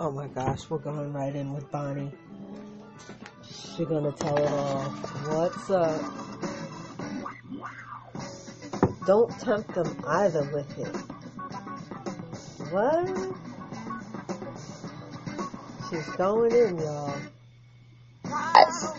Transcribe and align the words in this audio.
Oh 0.00 0.12
my 0.12 0.28
gosh, 0.28 0.70
we're 0.70 0.78
going 0.78 1.12
right 1.12 1.34
in 1.34 1.52
with 1.52 1.68
Bonnie. 1.72 2.12
She's 3.42 3.84
gonna 3.84 4.12
tell 4.12 4.36
it 4.38 4.48
all. 4.48 4.84
What's 4.84 5.70
up? 5.70 6.00
Don't 9.06 9.28
tempt 9.40 9.74
them 9.74 10.00
either 10.06 10.48
with 10.54 10.78
it. 10.78 10.96
What? 12.70 13.08
She's 15.90 16.08
going 16.10 16.52
in, 16.52 16.78
y'all. 16.78 17.16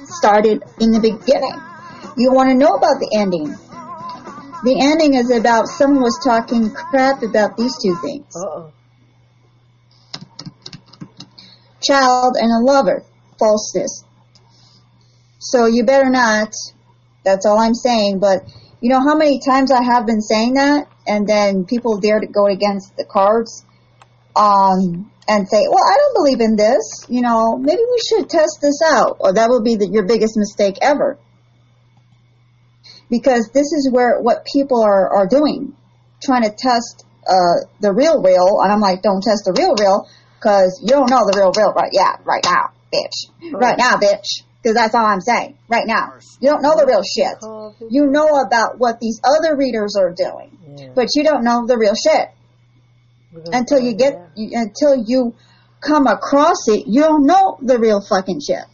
Started 0.04 0.64
in 0.82 0.92
the 0.92 1.00
beginning. 1.00 1.62
You 2.18 2.34
want 2.34 2.50
to 2.50 2.56
know 2.56 2.76
about 2.76 3.00
the 3.00 3.10
ending. 3.18 3.56
The 4.66 4.82
ending 4.82 5.14
is 5.14 5.32
about 5.32 5.68
someone 5.68 6.04
was 6.04 6.20
talking 6.22 6.72
crap 6.72 7.24
about 7.24 7.56
these 7.56 7.78
two 7.82 7.96
things. 8.04 8.36
Uh-oh. 8.36 8.74
Child 11.90 12.36
and 12.40 12.52
a 12.52 12.72
lover. 12.72 13.04
Falseness. 13.40 14.04
So 15.40 15.66
you 15.66 15.84
better 15.86 16.10
not. 16.10 16.54
That's 17.26 17.48
all 17.48 17.58
I'm 17.58 17.74
saying. 17.74 18.20
But 18.20 18.44
you 18.80 18.90
know 18.90 19.00
how 19.00 19.16
many 19.16 19.40
times 19.40 19.72
I 19.72 19.82
have 19.82 20.06
been 20.06 20.22
saying 20.22 20.54
that 20.54 20.88
and 21.08 21.28
then 21.28 21.66
people 21.66 22.00
dare 22.00 22.20
to 22.20 22.28
go 22.28 22.46
against 22.46 22.96
the 22.96 23.06
cards 23.06 23.66
um, 24.36 25.12
and 25.28 25.48
say, 25.50 25.66
well, 25.68 25.84
I 25.84 25.98
don't 25.98 26.14
believe 26.14 26.42
in 26.42 26.56
this. 26.56 27.06
You 27.10 27.22
know, 27.22 27.58
maybe 27.58 27.82
we 27.82 28.00
should 28.08 28.30
test 28.30 28.60
this 28.62 28.80
out. 28.86 29.18
Or 29.20 29.34
that 29.34 29.50
will 29.50 29.64
be 29.64 29.76
the, 29.76 29.90
your 29.90 30.06
biggest 30.06 30.38
mistake 30.38 30.76
ever. 30.82 31.18
Because 33.10 33.50
this 33.52 33.74
is 33.74 33.90
where 33.92 34.22
what 34.22 34.46
people 34.46 34.84
are, 34.84 35.10
are 35.10 35.28
doing, 35.28 35.76
trying 36.22 36.44
to 36.44 36.52
test 36.56 37.06
uh, 37.28 37.66
the 37.82 37.92
real 37.92 38.22
real. 38.22 38.62
And 38.62 38.72
I'm 38.72 38.80
like, 38.80 39.02
don't 39.02 39.24
test 39.24 39.46
the 39.46 39.54
real 39.58 39.74
real 39.76 40.08
because 40.40 40.80
you 40.82 40.90
don't 40.90 41.10
know 41.10 41.28
the 41.28 41.36
real 41.36 41.52
real 41.52 41.74
right 41.74 41.92
yeah 41.92 42.16
right 42.24 42.44
now, 42.46 42.72
bitch. 42.94 43.52
Right 43.52 43.78
now, 43.78 43.98
bitch. 43.98 44.48
Because 44.62 44.76
that's 44.76 44.96
all 44.96 45.06
I'm 45.06 45.22
saying. 45.22 45.58
Right 45.68 45.88
now. 45.88 46.14
You 46.42 46.50
don't 46.50 46.62
know 46.62 46.76
the 46.76 46.86
real 46.86 47.04
shit. 47.04 47.92
You 47.92 48.08
know 48.08 48.28
about 48.46 48.78
what 48.78 49.00
these 49.00 49.20
other 49.24 49.56
readers 49.56 49.96
are 49.98 50.12
doing. 50.12 50.58
Yeah. 50.76 50.92
But 50.96 51.08
you 51.16 51.24
don't 51.24 51.44
know 51.44 51.66
the 51.66 51.78
real 51.78 51.96
shit. 51.96 52.30
Until 53.54 53.80
you 53.80 53.94
get, 53.94 54.32
you, 54.36 54.50
until 54.54 55.04
you 55.06 55.36
come 55.82 56.08
across 56.08 56.68
it, 56.68 56.88
you 56.88 57.02
don't 57.02 57.26
know 57.26 57.58
the 57.62 57.80
real 57.80 58.02
fucking 58.02 58.42
shit. 58.42 58.66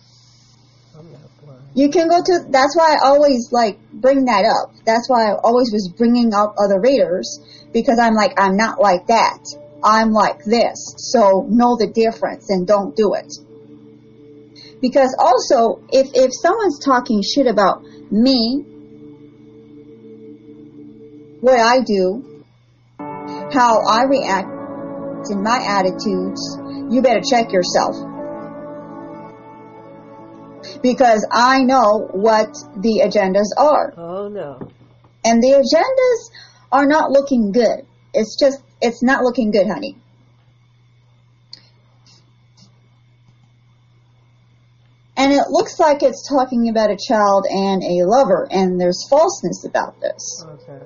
I'm 0.98 1.12
not 1.12 1.22
blind. 1.44 1.62
You 1.76 1.90
can 1.90 2.08
go 2.08 2.24
to, 2.24 2.46
that's 2.50 2.76
why 2.76 2.96
I 2.96 3.08
always 3.08 3.52
like 3.52 3.78
bring 3.92 4.26
that 4.26 4.46
up. 4.46 4.74
That's 4.86 5.10
why 5.10 5.30
I 5.32 5.36
always 5.44 5.72
was 5.72 5.94
bringing 5.96 6.34
up 6.34 6.56
other 6.58 6.80
readers 6.80 7.40
because 7.74 8.00
I'm 8.00 8.16
like, 8.16 8.34
I'm 8.40 8.56
not 8.56 8.80
like 8.80 9.08
that. 9.08 9.40
I'm 9.86 10.12
like 10.12 10.44
this. 10.44 10.96
So 10.98 11.46
know 11.48 11.78
the 11.78 11.88
difference 11.94 12.50
and 12.50 12.66
don't 12.66 12.96
do 12.96 13.14
it. 13.14 13.32
Because 14.82 15.16
also, 15.18 15.84
if, 15.92 16.10
if 16.14 16.32
someone's 16.34 16.84
talking 16.84 17.22
shit 17.22 17.46
about 17.46 17.84
me, 18.12 18.66
what 21.40 21.60
I 21.60 21.82
do, 21.82 22.44
how 22.98 23.82
I 23.88 24.04
react 24.10 24.50
in 25.30 25.44
my 25.44 25.64
attitudes, 25.68 26.42
you 26.90 27.02
better 27.02 27.22
check 27.22 27.52
yourself. 27.52 27.96
Because 30.82 31.28
I 31.32 31.64
know 31.64 32.10
what 32.12 32.50
the 32.78 33.02
agendas 33.06 33.54
are. 33.58 33.94
Oh 33.98 34.28
no. 34.30 34.72
And 35.24 35.42
the 35.42 35.54
agendas 35.62 36.32
are 36.72 36.88
not 36.88 37.12
looking 37.12 37.52
good. 37.52 37.86
It's 38.14 38.38
just, 38.40 38.62
it's 38.86 39.02
not 39.02 39.24
looking 39.24 39.52
good, 39.52 39.68
honey. 39.68 39.98
And 45.18 45.32
it 45.34 45.46
looks 45.50 45.80
like 45.80 46.04
it's 46.04 46.28
talking 46.30 46.70
about 46.70 46.92
a 46.92 46.98
child 46.98 47.46
and 47.50 47.82
a 47.82 48.06
lover, 48.06 48.48
and 48.52 48.80
there's 48.80 49.08
falseness 49.10 49.66
about 49.66 50.00
this. 50.02 50.46
Okay. 50.46 50.86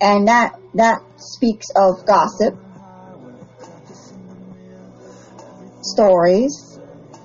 And 0.00 0.28
that, 0.28 0.58
that 0.74 1.00
speaks 1.16 1.68
of 1.74 2.04
gossip, 2.04 2.58
stories, 5.80 6.78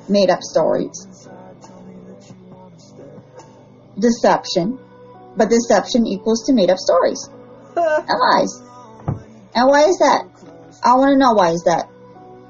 made 0.08 0.30
up 0.30 0.42
stories, 0.42 1.28
deception, 4.00 4.80
but 5.36 5.50
deception 5.50 6.06
equals 6.06 6.46
to 6.46 6.54
made 6.54 6.70
up 6.70 6.78
stories 6.78 7.28
and 7.76 8.20
lies. 8.36 8.69
And 9.56 9.68
why 9.68 9.86
is 9.86 9.98
that? 10.00 10.26
I 10.84 10.96
want 10.96 11.12
to 11.12 11.18
know 11.18 11.34
why 11.34 11.52
is 11.52 11.64
that. 11.64 11.90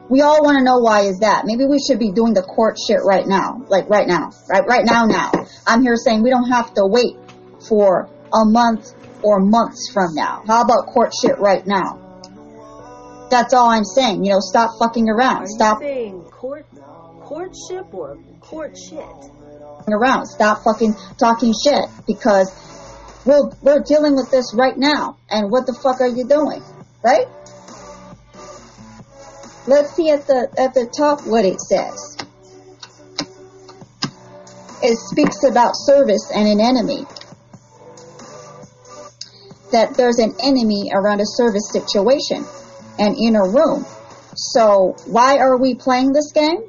We 0.10 0.22
all 0.22 0.44
want 0.44 0.58
to 0.58 0.64
know 0.64 0.80
why 0.80 1.02
is 1.02 1.20
that. 1.20 1.46
Maybe 1.46 1.66
we 1.66 1.80
should 1.80 2.00
be 2.00 2.12
doing 2.12 2.34
the 2.34 2.42
court 2.42 2.78
shit 2.80 3.00
right 3.04 3.26
now. 3.28 3.62
Like 3.70 3.90
right 3.90 4.08
now. 4.08 4.32
Right 4.50 4.66
right 4.68 4.86
now 4.86 5.06
now. 5.06 5.32
I'm 5.68 5.82
here 5.82 5.96
saying 5.96 6.24
we 6.24 6.30
don't 6.32 6.50
have 6.50 6.74
to 6.74 6.86
wait 6.86 7.16
for 7.68 8.10
a 8.34 8.46
month 8.46 8.94
or 9.24 9.40
months 9.40 9.92
from 9.94 10.16
now. 10.16 10.44
How 10.48 10.62
about 10.62 10.88
court 10.88 11.14
shit 11.22 11.38
right 11.38 11.66
now? 11.66 13.28
That's 13.30 13.54
all 13.54 13.70
I'm 13.70 13.86
saying. 13.86 14.26
You 14.26 14.34
know, 14.34 14.40
stop 14.40 14.72
fucking 14.80 15.10
around. 15.10 15.44
Are 15.44 15.48
Stop 15.48 15.80
saying 15.80 16.24
court 16.32 16.66
courtship 17.22 17.94
or 17.94 18.18
court 18.42 18.76
shit? 18.76 19.06
around. 19.88 20.26
Stop 20.28 20.64
fucking 20.64 20.94
talking 21.18 21.54
shit 21.54 21.86
because 22.06 22.52
we're 23.26 23.50
we're 23.62 23.82
dealing 23.82 24.16
with 24.16 24.30
this 24.32 24.54
right 24.56 24.78
now. 24.78 25.18
And 25.30 25.52
what 25.52 25.66
the 25.66 25.74
fuck 25.74 26.02
are 26.02 26.08
you 26.08 26.28
doing? 26.28 26.64
Right? 27.04 27.28
Let's 29.68 29.96
see 29.96 30.10
at 30.10 30.26
the 30.26 30.50
at 30.58 30.74
the 30.74 30.88
top 30.88 31.26
what 31.28 31.46
it 31.46 31.62
says. 31.62 32.18
It 34.82 34.98
speaks 34.98 35.44
about 35.44 35.74
service 35.76 36.32
and 36.34 36.48
an 36.48 36.60
enemy. 36.60 37.06
That 39.72 39.96
there's 39.96 40.18
an 40.18 40.34
enemy 40.44 40.90
around 40.92 41.22
a 41.22 41.26
service 41.26 41.70
situation 41.72 42.46
and 42.98 43.16
in 43.18 43.36
a 43.36 43.44
room. 43.44 43.86
So 44.36 44.96
why 45.06 45.38
are 45.38 45.58
we 45.58 45.76
playing 45.76 46.14
this 46.14 46.32
game? 46.32 46.64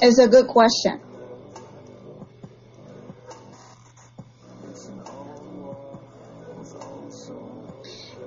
Is 0.00 0.18
a 0.18 0.28
good 0.28 0.48
question. 0.48 1.03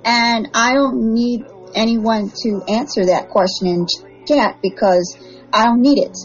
And 0.08 0.48
I 0.54 0.72
don't 0.72 1.12
need 1.12 1.44
anyone 1.74 2.32
to 2.42 2.62
answer 2.66 3.04
that 3.04 3.28
question 3.28 3.66
in 3.66 3.86
chat 4.26 4.56
because 4.62 5.18
I 5.52 5.66
don't 5.66 5.82
need 5.82 5.98
it. 5.98 6.16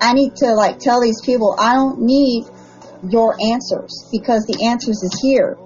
I 0.00 0.14
need 0.14 0.34
to 0.36 0.54
like 0.54 0.78
tell 0.78 1.02
these 1.02 1.20
people 1.20 1.54
I 1.58 1.74
don't 1.74 2.00
need 2.00 2.46
your 3.10 3.36
answers 3.52 4.08
because 4.10 4.46
the 4.46 4.64
answers 4.64 5.02
is 5.02 5.20
here. 5.20 5.56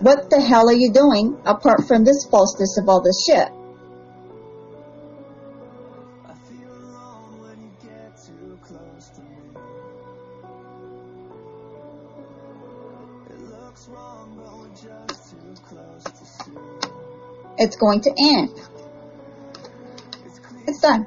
What 0.00 0.30
the 0.30 0.40
hell 0.40 0.70
are 0.70 0.72
you 0.72 0.90
doing 0.90 1.36
apart 1.44 1.86
from 1.86 2.02
this 2.02 2.24
falseness 2.24 2.78
of 2.78 2.88
all 2.88 3.02
this 3.02 3.26
shit? 3.28 3.48
It's 17.58 17.76
going 17.76 18.00
to 18.02 18.10
end. 18.10 18.50
It's 20.66 20.80
done. 20.80 21.06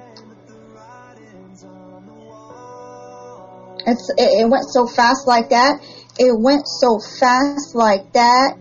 It's 3.88 4.10
it, 4.18 4.42
it 4.42 4.50
went 4.50 4.66
so 4.70 4.86
fast 4.86 5.28
like 5.28 5.50
that. 5.50 5.80
It 6.20 6.38
went 6.38 6.68
so 6.68 7.00
fast 7.20 7.74
like 7.76 8.14
that. 8.14 8.58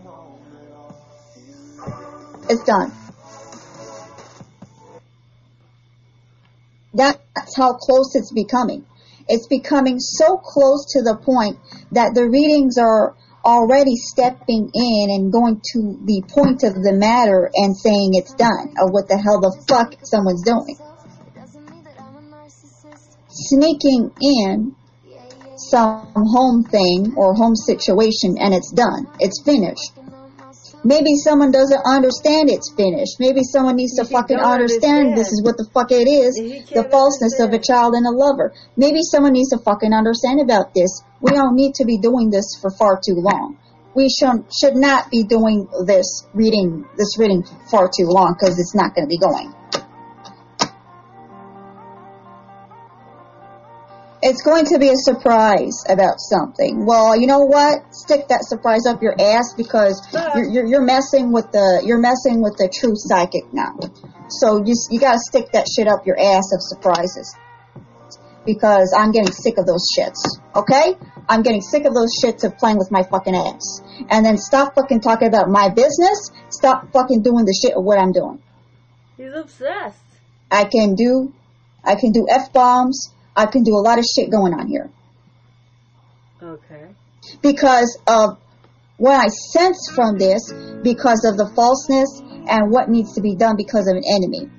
It's 2.49 2.65
done. 2.65 2.92
That's 6.95 7.57
how 7.57 7.75
close 7.75 8.15
it's 8.15 8.33
becoming. 8.33 8.84
It's 9.28 9.47
becoming 9.47 10.01
so 10.01 10.36
close 10.36 10.93
to 10.93 11.03
the 11.03 11.16
point 11.16 11.59
that 11.93 12.15
the 12.15 12.28
readings 12.28 12.78
are 12.78 13.15
already 13.50 13.97
stepping 13.97 14.70
in 14.72 15.04
and 15.10 15.32
going 15.32 15.60
to 15.74 15.98
the 16.06 16.22
point 16.30 16.62
of 16.62 16.74
the 16.74 16.94
matter 16.94 17.50
and 17.52 17.76
saying 17.76 18.14
it's 18.14 18.34
done 18.34 18.74
or 18.78 18.91
what 18.92 19.08
the 19.08 19.18
hell 19.18 19.41
the 19.42 19.50
fuck 19.66 19.94
someone's 20.06 20.47
doing. 20.47 20.78
Sneaking 23.28 24.10
in 24.22 24.76
some 25.56 26.12
home 26.14 26.62
thing 26.64 27.14
or 27.16 27.34
home 27.34 27.56
situation 27.56 28.38
and 28.38 28.54
it's 28.54 28.72
done. 28.72 29.06
It's 29.18 29.42
finished. 29.44 29.99
Maybe 30.82 31.15
someone 31.16 31.53
doesn't 31.53 31.82
understand 31.84 32.48
it's 32.48 32.72
finished. 32.72 33.21
Maybe 33.21 33.42
someone 33.44 33.77
needs 33.77 33.97
to 33.97 34.03
If 34.03 34.10
fucking 34.10 34.38
don't 34.38 34.47
understand 34.47 35.16
this 35.16 35.28
is 35.28 35.42
what 35.44 35.56
the 35.56 35.68
fuck 35.74 35.92
it 35.92 36.09
is. 36.09 36.36
The 36.72 36.88
falseness 36.91 37.38
of 37.41 37.53
a 37.53 37.59
child 37.59 37.94
and 37.94 38.06
a 38.06 38.10
lover. 38.10 38.54
Maybe 38.77 39.00
someone 39.03 39.32
needs 39.32 39.50
to 39.50 39.59
fucking 39.59 39.92
understand 39.92 40.41
about 40.41 40.72
this. 40.72 41.03
We 41.21 41.32
don't 41.32 41.54
need 41.54 41.74
to 41.74 41.84
be 41.84 41.98
doing 41.98 42.30
this 42.30 42.56
for 42.60 42.71
far 42.71 42.98
too 43.04 43.16
long. 43.21 43.59
we 43.94 44.09
should 44.09 44.44
should 44.53 44.77
not 44.77 45.10
be 45.10 45.24
doing 45.24 45.66
this 45.84 46.27
reading 46.32 46.86
this 46.97 47.18
reading 47.18 47.42
far 47.71 47.88
too 47.88 48.06
long 48.06 48.34
because 48.38 48.59
it's 48.59 48.74
not 48.74 48.94
going 48.94 49.04
to 49.04 49.09
be 49.09 49.18
going. 49.18 49.53
It's 54.22 54.43
going 54.43 54.67
to 54.67 54.78
be 54.78 54.91
a 54.91 54.97
surprise 54.97 55.83
about 55.89 56.21
something. 56.21 56.84
Well, 56.84 57.19
you 57.19 57.27
know 57.27 57.41
what? 57.41 57.95
Stick 57.95 58.28
that 58.28 58.45
surprise 58.45 58.84
up 58.87 59.01
your 59.01 59.15
ass 59.19 59.55
because 59.57 59.97
you're, 60.34 60.45
you're, 60.45 60.67
you're 60.67 60.84
messing 60.84 61.33
with 61.33 61.51
the 61.53 61.83
you're 61.84 62.01
messing 62.01 62.43
with 62.43 62.57
the 62.59 62.69
true 62.69 62.93
psychic 62.95 63.53
now. 63.53 63.78
So 64.28 64.63
you 64.65 64.75
you 64.91 65.01
gotta 65.01 65.19
stick 65.19 65.53
that 65.53 65.67
shit 65.75 65.89
up 65.89 66.07
your 66.07 66.21
ass 66.21 66.53
of 66.53 66.61
surprises 66.61 67.34
because 68.45 68.95
I'm 68.97 69.13
getting 69.13 69.33
sick 69.33 69.59
of 69.59 69.67
those 69.67 69.87
shits. 69.97 70.21
Okay? 70.55 70.97
I'm 71.28 71.43
getting 71.43 71.61
sick 71.61 71.84
of 71.84 71.95
those 71.95 72.11
shits 72.22 72.45
of 72.45 72.59
playing 72.59 72.78
with 72.78 72.91
my 72.91 73.03
fucking 73.03 73.34
ass. 73.34 73.81
And 74.11 74.25
then 74.25 74.37
stop 74.37 74.75
fucking 74.75 75.01
talking 75.01 75.28
about 75.28 75.49
my 75.49 75.69
business. 75.69 76.31
Stop 76.49 76.93
fucking 76.93 77.22
doing 77.22 77.45
the 77.45 77.55
shit 77.55 77.77
of 77.77 77.84
what 77.84 77.99
I'm 77.99 78.13
doing. 78.13 78.43
He's 79.17 79.33
obsessed. 79.33 79.99
I 80.51 80.65
can 80.65 80.95
do, 80.95 81.33
I 81.84 81.95
can 81.95 82.13
do 82.13 82.27
f 82.28 82.53
bombs. 82.53 83.13
I 83.36 83.47
can 83.47 83.62
do 83.62 83.72
a 83.74 83.82
lot 83.82 83.98
of 83.98 84.04
shit 84.04 84.30
going 84.30 84.53
on 84.54 84.66
here 84.66 84.91
Okay. 86.42 86.88
because 87.42 87.98
of 88.06 88.38
what 88.97 89.15
I 89.15 89.28
sense 89.28 89.91
from 89.94 90.18
this, 90.18 90.53
because 90.82 91.24
of 91.24 91.36
the 91.36 91.50
falseness 91.56 92.21
and 92.48 92.71
what 92.71 92.91
needs 92.91 93.15
to 93.15 93.22
be 93.22 93.34
done 93.34 93.56
because 93.56 93.88
of 93.88 93.97
an 93.97 94.03
enemy. 94.04 94.50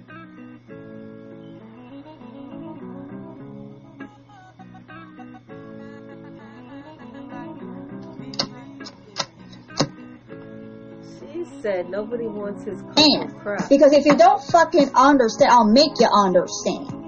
She 11.19 11.45
said 11.61 11.89
nobody 11.89 12.27
wants 12.27 12.63
his 12.63 12.81
crap. 12.81 13.69
because 13.69 13.93
if 13.93 14.05
you 14.05 14.15
don't 14.15 14.41
fucking 14.43 14.91
understand, 14.95 15.51
I'll 15.51 15.71
make 15.71 15.91
you 15.99 16.07
understand. 16.25 17.00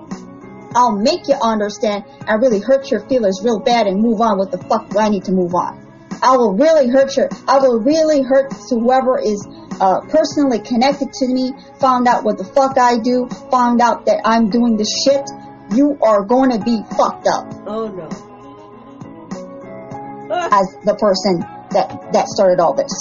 I'll 0.75 0.97
make 0.97 1.27
you 1.27 1.35
understand 1.35 2.05
and 2.27 2.41
really 2.41 2.59
hurt 2.59 2.91
your 2.91 3.07
feelings 3.07 3.41
real 3.43 3.59
bad 3.59 3.87
and 3.87 4.01
move 4.01 4.21
on 4.21 4.39
with 4.39 4.51
the 4.51 4.57
fuck 4.57 4.89
do 4.89 4.99
I 4.99 5.09
need 5.09 5.25
to 5.25 5.31
move 5.31 5.53
on. 5.53 5.81
I 6.21 6.37
will 6.37 6.53
really 6.53 6.89
hurt 6.89 7.15
your, 7.17 7.29
I 7.47 7.59
will 7.59 7.79
really 7.79 8.21
hurt 8.21 8.53
whoever 8.69 9.19
is 9.19 9.45
uh, 9.81 10.01
personally 10.07 10.59
connected 10.59 11.11
to 11.11 11.27
me, 11.27 11.51
found 11.79 12.07
out 12.07 12.23
what 12.23 12.37
the 12.37 12.45
fuck 12.45 12.77
I 12.77 12.97
do, 12.97 13.27
found 13.51 13.81
out 13.81 14.05
that 14.05 14.21
I'm 14.23 14.49
doing 14.49 14.77
this 14.77 14.89
shit. 15.03 15.29
You 15.75 15.97
are 16.01 16.23
going 16.23 16.51
to 16.51 16.59
be 16.59 16.81
fucked 16.95 17.27
up 17.27 17.51
Oh 17.65 17.87
no. 17.87 18.07
as 20.51 20.75
the 20.85 20.95
person 20.95 21.39
that, 21.71 22.13
that 22.13 22.27
started 22.27 22.59
all 22.59 22.73
this. 22.73 22.93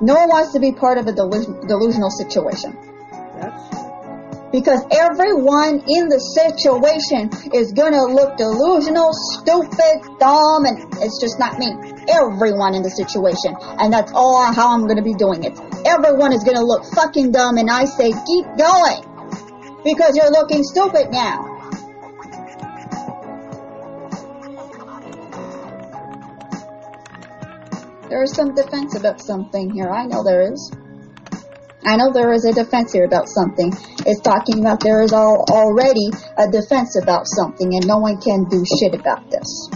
No 0.00 0.14
one 0.14 0.28
wants 0.28 0.52
to 0.52 0.60
be 0.60 0.72
part 0.72 0.98
of 0.98 1.06
a 1.06 1.12
delu- 1.12 1.66
delusional 1.66 2.10
situation. 2.10 2.76
Because 4.52 4.86
everyone 4.92 5.82
in 5.82 6.06
the 6.06 6.20
situation 6.20 7.28
is 7.52 7.72
gonna 7.72 8.04
look 8.06 8.36
delusional, 8.36 9.10
stupid, 9.12 9.98
dumb, 10.20 10.64
and 10.64 10.78
it's 11.02 11.20
just 11.20 11.40
not 11.40 11.58
me. 11.58 11.74
Everyone 12.06 12.74
in 12.74 12.82
the 12.82 12.90
situation, 12.90 13.56
and 13.82 13.92
that's 13.92 14.12
all 14.14 14.52
how 14.52 14.70
I'm 14.70 14.86
gonna 14.86 15.02
be 15.02 15.14
doing 15.14 15.42
it. 15.42 15.58
Everyone 15.84 16.32
is 16.32 16.44
gonna 16.44 16.62
look 16.62 16.84
fucking 16.94 17.32
dumb, 17.32 17.58
and 17.58 17.68
I 17.68 17.84
say 17.84 18.12
keep 18.12 18.46
going 18.54 19.02
because 19.82 20.16
you're 20.16 20.30
looking 20.30 20.62
stupid 20.62 21.10
now. 21.10 21.50
There 28.08 28.22
is 28.22 28.32
some 28.32 28.54
defense 28.54 28.94
about 28.94 29.20
something 29.20 29.70
here. 29.70 29.90
I 29.90 30.06
know 30.06 30.22
there 30.22 30.52
is. 30.52 30.70
I 31.86 31.96
know 31.96 32.12
there 32.12 32.32
is 32.32 32.44
a 32.46 32.52
defense 32.52 32.92
here 32.92 33.04
about 33.04 33.28
something. 33.28 33.72
It's 34.06 34.20
talking 34.20 34.60
about 34.60 34.80
there 34.80 35.02
is 35.02 35.12
al- 35.12 35.44
already 35.50 36.08
a 36.38 36.50
defense 36.50 36.96
about 37.00 37.24
something 37.26 37.74
and 37.74 37.86
no 37.86 37.98
one 37.98 38.20
can 38.20 38.44
do 38.44 38.64
shit 38.64 38.94
about 38.98 39.30
this. 39.30 39.68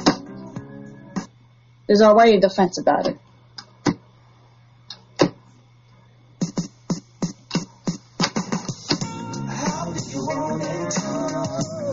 There's 1.86 2.02
already 2.02 2.36
a 2.36 2.40
defense 2.40 2.80
about 2.80 3.06
it. 3.08 3.18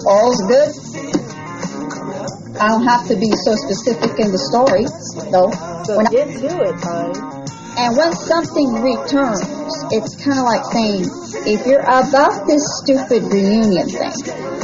All's 0.08 0.42
good. 0.48 0.72
I 2.60 2.68
don't 2.70 2.86
have 2.88 3.08
to 3.08 3.16
be 3.16 3.30
so 3.44 3.54
specific 3.56 4.20
in 4.20 4.32
the 4.32 4.40
story, 4.50 4.86
though. 5.32 5.52
so 5.86 5.98
When 5.98 6.08
I- 6.08 6.12
get 6.12 6.28
to 6.40 6.52
it, 6.64 6.76
honey. 6.82 7.20
and 7.78 7.98
when 7.98 8.12
something 8.16 8.70
returns, 8.82 9.44
it's 9.92 10.16
kind 10.24 10.40
of 10.40 10.46
like 10.46 10.66
saying, 10.72 11.06
if 11.46 11.66
you're 11.66 11.86
about 11.86 12.48
this 12.48 12.64
stupid 12.82 13.24
reunion 13.32 13.88
thing, 13.90 14.14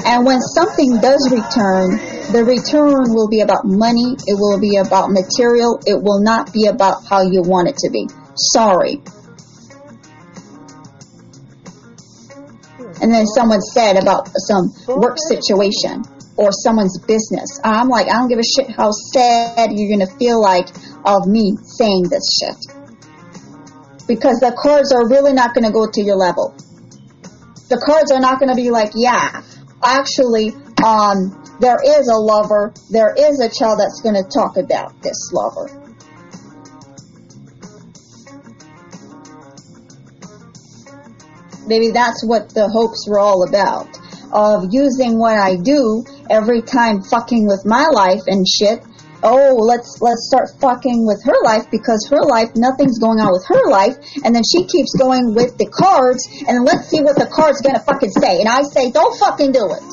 and 0.06 0.26
when 0.26 0.40
something 0.42 0.98
does 1.00 1.22
return, 1.30 1.98
the 2.34 2.44
return 2.46 3.14
will 3.14 3.30
be 3.30 3.42
about 3.42 3.66
money, 3.66 4.16
it 4.26 4.36
will 4.40 4.60
be 4.60 4.78
about 4.78 5.12
material, 5.12 5.80
it 5.86 6.02
will 6.02 6.22
not 6.22 6.52
be 6.54 6.66
about 6.68 7.06
how 7.06 7.22
you 7.22 7.42
want 7.42 7.70
it 7.70 7.78
to 7.78 7.90
be. 7.92 8.08
Sorry. 8.36 9.02
And 13.02 13.12
then 13.12 13.26
someone 13.26 13.62
said 13.62 13.98
about 13.98 14.30
some 14.36 14.74
work 14.88 15.18
situation 15.18 16.04
or 16.38 16.52
someone's 16.52 17.00
business. 17.00 17.60
I'm 17.64 17.90
like, 17.90 18.08
I 18.08 18.14
don't 18.14 18.30
give 18.30 18.40
a 18.40 18.46
shit 18.46 18.70
how 18.70 18.92
sad 18.92 19.70
you're 19.74 19.90
gonna 19.90 20.12
feel 20.18 20.42
like 20.42 20.70
of 21.06 21.28
me 21.28 21.58
saying 21.62 22.10
this 22.10 22.40
shit 22.42 22.81
because 24.08 24.40
the 24.40 24.54
cards 24.58 24.92
are 24.92 25.08
really 25.08 25.34
not 25.34 25.54
going 25.54 25.66
to 25.66 25.72
go 25.72 25.90
to 25.90 26.02
your 26.02 26.16
level. 26.16 26.56
The 27.70 27.82
cards 27.84 28.12
are 28.12 28.20
not 28.20 28.40
going 28.40 28.50
to 28.50 28.56
be 28.56 28.70
like, 28.70 28.92
yeah, 28.96 29.44
actually, 29.84 30.52
um, 30.84 31.38
there 31.60 31.80
is 31.84 32.08
a 32.08 32.18
lover, 32.18 32.74
there 32.90 33.14
is 33.18 33.40
a 33.40 33.50
child 33.50 33.80
that's 33.80 34.02
going 34.02 34.16
to 34.16 34.28
talk 34.28 34.58
about 34.58 35.02
this 35.02 35.32
lover. 35.32 35.70
Maybe 41.68 41.92
that's 41.92 42.26
what 42.26 42.50
the 42.50 42.68
hopes 42.68 43.08
were 43.08 43.20
all 43.20 43.48
about. 43.48 43.88
Of 44.34 44.68
using 44.72 45.20
what 45.20 45.38
I 45.38 45.58
do 45.58 46.04
every 46.30 46.62
time 46.62 47.04
fucking 47.04 47.48
with 47.48 47.64
my 47.66 47.86
life 47.92 48.22
and 48.28 48.48
shit 48.48 48.82
oh 49.24 49.56
let's 49.62 50.02
let's 50.02 50.28
start 50.28 50.50
fucking 50.60 51.06
with 51.06 51.22
her 51.26 51.38
life 51.44 51.70
because 51.72 52.08
her 52.10 52.22
life 52.24 52.50
nothing's 52.56 53.00
going 53.00 53.20
on 53.20 53.32
with 53.32 53.46
her 53.48 53.70
life. 53.70 53.98
And 54.24 54.36
then 54.36 54.44
she 54.44 54.66
keeps 54.66 54.96
going 54.98 55.34
with 55.34 55.58
the 55.58 55.70
cards. 55.70 56.28
And 56.48 56.66
let's 56.66 56.90
see 56.90 57.02
what 57.02 57.16
the 57.16 57.28
cards 57.28 57.62
gonna 57.62 57.82
fucking 57.82 58.12
say. 58.12 58.40
And 58.40 58.50
i 58.50 58.64
say 58.64 58.92
don't 58.92 59.18
fucking 59.18 59.52
do 59.52 59.66
it. 59.72 59.86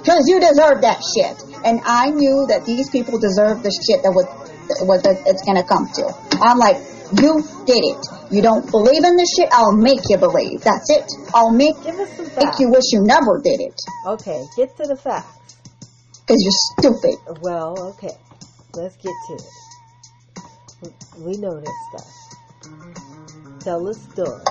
Because 0.00 0.24
you 0.26 0.40
deserve 0.40 0.82
that 0.82 1.00
shit. 1.02 1.36
And 1.64 1.80
i 1.84 2.10
knew 2.10 2.46
that 2.48 2.64
these 2.66 2.90
people 2.90 3.18
deserve 3.18 3.62
the 3.62 3.70
shit 3.70 4.02
that 4.02 4.12
would 4.12 4.26
what 4.86 5.02
that 5.04 5.22
it's 5.26 5.42
gonna 5.42 5.66
come 5.66 5.88
to. 5.98 6.04
I'm 6.40 6.58
like 6.58 6.78
you 7.18 7.42
did 7.66 7.82
it. 7.82 8.06
You 8.30 8.42
don't 8.42 8.70
believe 8.70 9.02
in 9.02 9.16
this 9.16 9.34
shit? 9.34 9.48
I'll 9.50 9.74
make 9.74 9.98
you 10.08 10.16
believe. 10.16 10.62
That's 10.62 10.88
it. 10.90 11.10
I'll 11.34 11.50
make 11.50 11.74
Give 11.82 11.98
us 11.98 12.16
some 12.16 12.26
make 12.38 12.58
you 12.60 12.70
wish 12.70 12.92
you 12.92 13.02
never 13.02 13.40
did 13.42 13.58
it. 13.58 13.74
Okay, 14.06 14.46
get 14.56 14.76
to 14.76 14.86
the 14.86 14.94
facts. 14.94 15.39
Because 16.30 16.44
you're 16.44 16.92
stupid 16.94 17.40
Well, 17.42 17.74
okay. 17.94 18.16
Let's 18.74 18.96
get 18.96 19.12
to 19.26 19.34
it. 19.34 20.92
We- 21.18 21.36
know 21.38 21.60
this 21.60 21.74
stuff. 21.90 22.08
Tell 23.60 23.84
the 23.84 23.94
story. 23.94 24.44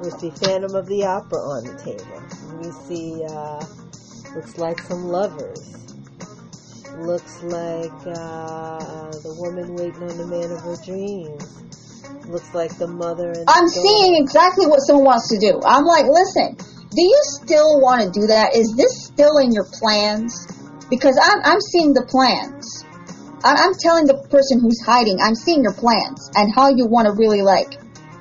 We 0.00 0.10
see 0.18 0.30
Phantom 0.30 0.74
of 0.76 0.86
the 0.86 1.04
Opera 1.04 1.38
on 1.38 1.64
the 1.64 1.74
table. 1.82 2.22
We 2.62 2.70
see, 2.86 3.24
uh, 3.24 3.64
looks 4.36 4.56
like 4.56 4.80
some 4.82 5.04
lovers. 5.06 5.74
Looks 6.96 7.42
like 7.42 7.98
uh, 8.06 9.10
the 9.26 9.34
woman 9.38 9.74
waiting 9.74 10.02
on 10.02 10.16
the 10.16 10.26
man 10.26 10.52
of 10.52 10.62
her 10.62 10.76
dreams. 10.84 11.42
Looks 12.28 12.54
like 12.54 12.76
the 12.78 12.86
mother 12.86 13.30
and 13.32 13.44
I'm 13.48 13.66
daughter. 13.66 13.80
seeing 13.82 14.22
exactly 14.22 14.66
what 14.66 14.78
someone 14.78 15.06
wants 15.06 15.28
to 15.30 15.38
do. 15.38 15.60
I'm 15.66 15.84
like, 15.84 16.06
listen, 16.06 16.56
do 16.96 17.02
you 17.02 17.20
still 17.44 17.78
want 17.80 18.00
to 18.00 18.08
do 18.08 18.26
that? 18.28 18.56
Is 18.56 18.72
this 18.74 19.04
still 19.04 19.36
in 19.36 19.52
your 19.52 19.68
plans? 19.68 20.32
Because 20.88 21.20
I'm, 21.20 21.44
I'm 21.44 21.60
seeing 21.60 21.92
the 21.92 22.08
plans. 22.08 22.84
I'm 23.44 23.74
telling 23.78 24.06
the 24.06 24.16
person 24.32 24.60
who's 24.60 24.80
hiding, 24.80 25.20
I'm 25.20 25.34
seeing 25.36 25.62
your 25.62 25.74
plans 25.74 26.30
and 26.34 26.48
how 26.56 26.70
you 26.72 26.88
want 26.88 27.06
to 27.06 27.12
really 27.12 27.42
like 27.42 27.76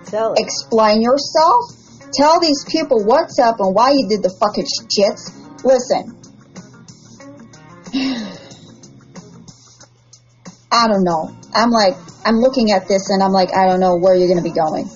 Tell 0.06 0.36
explain 0.36 1.02
yourself. 1.02 1.72
Tell 2.14 2.40
these 2.40 2.64
people 2.68 3.04
what's 3.06 3.40
up 3.40 3.56
and 3.60 3.74
why 3.74 3.92
you 3.92 4.08
did 4.12 4.22
the 4.22 4.36
fucking 4.44 4.68
shits. 4.68 5.32
Listen. 5.64 6.14
I 10.72 10.88
don't 10.88 11.04
know. 11.04 11.32
I'm 11.56 11.72
like, 11.72 11.96
I'm 12.26 12.36
looking 12.44 12.72
at 12.72 12.88
this 12.88 13.10
and 13.10 13.24
I'm 13.24 13.32
like, 13.32 13.56
I 13.56 13.66
don't 13.68 13.80
know 13.80 13.96
where 13.96 14.14
you're 14.16 14.28
going 14.28 14.44
to 14.44 14.44
be 14.44 14.52
going. 14.52 14.90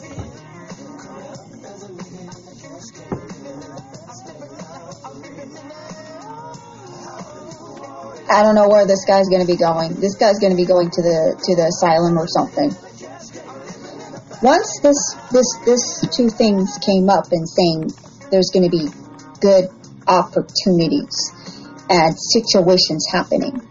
I 8.30 8.44
don't 8.44 8.56
know 8.56 8.70
where 8.70 8.86
this 8.86 9.06
guy's 9.06 9.28
going 9.28 9.42
to 9.42 9.48
be 9.48 9.58
going. 9.58 9.96
This 9.96 10.16
guy's 10.16 10.40
going 10.40 10.52
to 10.52 10.58
be 10.58 10.66
going 10.66 10.90
to 10.90 11.02
the 11.02 11.36
to 11.36 11.56
the 11.56 11.66
asylum 11.68 12.18
or 12.18 12.28
something. 12.28 12.70
Once 14.42 14.80
this 14.82 15.02
this 15.32 15.50
this 15.66 15.84
two 16.16 16.30
things 16.30 16.78
came 16.86 17.10
up 17.10 17.32
and 17.32 17.48
saying 17.50 17.92
there's 18.32 18.52
going 18.54 18.70
to 18.70 18.72
be 18.72 18.88
good 19.42 19.66
opportunities 20.08 21.34
and 21.90 22.14
situations 22.16 23.08
happening. 23.12 23.62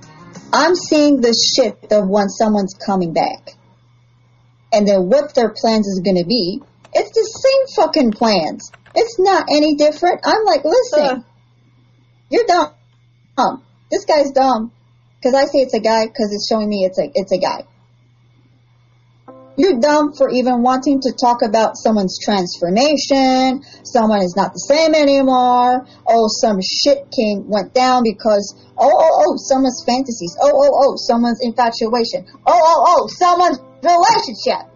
I'm 0.53 0.75
seeing 0.75 1.21
the 1.21 1.33
shit 1.33 1.93
of 1.93 2.09
when 2.09 2.29
someone's 2.29 2.75
coming 2.75 3.12
back. 3.12 3.55
And 4.73 4.87
then 4.87 5.09
what 5.09 5.35
their 5.35 5.55
plans 5.55 5.87
is 5.87 6.00
going 6.05 6.17
to 6.17 6.27
be. 6.27 6.61
It's 6.93 7.12
the 7.12 7.23
same 7.23 7.85
fucking 7.85 8.12
plans. 8.12 8.73
It's 8.95 9.19
not 9.19 9.47
any 9.50 9.77
different. 9.77 10.21
I'm 10.25 10.45
like, 10.45 10.65
listen, 10.65 11.19
Uh. 11.19 11.23
you're 12.31 12.47
dumb. 12.47 13.62
This 13.90 14.04
guy's 14.04 14.30
dumb. 14.33 14.73
Because 15.21 15.35
I 15.35 15.45
say 15.47 15.59
it's 15.59 15.75
a 15.75 15.80
guy 15.80 16.07
because 16.07 16.33
it's 16.33 16.47
showing 16.49 16.68
me 16.68 16.85
it's 16.85 16.99
a, 16.99 17.11
it's 17.14 17.33
a 17.33 17.38
guy. 17.38 17.66
You're 19.57 19.80
dumb 19.80 20.12
for 20.16 20.30
even 20.30 20.62
wanting 20.62 21.00
to 21.00 21.12
talk 21.12 21.42
about 21.42 21.76
someone's 21.76 22.16
transformation. 22.23 23.64
Someone 23.83 24.23
is 24.23 24.35
not 24.37 24.52
the 24.52 24.61
same 24.61 24.95
anymore. 24.95 25.85
Oh, 26.07 26.28
some 26.28 26.61
shit 26.62 27.11
came, 27.11 27.49
went 27.49 27.75
down 27.75 28.04
because, 28.04 28.54
oh, 28.78 28.87
oh, 28.87 29.25
oh, 29.26 29.35
someone's 29.37 29.83
fantasies. 29.85 30.37
Oh, 30.40 30.52
oh, 30.54 30.71
oh, 30.78 30.95
someone's 30.97 31.40
infatuation. 31.42 32.25
Oh, 32.47 32.54
oh, 32.54 32.85
oh, 32.87 33.09
someone's 33.18 33.59
relationship. 33.83 34.71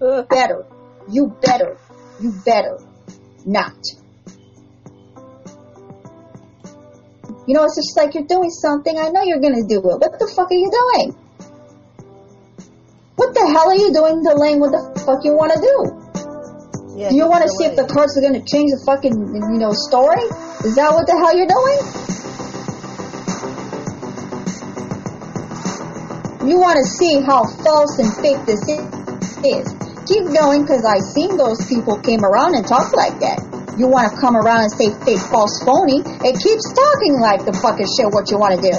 You're 0.00 0.24
better. 0.24 0.66
You 1.08 1.36
better. 1.40 1.78
You 2.20 2.32
better 2.44 2.78
not. 3.46 3.78
You 7.46 7.54
know, 7.54 7.64
it's 7.64 7.76
just 7.76 7.96
like 7.96 8.14
you're 8.14 8.28
doing 8.28 8.50
something. 8.50 8.98
I 8.98 9.08
know 9.08 9.22
you're 9.22 9.40
gonna 9.40 9.66
do 9.66 9.80
it. 9.80 9.96
What 9.98 10.18
the 10.18 10.30
fuck 10.36 10.50
are 10.50 10.54
you 10.54 10.70
doing? 10.70 11.16
What 13.16 13.34
the 13.34 13.44
hell 13.48 13.68
are 13.68 13.76
you 13.76 13.92
doing 13.92 14.22
delaying 14.22 14.60
what 14.60 14.72
the 14.72 14.80
fuck 15.04 15.24
you 15.24 15.34
want 15.36 15.52
to 15.52 15.60
do? 15.60 15.74
yeah, 16.96 17.08
Do 17.08 17.16
you 17.16 17.28
want 17.28 17.42
to 17.42 17.48
see 17.48 17.64
if 17.64 17.76
the 17.76 17.88
cards 17.88 18.16
are 18.16 18.22
gonna 18.22 18.44
change 18.44 18.72
the 18.72 18.80
fucking, 18.84 19.12
you 19.12 19.58
know, 19.60 19.72
story? 19.72 20.24
Is 20.64 20.76
that 20.76 20.92
what 20.92 21.08
the 21.08 21.16
hell 21.16 21.32
you're 21.32 21.48
doing? 21.48 21.80
You 26.48 26.58
want 26.58 26.76
to 26.80 26.84
see 26.84 27.20
how 27.20 27.44
false 27.64 27.98
and 28.00 28.12
fake 28.16 28.44
this 28.44 28.64
is. 28.64 29.68
Keep 30.08 30.32
going 30.32 30.62
because 30.62 30.84
I 30.84 30.98
seen 31.00 31.36
those 31.36 31.60
people 31.68 32.00
came 32.00 32.24
around 32.24 32.54
and 32.56 32.66
talk 32.66 32.92
like 32.92 33.20
that. 33.20 33.38
You 33.78 33.86
want 33.88 34.12
to 34.12 34.20
come 34.20 34.36
around 34.36 34.62
and 34.62 34.72
say 34.72 34.90
fake, 35.04 35.20
false, 35.30 35.62
phony. 35.64 36.02
It 36.04 36.36
keeps 36.42 36.66
talking 36.74 37.20
like 37.20 37.44
the 37.44 37.52
fucking 37.62 37.86
shit 37.86 38.10
what 38.12 38.30
you 38.30 38.38
want 38.38 38.56
to 38.56 38.62
do. 38.62 38.74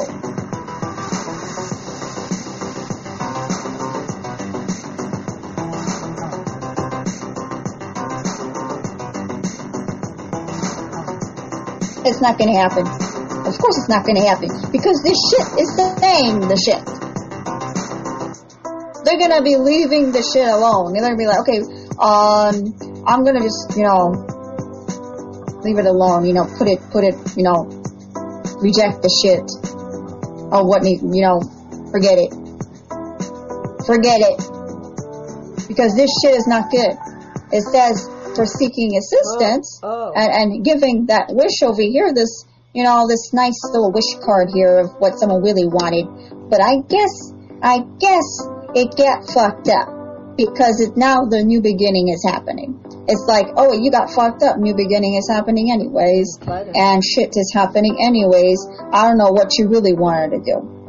It's 12.04 12.20
not 12.20 12.38
going 12.38 12.52
to 12.54 12.60
happen. 12.60 12.86
Of 13.46 13.58
course 13.58 13.78
it's 13.78 13.90
not 13.90 14.06
going 14.06 14.18
to 14.18 14.28
happen 14.28 14.50
because 14.72 15.02
this 15.02 15.18
shit 15.30 15.48
is 15.60 15.70
saying 15.78 16.42
the 16.46 16.58
shit. 16.58 16.82
They're 19.06 19.18
going 19.18 19.34
to 19.34 19.44
be 19.44 19.56
leaving 19.58 20.12
the 20.12 20.22
shit 20.22 20.48
alone. 20.48 20.94
They're 20.94 21.02
going 21.02 21.14
to 21.14 21.22
be 21.22 21.26
like, 21.26 21.42
okay, 21.42 21.62
um, 21.98 23.04
I'm 23.06 23.24
going 23.24 23.36
to 23.36 23.42
just, 23.42 23.74
you 23.76 23.84
know, 23.84 24.31
leave 25.64 25.78
it 25.78 25.86
alone. 25.86 26.26
You 26.26 26.34
know, 26.34 26.46
put 26.58 26.68
it, 26.68 26.80
put 26.92 27.04
it, 27.04 27.16
you 27.38 27.44
know, 27.44 27.66
reject 28.62 29.02
the 29.02 29.12
shit. 29.22 29.46
Oh, 30.52 30.66
what 30.66 30.84
need, 30.84 31.02
you 31.02 31.24
know, 31.24 31.40
forget 31.92 32.20
it. 32.20 32.32
Forget 33.86 34.20
it. 34.22 34.38
Because 35.68 35.96
this 35.96 36.12
shit 36.22 36.36
is 36.36 36.48
not 36.48 36.70
good. 36.70 36.94
It 37.52 37.64
says 37.64 38.08
for 38.36 38.46
seeking 38.46 38.96
assistance 38.98 39.80
Oh, 39.84 40.12
oh. 40.12 40.14
and, 40.16 40.32
and 40.32 40.66
giving 40.66 41.08
that 41.08 41.28
wish 41.30 41.64
over 41.64 41.82
here, 41.82 42.14
this, 42.14 42.46
you 42.74 42.84
know, 42.84 43.08
this 43.08 43.34
nice 43.34 43.60
little 43.72 43.92
wish 43.92 44.16
card 44.24 44.50
here 44.54 44.80
of 44.80 44.92
what 45.00 45.20
someone 45.20 45.42
really 45.42 45.68
wanted. 45.68 46.08
But 46.50 46.62
I 46.62 46.80
guess, 46.88 47.34
I 47.64 47.84
guess 48.00 48.28
it 48.76 48.96
got 48.96 49.28
fucked 49.32 49.68
up 49.68 50.36
because 50.38 50.80
it 50.80 50.96
now 50.96 51.24
the 51.28 51.44
new 51.44 51.62
beginning 51.62 52.10
is 52.10 52.24
happening. 52.24 52.80
It's 53.08 53.26
like, 53.28 53.48
oh, 53.58 53.74
you 53.74 53.92
got 53.92 54.12
fucked 54.12 54.44
up. 54.44 54.58
New 54.58 54.76
beginning 54.76 55.16
is 55.16 55.28
happening 55.30 55.72
anyways, 55.72 56.40
and 56.76 57.04
shit 57.04 57.34
is 57.36 57.52
happening 57.54 57.98
anyways. 58.00 58.60
I 58.92 59.08
don't 59.08 59.18
know 59.18 59.32
what 59.32 59.58
you 59.58 59.68
really 59.68 59.94
wanted 59.94 60.38
to 60.38 60.40
do. 60.44 60.82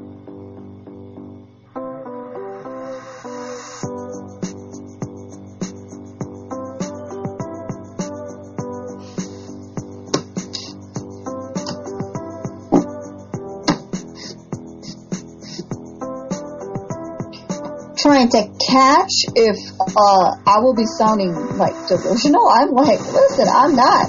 trying 18.03 18.29
to 18.29 18.43
catch 18.59 19.13
if 19.37 19.72
uh, 19.91 20.37
I 20.47 20.61
will 20.61 20.75
be 20.75 20.87
sounding 20.99 21.35
like 21.59 21.75
delusional. 21.89 22.49
I'm 22.49 22.71
like, 22.71 23.01
listen, 23.01 23.47
I'm 23.49 23.75
not. 23.75 24.07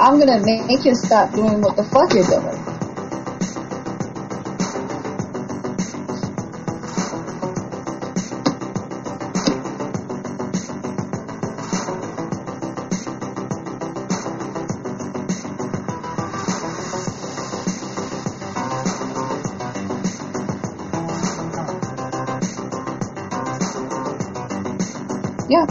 I'm 0.00 0.18
gonna 0.18 0.40
make 0.42 0.84
you 0.84 0.94
stop 0.94 1.32
doing 1.32 1.60
what 1.60 1.76
the 1.76 1.84
fuck 1.84 2.12
you're 2.12 2.26
doing. 2.26 2.73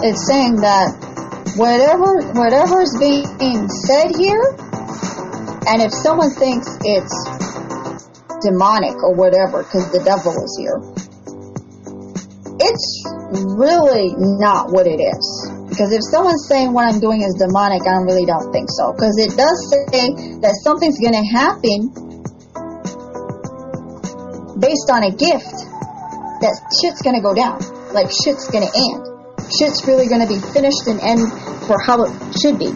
It's 0.03 0.27
saying 0.27 0.59
that 0.59 0.91
whatever 1.55 2.35
whatever 2.35 2.83
is 2.83 2.91
being 2.99 3.71
said 3.71 4.11
here, 4.11 4.43
and 5.63 5.79
if 5.79 5.95
someone 5.95 6.29
thinks 6.35 6.67
it's 6.83 7.15
demonic 8.43 8.99
or 8.99 9.15
whatever, 9.15 9.63
because 9.63 9.87
the 9.95 10.03
devil 10.03 10.35
is 10.35 10.51
here, 10.59 10.75
it's 12.59 12.87
really 13.55 14.11
not 14.39 14.75
what 14.75 14.87
it 14.87 14.99
is. 14.99 15.25
Because 15.71 15.95
if 15.95 16.03
someone's 16.11 16.45
saying 16.51 16.73
what 16.75 16.83
I'm 16.85 16.99
doing 16.99 17.23
is 17.23 17.33
demonic, 17.39 17.87
I 17.87 18.03
really 18.03 18.27
don't 18.27 18.51
think 18.51 18.69
so. 18.69 18.91
Because 18.91 19.15
it 19.17 19.33
does 19.39 19.57
say 19.71 19.87
that 20.43 20.53
something's 20.61 20.99
going 20.99 21.15
to 21.15 21.25
happen 21.31 21.89
based 24.59 24.91
on 24.91 25.01
a 25.07 25.11
gift 25.15 25.55
that 26.43 26.53
shit's 26.77 27.01
going 27.01 27.15
to 27.15 27.23
go 27.23 27.33
down. 27.33 27.63
Like 27.95 28.11
shit's 28.11 28.51
going 28.51 28.67
to 28.67 28.73
end. 28.75 29.12
Shit's 29.51 29.85
really 29.87 30.07
going 30.07 30.21
to 30.21 30.27
be 30.27 30.39
finished 30.53 30.87
and 30.87 30.99
end 31.01 31.31
for 31.67 31.79
how 31.81 32.03
it 32.03 32.11
should 32.39 32.57
be. 32.59 32.71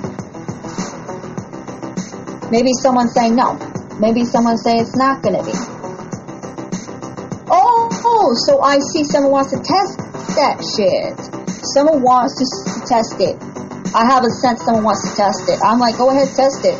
Maybe 2.49 2.71
someone's 2.81 3.13
saying 3.13 3.35
no. 3.35 3.55
Maybe 3.99 4.23
someone's 4.23 4.63
saying 4.63 4.79
it's 4.81 4.95
not 4.95 5.21
going 5.21 5.35
to 5.35 5.43
be. 5.43 5.51
Oh, 7.49 7.89
oh, 7.91 8.33
so 8.45 8.61
I 8.61 8.79
see 8.79 9.03
someone 9.03 9.31
wants 9.31 9.51
to 9.51 9.57
test 9.57 9.97
that 10.39 10.59
shit. 10.63 11.15
Someone 11.75 12.01
wants 12.01 12.37
to 12.39 12.45
s- 12.47 12.87
test 12.87 13.15
it. 13.19 13.35
I 13.95 14.05
have 14.05 14.23
a 14.23 14.29
sense 14.29 14.63
someone 14.63 14.83
wants 14.83 15.03
to 15.09 15.15
test 15.15 15.49
it. 15.49 15.59
I'm 15.63 15.79
like, 15.79 15.97
go 15.97 16.09
ahead, 16.11 16.27
test 16.35 16.63
it. 16.63 16.77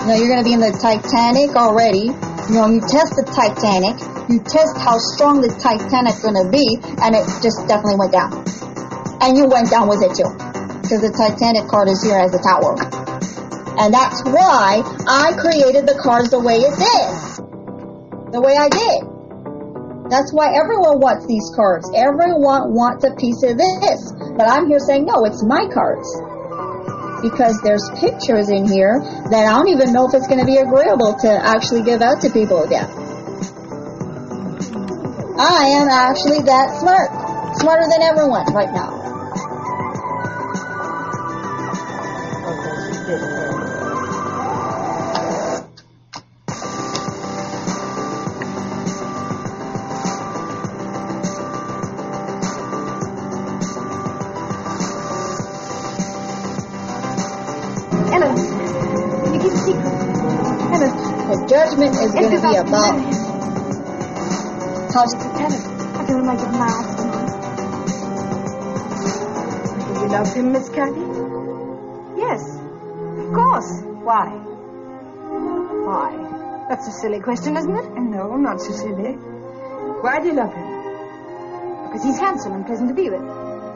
You 0.00 0.06
know, 0.08 0.14
you're 0.16 0.28
going 0.32 0.40
to 0.40 0.48
be 0.48 0.54
in 0.54 0.60
the 0.60 0.72
Titanic 0.80 1.56
already. 1.56 2.12
You 2.48 2.54
know, 2.56 2.68
you 2.68 2.80
test 2.80 3.12
the 3.16 3.24
Titanic. 3.28 3.96
You 4.30 4.38
test 4.40 4.76
how 4.78 4.96
strong 5.16 5.40
the 5.40 5.50
Titanic's 5.60 6.22
going 6.22 6.38
to 6.38 6.48
be, 6.48 6.64
and 7.02 7.12
it 7.16 7.24
just 7.42 7.66
definitely 7.68 7.98
went 8.00 8.12
down. 8.12 8.40
And 9.20 9.36
you 9.36 9.46
went 9.46 9.70
down 9.70 9.88
with 9.88 10.00
it 10.02 10.16
too. 10.16 10.30
Because 10.80 11.04
the 11.04 11.12
Titanic 11.12 11.68
card 11.68 11.88
is 11.88 12.02
here 12.02 12.18
as 12.18 12.32
a 12.32 12.40
tower. 12.40 12.74
And 13.80 13.94
that's 13.94 14.24
why 14.24 14.82
I 15.08 15.32
created 15.38 15.86
the 15.86 15.96
cards 16.02 16.30
the 16.30 16.40
way 16.40 16.60
it 16.60 16.74
is. 16.74 17.40
The 18.32 18.40
way 18.40 18.56
I 18.56 18.68
did. 18.68 19.00
That's 20.10 20.34
why 20.34 20.52
everyone 20.58 20.98
wants 20.98 21.24
these 21.30 21.46
cards. 21.54 21.86
Everyone 21.94 22.74
wants 22.74 23.06
a 23.06 23.14
piece 23.14 23.40
of 23.46 23.54
this. 23.56 24.00
But 24.36 24.50
I'm 24.50 24.66
here 24.66 24.82
saying, 24.82 25.06
no, 25.06 25.24
it's 25.24 25.44
my 25.46 25.70
cards. 25.70 26.08
Because 27.22 27.60
there's 27.62 27.84
pictures 28.00 28.50
in 28.50 28.66
here 28.66 28.98
that 29.30 29.44
I 29.46 29.52
don't 29.54 29.68
even 29.68 29.92
know 29.92 30.08
if 30.08 30.14
it's 30.16 30.26
going 30.26 30.40
to 30.40 30.48
be 30.48 30.56
agreeable 30.56 31.14
to 31.24 31.30
actually 31.30 31.84
give 31.84 32.02
out 32.02 32.20
to 32.24 32.30
people 32.32 32.64
again. 32.64 32.88
I 35.38 35.78
am 35.78 35.88
actually 35.88 36.42
that 36.44 36.80
smart. 36.80 37.08
Smarter 37.60 37.86
than 37.86 38.02
everyone 38.02 38.50
right 38.52 38.72
now. 38.72 39.09
Going 62.20 62.36
to 62.36 62.40
be 62.42 62.54
a 62.54 62.64
mother. 62.64 63.00
How's 64.92 65.14
about 65.14 65.40
how 65.40 65.48
I 66.00 66.06
don't 66.06 66.26
like 66.26 66.38
it 66.38 66.52
mad. 66.52 66.84
Do 69.94 70.00
you 70.00 70.08
love 70.08 70.34
him, 70.34 70.52
Miss 70.52 70.68
Cathy? 70.68 71.00
Yes, 72.20 72.42
of 73.16 73.32
course. 73.32 73.70
Why? 74.04 74.28
Why? 75.86 76.66
That's 76.68 76.88
a 76.88 76.92
silly 76.92 77.20
question, 77.20 77.56
isn't 77.56 77.74
it? 77.74 77.88
No, 77.98 78.36
not 78.36 78.60
so 78.60 78.72
silly. 78.72 79.14
Why 80.02 80.20
do 80.20 80.26
you 80.28 80.34
love 80.34 80.52
him? 80.52 81.86
Because 81.86 82.04
he's 82.04 82.18
handsome 82.18 82.52
and 82.52 82.66
pleasant 82.66 82.90
to 82.90 82.94
be 82.94 83.08
with. 83.08 83.22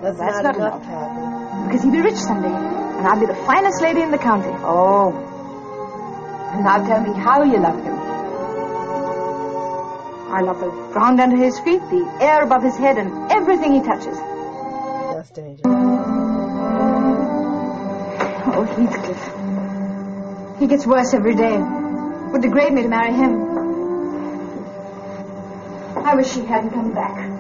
That's, 0.03 0.19
That's 0.19 0.43
not, 0.43 0.43
not 0.43 0.57
enough, 0.57 0.85
enough. 0.85 1.67
Because 1.67 1.83
he'll 1.83 1.93
be 1.93 2.03
rich 2.03 2.17
someday, 2.17 2.53
and 2.53 3.07
I'll 3.07 3.19
be 3.19 3.25
the 3.25 3.35
finest 3.47 3.81
lady 3.81 4.03
in 4.03 4.11
the 4.11 4.19
county. 4.19 4.53
Oh. 4.61 5.15
And 6.53 6.63
now 6.63 6.87
tell 6.87 7.01
me 7.01 7.19
how 7.19 7.43
you 7.43 7.59
love 7.59 7.83
him. 7.83 7.94
I 10.35 10.41
love 10.41 10.59
the 10.59 10.69
ground 10.93 11.21
under 11.21 11.37
his 11.37 11.61
feet, 11.61 11.81
the 11.91 12.19
air 12.21 12.43
above 12.43 12.65
his 12.65 12.77
head, 12.77 12.99
and 12.99 13.31
everything 13.31 13.73
he 13.73 13.81
touches. 13.81 14.19
That's 14.19 15.31
dangerous. 15.31 15.61
Oh, 18.51 18.65
Heathcliff. 18.77 20.59
He 20.59 20.67
gets 20.67 20.87
worse 20.89 21.15
every 21.15 21.37
day. 21.37 21.57
Would 22.33 22.43
degrade 22.43 22.73
me 22.73 22.83
to 22.83 22.89
marry 22.89 23.13
him. 23.15 23.55
I 26.05 26.17
wish 26.17 26.35
he 26.35 26.45
hadn't 26.45 26.71
come 26.71 26.93
back. 26.93 27.31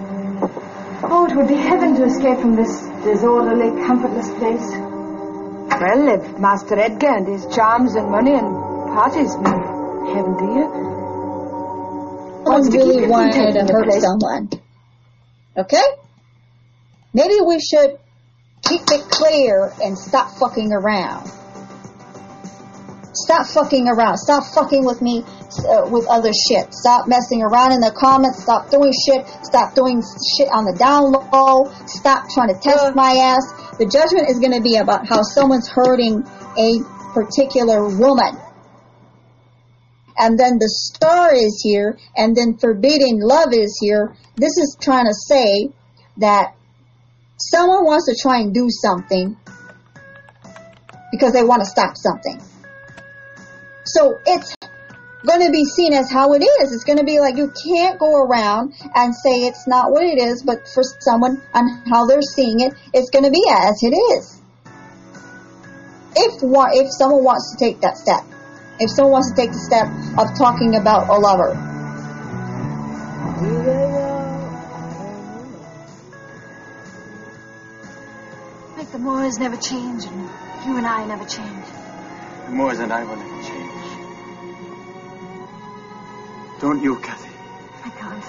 Oh, 1.03 1.27
it 1.29 1.35
would 1.35 1.49
be 1.49 1.57
heaven 1.57 1.97
to 1.97 2.05
escape 2.05 2.39
from 2.39 2.55
this 2.55 2.81
disorderly, 3.03 3.71
comfortless 3.85 4.31
place. 4.39 4.71
Well, 4.71 6.09
if 6.15 6.39
Master 6.39 6.79
Edgar 6.79 7.17
and 7.17 7.27
his 7.27 7.45
charms 7.53 7.97
and 7.97 8.09
money 8.09 8.35
and 8.35 8.55
parties 8.95 9.37
mean 9.37 10.15
heaven 10.15 10.37
to 10.39 10.45
you. 10.45 10.94
To 12.45 12.79
really 12.79 13.07
wanted 13.07 13.55
to 13.55 13.73
hurt 13.73 13.93
someone. 13.93 14.51
Okay? 15.57 15.83
Maybe 17.13 17.41
we 17.47 17.61
should 17.61 17.99
keep 18.63 18.83
it 18.91 19.09
clear 19.11 19.73
and 19.83 19.97
stop 19.97 20.37
fucking 20.39 20.73
around. 20.73 21.31
Stop 23.15 23.47
fucking 23.47 23.89
around. 23.89 24.19
Stop 24.19 24.43
fucking 24.55 24.85
with 24.85 25.01
me 25.01 25.23
uh, 25.23 25.87
with 25.89 26.07
other 26.09 26.33
shit. 26.33 26.75
Stop 26.75 27.07
messing 27.07 27.43
around 27.43 27.73
in 27.73 27.81
the 27.81 27.93
comments. 27.93 28.43
Stop 28.43 28.71
doing 28.71 28.93
shit. 29.07 29.27
Stop 29.43 29.75
doing 29.75 30.03
shit 30.37 30.49
on 30.51 30.65
the 30.65 30.75
down 30.77 31.13
low. 31.13 31.71
Stop 31.87 32.27
trying 32.35 32.49
to 32.49 32.59
test 32.61 32.83
Uh. 32.83 32.93
my 32.95 33.13
ass. 33.13 33.47
The 33.79 33.87
judgment 33.87 34.29
is 34.29 34.41
going 34.41 34.53
to 34.53 34.61
be 34.61 34.77
about 34.77 35.07
how 35.07 35.23
someone's 35.23 35.69
hurting 35.69 36.27
a 36.59 36.83
particular 37.15 37.87
woman 37.87 38.35
and 40.18 40.38
then 40.38 40.59
the 40.59 40.68
star 40.68 41.35
is 41.35 41.61
here, 41.64 41.99
and 42.16 42.37
then 42.37 42.56
forbidden 42.59 43.21
love 43.21 43.52
is 43.52 43.78
here. 43.80 44.14
This 44.37 44.56
is 44.59 44.76
trying 44.80 45.06
to 45.06 45.14
say 45.14 45.71
that 46.18 46.54
someone 47.38 47.85
wants 47.85 48.06
to 48.06 48.16
try 48.21 48.40
and 48.40 48.54
do 48.54 48.68
something 48.71 49.37
because 51.11 51.33
they 51.33 51.44
want 51.44 51.61
to 51.61 51.66
stop 51.66 51.97
something. 51.97 52.40
So 53.85 54.18
it's 54.26 54.54
going 55.26 55.40
to 55.40 55.50
be 55.50 55.64
seen 55.64 55.92
as 55.92 56.11
how 56.11 56.35
it 56.35 56.42
is. 56.42 56.73
It's 56.73 56.85
going 56.85 56.99
to 56.99 57.04
be 57.04 57.21
like 57.21 57.37
you 57.37 57.52
can't 57.66 57.99
go 57.99 58.16
around 58.16 58.75
and 58.94 59.14
say 59.14 59.47
it's 59.47 59.66
not 59.66 59.90
what 59.90 60.04
it 60.04 60.18
is, 60.18 60.42
but 60.42 60.68
for 60.68 60.83
someone 61.00 61.42
and 61.53 61.88
how 61.88 62.07
they're 62.07 62.22
seeing 62.22 62.61
it, 62.61 62.74
it's 62.92 63.11
going 63.11 63.24
to 63.24 63.31
be 63.31 63.44
as 63.50 63.79
it 63.83 63.94
is. 63.94 64.40
If 66.16 66.42
one, 66.42 66.70
if 66.72 66.88
someone 66.90 67.24
wants 67.24 67.55
to 67.57 67.64
take 67.64 67.81
that 67.81 67.96
step, 67.96 68.24
if 68.81 68.91
someone 68.91 69.13
wants 69.13 69.31
to 69.31 69.37
take 69.37 69.53
the 69.53 69.59
step 69.59 69.89
of 70.19 70.37
talking 70.37 70.77
about 70.77 71.09
a 71.09 71.15
lover, 71.19 71.55
Do 73.41 73.57
they 73.59 73.63
though? 73.65 74.21
Like 78.77 78.91
the 78.91 78.99
Moors 78.99 79.39
never 79.39 79.57
change, 79.57 80.05
and 80.05 80.31
you 80.67 80.77
and 80.77 80.87
I 80.87 81.05
never 81.07 81.25
change. 81.25 81.67
The 82.47 82.53
Moors 82.53 82.79
and 82.81 82.93
I 82.93 83.05
will 83.05 83.17
never 83.17 83.43
change. 83.43 83.71
Don't 86.61 86.83
you, 86.83 86.97
Cathy? 87.01 87.31
I 87.85 87.91
can't. 87.91 88.25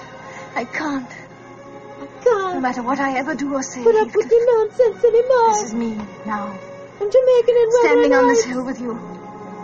I 0.54 0.64
can't. 0.64 1.10
I 1.10 2.06
can't. 2.22 2.54
No 2.54 2.60
matter 2.60 2.82
what 2.82 2.98
I 3.00 3.18
ever 3.18 3.34
do 3.34 3.54
or 3.54 3.62
say, 3.62 3.82
put 3.82 3.94
up 3.96 4.14
with 4.14 4.28
the 4.28 4.40
nonsense 4.52 5.04
anymore. 5.04 5.48
this 5.54 5.62
is 5.64 5.74
me 5.74 5.94
now. 6.26 6.58
I'm 7.00 7.10
Jamaican 7.10 7.56
and 7.56 7.72
Standing 7.72 8.12
on 8.14 8.28
this 8.28 8.44
hill 8.44 8.64
with 8.64 8.80
you. 8.80 9.15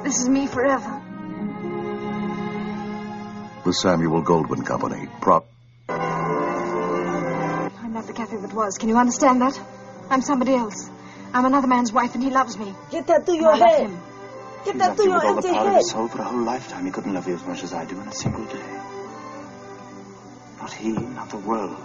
This 0.04 0.20
is 0.20 0.28
me 0.28 0.46
forever. 0.46 1.00
The 3.64 3.72
Samuel 3.72 4.22
Goldwyn 4.22 4.66
Company. 4.66 5.08
Prop. 5.20 5.46
I'm 5.88 7.92
not 7.92 8.06
the 8.06 8.12
Cathy 8.12 8.36
that 8.36 8.52
was. 8.52 8.78
Can 8.78 8.88
you 8.88 8.96
understand 8.98 9.40
that? 9.40 9.58
I'm 10.10 10.22
somebody 10.22 10.54
else. 10.54 10.90
I'm 11.32 11.44
another 11.44 11.68
man's 11.68 11.92
wife 11.92 12.14
and 12.14 12.22
he 12.22 12.30
loves 12.30 12.58
me. 12.58 12.74
Get 12.90 13.06
that 13.06 13.24
through 13.24 13.34
And 13.36 13.42
your 13.42 13.54
I 13.54 13.58
love 13.58 13.70
head. 13.70 13.80
him. 13.90 14.00
Get 14.64 14.72
He 14.74 14.78
that 14.80 14.86
loved 14.88 14.96
through 14.96 15.04
you 15.06 15.10
your 15.12 15.20
with 15.20 15.28
all 15.28 15.40
the 15.40 15.48
empty 15.48 15.58
power 15.58 15.68
head. 15.70 15.76
his 15.78 15.90
soul 15.90 16.08
for 16.08 16.20
a 16.20 16.24
whole 16.24 16.42
lifetime. 16.42 16.84
He 16.84 16.90
couldn't 16.90 17.14
love 17.14 17.28
you 17.28 17.34
as 17.34 17.44
much 17.44 17.62
as 17.62 17.72
I 17.72 17.84
do 17.84 18.00
in 18.00 18.08
a 18.08 18.12
single 18.12 18.44
day. 18.46 18.80
Not 20.60 20.72
he, 20.72 20.92
not 20.92 21.30
the 21.30 21.38
world. 21.38 21.76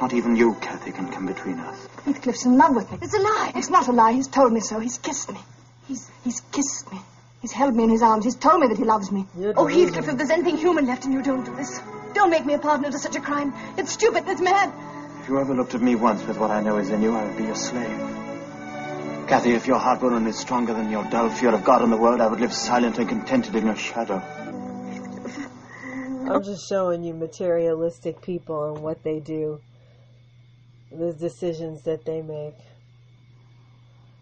Not 0.00 0.12
even 0.12 0.36
you, 0.36 0.54
Cathy, 0.60 0.92
can 0.92 1.10
come 1.10 1.26
between 1.26 1.58
us. 1.58 1.88
Heathcliff's 2.04 2.44
in 2.44 2.58
love 2.58 2.76
with 2.76 2.90
me. 2.92 2.98
It's 3.00 3.14
a 3.14 3.18
lie. 3.20 3.52
It's 3.54 3.70
not 3.70 3.88
a 3.88 3.92
lie. 3.92 4.12
He's 4.12 4.28
told 4.28 4.52
me 4.52 4.60
so. 4.60 4.78
He's 4.78 4.98
kissed 4.98 5.32
me. 5.32 5.40
He's 5.88 6.10
he's 6.24 6.40
kissed 6.52 6.90
me. 6.92 7.00
He's 7.40 7.52
held 7.52 7.74
me 7.76 7.84
in 7.84 7.90
his 7.90 8.02
arms. 8.02 8.24
He's 8.24 8.34
told 8.34 8.60
me 8.60 8.68
that 8.68 8.78
he 8.78 8.84
loves 8.84 9.12
me. 9.12 9.26
You're 9.38 9.54
Oh. 9.56 9.66
Heathcliff, 9.66 10.08
if 10.08 10.16
there's 10.16 10.30
anything 10.30 10.56
human 10.56 10.86
left 10.86 11.04
in 11.04 11.12
you, 11.12 11.22
don't 11.22 11.44
do 11.44 11.54
this. 11.54 11.80
Don't 12.14 12.30
make 12.30 12.44
me 12.46 12.54
a 12.54 12.58
partner 12.58 12.90
to 12.90 12.98
such 12.98 13.14
a 13.14 13.20
crime. 13.20 13.52
It's 13.76 13.92
stupid. 13.92 14.24
It's 14.26 14.40
mad. 14.40 14.72
If 15.22 15.28
you 15.28 15.38
ever 15.38 15.54
looked 15.54 15.74
at 15.74 15.82
me 15.82 15.94
once 15.94 16.24
with 16.26 16.38
what 16.38 16.50
I 16.50 16.60
know 16.62 16.78
is 16.78 16.90
in 16.90 17.02
you, 17.02 17.14
I 17.14 17.24
would 17.24 17.36
be 17.36 17.44
your 17.44 17.54
slave. 17.54 17.98
Cathy, 19.28 19.54
if 19.54 19.66
your 19.66 19.78
heart 19.78 20.00
were 20.02 20.12
only 20.12 20.32
stronger 20.32 20.72
than 20.72 20.90
your 20.90 21.04
dull 21.10 21.28
fear 21.30 21.52
of 21.52 21.64
God 21.64 21.82
and 21.82 21.92
the 21.92 21.96
world, 21.96 22.20
I 22.20 22.28
would 22.28 22.40
live 22.40 22.52
silent 22.52 22.98
and 22.98 23.08
contented 23.08 23.54
in 23.56 23.66
your 23.66 23.76
shadow. 23.76 24.22
I'm 26.28 26.42
just 26.42 26.68
showing 26.68 27.04
you 27.04 27.14
materialistic 27.14 28.22
people 28.22 28.72
and 28.74 28.82
what 28.82 29.02
they 29.02 29.20
do. 29.20 29.60
The 30.90 31.12
decisions 31.12 31.82
that 31.82 32.04
they 32.04 32.22
make. 32.22 32.54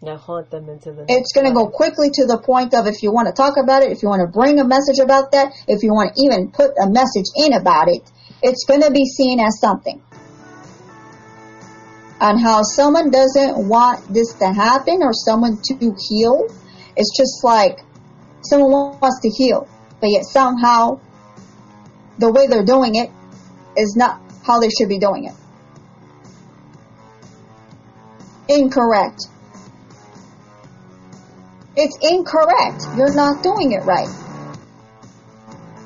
Now 0.01 0.17
haunt 0.17 0.51
them 0.51 0.69
into 0.69 0.91
the. 0.91 1.05
it's 1.07 1.31
going 1.33 1.47
to 1.47 1.53
go 1.53 1.67
quickly 1.67 2.09
to 2.13 2.25
the 2.25 2.37
point 2.37 2.73
of 2.73 2.85
if 2.85 3.01
you 3.01 3.11
want 3.11 3.27
to 3.27 3.33
talk 3.33 3.55
about 3.57 3.81
it, 3.81 3.91
if 3.91 4.03
you 4.03 4.09
want 4.09 4.21
to 4.21 4.27
bring 4.27 4.59
a 4.59 4.65
message 4.65 4.99
about 4.99 5.31
that, 5.31 5.53
if 5.67 5.83
you 5.83 5.93
want 5.93 6.15
to 6.15 6.23
even 6.23 6.51
put 6.51 6.71
a 6.77 6.89
message 6.89 7.25
in 7.35 7.53
about 7.53 7.87
it, 7.87 8.03
it's 8.43 8.65
going 8.65 8.81
to 8.81 8.91
be 8.91 9.05
seen 9.05 9.39
as 9.39 9.59
something. 9.59 10.01
And 12.21 12.39
how 12.39 12.61
someone 12.63 13.09
doesn't 13.09 13.67
want 13.67 14.13
this 14.13 14.33
to 14.35 14.47
happen 14.47 15.01
or 15.01 15.11
someone 15.13 15.59
to 15.63 15.95
heal, 16.09 16.47
it's 16.95 17.17
just 17.17 17.43
like 17.43 17.79
someone 18.41 18.99
wants 18.99 19.21
to 19.21 19.29
heal, 19.29 19.67
but 19.99 20.09
yet 20.09 20.23
somehow 20.25 20.99
the 22.19 22.31
way 22.31 22.47
they're 22.47 22.65
doing 22.65 22.95
it 22.95 23.09
is 23.77 23.95
not 23.95 24.21
how 24.45 24.59
they 24.59 24.69
should 24.69 24.89
be 24.89 24.99
doing 24.99 25.25
it. 25.25 25.33
Incorrect. 28.47 29.27
It's 31.77 31.97
incorrect. 32.01 32.87
You're 32.95 33.13
not 33.13 33.43
doing 33.43 33.73
it 33.73 33.83
right. 33.83 34.07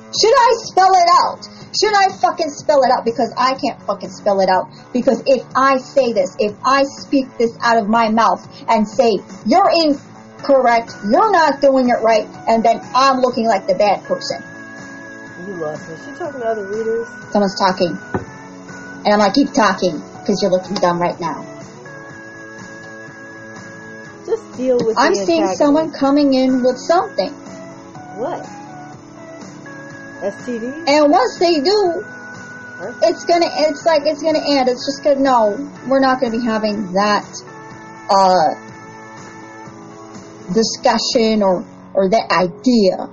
Should 0.09 0.33
I 0.33 0.53
spell 0.65 0.91
it 0.93 1.09
out? 1.21 1.47
Should 1.79 1.93
I 1.93 2.09
fucking 2.19 2.49
spell 2.49 2.81
it 2.83 2.89
out? 2.91 3.05
Because 3.05 3.33
I 3.37 3.53
can't 3.53 3.81
fucking 3.83 4.09
spell 4.09 4.41
it 4.41 4.49
out. 4.49 4.69
Because 4.91 5.21
if 5.25 5.45
I 5.55 5.77
say 5.77 6.13
this, 6.13 6.35
if 6.39 6.55
I 6.65 6.83
speak 6.83 7.25
this 7.37 7.55
out 7.61 7.77
of 7.77 7.87
my 7.87 8.09
mouth 8.09 8.41
and 8.67 8.87
say, 8.87 9.19
you're 9.45 9.69
incorrect, 9.85 10.93
you're 11.11 11.31
not 11.31 11.61
doing 11.61 11.89
it 11.89 12.01
right, 12.01 12.27
and 12.47 12.63
then 12.63 12.81
I'm 12.95 13.21
looking 13.21 13.45
like 13.45 13.67
the 13.67 13.75
bad 13.75 14.03
person. 14.05 14.43
You 15.45 15.55
lost 15.61 15.87
me. 15.89 15.95
She 16.05 16.17
talking 16.17 16.41
to 16.41 16.47
other 16.47 16.65
readers. 16.67 17.07
Someone's 17.31 17.57
talking. 17.59 17.97
And 19.05 19.13
I'm 19.13 19.19
like, 19.19 19.33
keep 19.33 19.53
talking, 19.53 20.01
because 20.19 20.41
you're 20.41 20.51
looking 20.51 20.73
dumb 20.75 20.99
right 20.99 21.19
now. 21.19 21.45
Deal 24.57 24.77
with. 24.83 24.97
I'm 24.97 25.15
seeing 25.15 25.43
antagonist. 25.43 25.57
someone 25.59 25.91
coming 25.91 26.33
in 26.33 26.63
with 26.63 26.77
something. 26.77 27.31
What? 28.19 28.45
STD? 30.21 30.87
And 30.89 31.11
once 31.11 31.39
they 31.39 31.59
do, 31.61 32.03
Huh? 32.79 32.93
it's 33.03 33.25
gonna 33.25 33.47
it's 33.67 33.85
like 33.85 34.03
it's 34.05 34.23
gonna 34.23 34.39
end 34.39 34.69
it's 34.69 34.85
just 34.85 35.03
gonna 35.03 35.19
no 35.19 35.69
we're 35.89 35.99
not 35.99 36.21
gonna 36.21 36.31
be 36.31 36.43
having 36.45 36.93
that 36.93 37.27
uh 38.09 38.55
discussion 40.53 41.43
or 41.43 41.65
or 41.93 42.09
that 42.09 42.31
idea 42.31 43.07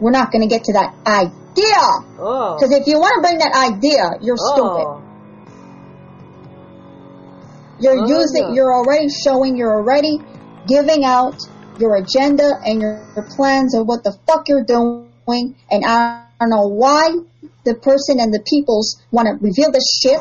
we're 0.00 0.10
not 0.10 0.30
gonna 0.30 0.46
get 0.46 0.64
to 0.64 0.72
that 0.74 0.92
idea 1.06 1.82
Oh. 2.20 2.56
because 2.56 2.72
if 2.72 2.86
you 2.86 2.98
want 2.98 3.14
to 3.16 3.20
bring 3.22 3.38
that 3.38 3.54
idea 3.56 4.20
you're 4.20 4.36
stupid 4.36 4.84
oh. 4.84 5.02
you're 7.80 8.04
Oh, 8.04 8.08
using 8.20 8.48
no. 8.48 8.54
you're 8.54 8.74
already 8.74 9.08
showing 9.08 9.56
you're 9.56 9.72
already 9.74 10.20
giving 10.66 11.04
out 11.04 11.34
your 11.78 11.96
agenda 11.96 12.50
and 12.64 12.80
your, 12.80 13.04
plans 13.36 13.74
of 13.74 13.86
what 13.86 14.04
the 14.04 14.12
fuck 14.26 14.48
you're 14.48 14.64
doing 14.64 15.54
and 15.70 15.84
I 15.84 16.26
don't 16.40 16.50
know 16.50 16.68
why 16.68 17.08
the 17.64 17.74
person 17.74 18.20
and 18.20 18.32
the 18.32 18.44
peoples 18.44 19.00
want 19.10 19.26
to 19.26 19.34
reveal 19.40 19.72
the 19.72 19.80
shit 19.80 20.20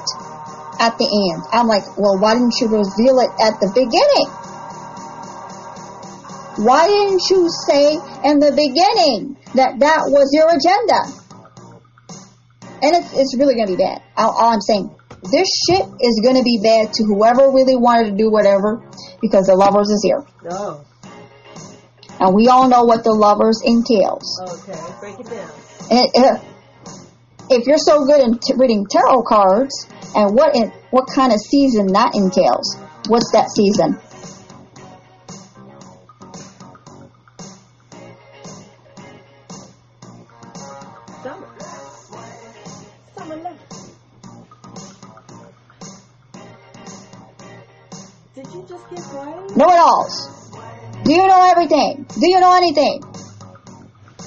at 0.79 0.97
the 0.97 1.05
end. 1.05 1.43
I'm 1.51 1.67
like, 1.67 1.83
well, 1.97 2.17
why 2.17 2.33
didn't 2.33 2.55
you 2.61 2.67
reveal 2.67 3.19
it 3.19 3.31
at 3.41 3.59
the 3.59 3.69
beginning? 3.75 4.29
Why 6.65 6.87
didn't 6.87 7.21
you 7.29 7.49
say 7.49 7.97
in 8.29 8.39
the 8.39 8.53
beginning 8.53 9.35
that 9.55 9.79
that 9.79 10.01
was 10.07 10.29
your 10.31 10.49
agenda? 10.53 10.99
And 12.83 12.95
it's, 12.95 13.11
it's 13.17 13.35
really 13.37 13.55
going 13.55 13.67
to 13.67 13.73
be 13.73 13.81
bad. 13.83 14.01
All, 14.17 14.31
all 14.31 14.53
I'm 14.53 14.61
saying, 14.61 14.91
this 15.31 15.47
shit 15.67 15.85
is 16.01 16.19
going 16.23 16.35
to 16.35 16.43
be 16.43 16.59
bad 16.61 16.93
to 16.93 17.03
whoever 17.03 17.51
really 17.51 17.75
wanted 17.77 18.11
to 18.11 18.17
do 18.17 18.29
whatever 18.31 18.83
because 19.21 19.45
the 19.47 19.55
lovers 19.55 19.89
is 19.89 20.01
here. 20.03 20.23
Oh, 20.49 20.83
And 22.19 22.35
we 22.35 22.47
all 22.47 22.67
know 22.69 22.83
what 22.83 23.03
the 23.03 23.13
lovers 23.13 23.61
entails. 23.63 24.27
okay. 24.41 24.79
Break 24.99 25.19
it 25.19 25.29
down. 25.29 25.51
And 25.91 26.07
uh, 26.15 26.39
if 27.49 27.67
you're 27.67 27.77
so 27.77 28.05
good 28.05 28.21
in 28.21 28.39
t- 28.39 28.53
reading 28.57 28.85
tarot 28.89 29.23
cards, 29.23 29.87
and 30.15 30.35
what 30.35 30.55
in, 30.55 30.71
what 30.91 31.07
kind 31.13 31.31
of 31.33 31.39
season 31.39 31.87
that 31.93 32.11
entails? 32.15 32.77
What's 33.07 33.31
that 33.31 33.49
season? 33.51 33.99
Know-it-alls. 49.55 50.51
Do 51.03 51.11
you 51.13 51.27
know 51.27 51.51
everything? 51.51 52.05
Do 52.09 52.27
you 52.27 52.39
know 52.39 52.55
anything? 52.55 53.03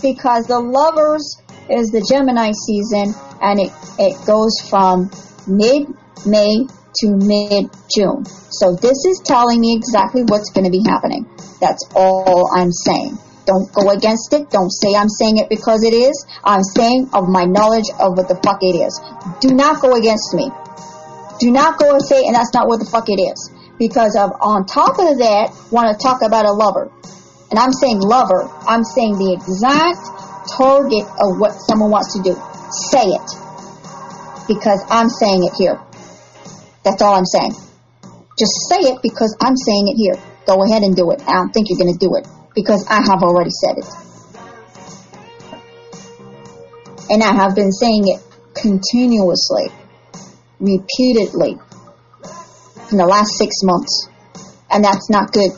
Because 0.02 0.46
the 0.46 0.60
lovers 0.60 1.40
is 1.68 1.90
the 1.90 2.04
Gemini 2.08 2.52
season, 2.52 3.14
and 3.42 3.58
it 3.58 3.72
it 3.98 4.14
goes 4.26 4.60
from 4.68 5.10
mid-May 5.48 6.66
to 7.00 7.06
mid-June. 7.16 8.24
So 8.50 8.76
this 8.76 9.04
is 9.04 9.20
telling 9.24 9.60
me 9.60 9.74
exactly 9.74 10.22
what's 10.22 10.50
going 10.50 10.64
to 10.64 10.70
be 10.70 10.82
happening. 10.86 11.26
That's 11.60 11.84
all 11.94 12.50
I'm 12.54 12.70
saying. 12.70 13.18
Don't 13.46 13.72
go 13.72 13.90
against 13.90 14.32
it. 14.32 14.50
Don't 14.50 14.70
say 14.70 14.94
I'm 14.94 15.08
saying 15.08 15.38
it 15.38 15.48
because 15.48 15.82
it 15.82 15.94
is. 15.94 16.26
I'm 16.44 16.62
saying 16.62 17.10
of 17.14 17.28
my 17.28 17.44
knowledge 17.44 17.90
of 17.98 18.16
what 18.16 18.28
the 18.28 18.38
fuck 18.42 18.58
it 18.60 18.76
is. 18.78 19.00
Do 19.40 19.54
not 19.54 19.80
go 19.80 19.94
against 19.96 20.34
me. 20.34 20.50
Do 21.38 21.50
not 21.50 21.78
go 21.78 21.92
and 21.92 22.02
say, 22.02 22.26
and 22.26 22.34
that's 22.34 22.52
not 22.54 22.66
what 22.66 22.78
the 22.78 22.86
fuck 22.86 23.08
it 23.08 23.20
is. 23.20 23.50
Because 23.78 24.16
of 24.16 24.32
on 24.40 24.64
top 24.64 24.98
of 24.98 25.18
that, 25.20 25.52
want 25.70 25.92
to 25.92 25.96
talk 26.00 26.22
about 26.22 26.46
a 26.46 26.52
lover. 26.52 26.90
And 27.50 27.58
I'm 27.58 27.72
saying 27.72 28.00
lover. 28.00 28.48
I'm 28.66 28.82
saying 28.82 29.18
the 29.18 29.36
exact 29.36 30.00
target 30.56 31.04
of 31.20 31.38
what 31.38 31.52
someone 31.68 31.90
wants 31.90 32.16
to 32.16 32.22
do. 32.22 32.34
Say 32.90 33.04
it. 33.04 33.28
Because 34.48 34.82
I'm 34.88 35.08
saying 35.08 35.44
it 35.44 35.54
here. 35.58 35.78
That's 36.84 37.02
all 37.02 37.14
I'm 37.14 37.26
saying. 37.26 37.52
Just 38.38 38.54
say 38.68 38.80
it 38.92 39.02
because 39.02 39.36
I'm 39.40 39.56
saying 39.56 39.88
it 39.88 39.96
here. 39.96 40.16
Go 40.46 40.62
ahead 40.62 40.82
and 40.82 40.94
do 40.94 41.10
it. 41.10 41.22
I 41.26 41.32
don't 41.34 41.50
think 41.50 41.68
you're 41.68 41.78
going 41.78 41.92
to 41.92 41.98
do 41.98 42.14
it 42.16 42.26
because 42.54 42.86
I 42.88 43.02
have 43.02 43.22
already 43.22 43.50
said 43.50 43.78
it. 43.78 43.88
And 47.10 47.22
I 47.22 47.32
have 47.32 47.54
been 47.54 47.72
saying 47.72 48.08
it 48.08 48.20
continuously, 48.54 49.70
repeatedly, 50.58 51.58
in 52.90 52.98
the 52.98 53.06
last 53.06 53.36
six 53.36 53.62
months. 53.62 54.08
And 54.70 54.84
that's 54.84 55.10
not 55.10 55.32
good. 55.32 55.52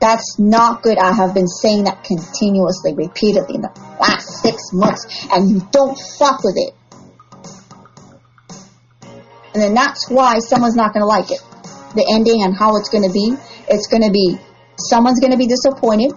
That's 0.00 0.38
not 0.38 0.82
good. 0.82 0.98
I 0.98 1.12
have 1.12 1.34
been 1.34 1.48
saying 1.48 1.84
that 1.84 2.04
continuously, 2.04 2.94
repeatedly 2.94 3.56
in 3.56 3.62
the 3.62 3.72
last 4.00 4.42
six 4.42 4.72
months, 4.72 5.26
and 5.32 5.50
you 5.50 5.66
don't 5.72 5.98
fuck 6.18 6.44
with 6.44 6.54
it. 6.56 6.74
And 9.54 9.62
then 9.62 9.74
that's 9.74 10.08
why 10.08 10.38
someone's 10.38 10.76
not 10.76 10.92
going 10.92 11.02
to 11.02 11.06
like 11.06 11.30
it. 11.30 11.42
The 11.96 12.06
ending 12.14 12.44
and 12.44 12.54
how 12.54 12.76
it's 12.76 12.90
going 12.90 13.02
to 13.02 13.12
be. 13.12 13.34
It's 13.68 13.88
going 13.88 14.02
to 14.02 14.12
be, 14.12 14.38
someone's 14.78 15.18
going 15.18 15.32
to 15.32 15.38
be 15.38 15.48
disappointed. 15.48 16.12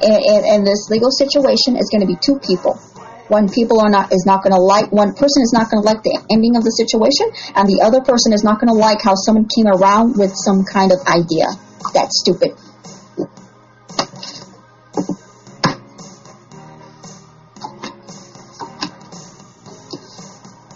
And, 0.00 0.14
and, 0.24 0.44
and 0.46 0.66
this 0.66 0.88
legal 0.88 1.10
situation 1.10 1.76
is 1.76 1.90
going 1.90 2.00
to 2.00 2.06
be 2.06 2.16
two 2.16 2.38
people. 2.38 2.80
One 3.28 3.48
people 3.48 3.80
are 3.80 3.90
not 3.90 4.12
is 4.12 4.24
not 4.24 4.44
going 4.44 4.54
to 4.54 4.60
like 4.60 4.92
one 4.92 5.12
person 5.14 5.42
is 5.42 5.52
not 5.52 5.68
going 5.70 5.82
to 5.82 5.86
like 5.86 6.02
the 6.02 6.14
ending 6.30 6.54
of 6.54 6.62
the 6.62 6.70
situation, 6.70 7.26
and 7.56 7.68
the 7.68 7.82
other 7.82 8.00
person 8.00 8.32
is 8.32 8.44
not 8.44 8.60
going 8.60 8.68
to 8.68 8.78
like 8.78 9.02
how 9.02 9.14
someone 9.14 9.48
came 9.50 9.66
around 9.66 10.16
with 10.16 10.30
some 10.34 10.62
kind 10.62 10.92
of 10.92 10.98
idea. 11.10 11.46
That's 11.92 12.20
stupid. 12.22 12.54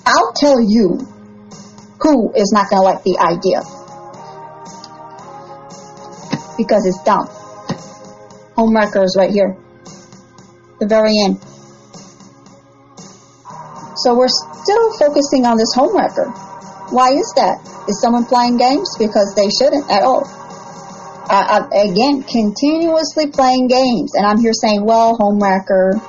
I'll 0.05 0.33
tell 0.35 0.59
you 0.61 1.07
who 2.03 2.33
is 2.35 2.51
not 2.53 2.69
going 2.69 2.83
to 2.83 2.87
like 2.87 3.05
the 3.05 3.15
idea 3.23 3.63
because 6.59 6.85
it's 6.85 7.03
dumb. 7.05 7.29
Homewrecker 8.59 9.05
is 9.05 9.15
right 9.17 9.31
here, 9.31 9.57
the 10.81 10.87
very 10.87 11.15
end. 11.25 11.39
So 14.03 14.15
we're 14.15 14.29
still 14.29 14.93
focusing 14.99 15.45
on 15.45 15.57
this 15.57 15.75
homewrecker. 15.77 16.33
Why 16.91 17.13
is 17.13 17.33
that? 17.37 17.61
Is 17.89 18.01
someone 18.01 18.25
playing 18.25 18.57
games? 18.57 18.97
Because 18.99 19.35
they 19.37 19.49
shouldn't 19.51 19.91
at 19.91 20.03
all. 20.03 20.25
I, 21.31 21.69
I, 21.71 21.91
again, 21.91 22.25
continuously 22.25 23.31
playing 23.31 23.69
games, 23.69 24.15
and 24.15 24.27
I'm 24.27 24.41
here 24.41 24.53
saying, 24.53 24.85
well, 24.85 25.17
homewrecker. 25.17 26.01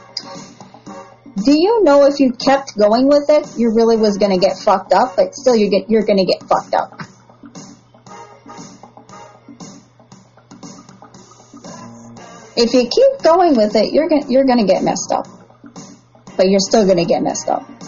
Do 1.45 1.51
you 1.51 1.83
know 1.83 2.05
if 2.05 2.19
you 2.19 2.31
kept 2.33 2.77
going 2.77 3.07
with 3.07 3.29
it, 3.29 3.47
you 3.57 3.73
really 3.75 3.97
was 3.97 4.17
gonna 4.17 4.39
get 4.39 4.57
fucked 4.57 4.93
up, 4.93 5.15
but 5.15 5.35
still 5.35 5.55
you 5.55 5.69
get 5.69 5.89
you're 5.89 6.05
gonna 6.05 6.25
get 6.25 6.41
fucked 6.43 6.73
up. 6.73 7.01
If 12.57 12.73
you 12.73 12.89
keep 12.89 13.23
going 13.23 13.55
with 13.55 13.75
it, 13.75 13.93
you're 13.93 14.09
gonna 14.09 14.25
you're 14.27 14.45
gonna 14.45 14.65
get 14.65 14.83
messed 14.83 15.11
up, 15.11 15.27
but 16.35 16.49
you're 16.49 16.59
still 16.59 16.85
gonna 16.85 17.05
get 17.05 17.21
messed 17.21 17.47
up. 17.47 17.80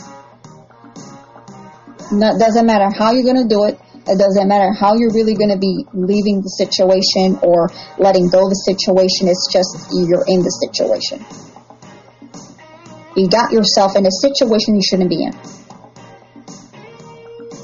No, 2.13 2.37
doesn't 2.37 2.65
matter 2.65 2.93
how 2.95 3.11
you're 3.11 3.25
gonna 3.25 3.47
do 3.47 3.65
it. 3.65 3.79
It 4.05 4.19
doesn't 4.19 4.47
matter 4.47 4.71
how 4.71 4.93
you're 4.93 5.13
really 5.13 5.33
gonna 5.33 5.57
be 5.57 5.85
leaving 5.93 6.41
the 6.41 6.49
situation 6.49 7.39
or 7.41 7.69
letting 7.97 8.29
go 8.29 8.45
of 8.45 8.49
the 8.53 8.61
situation. 8.69 9.27
It's 9.27 9.49
just 9.51 9.89
you're 9.89 10.25
in 10.27 10.45
the 10.45 10.53
situation. 10.61 11.25
You 13.17 13.29
got 13.29 13.51
yourself 13.51 13.95
in 13.95 14.05
a 14.05 14.11
situation 14.11 14.75
you 14.75 14.81
shouldn't 14.85 15.09
be 15.09 15.23
in. 15.23 15.33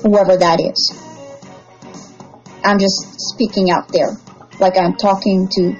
Whoever 0.01 0.38
that 0.38 0.57
is. 0.62 0.81
I'm 2.63 2.79
just 2.79 3.21
speaking 3.33 3.69
out 3.69 3.89
there. 3.89 4.17
Like 4.59 4.77
I'm 4.77 4.95
talking 4.95 5.47
to 5.47 5.75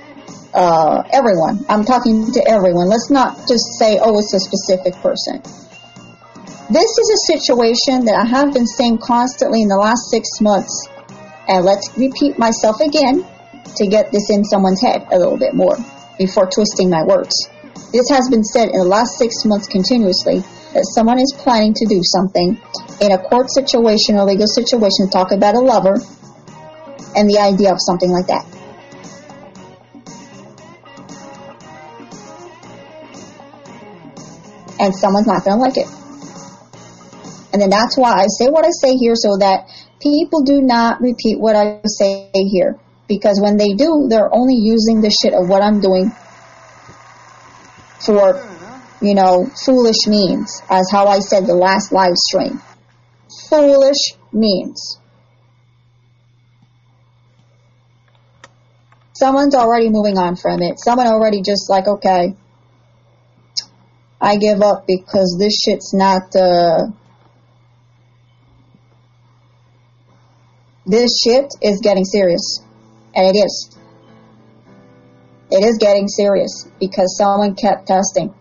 uh, 0.54 1.04
everyone. 1.12 1.66
I'm 1.70 1.86
talking 1.86 2.32
to 2.34 2.42
everyone. 2.48 2.88
Let's 2.88 3.10
not 3.10 3.48
just 3.48 3.80
say, 3.80 3.98
oh, 4.02 4.20
it's 4.20 4.34
a 4.34 4.40
specific 4.40 4.94
person. 5.02 5.42
This 6.70 6.86
is 6.86 7.10
a 7.10 7.34
situation 7.34 8.06
that 8.06 8.14
I 8.14 8.30
have 8.30 8.54
been 8.54 8.68
saying 8.68 9.00
constantly 9.00 9.64
in 9.64 9.70
the 9.70 9.82
last 9.82 10.06
six 10.14 10.30
months. 10.40 10.88
And 11.48 11.66
let's 11.66 11.90
repeat 11.98 12.38
myself 12.38 12.80
again 12.80 13.26
to 13.74 13.88
get 13.88 14.12
this 14.12 14.30
in 14.30 14.46
someone's 14.46 14.80
head 14.80 15.02
a 15.10 15.18
little 15.18 15.38
bit 15.38 15.56
more 15.56 15.74
before 16.20 16.46
twisting 16.46 16.92
my 16.92 17.02
words. 17.02 17.34
This 17.90 18.06
has 18.14 18.30
been 18.30 18.44
said 18.44 18.70
in 18.70 18.78
the 18.78 18.86
last 18.86 19.18
six 19.18 19.46
months 19.46 19.66
continuously 19.66 20.46
that 20.78 20.86
someone 20.94 21.18
is 21.18 21.34
planning 21.42 21.74
to 21.74 21.90
do 21.90 22.06
something 22.06 22.54
in 23.02 23.12
a 23.14 23.18
court 23.18 23.50
situation 23.50 24.22
or 24.22 24.30
legal 24.30 24.46
situation, 24.46 25.10
talk 25.10 25.32
about 25.32 25.56
a 25.56 25.64
lover, 25.66 25.98
and 27.18 27.26
the 27.26 27.42
idea 27.42 27.74
of 27.74 27.82
something 27.82 28.14
like 28.14 28.30
that. 28.30 28.46
And 34.78 34.94
someone's 34.94 35.26
not 35.26 35.44
going 35.44 35.58
to 35.58 35.64
like 35.66 35.78
it. 35.78 35.99
And 37.52 37.62
then 37.62 37.70
that's 37.70 37.98
why 37.98 38.14
I 38.14 38.28
say 38.28 38.48
what 38.48 38.66
I 38.66 38.70
say 38.70 38.94
here 38.96 39.16
so 39.16 39.38
that 39.38 39.68
people 40.02 40.44
do 40.44 40.62
not 40.62 41.02
repeat 41.02 41.40
what 41.40 41.56
I 41.56 41.82
say 41.86 42.30
here. 42.34 42.78
Because 43.08 43.40
when 43.42 43.58
they 43.58 43.74
do, 43.74 44.08
they're 44.08 44.34
only 44.34 44.56
using 44.56 45.02
the 45.02 45.10
shit 45.10 45.34
of 45.34 45.50
what 45.50 45.64
I'm 45.64 45.82
doing 45.82 46.12
for, 48.06 48.46
you 49.02 49.16
know, 49.16 49.50
foolish 49.66 50.06
means, 50.08 50.62
as 50.70 50.90
how 50.92 51.08
I 51.08 51.20
said 51.20 51.48
the 51.48 51.56
last 51.56 51.92
live 51.92 52.16
stream. 52.16 52.62
Foolish 53.50 54.14
means. 54.32 55.00
Someone's 59.14 59.56
already 59.56 59.90
moving 59.90 60.18
on 60.18 60.36
from 60.36 60.62
it. 60.62 60.80
Someone 60.80 61.08
already 61.08 61.42
just 61.42 61.70
like, 61.70 61.88
okay, 61.88 62.36
I 64.22 64.38
give 64.38 64.62
up 64.62 64.86
because 64.88 65.36
this 65.40 65.60
shit's 65.60 65.94
not, 65.94 66.36
uh, 66.36 66.88
this 70.90 71.22
shit 71.24 71.46
is 71.62 71.80
getting 71.82 72.04
serious. 72.04 72.64
And 73.14 73.28
it 73.28 73.40
is. 73.40 73.78
It 75.52 75.64
is 75.64 75.78
getting 75.78 76.08
serious 76.08 76.68
because 76.80 77.16
someone 77.18 77.56
kept 77.56 77.88
testing. 77.88 78.34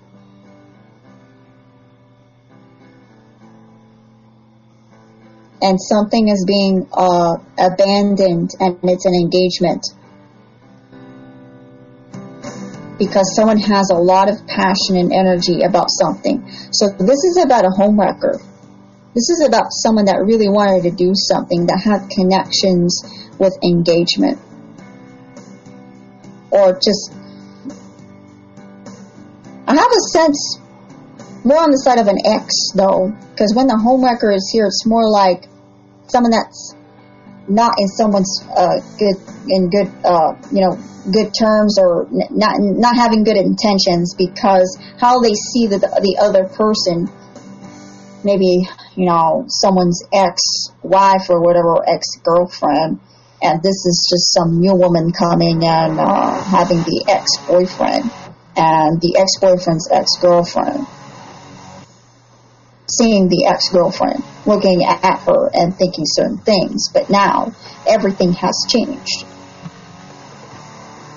And 5.61 5.79
something 5.81 6.29
is 6.29 6.45
being 6.47 6.89
uh, 6.93 7.37
abandoned 7.59 8.51
and 8.61 8.79
it's 8.83 9.05
an 9.05 9.15
engagement. 9.15 9.85
Because 12.99 13.35
someone 13.37 13.59
has 13.59 13.91
a 13.91 13.97
lot 13.97 14.31
of 14.31 14.47
passion 14.47 14.97
and 14.97 15.13
energy 15.13 15.63
about 15.63 15.89
something. 15.91 16.49
So 16.73 16.89
this 16.99 17.25
is 17.25 17.43
about 17.45 17.65
a 17.65 17.69
homewrecker. 17.69 18.41
This 19.15 19.31
is 19.31 19.45
about 19.47 19.69
someone 19.71 20.05
that 20.07 20.19
really 20.25 20.49
wanted 20.49 20.83
to 20.85 20.91
do 20.91 21.13
something, 21.15 21.67
that 21.67 21.81
had 21.83 22.09
connections 22.11 23.03
with 23.39 23.57
engagement. 23.63 24.39
Or 26.51 26.73
just. 26.75 27.13
I 29.67 29.75
have 29.75 29.93
a 29.93 30.01
sense 30.13 30.59
more 31.45 31.61
on 31.61 31.71
the 31.71 31.79
side 31.79 31.99
of 31.99 32.09
an 32.09 32.19
ex, 32.25 32.53
though, 32.75 33.09
because 33.33 33.55
when 33.55 33.67
the 33.67 33.79
homewrecker 33.79 34.35
is 34.35 34.51
here, 34.53 34.67
it's 34.67 34.85
more 34.87 35.09
like 35.09 35.49
someone 36.09 36.31
that's 36.31 36.75
not 37.49 37.73
in 37.79 37.89
someone's 37.89 38.45
uh, 38.53 38.81
good 39.01 39.17
in 39.49 39.71
good 39.71 39.89
uh, 40.05 40.37
you 40.53 40.61
know 40.61 40.77
good 41.09 41.33
terms 41.33 41.79
or 41.81 42.07
not 42.13 42.61
not 42.61 42.97
having 42.97 43.25
good 43.25 43.37
intentions 43.37 44.13
because 44.13 44.77
how 45.01 45.21
they 45.21 45.33
see 45.33 45.67
the 45.67 45.79
the 45.79 46.21
other 46.21 46.45
person 46.45 47.09
maybe 48.25 48.69
you 48.97 49.07
know 49.07 49.45
someone's 49.49 50.03
ex 50.13 50.41
wife 50.83 51.31
or 51.31 51.41
whatever 51.41 51.77
ex 51.87 52.07
girlfriend 52.23 53.01
and 53.41 53.63
this 53.63 53.87
is 53.87 54.09
just 54.11 54.35
some 54.35 54.59
new 54.59 54.75
woman 54.75 55.13
coming 55.13 55.65
and 55.65 55.99
uh, 55.99 56.43
having 56.43 56.79
the 56.79 57.05
ex 57.09 57.31
boyfriend 57.47 58.11
and 58.57 59.01
the 59.01 59.17
ex 59.19 59.39
boyfriend's 59.41 59.89
ex 59.93 60.11
girlfriend 60.21 60.87
seeing 62.91 63.29
the 63.29 63.47
ex 63.47 63.69
girlfriend 63.71 64.25
looking 64.47 64.83
at 64.85 65.21
her 65.21 65.51
and 65.55 65.77
thinking 65.77 66.05
certain 66.07 66.39
things 66.39 66.89
but 66.93 67.09
now 67.11 67.53
everything 67.89 68.33
has 68.33 68.55
changed. 68.69 69.25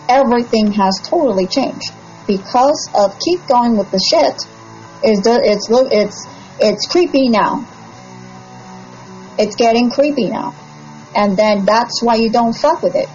Everything 0.08 0.72
has 0.72 1.00
totally 1.04 1.48
changed. 1.48 1.92
Because 2.28 2.90
of 2.96 3.18
keep 3.20 3.46
going 3.48 3.78
with 3.78 3.92
the 3.92 4.00
shit 4.00 4.36
is 5.04 5.20
it's 5.26 5.68
it's 5.92 6.28
it's 6.62 6.86
creepy 6.86 7.30
now. 7.30 7.68
It's 9.40 9.56
getting 9.56 9.90
creepy 9.90 10.30
now. 10.30 10.54
And 11.16 11.36
then 11.36 11.66
that's 11.66 12.02
why 12.04 12.16
you 12.16 12.30
don't 12.30 12.54
fuck 12.54 12.84
with 12.84 12.96
it. 12.96 13.10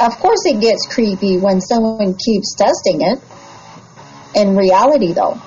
Of 0.00 0.16
course 0.18 0.46
it 0.46 0.60
gets 0.60 0.86
creepy 0.86 1.38
when 1.38 1.60
someone 1.60 2.14
keeps 2.14 2.54
testing 2.54 3.02
it. 3.02 3.20
In 4.34 4.56
reality 4.56 5.12
though. 5.12 5.40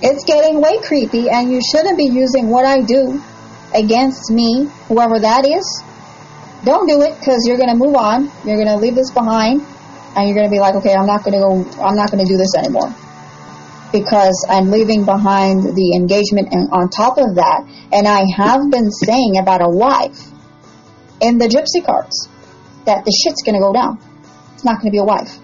It's 0.00 0.24
getting 0.24 0.60
way 0.60 0.78
creepy 0.82 1.28
and 1.28 1.52
you 1.52 1.60
shouldn't 1.60 1.96
be 1.96 2.06
using 2.06 2.48
what 2.48 2.64
i 2.64 2.80
do 2.80 3.22
against 3.74 4.30
me, 4.30 4.68
whoever 4.88 5.20
that 5.20 5.46
is, 5.46 5.82
don't 6.64 6.88
do 6.88 7.02
it 7.02 7.18
because 7.18 7.44
you're 7.46 7.56
going 7.56 7.70
to 7.70 7.76
move 7.76 7.94
on. 7.94 8.24
You're 8.44 8.56
going 8.56 8.68
to 8.68 8.76
leave 8.76 8.94
this 8.94 9.10
behind 9.12 9.64
and 10.14 10.28
you're 10.28 10.36
going 10.36 10.48
to 10.48 10.52
be 10.52 10.60
like, 10.60 10.74
okay, 10.76 10.94
I'm 10.94 11.06
not 11.06 11.24
going 11.24 11.34
to 11.34 11.40
go, 11.40 11.82
I'm 11.82 11.96
not 11.96 12.10
going 12.10 12.24
to 12.24 12.30
do 12.30 12.36
this 12.36 12.54
anymore 12.56 12.94
because 13.92 14.46
I'm 14.48 14.70
leaving 14.70 15.04
behind 15.04 15.62
the 15.76 15.96
engagement 15.96 16.48
and 16.50 16.70
on 16.72 16.88
top 16.88 17.18
of 17.18 17.36
that, 17.36 17.68
and 17.92 18.08
I 18.08 18.24
have 18.36 18.70
been 18.70 18.90
saying 18.90 19.36
about 19.36 19.60
a 19.60 19.68
wife 19.68 20.18
in 21.20 21.36
the 21.36 21.46
gypsy 21.46 21.84
cards 21.84 22.28
that 22.86 23.04
the 23.04 23.12
shit's 23.12 23.42
going 23.42 23.54
to 23.54 23.60
go 23.60 23.72
down. 23.72 24.00
It's 24.54 24.64
not 24.64 24.80
going 24.80 24.88
to 24.88 24.96
be 24.96 24.98
a 24.98 25.04
wife. 25.04 25.36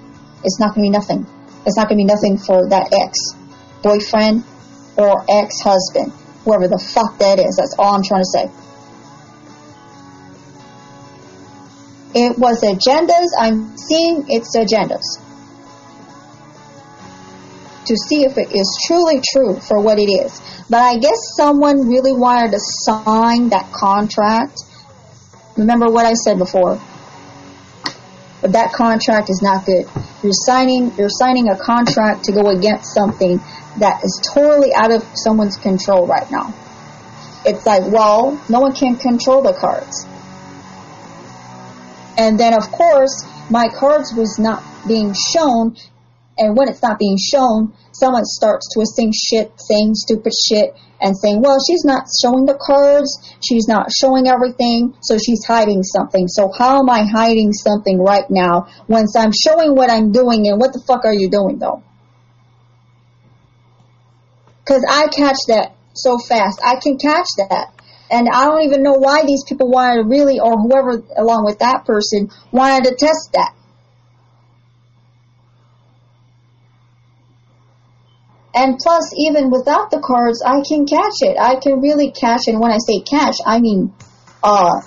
It's 0.44 0.58
not 0.58 0.74
going 0.74 0.86
to 0.86 0.88
be 0.88 0.96
nothing. 0.96 1.26
It's 1.66 1.76
not 1.76 1.88
going 1.88 1.98
to 1.98 2.04
be 2.04 2.08
nothing 2.08 2.38
for 2.38 2.68
that 2.70 2.88
ex 2.92 3.36
boyfriend 3.82 4.44
or 4.96 5.24
ex 5.28 5.60
husband 5.60 6.12
whoever 6.48 6.66
the 6.66 6.78
fuck 6.78 7.18
that 7.18 7.38
is. 7.38 7.56
That's 7.60 7.76
all 7.78 7.94
I'm 7.94 8.02
trying 8.02 8.22
to 8.22 8.32
say. 8.32 8.50
It 12.14 12.38
was 12.38 12.62
agendas. 12.62 13.28
I'm 13.38 13.76
seeing 13.76 14.24
its 14.28 14.56
agendas. 14.56 15.20
To 17.86 17.96
see 17.96 18.24
if 18.24 18.36
it 18.38 18.54
is 18.54 18.84
truly 18.86 19.20
true 19.32 19.58
for 19.60 19.80
what 19.80 19.98
it 19.98 20.10
is. 20.10 20.40
But 20.70 20.80
I 20.80 20.98
guess 20.98 21.18
someone 21.36 21.88
really 21.88 22.12
wanted 22.12 22.52
to 22.52 22.58
sign 22.60 23.50
that 23.50 23.72
contract. 23.72 24.60
Remember 25.56 25.86
what 25.86 26.06
I 26.06 26.14
said 26.14 26.38
before. 26.38 26.80
But 28.40 28.52
that 28.52 28.72
contract 28.72 29.30
is 29.30 29.40
not 29.42 29.66
good. 29.66 29.86
You're 30.22 30.32
signing 30.32 30.92
you're 30.96 31.08
signing 31.10 31.48
a 31.48 31.56
contract 31.56 32.24
to 32.24 32.32
go 32.32 32.48
against 32.50 32.94
something 32.94 33.40
that 33.78 34.00
is 34.04 34.20
totally 34.34 34.72
out 34.74 34.92
of 34.92 35.04
someone's 35.14 35.56
control 35.56 36.06
right 36.06 36.30
now. 36.30 36.54
It's 37.44 37.64
like, 37.66 37.82
well, 37.86 38.40
no 38.48 38.60
one 38.60 38.74
can 38.74 38.96
control 38.96 39.42
the 39.42 39.54
cards. 39.54 40.06
And 42.18 42.38
then, 42.38 42.52
of 42.52 42.70
course, 42.72 43.24
my 43.48 43.68
cards 43.68 44.12
was 44.12 44.38
not 44.40 44.62
being 44.88 45.14
shown. 45.14 45.76
And 46.36 46.56
when 46.56 46.68
it's 46.68 46.82
not 46.82 46.98
being 46.98 47.16
shown, 47.16 47.72
someone 47.92 48.24
starts 48.24 48.74
twisting 48.74 49.12
shit, 49.12 49.52
saying 49.56 49.94
stupid 49.94 50.32
shit, 50.34 50.74
and 51.00 51.16
saying, 51.16 51.40
well, 51.40 51.58
she's 51.64 51.84
not 51.84 52.04
showing 52.20 52.44
the 52.44 52.58
cards. 52.60 53.18
She's 53.40 53.68
not 53.68 53.90
showing 53.92 54.26
everything. 54.26 54.94
So 55.00 55.16
she's 55.16 55.44
hiding 55.46 55.84
something. 55.84 56.26
So 56.26 56.50
how 56.50 56.80
am 56.80 56.90
I 56.90 57.04
hiding 57.04 57.52
something 57.52 58.02
right 58.02 58.28
now 58.28 58.66
once 58.88 59.14
I'm 59.16 59.32
showing 59.32 59.76
what 59.76 59.90
I'm 59.90 60.10
doing? 60.10 60.48
And 60.48 60.60
what 60.60 60.72
the 60.72 60.82
fuck 60.86 61.04
are 61.04 61.14
you 61.14 61.30
doing 61.30 61.58
though? 61.58 61.82
Because 64.64 64.84
I 64.88 65.06
catch 65.06 65.38
that 65.48 65.76
so 65.94 66.18
fast. 66.18 66.60
I 66.64 66.76
can 66.82 66.98
catch 66.98 67.28
that. 67.38 67.77
And 68.10 68.28
I 68.32 68.44
don't 68.44 68.62
even 68.62 68.82
know 68.82 68.94
why 68.94 69.22
these 69.26 69.44
people 69.44 69.70
wanted 69.70 70.02
to 70.02 70.08
really, 70.08 70.40
or 70.40 70.58
whoever 70.58 71.02
along 71.16 71.44
with 71.44 71.58
that 71.58 71.84
person, 71.84 72.30
wanted 72.50 72.88
to 72.88 72.96
test 72.96 73.32
that. 73.34 73.54
And 78.54 78.78
plus, 78.78 79.12
even 79.28 79.50
without 79.50 79.90
the 79.90 80.00
cards, 80.00 80.42
I 80.44 80.62
can 80.66 80.86
catch 80.86 81.20
it. 81.20 81.36
I 81.38 81.56
can 81.60 81.80
really 81.80 82.10
catch. 82.10 82.48
And 82.48 82.58
when 82.58 82.72
I 82.72 82.78
say 82.78 83.00
catch, 83.00 83.36
I 83.46 83.60
mean, 83.60 83.92
uh, 84.42 84.80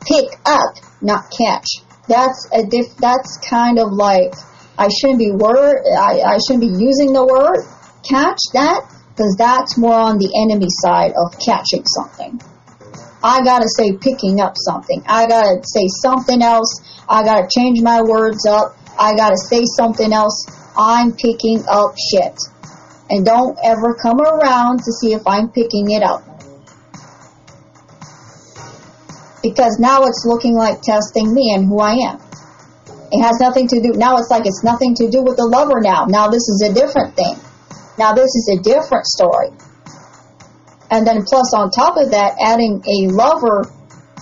pick 0.00 0.26
up, 0.44 0.74
not 1.00 1.30
catch. 1.30 1.68
That's 2.08 2.48
a 2.52 2.64
diff, 2.64 2.96
that's 2.96 3.38
kind 3.46 3.78
of 3.78 3.92
like, 3.92 4.32
I 4.78 4.88
shouldn't 4.88 5.18
be 5.18 5.30
word, 5.32 5.84
I, 5.84 6.20
I 6.22 6.38
shouldn't 6.38 6.62
be 6.62 6.82
using 6.82 7.12
the 7.12 7.26
word 7.26 7.62
catch 8.08 8.38
that 8.54 8.80
because 9.18 9.34
that's 9.36 9.76
more 9.76 9.98
on 9.98 10.16
the 10.18 10.30
enemy 10.30 10.70
side 10.70 11.10
of 11.10 11.34
catching 11.42 11.82
something. 11.84 12.38
I 13.18 13.42
gotta 13.42 13.66
say 13.66 13.98
picking 13.98 14.38
up 14.38 14.54
something. 14.54 15.02
I 15.08 15.26
gotta 15.26 15.58
say 15.66 15.90
something 15.90 16.40
else. 16.40 16.70
I 17.08 17.24
gotta 17.24 17.48
change 17.50 17.82
my 17.82 18.00
words 18.00 18.46
up. 18.46 18.76
I 18.96 19.16
gotta 19.16 19.36
say 19.50 19.66
something 19.74 20.12
else. 20.12 20.46
I'm 20.78 21.10
picking 21.10 21.64
up 21.68 21.98
shit. 21.98 22.38
And 23.10 23.26
don't 23.26 23.58
ever 23.64 23.98
come 24.00 24.20
around 24.20 24.86
to 24.86 24.92
see 24.92 25.14
if 25.14 25.26
I'm 25.26 25.50
picking 25.50 25.90
it 25.90 26.04
up. 26.04 26.22
Because 29.42 29.80
now 29.80 30.04
it's 30.04 30.22
looking 30.26 30.54
like 30.54 30.80
testing 30.82 31.34
me 31.34 31.50
and 31.58 31.66
who 31.66 31.80
I 31.80 31.94
am. 32.06 32.22
It 33.10 33.20
has 33.24 33.40
nothing 33.40 33.66
to 33.66 33.80
do, 33.82 33.98
now 33.98 34.18
it's 34.18 34.30
like 34.30 34.46
it's 34.46 34.62
nothing 34.62 34.94
to 34.94 35.10
do 35.10 35.22
with 35.22 35.38
the 35.38 35.46
lover 35.46 35.80
now. 35.80 36.04
Now 36.06 36.28
this 36.28 36.46
is 36.46 36.70
a 36.70 36.72
different 36.72 37.16
thing. 37.16 37.47
Now 37.98 38.12
this 38.12 38.30
is 38.34 38.58
a 38.58 38.62
different 38.62 39.06
story. 39.06 39.50
And 40.90 41.06
then 41.06 41.24
plus 41.24 41.52
on 41.52 41.70
top 41.70 41.96
of 41.98 42.10
that, 42.12 42.36
adding 42.40 42.80
a 42.86 43.12
lover 43.12 43.68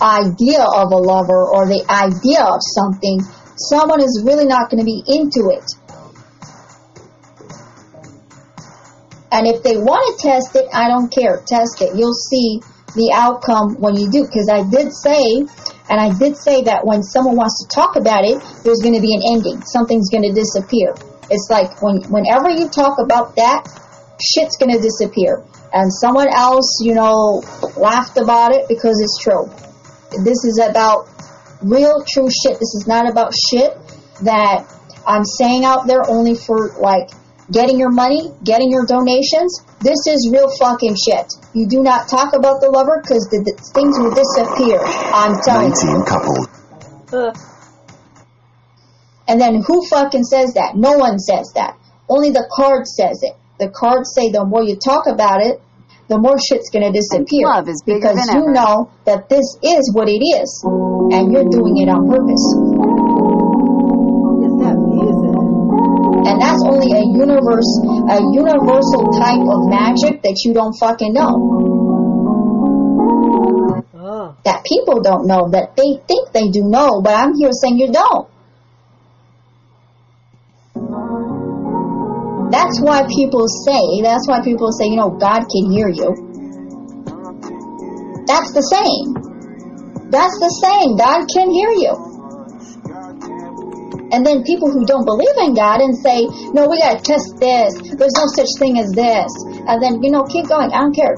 idea 0.01 0.61
of 0.61 0.91
a 0.91 0.97
lover 0.97 1.47
or 1.47 1.65
the 1.65 1.85
idea 1.89 2.43
of 2.43 2.59
something, 2.61 3.21
someone 3.55 4.01
is 4.01 4.23
really 4.25 4.45
not 4.45 4.69
going 4.69 4.79
to 4.79 4.85
be 4.85 5.01
into 5.07 5.49
it. 5.49 5.65
And 9.31 9.45
if 9.47 9.63
they 9.63 9.77
want 9.77 10.01
to 10.07 10.13
test 10.27 10.55
it, 10.55 10.67
I 10.73 10.87
don't 10.87 11.11
care. 11.11 11.43
Test 11.45 11.81
it. 11.81 11.95
You'll 11.95 12.15
see 12.15 12.61
the 12.95 13.11
outcome 13.13 13.75
when 13.79 13.95
you 13.95 14.09
do. 14.09 14.23
Because 14.23 14.49
I 14.49 14.63
did 14.63 14.93
say, 14.93 15.43
and 15.89 15.99
I 15.99 16.17
did 16.17 16.37
say 16.37 16.63
that 16.63 16.85
when 16.85 17.03
someone 17.03 17.35
wants 17.35 17.63
to 17.63 17.67
talk 17.67 17.95
about 17.95 18.23
it, 18.23 18.39
there's 18.63 18.79
going 18.79 18.95
to 18.95 19.03
be 19.03 19.13
an 19.13 19.21
ending. 19.35 19.61
Something's 19.67 20.09
going 20.09 20.23
to 20.23 20.33
disappear. 20.33 20.95
It's 21.29 21.47
like 21.49 21.81
when 21.81 22.01
whenever 22.09 22.49
you 22.49 22.69
talk 22.69 22.99
about 22.99 23.35
that, 23.35 23.67
shit's 24.21 24.57
gonna 24.57 24.79
disappear. 24.79 25.43
And 25.73 25.91
someone 25.93 26.29
else, 26.29 26.79
you 26.81 26.95
know, 26.95 27.43
laughed 27.75 28.17
about 28.17 28.53
it 28.53 28.67
because 28.67 28.99
it's 29.01 29.17
true. 29.21 29.51
This 30.23 30.45
is 30.45 30.59
about 30.63 31.09
real 31.61 32.03
true 32.07 32.29
shit. 32.29 32.53
This 32.53 32.73
is 32.75 32.85
not 32.87 33.09
about 33.09 33.33
shit 33.51 33.75
that 34.23 34.65
I'm 35.05 35.25
saying 35.25 35.65
out 35.65 35.87
there 35.87 36.07
only 36.07 36.35
for 36.35 36.71
like 36.79 37.09
getting 37.51 37.79
your 37.79 37.91
money, 37.91 38.31
getting 38.43 38.71
your 38.71 38.85
donations. 38.85 39.63
This 39.79 40.07
is 40.07 40.29
real 40.31 40.49
fucking 40.57 40.95
shit. 40.95 41.27
You 41.53 41.67
do 41.67 41.83
not 41.83 42.07
talk 42.07 42.33
about 42.33 42.61
the 42.61 42.69
lover 42.69 42.99
because 43.01 43.27
the, 43.29 43.43
the 43.43 43.55
things 43.73 43.95
will 43.99 44.15
disappear. 44.15 44.79
I'm 45.13 45.39
telling 45.43 45.71
19 45.71 45.89
you. 45.89 46.03
couples. 46.03 46.47
Uh, 47.13 47.31
And 49.27 49.39
then 49.41 49.61
who 49.65 49.85
fucking 49.87 50.23
says 50.23 50.53
that? 50.53 50.75
No 50.75 50.97
one 50.97 51.19
says 51.19 51.51
that. 51.55 51.77
Only 52.09 52.31
the 52.31 52.47
card 52.55 52.87
says 52.87 53.19
it. 53.23 53.35
The 53.59 53.69
cards 53.69 54.13
say 54.15 54.31
the 54.31 54.45
more 54.45 54.63
you 54.63 54.77
talk 54.77 55.07
about 55.07 55.41
it, 55.41 55.61
the 56.07 56.17
more 56.17 56.39
shit's 56.39 56.69
gonna 56.69 56.91
disappear. 56.93 57.47
love 57.47 57.67
is 57.67 57.83
bigger 57.85 57.99
because 57.99 58.15
than 58.15 58.35
you 58.39 58.43
ever. 58.47 58.53
know 58.53 58.89
that 59.03 59.27
this 59.27 59.43
is 59.61 59.91
what 59.91 60.07
it 60.07 60.23
is. 60.23 60.47
And 61.11 61.33
you're 61.33 61.49
doing 61.51 61.75
it 61.83 61.89
on 61.91 62.07
purpose. 62.07 62.45
what 62.55 64.39
is 64.47 64.55
that 64.63 64.79
music? 64.79 65.35
And 66.31 66.39
that's 66.39 66.63
only 66.63 66.95
a 66.95 67.03
universe, 67.03 67.67
a 68.07 68.23
universal 68.31 69.11
type 69.19 69.43
of 69.43 69.67
magic 69.67 70.23
that 70.23 70.39
you 70.47 70.53
don't 70.55 70.71
fucking 70.79 71.11
know. 71.11 71.35
Oh, 73.99 74.35
That 74.45 74.63
people 74.63 75.01
don't 75.01 75.27
know, 75.27 75.49
that 75.51 75.75
they 75.75 75.99
think 76.07 76.31
they 76.31 76.47
do 76.47 76.63
know, 76.63 77.01
but 77.03 77.13
I'm 77.15 77.35
here 77.35 77.51
saying 77.51 77.77
you 77.77 77.91
don't. 77.91 78.29
That's 82.51 82.79
why 82.79 83.03
people 83.11 83.47
say, 83.67 84.01
that's 84.01 84.27
why 84.27 84.41
people 84.43 84.71
say, 84.71 84.87
you 84.87 84.95
know, 84.95 85.11
God 85.19 85.43
can 85.47 85.71
hear 85.71 85.89
you. 85.89 86.15
That's 88.27 88.51
the 88.51 88.63
same. 88.63 89.27
That's 90.11 90.39
the 90.39 90.51
same. 90.63 90.95
God 90.95 91.27
can 91.27 91.51
hear 91.51 91.71
you. 91.75 91.91
And 94.11 94.25
then 94.25 94.43
people 94.43 94.71
who 94.71 94.85
don't 94.85 95.03
believe 95.03 95.35
in 95.43 95.53
God 95.53 95.81
and 95.83 95.91
say, 95.99 96.23
no, 96.55 96.67
we 96.71 96.79
gotta 96.79 97.03
test 97.03 97.35
this. 97.39 97.75
There's 97.99 98.15
no 98.15 98.27
such 98.39 98.47
thing 98.59 98.79
as 98.79 98.91
this. 98.95 99.27
And 99.67 99.83
then, 99.83 100.01
you 100.01 100.11
know, 100.11 100.23
keep 100.23 100.47
going. 100.47 100.71
I 100.71 100.79
don't 100.87 100.95
care. 100.95 101.15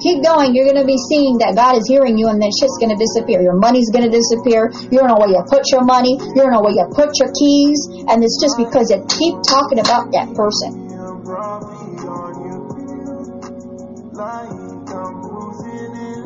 Keep 0.00 0.24
going. 0.24 0.56
You're 0.56 0.64
gonna 0.64 0.88
be 0.88 0.96
seeing 1.12 1.36
that 1.44 1.52
God 1.52 1.76
is 1.76 1.84
hearing 1.84 2.16
you 2.16 2.32
and 2.32 2.40
then 2.40 2.48
shit's 2.48 2.80
gonna 2.80 2.96
disappear. 2.96 3.44
Your 3.44 3.60
money's 3.60 3.92
gonna 3.92 4.08
disappear. 4.08 4.72
You 4.88 4.96
don't 4.96 5.12
know 5.12 5.20
where 5.20 5.28
you 5.28 5.40
put 5.44 5.68
your 5.68 5.84
money. 5.84 6.16
You 6.16 6.40
don't 6.40 6.56
know 6.56 6.64
where 6.64 6.72
you 6.72 6.88
put 6.96 7.12
your 7.20 7.28
keys. 7.36 7.84
And 8.08 8.24
it's 8.24 8.40
just 8.40 8.56
because 8.56 8.88
you 8.88 9.04
keep 9.12 9.36
talking 9.44 9.80
about 9.80 10.08
that 10.16 10.32
person. 10.32 10.88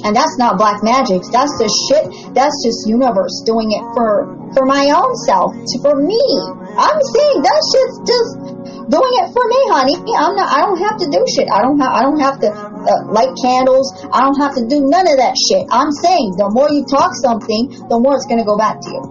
And 0.04 0.14
that's 0.14 0.36
not 0.38 0.58
black 0.58 0.84
magic. 0.84 1.22
That's 1.32 1.50
just 1.58 1.74
shit. 1.90 2.04
That's 2.34 2.54
just 2.62 2.86
universe 2.86 3.42
doing 3.46 3.72
it 3.72 3.82
for 3.96 4.43
for 4.54 4.64
my 4.64 4.88
own 4.94 5.12
self, 5.26 5.52
to, 5.52 5.74
for 5.82 5.94
me. 5.98 6.24
I'm 6.74 6.98
saying 7.14 7.38
that 7.42 7.58
shit's 7.70 7.98
just 8.06 8.30
doing 8.88 9.14
it 9.20 9.28
for 9.34 9.44
me, 9.46 9.60
honey. 9.70 9.98
I'm 10.14 10.34
not. 10.34 10.48
I 10.48 10.64
don't 10.64 10.80
have 10.80 10.96
to 11.02 11.06
do 11.10 11.20
shit. 11.28 11.50
I 11.50 11.62
don't 11.62 11.78
have. 11.78 11.92
I 11.92 12.02
don't 12.02 12.20
have 12.20 12.38
to 12.40 12.48
uh, 12.50 13.10
light 13.10 13.34
candles. 13.42 13.90
I 14.12 14.22
don't 14.22 14.38
have 14.38 14.54
to 14.56 14.64
do 14.66 14.86
none 14.86 15.06
of 15.06 15.16
that 15.18 15.34
shit. 15.36 15.66
I'm 15.70 15.90
saying 15.90 16.38
the 16.38 16.50
more 16.50 16.70
you 16.70 16.86
talk 16.86 17.12
something, 17.18 17.74
the 17.88 17.98
more 17.98 18.16
it's 18.16 18.26
gonna 18.26 18.46
go 18.46 18.56
back 18.56 18.80
to 18.80 18.88
you. 18.90 19.02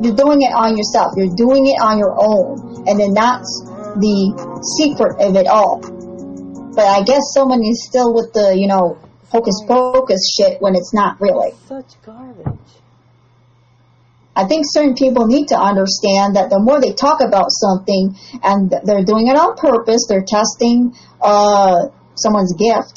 You're 0.00 0.16
doing 0.16 0.42
it 0.42 0.54
on 0.54 0.76
yourself. 0.78 1.14
You're 1.16 1.34
doing 1.34 1.66
it 1.66 1.78
on 1.82 1.98
your 1.98 2.14
own, 2.14 2.86
and 2.86 2.98
then 2.98 3.14
that's 3.14 3.50
the 3.98 4.18
secret 4.78 5.18
of 5.18 5.34
it 5.34 5.46
all. 5.46 5.82
But 6.78 6.86
I 6.86 7.02
guess 7.02 7.34
someone 7.34 7.62
is 7.64 7.84
still 7.84 8.14
with 8.14 8.32
the, 8.32 8.54
you 8.54 8.68
know, 8.68 8.98
hocus 9.30 9.60
pocus 9.66 10.22
shit 10.38 10.62
when 10.62 10.76
it's 10.76 10.94
not 10.94 11.20
really. 11.20 11.50
such 11.66 12.00
garbage. 12.06 12.77
I 14.38 14.44
think 14.44 14.62
certain 14.68 14.94
people 14.94 15.26
need 15.26 15.48
to 15.48 15.58
understand 15.58 16.36
that 16.36 16.48
the 16.48 16.60
more 16.60 16.80
they 16.80 16.92
talk 16.92 17.20
about 17.20 17.50
something 17.50 18.14
and 18.40 18.70
they're 18.84 19.02
doing 19.02 19.26
it 19.26 19.34
on 19.34 19.56
purpose, 19.56 20.06
they're 20.08 20.22
testing 20.22 20.94
uh, 21.20 21.90
someone's 22.14 22.54
gift, 22.54 22.94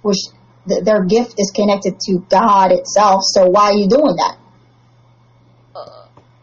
which 0.00 0.16
th- 0.66 0.82
their 0.82 1.04
gift 1.04 1.34
is 1.36 1.52
connected 1.54 2.00
to 2.08 2.24
God 2.30 2.72
itself. 2.72 3.20
So 3.24 3.50
why 3.50 3.72
are 3.72 3.76
you 3.76 3.88
doing 3.88 4.16
that? 4.16 4.38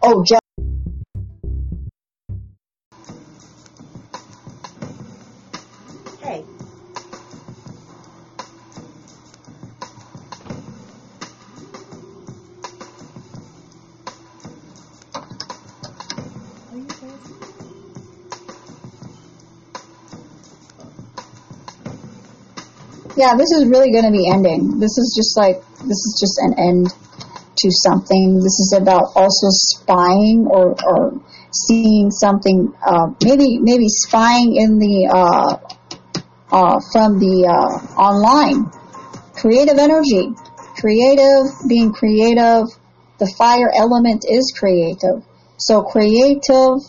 Oh, 0.04 0.24
just 0.24 0.47
yeah, 23.18 23.34
this 23.36 23.52
is 23.52 23.66
really 23.66 23.92
going 23.92 24.06
to 24.06 24.12
be 24.12 24.30
ending. 24.30 24.80
This 24.80 24.98
is 24.98 25.14
just 25.18 25.36
like 25.36 25.58
this 25.82 25.98
is 26.06 26.18
just 26.22 26.38
an 26.38 26.54
end 26.58 26.86
to 27.58 27.72
something. 27.84 28.36
This 28.36 28.62
is 28.62 28.78
about 28.80 29.10
also 29.16 29.48
spying 29.50 30.46
or 30.46 30.76
or 30.86 31.20
seeing 31.52 32.12
something. 32.12 32.72
Uh, 32.86 33.08
maybe 33.24 33.58
maybe 33.60 33.90
spying 33.90 34.56
in 34.56 34.78
the 34.78 35.10
uh, 35.10 35.58
uh, 36.54 36.80
from 36.94 37.18
the 37.18 37.50
uh, 37.50 38.00
online 38.00 38.70
creative 39.34 39.78
energy, 39.78 40.30
creative 40.78 41.46
being 41.68 41.92
creative. 41.92 42.70
The 43.18 43.34
fire 43.36 43.72
element 43.76 44.26
is 44.30 44.54
creative. 44.56 45.26
So 45.58 45.82
creative. 45.82 46.86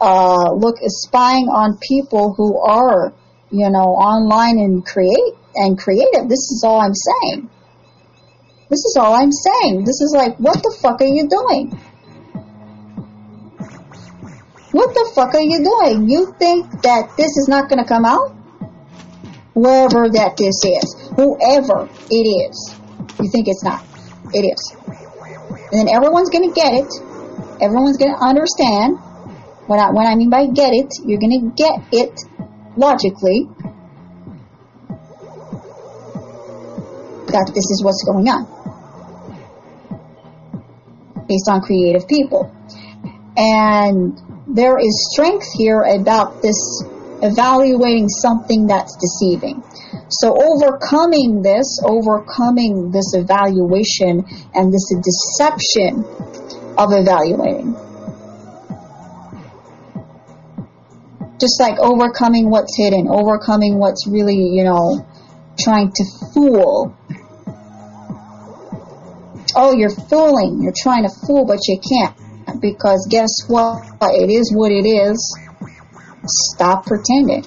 Uh, 0.00 0.52
look, 0.54 0.76
is 0.82 1.02
spying 1.06 1.46
on 1.46 1.78
people 1.78 2.34
who 2.36 2.58
are, 2.58 3.12
you 3.52 3.70
know, 3.70 3.94
online 3.94 4.58
and 4.58 4.84
create 4.84 5.34
and 5.54 5.78
creative. 5.78 6.28
This 6.28 6.50
is 6.50 6.62
all 6.66 6.80
I'm 6.80 6.94
saying. 6.94 7.50
This 8.68 8.84
is 8.84 8.96
all 8.98 9.14
I'm 9.14 9.32
saying. 9.32 9.84
This 9.84 10.00
is 10.00 10.14
like, 10.16 10.36
what 10.38 10.62
the 10.62 10.76
fuck 10.80 11.00
are 11.00 11.06
you 11.06 11.28
doing? 11.28 11.78
What 14.72 14.94
the 14.94 15.12
fuck 15.14 15.34
are 15.34 15.42
you 15.42 15.62
doing? 15.62 16.08
You 16.08 16.34
think 16.38 16.64
that 16.82 17.12
this 17.18 17.36
is 17.36 17.46
not 17.48 17.68
going 17.68 17.82
to 17.82 17.88
come 17.88 18.06
out? 18.06 18.32
Wherever 19.52 20.08
that 20.08 20.38
this 20.38 20.64
is, 20.64 20.96
whoever 21.14 21.84
it 22.10 22.24
is, 22.24 22.74
you 23.20 23.28
think 23.28 23.48
it's 23.48 23.62
not. 23.62 23.84
It 24.32 24.48
is. 24.48 24.72
And 25.70 25.76
then 25.76 25.88
everyone's 25.94 26.30
going 26.30 26.48
to 26.48 26.54
get 26.54 26.72
it. 26.72 26.88
Everyone's 27.60 27.98
going 27.98 28.16
to 28.16 28.20
understand. 28.24 28.96
What 29.68 29.78
I, 29.78 29.90
what 29.92 30.06
I 30.06 30.16
mean 30.16 30.30
by 30.30 30.46
get 30.46 30.72
it, 30.72 30.88
you're 31.04 31.20
going 31.20 31.38
to 31.38 31.52
get 31.54 31.76
it 31.92 32.18
logically 32.76 33.48
that 37.32 37.50
this 37.54 37.70
is 37.70 37.82
what's 37.84 38.04
going 38.04 38.28
on 38.28 38.46
based 41.28 41.48
on 41.48 41.60
creative 41.60 42.06
people. 42.08 42.54
And 43.36 44.20
there 44.46 44.78
is 44.78 45.08
strength 45.12 45.46
here 45.56 45.82
about 45.82 46.42
this 46.42 46.84
evaluating 47.22 48.08
something 48.08 48.66
that's 48.66 48.96
deceiving. 48.96 49.62
So 50.10 50.36
overcoming 50.36 51.40
this, 51.40 51.80
overcoming 51.84 52.90
this 52.90 53.14
evaluation 53.14 54.26
and 54.54 54.72
this 54.72 54.92
deception 55.00 56.04
of 56.76 56.90
evaluating. 56.92 57.74
Just 61.40 61.58
like 61.60 61.78
overcoming 61.78 62.50
what's 62.50 62.76
hidden, 62.76 63.08
overcoming 63.08 63.78
what's 63.78 64.06
really, 64.06 64.36
you 64.36 64.64
know, 64.64 65.06
trying 65.58 65.90
to 65.92 66.04
fool. 66.34 66.94
Oh, 69.54 69.72
you're 69.76 69.94
fooling. 70.08 70.62
You're 70.62 70.74
trying 70.76 71.04
to 71.04 71.10
fool, 71.26 71.44
but 71.46 71.58
you 71.68 71.78
can't. 71.78 72.16
Because 72.60 73.06
guess 73.10 73.30
what? 73.48 73.82
It 74.02 74.30
is 74.30 74.52
what 74.54 74.72
it 74.72 74.86
is. 74.86 75.38
Stop 76.24 76.86
pretending. 76.86 77.44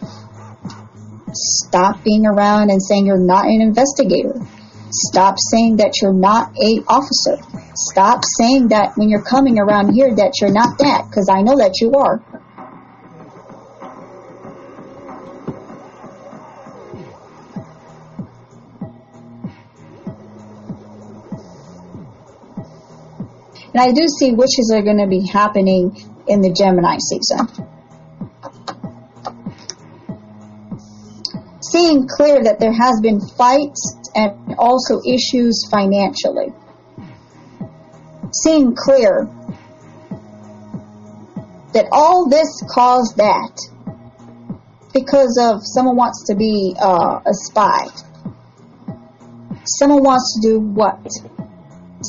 Stop 1.34 2.04
being 2.04 2.26
around 2.26 2.70
and 2.70 2.82
saying 2.82 3.06
you're 3.06 3.18
not 3.18 3.46
an 3.46 3.62
investigator. 3.62 4.36
Stop 4.90 5.36
saying 5.52 5.78
that 5.78 6.02
you're 6.02 6.14
not 6.14 6.52
a 6.56 6.84
officer. 6.88 7.38
Stop 7.92 8.24
saying 8.40 8.70
that 8.70 8.94
when 8.96 9.10
you're 9.10 9.24
coming 9.24 9.60
around 9.60 9.94
here 9.94 10.16
that 10.16 10.40
you're 10.40 10.54
not 10.54 10.78
that, 10.80 11.08
because 11.10 11.28
I 11.30 11.42
know 11.42 11.58
that 11.58 11.82
you 11.82 11.92
are. 11.92 12.24
And 23.76 23.84
I 23.84 23.92
do 23.92 24.08
see 24.08 24.32
witches 24.32 24.72
are 24.74 24.82
going 24.82 25.00
to 25.00 25.08
be 25.08 25.28
happening 25.28 25.92
in 26.30 26.40
the 26.40 26.54
Gemini 26.54 26.96
season. 26.98 27.46
Seeing 31.60 32.08
clear 32.08 32.42
that 32.42 32.62
there 32.62 32.72
has 32.72 33.02
been 33.02 33.20
fights 33.20 34.00
and 34.16 34.56
also 34.58 35.02
issues 35.06 35.68
financially. 35.70 36.54
Seeing 38.32 38.76
clear 38.76 39.28
that 41.74 41.90
all 41.92 42.30
this 42.30 42.64
caused 42.70 43.18
that. 43.18 43.60
because 44.94 45.38
of 45.38 45.60
someone 45.62 45.98
wants 45.98 46.24
to 46.28 46.36
be 46.36 46.74
uh, 46.80 47.20
a 47.26 47.34
spy. 47.34 47.88
Someone 49.66 50.04
wants 50.04 50.40
to 50.40 50.48
do 50.48 50.60
what? 50.62 51.06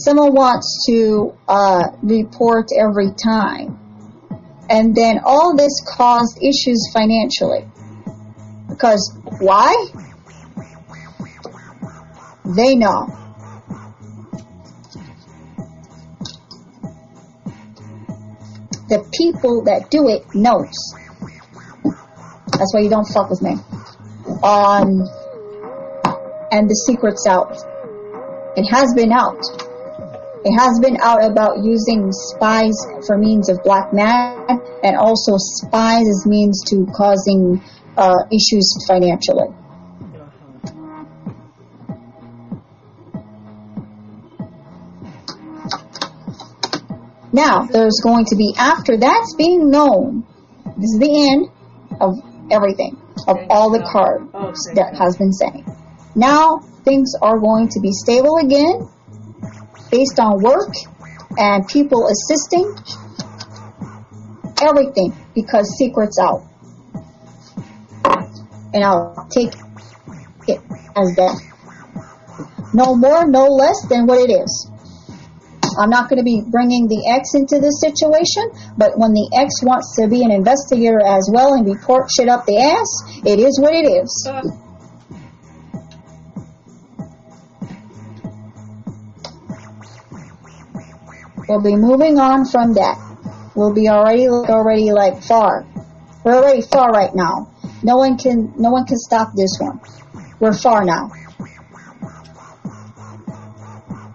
Someone 0.04 0.34
wants 0.34 0.86
to 0.88 1.32
uh, 1.48 1.84
report 2.02 2.68
every 2.78 3.12
time. 3.12 3.78
And 4.68 4.94
then 4.94 5.20
all 5.24 5.56
this 5.56 5.80
caused 5.86 6.38
issues 6.42 6.90
financially. 6.92 7.64
Because 8.68 9.16
why? 9.38 9.86
They 12.44 12.74
know. 12.74 13.06
The 18.88 19.04
people 19.16 19.64
that 19.64 19.90
do 19.90 20.08
it 20.08 20.22
knows. 20.34 20.94
That's 22.52 22.72
why 22.72 22.80
you 22.80 22.90
don't 22.90 23.06
fuck 23.06 23.30
with 23.30 23.42
me. 23.42 23.52
Um, 24.42 25.02
and 26.52 26.68
the 26.70 26.74
secret's 26.86 27.26
out. 27.26 27.56
It 28.56 28.66
has 28.70 28.94
been 28.94 29.12
out. 29.12 29.42
It 30.48 30.56
has 30.56 30.78
been 30.78 30.96
out 31.00 31.24
about 31.24 31.64
using 31.64 32.12
spies 32.12 32.76
for 33.04 33.18
means 33.18 33.48
of 33.48 33.64
black 33.64 33.92
magic 33.92 34.62
and 34.84 34.96
also 34.96 35.32
spies 35.38 36.06
as 36.06 36.24
means 36.24 36.62
to 36.68 36.86
causing 36.94 37.60
uh, 37.96 38.14
issues 38.30 38.72
financially. 38.86 39.48
Now, 47.32 47.66
there's 47.66 47.98
going 48.04 48.26
to 48.26 48.36
be, 48.36 48.54
after 48.56 48.96
that's 48.96 49.34
being 49.34 49.68
known, 49.68 50.24
this 50.76 50.92
is 50.92 50.98
the 51.00 51.28
end 51.28 51.50
of 52.00 52.22
everything, 52.52 52.96
of 53.26 53.36
all 53.50 53.70
the 53.70 53.82
cards 53.82 54.70
that 54.76 54.94
has 54.96 55.16
been 55.16 55.32
saying. 55.32 55.66
Now, 56.14 56.60
things 56.84 57.14
are 57.20 57.40
going 57.40 57.68
to 57.70 57.80
be 57.80 57.90
stable 57.90 58.36
again, 58.36 58.88
based 59.90 60.18
on 60.18 60.42
work 60.42 60.70
and 61.38 61.66
people 61.68 62.08
assisting, 62.08 62.74
everything, 64.60 65.14
because 65.34 65.76
secret's 65.78 66.18
out. 66.18 66.42
And 68.72 68.84
I'll 68.84 69.28
take 69.30 69.52
it 70.48 70.60
as 70.96 71.14
that. 71.16 71.40
No 72.74 72.94
more, 72.94 73.26
no 73.26 73.46
less 73.46 73.86
than 73.88 74.06
what 74.06 74.18
it 74.18 74.32
is. 74.32 74.70
I'm 75.78 75.90
not 75.90 76.08
going 76.08 76.18
to 76.18 76.24
be 76.24 76.42
bringing 76.46 76.88
the 76.88 77.08
X 77.08 77.34
into 77.34 77.60
this 77.60 77.80
situation, 77.80 78.48
but 78.78 78.96
when 78.96 79.12
the 79.12 79.28
X 79.36 79.62
wants 79.62 79.96
to 80.00 80.08
be 80.08 80.24
an 80.24 80.30
investigator 80.30 81.00
as 81.04 81.28
well 81.32 81.52
and 81.54 81.66
report 81.68 82.08
shit 82.16 82.28
up 82.28 82.46
the 82.46 82.56
ass, 82.56 82.88
it 83.24 83.38
is 83.38 83.60
what 83.60 83.74
it 83.74 83.84
is. 83.84 84.08
We'll 91.48 91.62
be 91.62 91.76
moving 91.76 92.18
on 92.18 92.44
from 92.44 92.74
that. 92.74 92.98
We'll 93.54 93.72
be 93.72 93.88
already 93.88 94.28
already 94.28 94.90
like 94.92 95.22
far. 95.22 95.66
We're 96.24 96.36
already 96.36 96.62
far 96.62 96.90
right 96.90 97.14
now. 97.14 97.52
No 97.82 97.96
one 97.96 98.18
can 98.18 98.52
no 98.56 98.70
one 98.70 98.84
can 98.84 98.98
stop 98.98 99.30
this 99.36 99.56
one. 99.58 99.80
We're 100.40 100.52
far 100.52 100.84
now. 100.84 101.10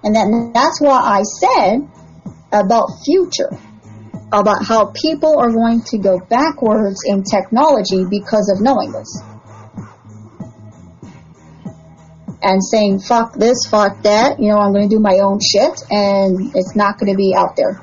And 0.03 0.15
then 0.15 0.51
that's 0.53 0.81
why 0.81 0.99
I 0.99 1.21
said 1.23 1.87
about 2.51 2.89
future, 3.05 3.49
about 4.31 4.65
how 4.65 4.91
people 4.93 5.39
are 5.39 5.51
going 5.51 5.83
to 5.83 5.97
go 5.97 6.19
backwards 6.19 7.01
in 7.05 7.23
technology 7.23 8.05
because 8.09 8.51
of 8.53 8.61
knowing 8.61 8.91
this. 8.91 9.21
And 12.43 12.63
saying, 12.63 13.01
fuck 13.01 13.33
this, 13.33 13.67
fuck 13.69 14.01
that, 14.01 14.39
you 14.39 14.49
know, 14.49 14.57
I'm 14.57 14.73
going 14.73 14.89
to 14.89 14.95
do 14.95 14.99
my 14.99 15.19
own 15.21 15.39
shit, 15.39 15.79
and 15.91 16.55
it's 16.55 16.75
not 16.75 16.97
going 16.97 17.11
to 17.11 17.17
be 17.17 17.35
out 17.37 17.55
there. 17.55 17.79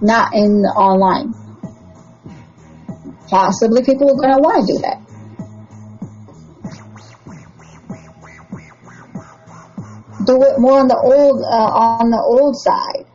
Not 0.00 0.34
in 0.34 0.64
online. 0.64 1.32
Possibly 3.28 3.84
people 3.84 4.10
are 4.10 4.16
going 4.16 4.34
to 4.34 4.42
want 4.42 4.66
to 4.66 4.72
do 4.72 4.78
that. 4.82 5.02
do 10.24 10.42
it 10.42 10.58
more 10.58 10.80
on 10.80 10.88
the 10.88 10.96
old 10.96 11.42
uh, 11.42 12.00
on 12.00 12.10
the 12.10 12.20
old 12.20 12.56
side, 12.56 13.06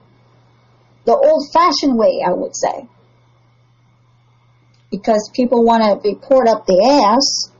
the 1.05 1.15
old-fashioned 1.15 1.97
way, 1.97 2.23
I 2.25 2.31
would 2.31 2.55
say, 2.55 2.87
because 4.91 5.29
people 5.33 5.63
want 5.63 5.83
to 5.83 6.01
be 6.01 6.15
report 6.15 6.47
up 6.47 6.65
the 6.65 6.79
ass. 6.83 7.51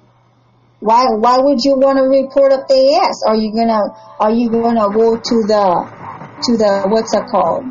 Why 0.79 1.09
why 1.09 1.39
would 1.39 1.57
you 1.63 1.73
want 1.75 1.97
to 1.97 2.05
report 2.05 2.53
up 2.53 2.67
the 2.67 3.01
ass? 3.01 3.23
Are 3.25 3.35
you 3.35 3.49
gonna 3.49 3.81
are 4.19 4.31
you 4.31 4.49
gonna 4.49 4.93
go 4.93 5.17
to 5.17 5.35
the 5.49 5.65
to 6.45 6.51
the 6.53 6.85
what's 6.85 7.13
it 7.17 7.25
called? 7.33 7.65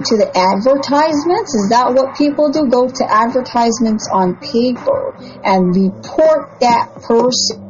To 0.00 0.16
the 0.16 0.32
advertisements? 0.32 1.52
Is 1.52 1.68
that 1.68 1.92
what 1.92 2.16
people 2.16 2.48
do? 2.48 2.64
Go 2.72 2.88
to 2.88 3.04
advertisements 3.04 4.08
on 4.08 4.40
paper 4.40 5.12
and 5.44 5.76
report 5.76 6.58
that 6.60 6.88
person 7.04 7.68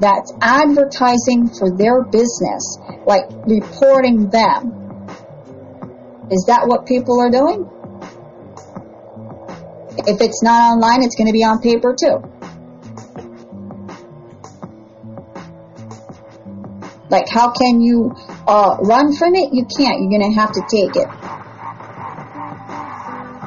that's 0.00 0.32
advertising 0.40 1.52
for 1.52 1.68
their 1.76 2.02
business, 2.04 2.78
like 3.04 3.28
reporting 3.44 4.30
them. 4.30 4.72
Is 6.30 6.48
that 6.48 6.64
what 6.64 6.86
people 6.86 7.20
are 7.20 7.30
doing? 7.30 7.68
If 9.98 10.20
it's 10.20 10.42
not 10.42 10.72
online, 10.72 11.02
it's 11.02 11.14
going 11.16 11.26
to 11.26 11.32
be 11.32 11.44
on 11.44 11.60
paper 11.60 11.94
too. 11.94 12.22
Like, 17.10 17.28
how 17.28 17.52
can 17.52 17.82
you 17.82 18.14
uh, 18.48 18.78
run 18.80 19.14
from 19.14 19.34
it? 19.34 19.52
You 19.52 19.66
can't. 19.66 20.00
You're 20.00 20.08
going 20.08 20.32
to 20.32 20.40
have 20.40 20.52
to 20.52 20.62
take 20.62 20.96
it. 20.96 21.08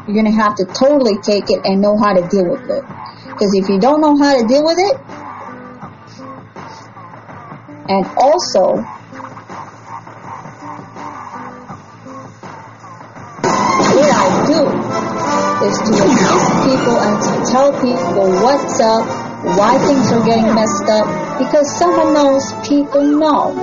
You're 0.06 0.14
going 0.14 0.30
to 0.30 0.38
have 0.40 0.56
to 0.58 0.66
totally 0.66 1.18
take 1.18 1.50
it 1.50 1.66
and 1.66 1.82
know 1.82 1.98
how 1.98 2.14
to 2.14 2.28
deal 2.28 2.48
with 2.48 2.70
it. 2.70 2.84
Because 3.26 3.56
if 3.56 3.68
you 3.68 3.80
don't 3.80 4.02
know 4.02 4.16
how 4.16 4.40
to 4.40 4.48
deal 4.48 4.64
with 4.64 4.78
it, 4.78 4.96
and 7.90 8.06
also, 8.18 8.78
what 13.96 14.12
I 14.12 14.46
do 14.48 14.85
is 15.64 15.78
to 15.78 15.92
assist 16.04 16.52
people 16.68 16.98
and 17.00 17.16
to 17.22 17.52
tell 17.52 17.72
people 17.80 18.28
what's 18.44 18.80
up, 18.80 19.06
why 19.58 19.78
things 19.80 20.12
are 20.12 20.26
getting 20.26 20.54
messed 20.54 20.90
up, 20.90 21.08
because 21.40 21.78
someone 21.78 22.14
knows 22.14 22.44
people 22.68 23.04
know. 23.04 23.54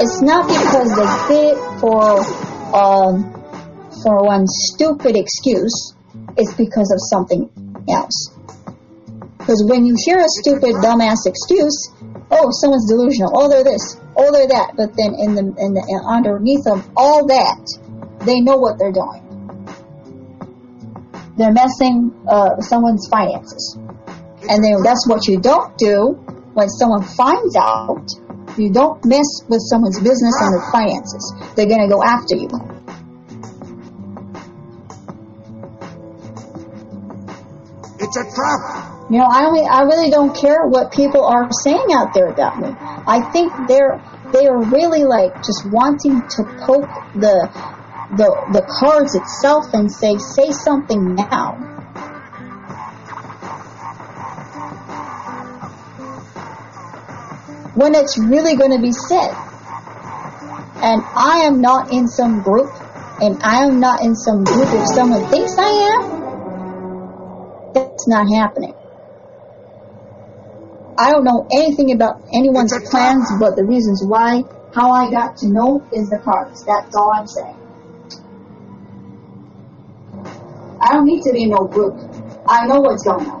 It's 0.00 0.22
not 0.22 0.48
because 0.48 0.90
they 0.96 1.34
did 1.34 1.80
for 1.80 2.20
um, 2.74 3.32
for 4.02 4.24
one 4.24 4.46
stupid 4.46 5.16
excuse. 5.16 5.94
It's 6.36 6.54
because 6.54 6.90
of 6.90 6.98
something 7.00 7.50
else. 7.88 8.30
Because 9.38 9.62
when 9.68 9.84
you 9.84 9.94
hear 10.04 10.18
a 10.18 10.28
stupid, 10.28 10.74
dumbass 10.80 11.26
excuse, 11.26 11.92
oh, 12.30 12.48
someone's 12.50 12.88
delusional, 12.88 13.30
oh, 13.34 13.48
they're 13.48 13.62
this, 13.62 14.00
oh, 14.16 14.32
they're 14.32 14.48
that, 14.48 14.72
but 14.76 14.96
then 14.96 15.14
in 15.20 15.34
the, 15.34 15.44
in 15.60 15.74
the 15.74 15.84
underneath 16.08 16.66
of 16.66 16.88
all 16.96 17.26
that, 17.26 17.60
they 18.24 18.40
know 18.40 18.56
what 18.56 18.78
they're 18.78 18.92
doing. 18.92 19.22
They're 21.36 21.52
messing 21.52 22.14
uh, 22.28 22.60
someone's 22.60 23.08
finances, 23.08 23.76
and 24.48 24.62
then 24.62 24.82
that's 24.82 25.06
what 25.08 25.26
you 25.26 25.40
don't 25.40 25.76
do 25.78 26.14
when 26.54 26.68
someone 26.68 27.02
finds 27.02 27.56
out. 27.56 28.06
You 28.56 28.70
don't 28.70 29.04
mess 29.04 29.42
with 29.48 29.60
someone's 29.68 29.98
business 29.98 30.34
and 30.40 30.54
their 30.54 30.70
finances. 30.70 31.34
They're 31.56 31.66
gonna 31.66 31.88
go 31.88 32.02
after 32.02 32.36
you. 32.36 32.48
It's 37.98 38.16
a 38.16 38.24
trap. 38.34 38.94
You 39.10 39.18
know, 39.18 39.26
I 39.28 39.44
only, 39.44 39.66
I 39.66 39.82
really 39.82 40.10
don't 40.10 40.34
care 40.34 40.66
what 40.66 40.92
people 40.92 41.24
are 41.24 41.48
saying 41.62 41.86
out 41.92 42.14
there 42.14 42.28
about 42.28 42.58
me. 42.58 42.68
I 43.06 43.20
think 43.32 43.52
they're 43.68 44.00
they 44.34 44.46
are 44.48 44.60
really 44.64 45.04
like 45.04 45.32
just 45.36 45.62
wanting 45.70 46.20
to 46.20 46.42
poke 46.66 46.90
the 47.14 47.48
the 48.16 48.30
the 48.52 48.62
cards 48.80 49.14
itself 49.14 49.66
and 49.72 49.90
say 49.90 50.16
say 50.18 50.50
something 50.52 51.14
now. 51.14 51.58
When 57.74 57.94
it's 57.94 58.18
really 58.18 58.56
going 58.56 58.70
to 58.70 58.80
be 58.80 58.92
said. 58.92 59.34
And 60.84 61.02
I 61.16 61.44
am 61.46 61.60
not 61.60 61.92
in 61.92 62.06
some 62.06 62.42
group, 62.42 62.70
and 63.20 63.42
I 63.42 63.64
am 63.64 63.80
not 63.80 64.02
in 64.02 64.14
some 64.14 64.44
group 64.44 64.68
if 64.68 64.86
someone 64.94 65.24
thinks 65.30 65.56
I 65.58 65.70
am, 65.96 66.24
that's 67.72 68.06
not 68.06 68.26
happening. 68.28 68.74
I 70.98 71.10
don't 71.10 71.24
know 71.24 71.48
anything 71.56 71.92
about 71.92 72.20
anyone's 72.36 72.74
plans, 72.90 73.26
but 73.40 73.56
the 73.56 73.64
reasons 73.64 74.04
why, 74.06 74.42
how 74.74 74.92
I 74.92 75.10
got 75.10 75.38
to 75.38 75.48
know 75.48 75.82
is 75.90 76.10
the 76.10 76.20
cards. 76.22 76.62
That's 76.64 76.94
all 76.94 77.12
I'm 77.14 77.26
saying. 77.26 77.63
I 80.84 80.92
don't 80.92 81.06
need 81.06 81.22
to 81.22 81.32
be 81.32 81.46
no 81.46 81.64
group. 81.64 81.96
I 82.46 82.66
know 82.66 82.80
what's 82.80 83.04
going 83.04 83.24
on. 83.24 83.40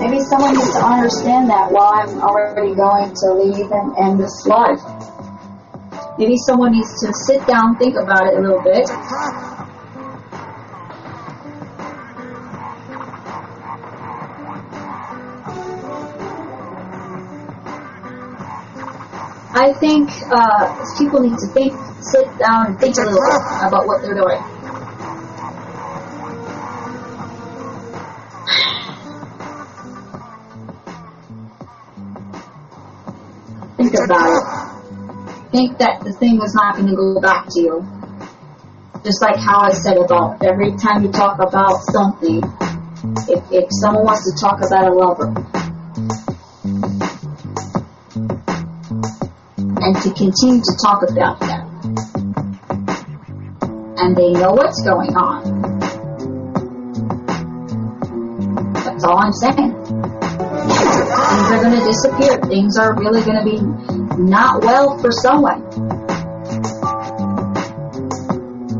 Maybe 0.00 0.18
someone 0.24 0.54
needs 0.56 0.72
to 0.72 0.82
understand 0.82 1.50
that 1.50 1.70
while 1.70 1.92
I'm 1.94 2.20
already 2.20 2.74
going 2.74 3.14
to 3.14 3.32
leave 3.38 3.70
and 3.70 3.96
end 3.96 4.18
this 4.18 4.44
life. 4.46 4.82
Maybe 6.18 6.36
someone 6.38 6.72
needs 6.72 6.90
to 7.06 7.12
sit 7.14 7.46
down, 7.46 7.76
think 7.78 7.94
about 7.94 8.26
it 8.26 8.38
a 8.38 8.40
little 8.40 8.62
bit, 8.64 8.90
I 19.52 19.72
think 19.72 20.08
uh, 20.30 20.96
people 20.96 21.20
need 21.20 21.36
to 21.38 21.46
think, 21.48 21.74
sit 22.00 22.38
down 22.38 22.66
and 22.66 22.78
think 22.78 22.96
a 22.98 23.00
little 23.00 23.18
bit 23.18 23.66
about 23.66 23.84
what 23.84 24.00
they're 24.00 24.14
doing. 24.14 24.38
Think 33.76 33.94
about 34.04 34.30
it. 34.30 35.50
Think 35.50 35.78
that 35.78 36.00
the 36.04 36.12
thing 36.12 36.40
is 36.44 36.54
not 36.54 36.76
going 36.76 36.86
to 36.86 36.94
go 36.94 37.20
back 37.20 37.46
to 37.50 37.60
you. 37.60 37.84
Just 39.02 39.20
like 39.20 39.36
how 39.36 39.62
I 39.62 39.70
said 39.70 39.96
about 39.96 40.44
every 40.44 40.76
time 40.76 41.02
you 41.02 41.10
talk 41.10 41.40
about 41.40 41.82
something, 41.90 42.38
if, 43.26 43.42
if 43.50 43.64
someone 43.82 44.04
wants 44.04 44.30
to 44.30 44.40
talk 44.40 44.62
about 44.64 44.86
a 44.86 44.94
lover, 44.94 45.69
and 49.90 50.02
to 50.02 50.10
continue 50.14 50.62
to 50.62 50.76
talk 50.86 51.02
about 51.02 51.40
them. 51.40 51.66
And 53.98 54.16
they 54.16 54.30
know 54.30 54.52
what's 54.52 54.80
going 54.82 55.16
on. 55.16 55.42
That's 58.72 59.02
all 59.02 59.18
I'm 59.18 59.32
saying. 59.32 59.74
Things 59.74 61.50
are 61.50 61.62
going 61.62 61.76
to 61.76 61.84
disappear. 61.84 62.38
Things 62.46 62.78
are 62.78 62.94
really 62.94 63.22
going 63.22 63.38
to 63.38 63.44
be 63.44 63.58
not 64.22 64.62
well 64.62 64.96
for 64.98 65.10
someone. 65.10 65.68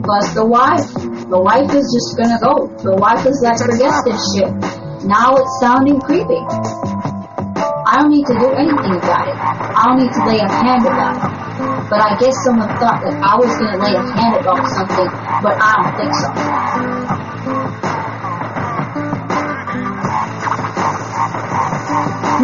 Plus 0.04 0.34
the 0.34 0.46
wife. 0.46 0.94
The 1.28 1.40
wife 1.40 1.74
is 1.74 1.90
just 1.90 2.16
going 2.16 2.30
to 2.30 2.38
go. 2.40 2.68
The 2.84 2.96
wife 2.96 3.26
is 3.26 3.40
like, 3.42 3.58
forget 3.58 3.94
this 4.04 4.22
shit. 4.34 4.50
Now 5.04 5.34
it's 5.36 5.58
sounding 5.60 6.00
creepy. 6.00 6.79
I 7.90 7.96
don't 7.98 8.10
need 8.10 8.24
to 8.26 8.34
do 8.38 8.52
anything 8.54 8.94
about 9.02 9.26
it. 9.26 9.34
I 9.34 9.82
don't 9.84 9.98
need 9.98 10.12
to 10.14 10.22
lay 10.24 10.38
a 10.38 10.46
hand 10.46 10.86
about 10.86 11.18
it. 11.18 11.90
But 11.90 11.98
I 12.00 12.16
guess 12.20 12.36
someone 12.44 12.68
thought 12.78 13.02
that 13.02 13.18
I 13.18 13.34
was 13.34 13.50
going 13.58 13.72
to 13.74 13.78
lay 13.82 13.98
a 13.98 14.02
hand 14.14 14.36
about 14.38 14.62
something, 14.70 15.10
but 15.42 15.58
I 15.58 15.74
don't 15.74 15.96
think 15.98 16.14
so. 16.14 16.30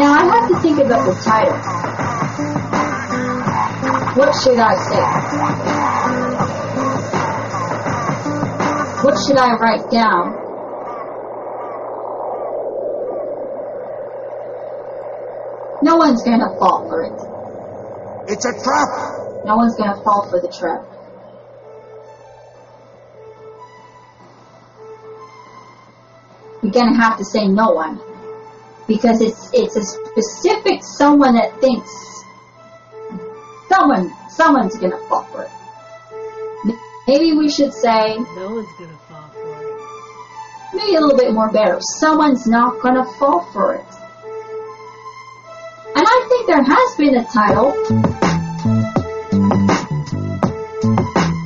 Now 0.03 0.18
I 0.18 0.24
have 0.34 0.49
to 0.51 0.59
think 0.59 0.80
about 0.80 1.07
the 1.07 1.14
title. 1.22 1.55
What 4.18 4.34
should 4.42 4.59
I 4.59 4.74
say? 4.82 5.05
What 9.05 9.14
should 9.24 9.38
I 9.38 9.55
write 9.62 9.90
down? 9.92 10.45
No 15.83 15.97
one's 15.97 16.22
gonna 16.22 16.57
fall 16.59 16.89
for 16.89 17.03
it. 17.03 18.33
It's 18.33 18.45
a 18.45 18.53
trap! 18.53 19.45
No 19.45 19.57
one's 19.57 19.77
gonna 19.77 20.03
fall 20.03 20.29
for 20.31 20.41
the 20.41 20.49
trap. 20.49 20.85
You're 26.62 26.72
gonna 26.72 26.97
have 26.97 27.18
to 27.18 27.24
say 27.24 27.47
no 27.47 27.70
one. 27.70 28.01
Because 28.89 29.20
it's 29.20 29.51
it's 29.53 29.77
a 29.77 29.83
specific 29.83 30.83
someone 30.83 31.35
that 31.35 31.61
thinks 31.61 31.91
someone 33.68 34.12
someone's 34.31 34.77
gonna 34.79 34.99
fall 35.09 35.24
for 35.24 35.43
it. 35.45 35.51
Maybe 37.07 37.37
we 37.37 37.51
should 37.51 37.72
say 37.72 38.16
No 38.16 38.55
one's 38.55 38.68
gonna 38.79 38.99
fall 39.09 39.31
for 39.33 39.62
it. 39.62 40.74
maybe 40.74 40.97
a 40.97 41.01
little 41.01 41.16
bit 41.16 41.33
more 41.35 41.53
better. 41.53 41.79
Someone's 42.01 42.47
not 42.47 42.81
gonna 42.83 43.05
fall 43.18 43.45
for 43.53 43.74
it. 43.74 43.95
And 45.97 46.05
I 46.07 46.26
think 46.28 46.47
there 46.47 46.62
has 46.62 46.94
been 46.97 47.14
a 47.16 47.24
title 47.24 47.72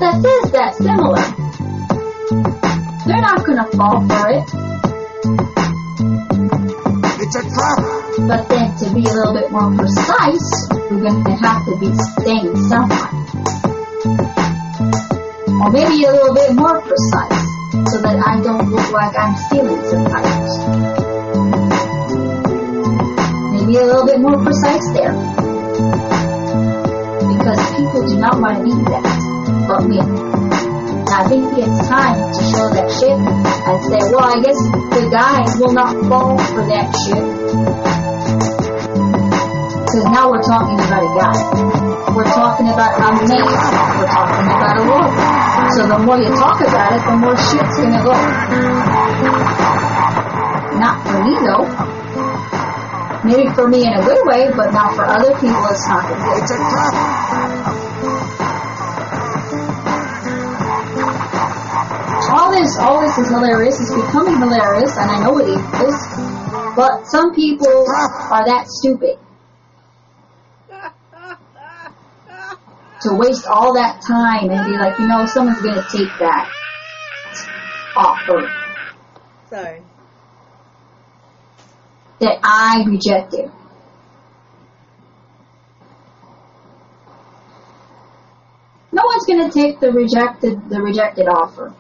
that 0.01 0.15
says 0.19 0.51
that 0.51 0.75
similar. 0.75 1.23
They're 3.07 3.21
not 3.23 3.47
gonna 3.47 3.71
fall 3.79 4.03
for 4.11 4.29
it, 4.29 4.43
It's 7.23 7.37
a 7.37 7.43
trap! 7.47 7.79
but 8.27 8.49
then 8.49 8.75
to 8.79 8.93
be 8.93 9.07
a 9.07 9.13
little 9.15 9.35
bit 9.35 9.53
more 9.53 9.71
precise, 9.77 10.69
we're 10.91 10.99
gonna 10.99 11.37
have 11.47 11.65
to 11.67 11.77
be 11.79 11.95
saying 12.19 12.51
someone. 12.67 13.15
Or 15.63 15.71
maybe 15.71 16.03
a 16.05 16.11
little 16.11 16.35
bit 16.35 16.57
more 16.57 16.81
precise, 16.81 17.47
so 17.87 18.03
that 18.03 18.19
I 18.27 18.41
don't 18.43 18.69
look 18.69 18.91
like 18.91 19.17
I'm 19.17 19.37
stealing 19.47 19.81
some 19.85 20.07
titles. 20.07 21.00
Maybe 23.71 23.83
a 23.83 23.87
little 23.87 24.05
bit 24.05 24.19
more 24.19 24.35
precise 24.43 24.83
there. 24.99 25.15
Because 27.31 27.61
people 27.79 28.03
do 28.03 28.19
not 28.19 28.35
want 28.43 28.59
to 28.59 28.65
be 28.67 28.75
that, 28.91 29.07
but 29.71 29.87
me. 29.87 30.03
I 31.07 31.23
think 31.31 31.55
it's 31.55 31.79
time 31.87 32.19
to 32.19 32.43
show 32.51 32.67
that 32.67 32.91
shit 32.91 33.15
and 33.15 33.79
say, 33.87 34.03
well, 34.11 34.27
I 34.27 34.43
guess 34.43 34.59
the 34.91 35.07
guy 35.15 35.47
will 35.63 35.71
not 35.71 35.95
fall 36.11 36.35
for 36.51 36.67
that 36.67 36.91
shit. 36.99 37.23
Because 39.87 40.07
now 40.19 40.35
we're 40.35 40.43
talking 40.43 40.75
about 40.75 41.07
a 41.07 41.13
guy. 41.15 41.39
We're 42.11 42.27
talking 42.27 42.75
about 42.75 42.99
a 42.99 43.23
man. 43.23 43.39
We're 43.39 44.11
talking 44.11 44.51
about 44.51 44.83
a 44.83 44.85
woman. 44.91 45.15
So 45.79 45.87
the 45.87 45.99
more 46.03 46.19
you 46.19 46.35
talk 46.35 46.59
about 46.59 46.91
it, 46.91 47.07
the 47.07 47.15
more 47.23 47.39
shit's 47.39 47.79
gonna 47.79 48.03
go. 48.03 48.19
Not 50.75 51.07
for 51.07 51.23
me 51.23 51.39
though. 51.47 52.00
Maybe 53.31 53.47
for 53.55 53.69
me 53.69 53.87
in 53.87 53.93
a 53.93 54.03
good 54.03 54.27
way, 54.27 54.51
but 54.57 54.73
not 54.73 54.97
for 54.97 55.05
other 55.07 55.31
people 55.39 55.63
it's 55.71 55.87
not 55.87 56.03
gonna. 56.03 56.43
It's 56.43 56.51
a 56.51 56.59
all 62.31 62.51
this, 62.51 62.77
all 62.79 63.01
this 63.01 63.19
is 63.19 63.29
hilarious. 63.29 63.81
It's 63.81 63.95
becoming 63.95 64.39
hilarious, 64.39 64.97
and 64.97 65.11
I 65.11 65.23
know 65.23 65.39
it 65.39 65.47
is. 65.47 65.61
But 66.75 67.05
some 67.07 67.33
people 67.35 67.87
are 67.89 68.45
that 68.47 68.67
stupid 68.67 69.19
to 73.03 73.15
waste 73.15 73.47
all 73.47 73.75
that 73.75 74.03
time 74.03 74.51
and 74.51 74.71
be 74.71 74.77
like, 74.77 74.99
you 74.99 75.07
know, 75.07 75.25
someone's 75.27 75.63
gonna 75.63 75.87
take 75.93 76.11
that 76.19 76.51
offer 77.97 78.51
Sorry. 79.49 79.83
That 82.21 82.39
I 82.43 82.85
rejected. 82.87 83.51
No 88.93 89.03
one's 89.05 89.25
gonna 89.27 89.51
take 89.51 89.81
the 89.81 89.93
rejected, 89.93 90.69
the 90.69 90.81
rejected 90.81 91.29
offer. 91.29 91.75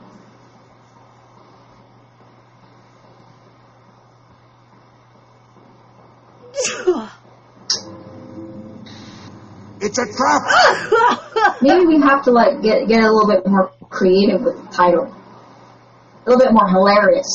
It's 9.82 9.96
a 9.96 10.04
trap! 10.04 10.42
Maybe 11.62 11.86
we 11.86 12.00
have 12.02 12.22
to 12.24 12.30
like 12.30 12.62
get 12.62 12.86
get 12.86 13.02
a 13.02 13.10
little 13.10 13.26
bit 13.26 13.46
more 13.46 13.72
creative 13.88 14.42
with 14.42 14.62
the 14.62 14.68
title, 14.68 15.14
a 16.26 16.30
little 16.30 16.42
bit 16.44 16.52
more 16.52 16.68
hilarious 16.68 17.28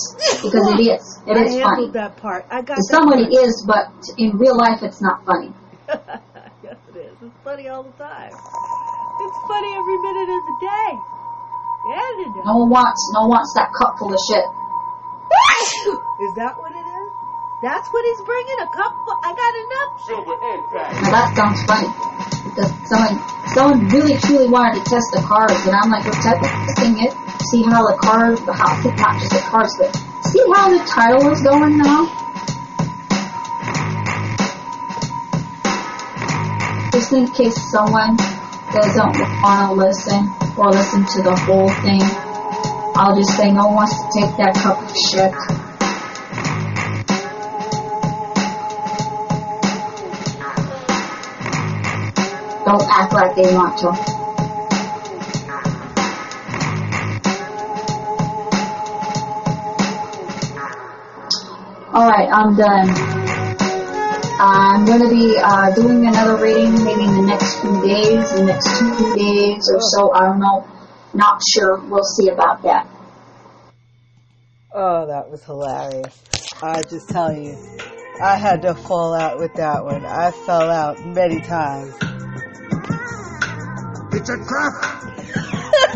because 0.43 0.65
it 0.73 0.79
is. 0.81 1.03
It 1.27 1.33
I 1.38 1.41
is 1.41 1.57
funny. 1.57 1.63
handled 1.65 1.93
that 1.93 2.17
part. 2.17 2.45
I 2.53 2.61
got 2.61 2.77
To 2.77 2.81
that 2.86 2.93
someone 2.93 3.17
part. 3.25 3.33
it 3.33 3.36
is, 3.49 3.65
but 3.65 3.89
in 4.21 4.38
real 4.38 4.53
life 4.57 4.83
it's 4.86 5.01
not 5.01 5.25
funny. 5.25 5.49
yes, 6.61 6.77
it 6.93 6.97
is. 7.01 7.17
It's 7.17 7.39
funny 7.43 7.65
all 7.67 7.81
the 7.81 7.89
time. 7.97 8.29
It's 8.29 9.39
funny 9.49 9.71
every 9.73 9.97
minute 10.05 10.29
of 10.29 10.41
the 10.45 10.57
day. 10.61 10.89
And 11.86 12.15
it 12.21 12.29
No 12.45 12.61
one 12.65 12.69
wants 12.69 13.01
no 13.13 13.25
one 13.25 13.41
wants 13.41 13.53
that 13.57 13.73
cup 13.73 13.97
full 13.97 14.13
of 14.13 14.19
shit. 14.29 14.45
Is 16.21 16.33
that 16.38 16.53
what 16.57 16.71
it 16.73 16.86
is? 16.86 17.09
That's 17.65 17.88
what 17.89 18.05
he's 18.05 18.21
bringing? 18.21 18.57
A 18.61 18.69
cup? 18.69 18.93
full- 19.05 19.21
I 19.25 19.31
got 19.33 19.53
enough 19.65 19.91
shit. 20.05 20.21
Now 21.05 21.09
that 21.09 21.29
sounds 21.33 21.61
funny 21.65 21.89
because 22.53 22.69
someone 22.86 23.17
someone 23.53 23.79
really 23.89 24.17
truly 24.21 24.47
wanted 24.49 24.83
to 24.83 24.89
test 24.89 25.09
the 25.13 25.21
cars, 25.25 25.57
and 25.65 25.73
I'm 25.73 25.89
like, 25.89 26.05
we're 26.05 26.21
testing 26.21 27.01
it. 27.01 27.13
See 27.51 27.61
how 27.61 27.85
the 27.85 27.95
cars, 28.01 28.41
the 28.41 28.53
how 28.53 28.73
not 28.97 29.21
just 29.21 29.31
the 29.31 29.39
cars, 29.39 29.75
but 29.77 29.93
see 30.25 30.41
how 30.51 30.67
the 30.67 30.83
title 30.89 31.29
is 31.31 31.41
going 31.43 31.77
now. 31.77 32.09
Just 36.91 37.13
in 37.13 37.27
case 37.27 37.55
someone 37.69 38.17
doesn't 38.73 39.13
want 39.45 39.69
to 39.69 39.73
listen 39.75 40.27
or 40.57 40.71
listen 40.71 41.05
to 41.05 41.21
the 41.21 41.35
whole 41.35 41.69
thing, 41.85 42.01
I'll 42.97 43.15
just 43.15 43.37
say 43.37 43.51
no 43.51 43.67
one 43.67 43.75
wants 43.75 43.93
to 43.93 44.09
take 44.19 44.37
that 44.37 44.55
cup 44.55 44.81
of 44.81 44.89
shit. 44.89 45.31
Don't 52.65 52.89
act 52.89 53.13
like 53.13 53.35
they 53.35 53.53
want 53.53 53.77
to. 53.79 54.14
Alright, 61.95 62.27
I'm 62.29 62.57
done. 62.57 62.89
I'm 64.37 64.85
going 64.85 65.01
to 65.01 65.09
be 65.09 65.37
uh, 65.41 65.73
doing 65.75 66.05
another 66.05 66.35
reading 66.43 66.83
maybe 66.83 67.05
in 67.05 67.15
the 67.15 67.21
next 67.21 67.61
few 67.61 67.81
days, 67.87 68.33
the 68.33 68.43
next 68.43 68.79
two 68.79 69.15
days 69.15 69.71
or 69.73 69.79
so. 69.79 70.11
I 70.11 70.25
don't 70.25 70.39
know. 70.39 70.67
Not 71.13 71.39
sure. 71.53 71.79
We'll 71.79 72.03
see 72.03 72.27
about 72.27 72.63
that. 72.63 72.89
Oh, 74.73 75.07
that 75.07 75.31
was 75.31 75.41
hilarious. 75.45 76.21
I 76.61 76.81
just 76.81 77.07
tell 77.07 77.31
you, 77.31 77.55
I 78.21 78.35
had 78.35 78.63
to 78.63 78.75
fall 78.75 79.13
out 79.13 79.39
with 79.39 79.53
that 79.53 79.85
one. 79.85 80.05
I 80.05 80.31
fell 80.31 80.69
out 80.69 80.99
many 81.05 81.39
times. 81.39 81.93
It's 84.11 84.29
a 84.29 84.35
trap. 84.35 85.14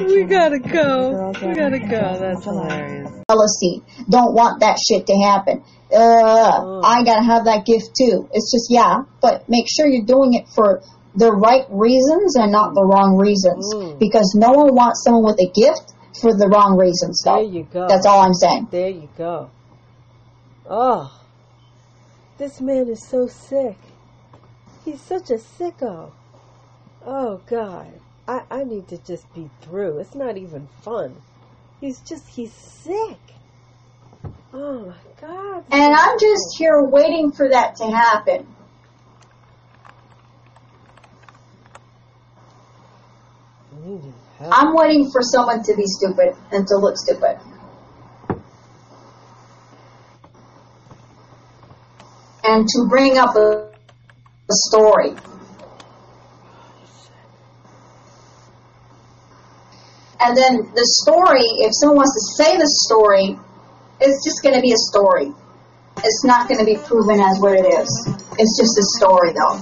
we 0.00 0.24
gotta 0.24 0.58
go. 0.58 1.32
We 1.42 1.54
gotta 1.54 1.78
go. 1.78 2.18
That's 2.18 2.44
hilarious. 2.44 3.10
Jealousy. 3.28 3.82
Don't 4.08 4.34
want 4.34 4.60
that 4.60 4.78
shit 4.78 5.06
to 5.06 5.14
happen. 5.16 5.62
Uh, 5.92 6.80
I 6.82 7.04
gotta 7.04 7.22
have 7.24 7.44
that 7.44 7.64
gift 7.64 7.94
too. 7.96 8.28
It's 8.32 8.50
just, 8.52 8.68
yeah, 8.70 9.04
but 9.20 9.48
make 9.48 9.66
sure 9.68 9.86
you're 9.86 10.04
doing 10.04 10.34
it 10.34 10.48
for 10.54 10.82
the 11.14 11.32
right 11.32 11.64
reasons 11.70 12.36
and 12.36 12.52
not 12.52 12.74
the 12.74 12.84
wrong 12.84 13.16
reasons. 13.16 13.74
Mm. 13.74 13.98
Because 13.98 14.34
no 14.36 14.52
one 14.52 14.74
wants 14.74 15.04
someone 15.04 15.24
with 15.24 15.40
a 15.40 15.50
gift 15.52 15.94
for 16.20 16.34
the 16.34 16.48
wrong 16.48 16.76
reasons, 16.76 17.22
though. 17.24 17.36
There 17.36 17.44
you 17.44 17.68
go. 17.72 17.88
That's 17.88 18.06
all 18.06 18.20
I'm 18.20 18.34
saying. 18.34 18.68
There 18.70 18.90
you 18.90 19.08
go. 19.16 19.50
Oh, 20.68 21.22
this 22.38 22.60
man 22.60 22.88
is 22.88 23.06
so 23.08 23.26
sick. 23.28 23.76
He's 24.84 25.00
such 25.00 25.30
a 25.30 25.34
sicko. 25.34 26.12
Oh 27.04 27.40
God, 27.46 27.95
I 28.28 28.42
I 28.50 28.64
need 28.64 28.88
to 28.88 28.98
just 28.98 29.32
be 29.34 29.48
through. 29.62 29.98
It's 29.98 30.14
not 30.14 30.36
even 30.36 30.66
fun. 30.82 31.16
He's 31.80 32.00
just 32.00 32.28
he's 32.28 32.52
sick. 32.52 33.18
Oh 34.52 34.86
my 34.86 34.96
God. 35.20 35.64
And 35.70 35.94
I'm 35.94 36.18
just 36.18 36.56
here 36.58 36.82
waiting 36.82 37.32
for 37.32 37.48
that 37.48 37.76
to 37.76 37.84
happen. 37.84 38.46
I'm 44.40 44.74
waiting 44.74 45.10
for 45.10 45.22
someone 45.22 45.62
to 45.62 45.74
be 45.76 45.84
stupid 45.86 46.36
and 46.52 46.66
to 46.66 46.76
look 46.76 46.96
stupid. 46.96 47.38
And 52.44 52.66
to 52.66 52.86
bring 52.88 53.18
up 53.18 53.34
a, 53.34 53.68
a 54.48 54.54
story. 54.68 55.16
And 60.26 60.34
then 60.36 60.74
the 60.74 60.82
story, 61.06 61.46
if 61.62 61.70
someone 61.70 62.02
wants 62.02 62.10
to 62.18 62.24
say 62.34 62.58
the 62.58 62.66
story, 62.66 63.38
it's 64.02 64.26
just 64.26 64.42
going 64.42 64.58
to 64.58 64.60
be 64.60 64.74
a 64.74 64.82
story. 64.90 65.30
It's 66.02 66.26
not 66.26 66.50
going 66.50 66.58
to 66.58 66.66
be 66.66 66.82
proven 66.82 67.22
as 67.22 67.38
what 67.38 67.54
it 67.54 67.62
is. 67.62 67.86
It's 68.34 68.58
just 68.58 68.74
a 68.74 68.86
story, 68.98 69.30
though. 69.30 69.54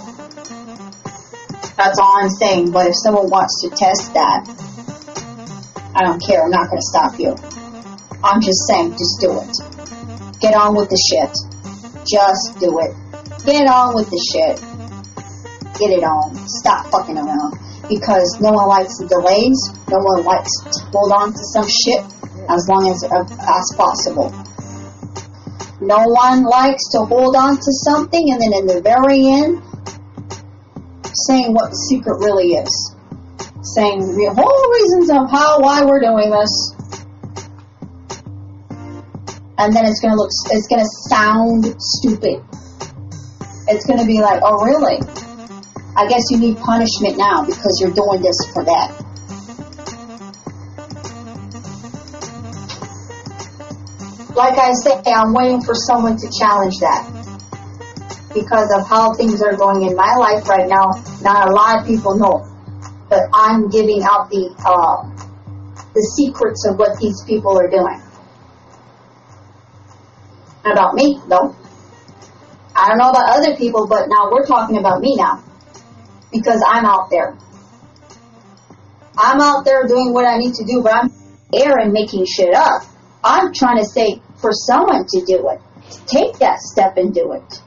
That's 1.77 2.01
all 2.01 2.17
I'm 2.17 2.33
saying. 2.33 2.73
But 2.73 2.89
if 2.89 2.97
someone 2.97 3.29
wants 3.29 3.61
to 3.61 3.69
test 3.77 4.17
that, 4.17 4.49
I 5.93 6.01
don't 6.01 6.25
care. 6.25 6.41
I'm 6.41 6.51
not 6.51 6.73
going 6.73 6.81
to 6.81 6.89
stop 6.89 7.21
you. 7.21 7.37
I'm 8.25 8.41
just 8.41 8.65
saying, 8.65 8.97
just 8.97 9.21
do 9.21 9.37
it. 9.45 9.53
Get 10.41 10.57
on 10.57 10.73
with 10.73 10.89
the 10.89 10.97
shit. 10.97 11.29
Just 12.09 12.57
do 12.57 12.81
it. 12.81 12.97
Get 13.45 13.69
on 13.69 13.93
with 13.93 14.09
the 14.09 14.17
shit. 14.17 14.57
Get 15.77 15.93
it 15.93 16.05
on. 16.09 16.41
Stop 16.49 16.89
fucking 16.89 17.21
around. 17.21 17.53
Because 17.89 18.39
no 18.41 18.53
one 18.53 18.69
likes 18.69 18.99
delays. 18.99 19.59
No 19.89 19.99
one 19.99 20.25
likes 20.25 20.51
to 20.65 20.87
hold 20.93 21.13
on 21.13 21.33
to 21.33 21.45
some 21.53 21.69
shit 21.69 22.03
as 22.49 22.69
long 22.69 22.89
as 22.91 23.05
uh, 23.05 23.25
as 23.25 23.67
possible. 23.77 24.33
No 25.81 26.05
one 26.07 26.45
likes 26.45 26.89
to 26.93 27.05
hold 27.05 27.37
on 27.37 27.57
to 27.57 27.73
something 27.85 28.33
and 28.33 28.41
then 28.41 28.53
in 28.55 28.67
the 28.67 28.81
very 28.81 29.27
end 29.27 29.63
saying 31.27 31.53
what 31.53 31.71
the 31.71 31.77
secret 31.77 32.19
really 32.21 32.55
is. 32.55 32.95
Saying 33.63 34.01
the 34.01 34.33
whole 34.35 34.65
reasons 34.73 35.11
of 35.11 35.31
how, 35.31 35.61
why 35.61 35.85
we're 35.85 36.01
doing 36.01 36.31
this. 36.31 36.75
And 39.57 39.75
then 39.75 39.87
it's 39.87 40.01
gonna 40.01 40.17
look, 40.17 40.31
it's 40.51 40.69
gonna 40.69 40.89
sound 41.09 41.75
stupid. 41.79 42.43
It's 43.69 43.87
gonna 43.87 44.07
be 44.07 44.21
like, 44.21 44.43
oh 44.43 44.65
really? 44.65 44.99
I 45.97 46.09
guess 46.09 46.23
you 46.31 46.39
need 46.39 46.59
punishment 46.59 47.17
now 47.17 47.45
because 47.47 47.79
you're 47.81 47.95
doing 47.95 48.21
this 48.21 48.37
for 48.53 48.65
that. 48.65 49.05
Like 54.35 54.59
I 54.59 54.73
say, 54.75 55.01
I'm 55.07 55.33
waiting 55.33 55.63
for 55.63 55.75
someone 55.75 56.17
to 56.17 56.29
challenge 56.37 56.75
that. 56.81 57.07
Because 58.35 58.75
of 58.75 58.89
how 58.89 59.15
things 59.15 59.41
are 59.41 59.55
going 59.55 59.87
in 59.87 59.95
my 59.95 60.17
life 60.19 60.49
right 60.49 60.69
now, 60.69 60.91
not 61.23 61.49
a 61.49 61.53
lot 61.53 61.81
of 61.81 61.87
people 61.87 62.19
know. 62.19 62.43
But 63.09 63.29
I'm 63.33 63.69
giving 63.69 64.03
out 64.03 64.29
the 64.31 64.51
uh, 64.59 65.07
the 65.95 66.03
secrets 66.19 66.67
of 66.67 66.77
what 66.77 66.99
these 66.99 67.23
people 67.25 67.57
are 67.57 67.71
doing. 67.71 68.03
About 70.65 70.95
me, 70.95 71.21
though. 71.29 71.55
I 72.75 72.89
don't 72.89 72.99
know 72.99 73.11
about 73.11 73.39
other 73.39 73.55
people, 73.57 73.87
but 73.87 74.09
now 74.09 74.33
we're 74.33 74.47
talking 74.47 74.79
about 74.79 75.01
me 75.01 75.15
now. 75.15 75.45
Because 76.35 76.61
I'm 76.67 76.85
out 76.85 77.11
there. 77.11 77.39
I'm 79.17 79.41
out 79.41 79.65
there 79.65 79.87
doing 79.87 80.13
what 80.13 80.27
I 80.27 80.37
need 80.39 80.55
to 80.55 80.65
do, 80.65 80.83
but 80.83 80.93
I'm 80.93 81.13
air 81.55 81.79
and 81.79 81.93
making 81.93 82.27
shit 82.27 82.53
up. 82.53 82.83
I'm 83.23 83.53
trying 83.55 83.79
to 83.79 83.85
say 83.85 84.21
for 84.41 84.51
someone 84.53 85.07
to 85.07 85.25
do 85.25 85.49
it. 85.51 85.61
Take 86.07 86.39
that 86.39 86.59
step 86.59 86.97
and 86.97 87.15
do 87.15 87.33
it. 87.33 87.63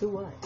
Do 0.00 0.08
what? 0.08 0.39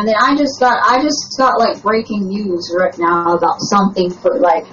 And 0.00 0.08
then 0.08 0.14
I 0.18 0.34
just 0.34 0.58
got, 0.58 0.80
I 0.82 1.02
just 1.02 1.36
got 1.36 1.58
like 1.58 1.82
breaking 1.82 2.28
news 2.28 2.74
right 2.74 2.96
now 2.96 3.36
about 3.36 3.60
something 3.60 4.10
for 4.10 4.38
like, 4.38 4.64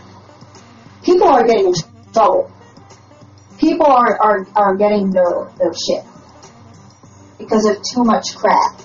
people 1.04 1.28
are 1.28 1.46
getting 1.46 1.68
in 1.68 1.74
trouble. 2.14 2.50
People 3.60 3.88
are, 3.88 4.18
are, 4.22 4.48
are 4.56 4.78
getting 4.78 5.12
their, 5.12 5.52
their 5.58 5.74
shit. 5.74 6.06
Because 7.38 7.66
of 7.66 7.76
too 7.94 8.06
much 8.06 8.38
crap. 8.38 8.80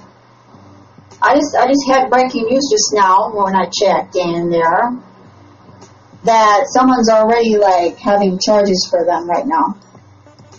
I 1.22 1.36
just, 1.36 1.54
I 1.54 1.68
just 1.68 1.86
had 1.86 2.10
breaking 2.10 2.46
news 2.46 2.68
just 2.72 2.92
now 2.92 3.30
when 3.32 3.54
I 3.54 3.66
checked 3.66 4.16
in 4.16 4.50
there 4.50 4.98
that 6.24 6.64
someone's 6.74 7.08
already 7.08 7.56
like 7.56 7.98
having 7.98 8.40
charges 8.40 8.88
for 8.90 9.04
them 9.04 9.30
right 9.30 9.46
now. 9.46 9.78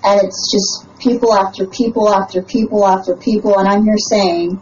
And 0.01 0.21
it's 0.23 0.49
just 0.49 0.97
people 1.01 1.33
after 1.33 1.67
people 1.67 2.07
after 2.07 2.41
people 2.41 2.87
after 2.87 3.17
people 3.17 3.59
and 3.59 3.67
I'm 3.67 3.83
here 3.83 3.97
saying 3.97 4.61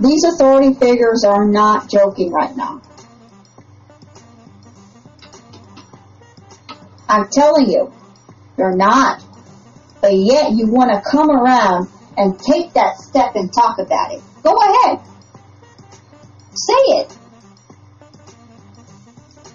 these 0.00 0.24
authority 0.24 0.74
figures 0.74 1.24
are 1.26 1.48
not 1.48 1.88
joking 1.90 2.32
right 2.32 2.54
now. 2.56 2.82
I'm 7.08 7.28
telling 7.30 7.70
you, 7.70 7.92
they're 8.56 8.76
not. 8.76 9.22
But 10.00 10.12
yet 10.12 10.52
you 10.52 10.66
want 10.66 10.90
to 10.90 11.10
come 11.10 11.30
around 11.30 11.88
and 12.16 12.38
take 12.38 12.72
that 12.74 12.96
step 12.96 13.36
and 13.36 13.52
talk 13.52 13.78
about 13.78 14.12
it. 14.12 14.22
Go 14.42 14.52
ahead. 14.52 15.00
Say 16.54 16.82
it. 17.00 17.12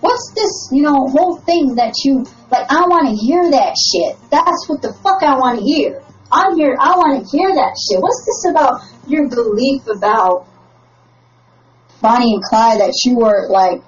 What's 0.02 0.32
this, 0.34 0.70
you 0.72 0.84
know, 0.84 1.08
whole 1.08 1.38
thing 1.38 1.76
that 1.76 1.94
you, 2.06 2.26
like, 2.50 2.72
I 2.72 2.88
want 2.88 3.10
to 3.10 3.16
hear 3.16 3.52
that 3.52 3.76
shit. 3.76 4.16
That's 4.32 4.68
what 4.68 4.82
the 4.82 4.94
fuck 5.04 5.22
I 5.22 5.38
want 5.38 5.60
to 5.60 5.66
hear. 5.66 6.02
I'm 6.32 6.56
here, 6.56 6.78
I 6.80 6.96
want 6.96 7.20
to 7.20 7.38
hear 7.38 7.50
that 7.56 7.76
shit. 7.76 8.00
What's 8.00 8.24
this 8.26 8.52
about 8.52 8.82
your 9.10 9.28
belief 9.28 9.88
about 9.88 10.48
Bonnie 12.02 12.34
and 12.36 12.44
Clyde 12.44 12.80
that 12.80 12.94
you 13.06 13.18
were, 13.18 13.48
like, 13.50 13.82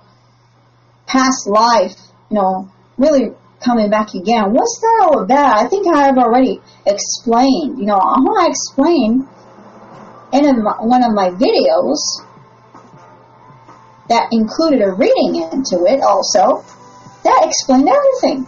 past 1.07 1.47
life, 1.47 1.95
you 2.29 2.35
know, 2.35 2.71
really 2.97 3.31
coming 3.63 3.89
back 3.89 4.13
again. 4.13 4.53
What's 4.53 4.79
that 4.81 4.99
all 5.03 5.23
about? 5.23 5.57
I 5.57 5.67
think 5.67 5.87
I 5.87 6.03
have 6.03 6.17
already 6.17 6.59
explained. 6.85 7.79
You 7.79 7.85
know, 7.85 7.95
I 7.95 8.19
want 8.19 8.45
to 8.45 8.49
explain 8.49 9.27
in 10.33 10.63
one 10.63 11.03
of 11.03 11.13
my 11.13 11.29
videos 11.29 11.99
that 14.09 14.27
included 14.31 14.81
a 14.81 14.91
reading 14.91 15.47
into 15.51 15.85
it 15.85 16.01
also 16.01 16.65
that 17.23 17.45
explained 17.45 17.87
everything. 17.87 18.47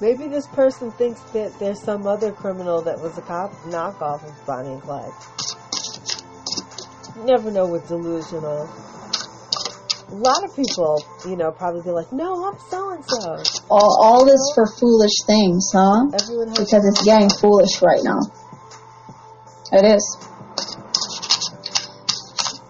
Maybe 0.00 0.26
this 0.28 0.46
person 0.48 0.90
thinks 0.92 1.20
that 1.32 1.58
there's 1.58 1.80
some 1.80 2.06
other 2.06 2.32
criminal 2.32 2.82
that 2.82 3.00
was 3.00 3.16
a 3.16 3.22
cop 3.22 3.52
knockoff 3.66 4.26
of 4.26 4.46
Bonnie 4.46 4.72
and 4.72 4.82
Clyde. 4.82 5.12
You 7.16 7.24
never 7.26 7.50
know 7.50 7.66
with 7.66 7.86
delusional. 7.86 8.68
A 10.10 10.14
lot 10.14 10.44
of 10.44 10.54
people, 10.54 11.02
you 11.26 11.36
know, 11.36 11.52
probably 11.52 11.82
be 11.82 11.90
like, 11.90 12.12
"No, 12.12 12.46
I'm 12.46 12.58
so 12.68 12.90
and 12.90 13.04
so." 13.06 13.62
All, 13.70 13.98
all 14.02 14.24
this 14.24 14.50
for 14.54 14.66
foolish 14.66 15.14
things, 15.26 15.70
huh? 15.72 16.10
Everyone 16.12 16.48
has 16.48 16.58
Because 16.58 16.84
it's 16.86 17.02
getting 17.04 17.30
foolish 17.30 17.80
right 17.82 18.02
now. 18.02 18.18
It 19.72 19.84
is. 19.94 20.18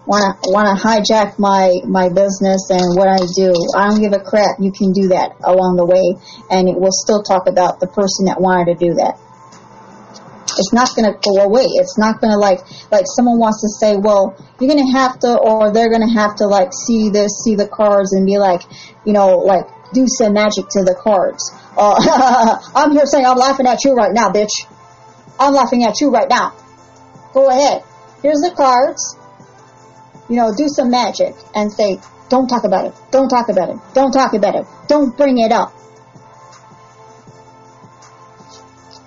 Wanna 0.05 0.37
wanna 0.45 0.75
hijack 0.75 1.39
my 1.39 1.73
my 1.87 2.09
business 2.09 2.69
and 2.69 2.95
what 2.95 3.07
I 3.07 3.17
do? 3.35 3.51
I 3.75 3.89
don't 3.89 4.01
give 4.01 4.13
a 4.13 4.19
crap. 4.19 4.57
You 4.59 4.71
can 4.71 4.91
do 4.91 5.09
that 5.09 5.33
along 5.43 5.77
the 5.77 5.85
way, 5.85 6.21
and 6.51 6.69
it 6.69 6.79
will 6.79 6.93
still 6.93 7.23
talk 7.23 7.47
about 7.47 7.79
the 7.79 7.87
person 7.87 8.25
that 8.25 8.39
wanted 8.39 8.77
to 8.77 8.85
do 8.89 8.93
that. 8.93 9.17
It's 10.57 10.73
not 10.73 10.95
gonna 10.95 11.13
go 11.13 11.43
away. 11.43 11.65
It's 11.75 11.97
not 11.97 12.21
gonna 12.21 12.37
like 12.37 12.59
like 12.91 13.05
someone 13.15 13.39
wants 13.39 13.61
to 13.61 13.69
say, 13.79 13.97
well, 13.97 14.35
you're 14.59 14.69
gonna 14.69 14.91
have 14.93 15.19
to, 15.19 15.37
or 15.37 15.71
they're 15.71 15.91
gonna 15.91 16.13
have 16.13 16.35
to 16.37 16.47
like 16.47 16.69
see 16.73 17.09
this, 17.09 17.43
see 17.43 17.55
the 17.55 17.67
cards, 17.67 18.13
and 18.13 18.25
be 18.25 18.37
like, 18.37 18.61
you 19.05 19.13
know, 19.13 19.39
like 19.39 19.65
do 19.93 20.05
some 20.07 20.33
magic 20.33 20.65
to 20.71 20.83
the 20.83 20.95
cards. 20.95 21.51
Uh, 21.77 22.59
I'm 22.75 22.91
here 22.91 23.05
saying 23.05 23.25
I'm 23.25 23.37
laughing 23.37 23.67
at 23.67 23.83
you 23.83 23.93
right 23.93 24.13
now, 24.13 24.29
bitch. 24.31 24.53
I'm 25.39 25.53
laughing 25.53 25.83
at 25.83 25.99
you 26.01 26.09
right 26.09 26.29
now. 26.29 26.53
Go 27.33 27.49
ahead. 27.49 27.83
Here's 28.21 28.39
the 28.39 28.53
cards. 28.55 29.17
You 30.29 30.37
know, 30.37 30.53
do 30.55 30.67
some 30.67 30.89
magic 30.89 31.35
and 31.53 31.71
say, 31.71 31.99
don't 32.29 32.47
talk 32.47 32.63
about 32.63 32.85
it. 32.85 32.93
Don't 33.11 33.29
talk 33.29 33.49
about 33.49 33.69
it. 33.69 33.77
Don't 33.93 34.11
talk 34.11 34.33
about 34.33 34.55
it. 34.55 34.65
Don't 34.87 35.15
bring 35.15 35.37
it 35.37 35.51
up. 35.51 35.73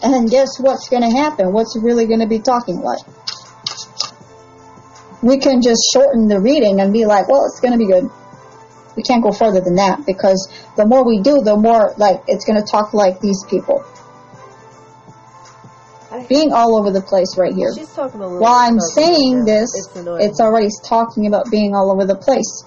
And 0.02 0.30
guess 0.30 0.58
what's 0.60 0.88
going 0.88 1.02
to 1.02 1.10
happen? 1.10 1.52
What's 1.52 1.76
really 1.80 2.06
going 2.06 2.20
to 2.20 2.26
be 2.26 2.38
talking 2.38 2.80
like? 2.80 3.00
We 5.22 5.38
can 5.38 5.60
just 5.60 5.82
shorten 5.92 6.28
the 6.28 6.40
reading 6.40 6.80
and 6.80 6.92
be 6.92 7.04
like, 7.04 7.28
well, 7.28 7.44
it's 7.46 7.60
going 7.60 7.72
to 7.72 7.78
be 7.78 7.86
good. 7.86 8.08
We 8.96 9.02
can't 9.02 9.22
go 9.22 9.32
further 9.32 9.60
than 9.60 9.76
that 9.76 10.06
because 10.06 10.48
the 10.76 10.86
more 10.86 11.04
we 11.06 11.20
do, 11.20 11.40
the 11.42 11.56
more 11.56 11.94
like 11.98 12.22
it's 12.28 12.44
going 12.44 12.60
to 12.60 12.66
talk 12.66 12.94
like 12.94 13.20
these 13.20 13.44
people. 13.48 13.84
I- 16.10 16.26
Being 16.28 16.52
all 16.52 16.78
over 16.78 16.90
the 16.90 17.02
place 17.02 17.36
right 17.36 17.54
here. 17.54 17.70
She's 17.76 17.92
talking 17.92 18.20
a 18.20 18.24
little. 18.24 18.40
While 18.40 18.54
I'm 18.54 18.78
saying 18.80 19.44
this, 19.44 19.70
it's 19.74 19.96
it's 20.20 20.40
already 20.40 20.68
talking 20.84 21.26
about 21.26 21.50
being 21.50 21.74
all 21.74 21.90
over 21.92 22.04
the 22.06 22.16
place. 22.16 22.64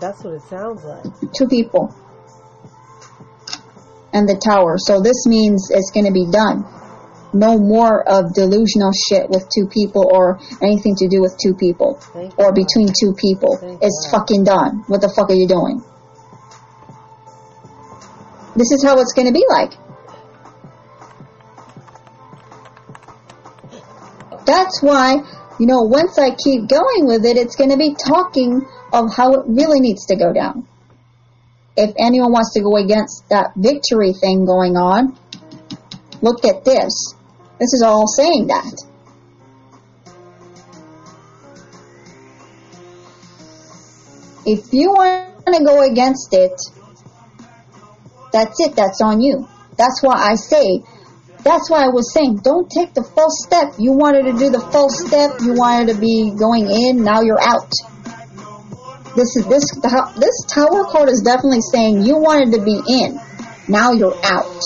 That's 0.00 0.22
what 0.22 0.34
it 0.34 0.42
sounds 0.42 0.84
like. 0.84 1.04
Two 1.32 1.46
people. 1.48 1.94
And 4.14 4.28
the 4.28 4.38
tower. 4.38 4.78
So 4.78 5.02
this 5.02 5.26
means 5.26 5.70
it's 5.70 5.90
going 5.90 6.06
to 6.06 6.12
be 6.14 6.30
done. 6.30 6.62
No 7.34 7.58
more 7.58 8.08
of 8.08 8.32
delusional 8.32 8.94
shit 8.94 9.28
with 9.28 9.42
two 9.50 9.66
people 9.66 10.06
or 10.06 10.38
anything 10.62 10.94
to 11.02 11.08
do 11.08 11.20
with 11.20 11.36
two 11.36 11.52
people 11.58 11.98
Thank 12.14 12.38
or 12.38 12.54
between 12.54 12.94
two 12.94 13.12
people. 13.18 13.58
Thank 13.58 13.82
It's 13.82 14.06
God. 14.06 14.22
fucking 14.22 14.44
done. 14.44 14.84
What 14.86 15.00
the 15.00 15.10
fuck 15.10 15.30
are 15.30 15.34
you 15.34 15.48
doing? 15.48 15.82
This 18.54 18.70
is 18.70 18.84
how 18.86 19.00
it's 19.00 19.12
going 19.12 19.26
to 19.26 19.34
be 19.34 19.44
like. 19.50 19.74
That's 24.46 24.80
why, 24.80 25.14
you 25.58 25.66
know, 25.66 25.82
once 25.82 26.18
I 26.18 26.30
keep 26.30 26.68
going 26.68 27.06
with 27.10 27.24
it, 27.24 27.36
it's 27.36 27.56
going 27.56 27.70
to 27.70 27.76
be 27.76 27.96
talking 27.98 28.62
of 28.92 29.12
how 29.12 29.34
it 29.34 29.46
really 29.48 29.80
needs 29.80 30.06
to 30.06 30.16
go 30.16 30.32
down. 30.32 30.68
If 31.76 31.92
anyone 31.98 32.30
wants 32.30 32.54
to 32.54 32.62
go 32.62 32.76
against 32.76 33.28
that 33.30 33.52
victory 33.56 34.12
thing 34.12 34.46
going 34.46 34.76
on, 34.76 35.18
look 36.22 36.44
at 36.44 36.64
this. 36.64 37.14
This 37.58 37.72
is 37.72 37.82
all 37.84 38.06
saying 38.06 38.46
that. 38.46 38.72
If 44.46 44.72
you 44.72 44.90
want 44.90 45.46
to 45.46 45.64
go 45.64 45.82
against 45.82 46.28
it, 46.32 46.52
that's 48.32 48.60
it. 48.60 48.76
That's 48.76 49.00
on 49.00 49.20
you. 49.20 49.48
That's 49.76 50.02
why 50.02 50.14
I 50.14 50.34
say, 50.34 50.82
that's 51.42 51.70
why 51.70 51.84
I 51.84 51.88
was 51.88 52.12
saying, 52.12 52.40
don't 52.44 52.70
take 52.70 52.94
the 52.94 53.02
false 53.02 53.44
step. 53.46 53.74
You 53.78 53.92
wanted 53.92 54.30
to 54.30 54.32
do 54.32 54.50
the 54.50 54.60
false 54.60 55.06
step. 55.06 55.40
You 55.40 55.54
wanted 55.54 55.94
to 55.94 56.00
be 56.00 56.32
going 56.38 56.70
in. 56.70 57.02
Now 57.02 57.22
you're 57.22 57.40
out. 57.40 57.72
This 59.16 59.36
is 59.36 59.46
this 59.46 59.64
this 60.18 60.44
tower 60.48 60.84
card 60.90 61.08
is 61.08 61.22
definitely 61.24 61.60
saying 61.60 62.02
you 62.02 62.18
wanted 62.18 62.52
to 62.58 62.64
be 62.64 62.80
in. 62.88 63.20
Now 63.68 63.92
you're 63.92 64.16
out. 64.24 64.62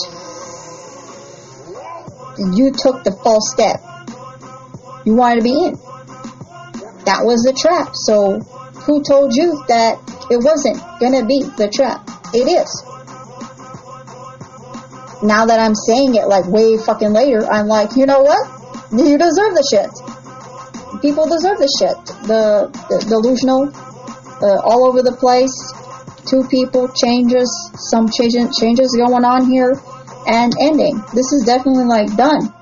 You 2.37 2.71
took 2.71 3.03
the 3.03 3.11
false 3.23 3.51
step. 3.53 3.79
You 5.05 5.13
wanted 5.13 5.37
to 5.37 5.43
be 5.43 5.53
in. 5.53 5.73
That 7.05 7.21
was 7.25 7.43
the 7.43 7.53
trap. 7.53 7.93
So 7.93 8.39
who 8.85 9.03
told 9.03 9.35
you 9.35 9.63
that 9.67 10.01
it 10.31 10.41
wasn't 10.41 10.81
gonna 10.99 11.25
be 11.25 11.43
the 11.57 11.69
trap? 11.69 12.09
It 12.33 12.49
is. 12.49 12.69
Now 15.21 15.45
that 15.45 15.59
I'm 15.59 15.75
saying 15.75 16.15
it 16.15 16.27
like 16.27 16.45
way 16.47 16.77
fucking 16.77 17.13
later, 17.13 17.45
I'm 17.45 17.67
like, 17.67 17.95
you 17.95 18.05
know 18.05 18.21
what? 18.21 18.39
You 18.91 19.17
deserve 19.17 19.53
the 19.53 19.65
shit. 19.69 19.91
People 21.01 21.27
deserve 21.27 21.57
the 21.59 21.69
shit. 21.77 21.97
The, 22.27 22.71
the 22.89 23.05
delusional, 23.07 23.71
uh, 24.41 24.59
all 24.63 24.85
over 24.85 25.01
the 25.01 25.15
place. 25.15 25.55
Two 26.25 26.47
people, 26.49 26.87
changes, 26.89 27.49
some 27.91 28.09
changes, 28.09 28.55
changes 28.59 28.95
going 28.95 29.25
on 29.25 29.49
here, 29.49 29.73
and 30.27 30.53
ending. 30.59 31.01
This 31.13 31.31
is 31.31 31.43
definitely 31.45 31.85
like 31.85 32.15
done. 32.15 32.53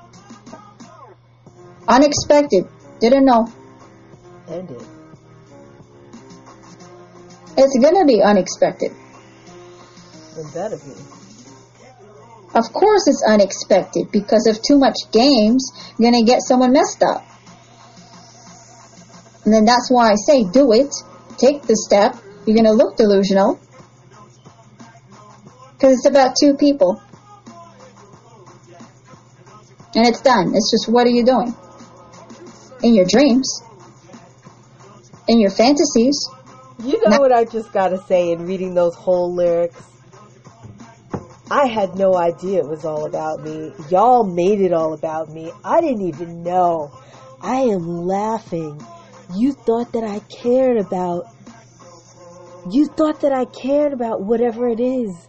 Unexpected. 1.86 2.66
Didn't 3.00 3.24
know. 3.24 3.52
Ended. 4.48 4.82
It's 7.56 7.78
gonna 7.78 8.04
be 8.04 8.22
unexpected. 8.22 8.92
It 10.36 10.54
better 10.54 10.76
be. 10.76 10.92
Of 12.54 12.72
course 12.72 13.06
it's 13.08 13.22
unexpected 13.26 14.10
because 14.10 14.46
of 14.46 14.62
too 14.62 14.78
much 14.78 14.96
games, 15.12 15.70
you're 15.98 16.10
gonna 16.10 16.24
get 16.24 16.40
someone 16.42 16.72
messed 16.72 17.02
up. 17.02 17.24
And 19.44 19.52
then 19.52 19.64
that's 19.64 19.90
why 19.90 20.10
I 20.10 20.14
say 20.14 20.44
do 20.44 20.72
it. 20.72 20.94
Take 21.38 21.62
the 21.62 21.76
step. 21.76 22.16
You're 22.46 22.56
gonna 22.56 22.72
look 22.72 22.96
delusional. 22.96 23.60
Because 25.72 25.98
it's 25.98 26.06
about 26.06 26.34
two 26.40 26.54
people. 26.56 27.00
And 29.94 30.06
it's 30.06 30.20
done. 30.20 30.52
It's 30.54 30.70
just 30.70 30.92
what 30.92 31.06
are 31.06 31.10
you 31.10 31.24
doing? 31.24 31.54
In 32.82 32.94
your 32.94 33.04
dreams. 33.04 33.62
In 35.28 35.38
your 35.38 35.50
fantasies. 35.50 36.28
You 36.82 37.00
know 37.02 37.10
Now- 37.10 37.20
what 37.20 37.32
I 37.32 37.44
just 37.44 37.72
gotta 37.72 37.98
say 38.06 38.32
in 38.32 38.46
reading 38.46 38.74
those 38.74 38.94
whole 38.94 39.32
lyrics? 39.32 39.80
I 41.50 41.66
had 41.66 41.96
no 41.96 42.14
idea 42.14 42.60
it 42.60 42.68
was 42.68 42.84
all 42.84 43.06
about 43.06 43.42
me. 43.42 43.72
Y'all 43.88 44.22
made 44.24 44.60
it 44.60 44.72
all 44.72 44.92
about 44.92 45.30
me. 45.30 45.50
I 45.64 45.80
didn't 45.80 46.02
even 46.02 46.42
know. 46.42 46.90
I 47.40 47.60
am 47.62 48.06
laughing. 48.06 48.82
You 49.34 49.52
thought 49.52 49.92
that 49.92 50.04
I 50.04 50.20
cared 50.20 50.78
about. 50.78 51.26
You 52.70 52.86
thought 52.86 53.20
that 53.20 53.32
I 53.32 53.44
cared 53.44 53.92
about 53.92 54.22
whatever 54.22 54.68
it 54.68 54.80
is 54.80 55.28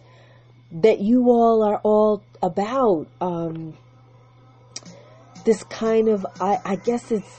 that 0.72 1.00
you 1.00 1.30
all 1.30 1.62
are 1.62 1.78
all 1.82 2.22
about. 2.42 3.06
Um, 3.20 3.74
this 5.44 5.62
kind 5.64 6.08
of, 6.08 6.26
I, 6.40 6.58
I 6.64 6.76
guess 6.76 7.10
it's 7.10 7.38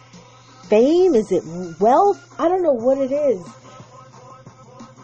fame? 0.71 1.15
Is 1.15 1.31
it 1.31 1.43
wealth? 1.79 2.35
I 2.39 2.47
don't 2.47 2.63
know 2.63 2.73
what 2.73 2.97
it 2.97 3.11
is. 3.11 3.45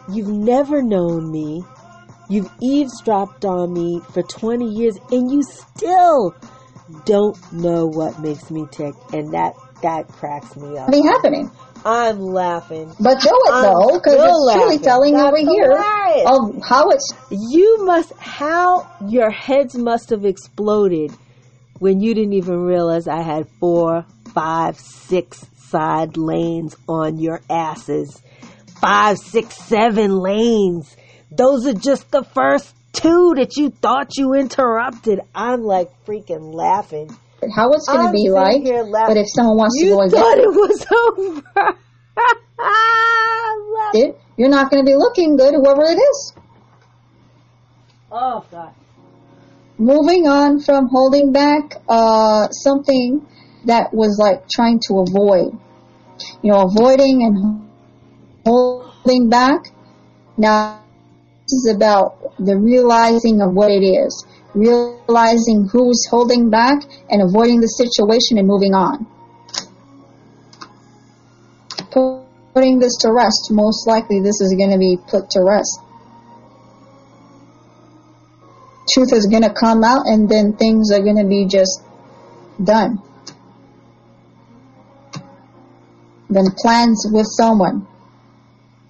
You've 0.10 0.30
never 0.30 0.82
known 0.82 1.32
me. 1.32 1.64
You've 2.30 2.52
eavesdropped 2.62 3.46
on 3.46 3.74
me 3.74 4.02
for 4.14 4.24
20 4.24 4.66
years 4.66 4.98
and 5.12 5.32
you 5.32 5.44
still 5.44 6.36
don't 7.06 7.38
know 7.54 7.86
what 7.86 8.20
makes 8.20 8.50
me 8.50 8.66
tick. 8.72 8.94
And 9.12 9.34
that, 9.34 9.54
that 9.82 10.08
cracks 10.08 10.56
me 10.56 10.78
up. 10.78 10.92
Be 10.92 11.02
happening. 11.02 11.52
I'm 11.86 12.20
laughing. 12.20 12.94
But 13.00 13.22
do 13.22 13.30
it 13.30 13.52
I'm 13.54 13.62
though, 13.64 14.00
because 14.00 14.16
it's 14.16 14.54
truly 14.54 14.80
telling 14.80 15.14
That's 15.14 15.28
over 15.28 15.38
here 15.38 15.72
hilarious. 15.72 16.26
of 16.26 16.64
how 16.68 16.90
it's 16.90 17.14
You 17.30 17.86
must, 17.86 18.12
how 18.18 18.90
your 19.08 19.30
heads 19.30 19.76
must 19.76 20.10
have 20.10 20.26
exploded 20.26 21.12
when 21.80 22.02
you 22.02 22.14
didn't 22.14 22.34
even 22.34 22.62
realize 22.62 23.08
I 23.08 23.22
had 23.22 23.48
four, 23.60 24.06
five, 24.34 24.80
six 24.80 25.46
side 25.70 26.18
lanes 26.18 26.76
on 26.88 27.20
your 27.20 27.42
asses. 27.50 28.22
Five, 28.82 29.18
six, 29.18 29.56
seven 29.56 30.18
lanes. 30.18 30.96
Those 31.32 31.66
are 31.68 31.74
just 31.74 32.10
the 32.12 32.24
first 32.24 32.74
two 32.94 33.34
that 33.36 33.58
you 33.58 33.70
thought 33.70 34.18
you 34.18 34.34
interrupted. 34.34 35.20
I'm 35.36 35.62
like 35.64 35.90
freaking 36.06 36.54
laughing. 36.54 37.16
How 37.56 37.72
it's 37.74 37.88
going 37.88 38.08
to 38.08 38.12
be 38.12 38.30
like. 38.30 38.64
But 38.64 39.18
if 39.18 39.28
someone 39.30 39.58
wants 39.58 39.80
to 39.80 39.90
go 39.90 40.02
and 40.02 40.12
thought 40.12 40.36
get 40.36 40.44
it 40.44 40.50
was 40.50 40.86
over. 41.60 41.78
It, 43.94 44.20
you're 44.36 44.50
not 44.50 44.70
going 44.70 44.84
to 44.84 44.86
be 44.86 44.96
looking 44.96 45.38
good, 45.38 45.54
whoever 45.54 45.84
it 45.84 45.98
is. 45.98 46.34
oh 48.12 48.46
God. 48.52 48.74
Moving 49.78 50.28
on 50.28 50.60
from 50.60 50.90
holding 50.90 51.32
back, 51.32 51.76
uh, 51.88 52.50
something 52.50 53.26
that 53.66 53.94
was 53.94 54.18
like 54.20 54.50
trying 54.50 54.80
to 54.88 55.00
avoid, 55.00 55.54
you 56.42 56.52
know, 56.52 56.64
avoiding 56.64 57.24
and 57.24 57.70
holding 58.46 59.30
back. 59.30 59.62
Now, 60.36 60.84
this 61.44 61.54
is 61.54 61.74
about 61.76 62.34
the 62.40 62.58
realizing 62.58 63.42
of 63.42 63.54
what 63.54 63.72
it 63.72 63.84
is, 63.86 64.26
realizing 64.58 65.70
who's 65.72 66.08
holding 66.10 66.50
back 66.50 66.84
and 67.10 67.22
avoiding 67.22 67.62
the 67.62 67.68
situation 67.68 68.38
and 68.38 68.48
moving 68.48 68.74
on. 68.74 69.06
Putting 72.54 72.80
this 72.80 72.98
to 73.02 73.12
rest, 73.14 73.50
most 73.52 73.88
likely 73.88 74.20
this 74.20 74.42
is 74.42 74.56
going 74.58 74.72
to 74.72 74.80
be 74.80 74.98
put 75.08 75.30
to 75.32 75.44
rest. 75.44 75.80
Truth 78.90 79.14
is 79.14 79.28
going 79.28 79.44
to 79.44 79.54
come 79.54 79.84
out 79.84 80.08
and 80.08 80.28
then 80.28 80.54
things 80.54 80.92
are 80.92 81.02
going 81.02 81.18
to 81.18 81.28
be 81.28 81.46
just 81.46 81.84
done. 82.64 83.00
Then 86.30 86.46
plans 86.58 87.06
with 87.12 87.28
someone. 87.30 87.88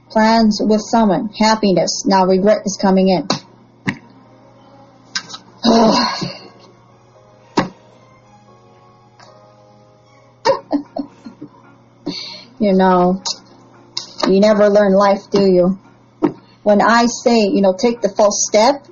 Plans 0.10 0.62
with 0.64 0.82
someone. 0.82 1.30
Happiness. 1.38 2.04
Now 2.06 2.26
regret 2.26 2.62
is 2.66 2.80
coming 2.82 3.10
in. 3.10 3.28
You 12.60 12.74
know, 12.74 13.22
you 14.28 14.40
never 14.40 14.70
learn 14.70 14.94
life, 14.94 15.30
do 15.32 15.42
you? 15.42 15.80
When 16.64 16.82
I 16.82 17.06
say, 17.06 17.40
you 17.40 17.62
know, 17.62 17.74
take 17.78 18.02
the 18.02 18.10
false 18.10 18.46
step, 18.48 18.86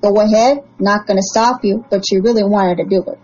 go 0.00 0.20
ahead, 0.20 0.58
not 0.78 1.06
going 1.06 1.18
to 1.18 1.22
stop 1.22 1.64
you, 1.64 1.84
but 1.90 2.10
you 2.10 2.22
really 2.22 2.44
wanted 2.44 2.76
to 2.78 2.84
do 2.84 3.02
it. 3.02 3.18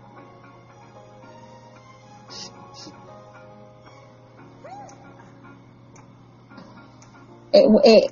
It, 7.55 7.69
it 7.83 8.11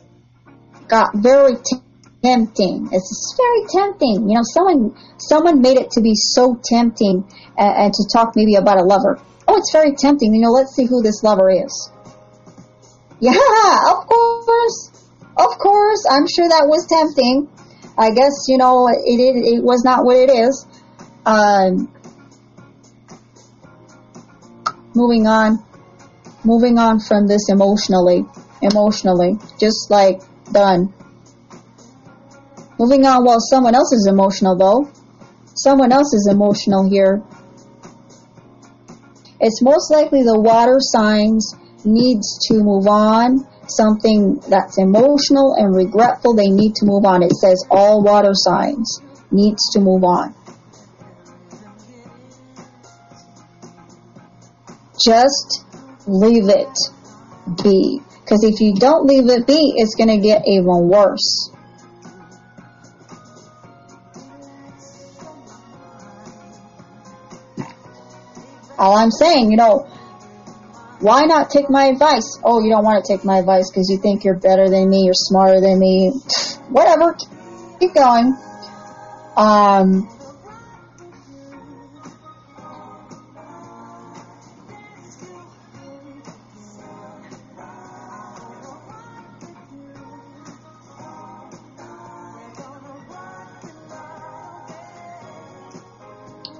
got 0.87 1.15
very 1.15 1.55
tempting. 2.23 2.89
It's 2.91 3.35
very 3.37 3.65
tempting. 3.69 4.29
You 4.29 4.35
know, 4.35 4.43
someone 4.43 4.95
someone 5.17 5.61
made 5.61 5.77
it 5.77 5.91
to 5.91 6.01
be 6.01 6.13
so 6.15 6.59
tempting 6.63 7.23
and, 7.57 7.75
and 7.77 7.93
to 7.93 8.07
talk 8.11 8.33
maybe 8.35 8.55
about 8.55 8.79
a 8.79 8.83
lover. 8.83 9.19
Oh, 9.47 9.57
it's 9.57 9.71
very 9.71 9.95
tempting. 9.95 10.33
You 10.33 10.41
know, 10.41 10.51
let's 10.51 10.75
see 10.75 10.85
who 10.85 11.01
this 11.01 11.23
lover 11.23 11.49
is. 11.49 11.91
Yeah, 13.19 13.37
of 13.91 14.07
course, 14.07 14.91
of 15.37 15.57
course. 15.59 16.05
I'm 16.09 16.27
sure 16.27 16.47
that 16.47 16.65
was 16.67 16.87
tempting. 16.87 17.49
I 17.97 18.11
guess 18.11 18.45
you 18.47 18.57
know 18.57 18.87
it. 18.87 19.01
It, 19.05 19.57
it 19.57 19.63
was 19.63 19.83
not 19.83 20.05
what 20.05 20.17
it 20.17 20.29
is. 20.29 20.65
Um, 21.25 21.91
moving 24.95 25.27
on, 25.27 25.63
moving 26.43 26.77
on 26.77 26.99
from 26.99 27.27
this 27.27 27.49
emotionally, 27.49 28.25
emotionally, 28.61 29.37
just 29.59 29.91
like 29.91 30.21
done. 30.51 30.93
Moving 32.81 33.05
on 33.05 33.23
while 33.23 33.37
someone 33.39 33.75
else 33.75 33.93
is 33.93 34.07
emotional 34.09 34.57
though. 34.57 34.89
Someone 35.53 35.91
else 35.91 36.15
is 36.15 36.27
emotional 36.31 36.89
here. 36.89 37.21
It's 39.39 39.61
most 39.61 39.91
likely 39.91 40.23
the 40.23 40.39
water 40.39 40.77
signs 40.79 41.53
needs 41.85 42.39
to 42.47 42.55
move 42.55 42.87
on. 42.87 43.45
Something 43.67 44.41
that's 44.49 44.79
emotional 44.79 45.53
and 45.59 45.75
regretful, 45.75 46.33
they 46.33 46.49
need 46.49 46.73
to 46.81 46.87
move 46.87 47.05
on. 47.05 47.21
It 47.21 47.33
says 47.33 47.63
all 47.69 48.01
water 48.01 48.33
signs 48.33 48.99
needs 49.29 49.61
to 49.73 49.79
move 49.79 50.03
on. 50.03 50.33
Just 55.05 55.65
leave 56.07 56.49
it 56.49 56.75
be. 57.61 58.01
Because 58.25 58.43
if 58.43 58.59
you 58.59 58.73
don't 58.73 59.05
leave 59.05 59.29
it 59.29 59.45
be, 59.45 59.73
it's 59.77 59.93
going 59.93 60.09
to 60.09 60.17
get 60.17 60.47
even 60.47 60.89
worse. 60.89 61.51
All 68.81 68.97
I'm 68.97 69.11
saying, 69.11 69.51
you 69.51 69.57
know, 69.57 69.85
why 71.01 71.25
not 71.25 71.51
take 71.51 71.69
my 71.69 71.85
advice? 71.85 72.39
Oh, 72.43 72.63
you 72.63 72.71
don't 72.71 72.83
want 72.83 73.05
to 73.05 73.13
take 73.13 73.23
my 73.23 73.37
advice 73.37 73.69
because 73.69 73.87
you 73.91 73.99
think 73.99 74.23
you're 74.23 74.39
better 74.39 74.69
than 74.69 74.89
me, 74.89 75.03
you're 75.05 75.13
smarter 75.13 75.61
than 75.61 75.77
me. 75.77 76.09
Whatever. 76.69 77.15
Keep 77.79 77.93
going. 77.93 78.35
Um, 79.37 80.09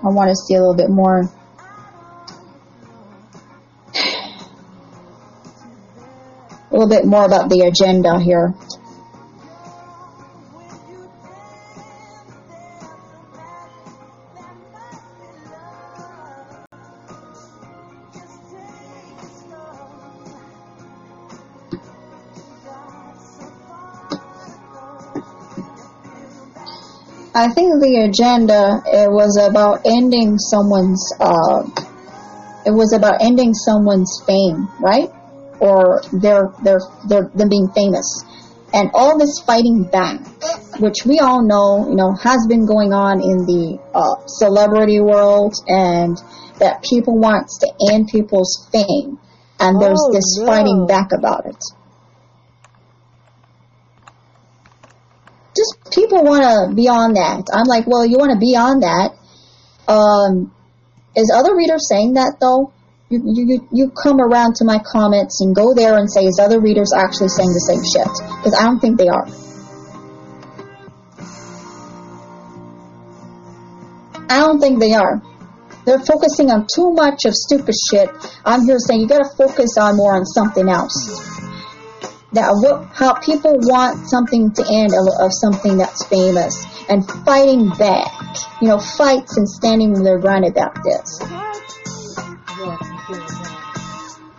I 0.04 0.10
want 0.10 0.30
to 0.30 0.36
see 0.36 0.54
a 0.54 0.60
little 0.60 0.76
bit 0.76 0.92
more. 0.92 1.28
Little 6.82 7.02
bit 7.02 7.08
more 7.08 7.26
about 7.26 7.50
the 7.50 7.62
agenda 7.62 8.20
here. 8.20 8.54
I 27.34 27.48
think 27.48 27.82
the 27.82 28.10
agenda 28.10 28.82
it 28.86 29.10
was 29.10 29.38
about 29.38 29.82
ending 29.86 30.38
someone's 30.38 31.14
uh, 31.20 31.64
it 32.66 32.72
was 32.72 32.94
about 32.94 33.22
ending 33.22 33.54
someone's 33.54 34.22
fame, 34.26 34.68
right? 34.80 35.10
Or 35.62 36.02
their 36.12 36.50
their 36.66 36.80
their 37.08 37.30
them 37.36 37.50
being 37.50 37.70
famous. 37.76 38.26
And 38.74 38.90
all 38.94 39.20
this 39.20 39.40
fighting 39.46 39.84
back, 39.84 40.20
which 40.80 41.06
we 41.06 41.20
all 41.20 41.46
know, 41.46 41.88
you 41.90 41.96
know, 41.96 42.16
has 42.24 42.48
been 42.50 42.66
going 42.66 42.94
on 42.94 43.22
in 43.22 43.46
the 43.46 43.78
uh, 43.94 44.26
celebrity 44.28 45.00
world 45.00 45.54
and 45.68 46.18
that 46.58 46.82
people 46.82 47.20
wants 47.20 47.60
to 47.60 47.68
end 47.94 48.08
people's 48.12 48.68
fame. 48.72 49.20
And 49.60 49.80
there's 49.80 50.02
Oh, 50.02 50.12
this 50.12 50.40
no. 50.40 50.46
fighting 50.48 50.88
back 50.88 51.10
about 51.14 51.46
it. 51.46 51.62
just 55.56 55.94
people 55.94 56.24
want 56.24 56.44
to 56.44 56.74
be 56.76 56.88
on 56.88 57.14
that. 57.14 57.44
I'm 57.54 57.68
like, 57.68 57.86
well, 57.88 58.06
you 58.06 58.18
want 58.18 58.32
to 58.32 58.40
be 58.40 58.56
on 58.56 58.80
that. 58.82 59.12
Um, 59.92 60.52
is 61.16 61.32
other 61.34 61.56
readers 61.56 61.88
saying 61.90 62.14
that 62.14 62.38
though? 62.40 62.72
You, 63.12 63.22
you 63.26 63.68
you 63.74 63.92
come 63.92 64.22
around 64.22 64.56
to 64.56 64.64
my 64.64 64.80
comments 64.80 65.42
and 65.42 65.54
go 65.54 65.74
there 65.74 65.98
and 65.98 66.10
say, 66.10 66.22
is 66.22 66.40
other 66.40 66.62
readers 66.62 66.94
actually 66.96 67.28
saying 67.28 67.52
the 67.52 67.60
same 67.60 67.84
shit? 67.84 68.08
Because 68.40 68.56
I 68.58 68.64
don't 68.64 68.80
think 68.80 68.98
they 68.98 69.10
are. 69.10 69.28
I 74.32 74.40
don't 74.40 74.62
think 74.62 74.80
they 74.80 74.94
are. 74.94 75.22
They're 75.86 76.00
focusing 76.00 76.52
on 76.52 76.68
too 76.74 76.94
much 76.94 77.26
of 77.26 77.36
stupid 77.36 77.76
shit. 77.92 78.10
I'm 78.46 78.64
here 78.64 78.80
saying 78.80 79.02
you 79.02 79.08
gotta 79.10 79.30
focus 79.36 79.76
on 79.78 79.98
more 79.98 80.16
on 80.16 80.26
something 80.26 80.70
else 80.70 80.96
that 82.32 82.48
what, 82.64 82.88
how 82.96 83.14
people 83.20 83.52
want 83.60 84.08
something 84.08 84.52
to 84.54 84.64
end 84.72 84.96
of, 84.96 85.04
of 85.20 85.32
something 85.36 85.78
that's 85.78 86.08
famous 86.08 86.56
and 86.88 87.04
fighting 87.26 87.68
back, 87.76 88.08
you 88.62 88.70
know, 88.70 88.80
fights 88.80 89.36
and 89.36 89.50
standing 89.50 89.92
their 90.02 90.18
ground 90.18 90.46
about 90.46 90.80
this. 90.84 91.51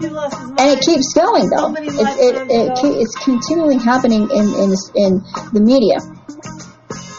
And 0.05 0.70
it 0.70 0.80
keeps 0.80 1.14
going 1.14 1.50
though. 1.50 1.70
Many 1.70 1.88
It, 1.88 2.09
it, 2.18 2.34
it, 2.50 2.72
it's 2.82 3.14
continually 3.24 3.78
happening 3.78 4.22
in, 4.30 4.46
in, 4.55 4.70
in 4.94 5.12
the 5.53 5.61
media 5.62 5.98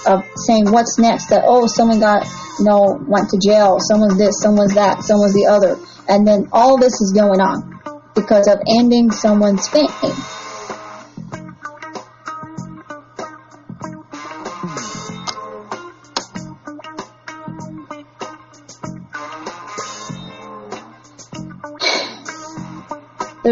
of 0.06 0.24
saying 0.36 0.72
what's 0.72 1.00
next 1.00 1.30
that, 1.30 1.44
oh, 1.46 1.68
someone 1.68 2.00
got, 2.00 2.26
you 2.60 2.66
know, 2.66 3.00
went 3.08 3.30
to 3.30 3.40
jail, 3.40 3.78
someone's 3.80 4.18
this, 4.18 4.42
someone's 4.42 4.76
that, 4.76 5.04
someone's 5.04 5.34
the 5.34 5.48
other. 5.48 5.80
And 6.08 6.28
then 6.28 6.50
all 6.52 6.78
this 6.78 6.94
is 7.00 7.14
going 7.16 7.40
on 7.40 7.80
because 8.16 8.48
of 8.48 8.60
ending 8.68 9.12
someone's 9.12 9.68
fame. 9.68 9.88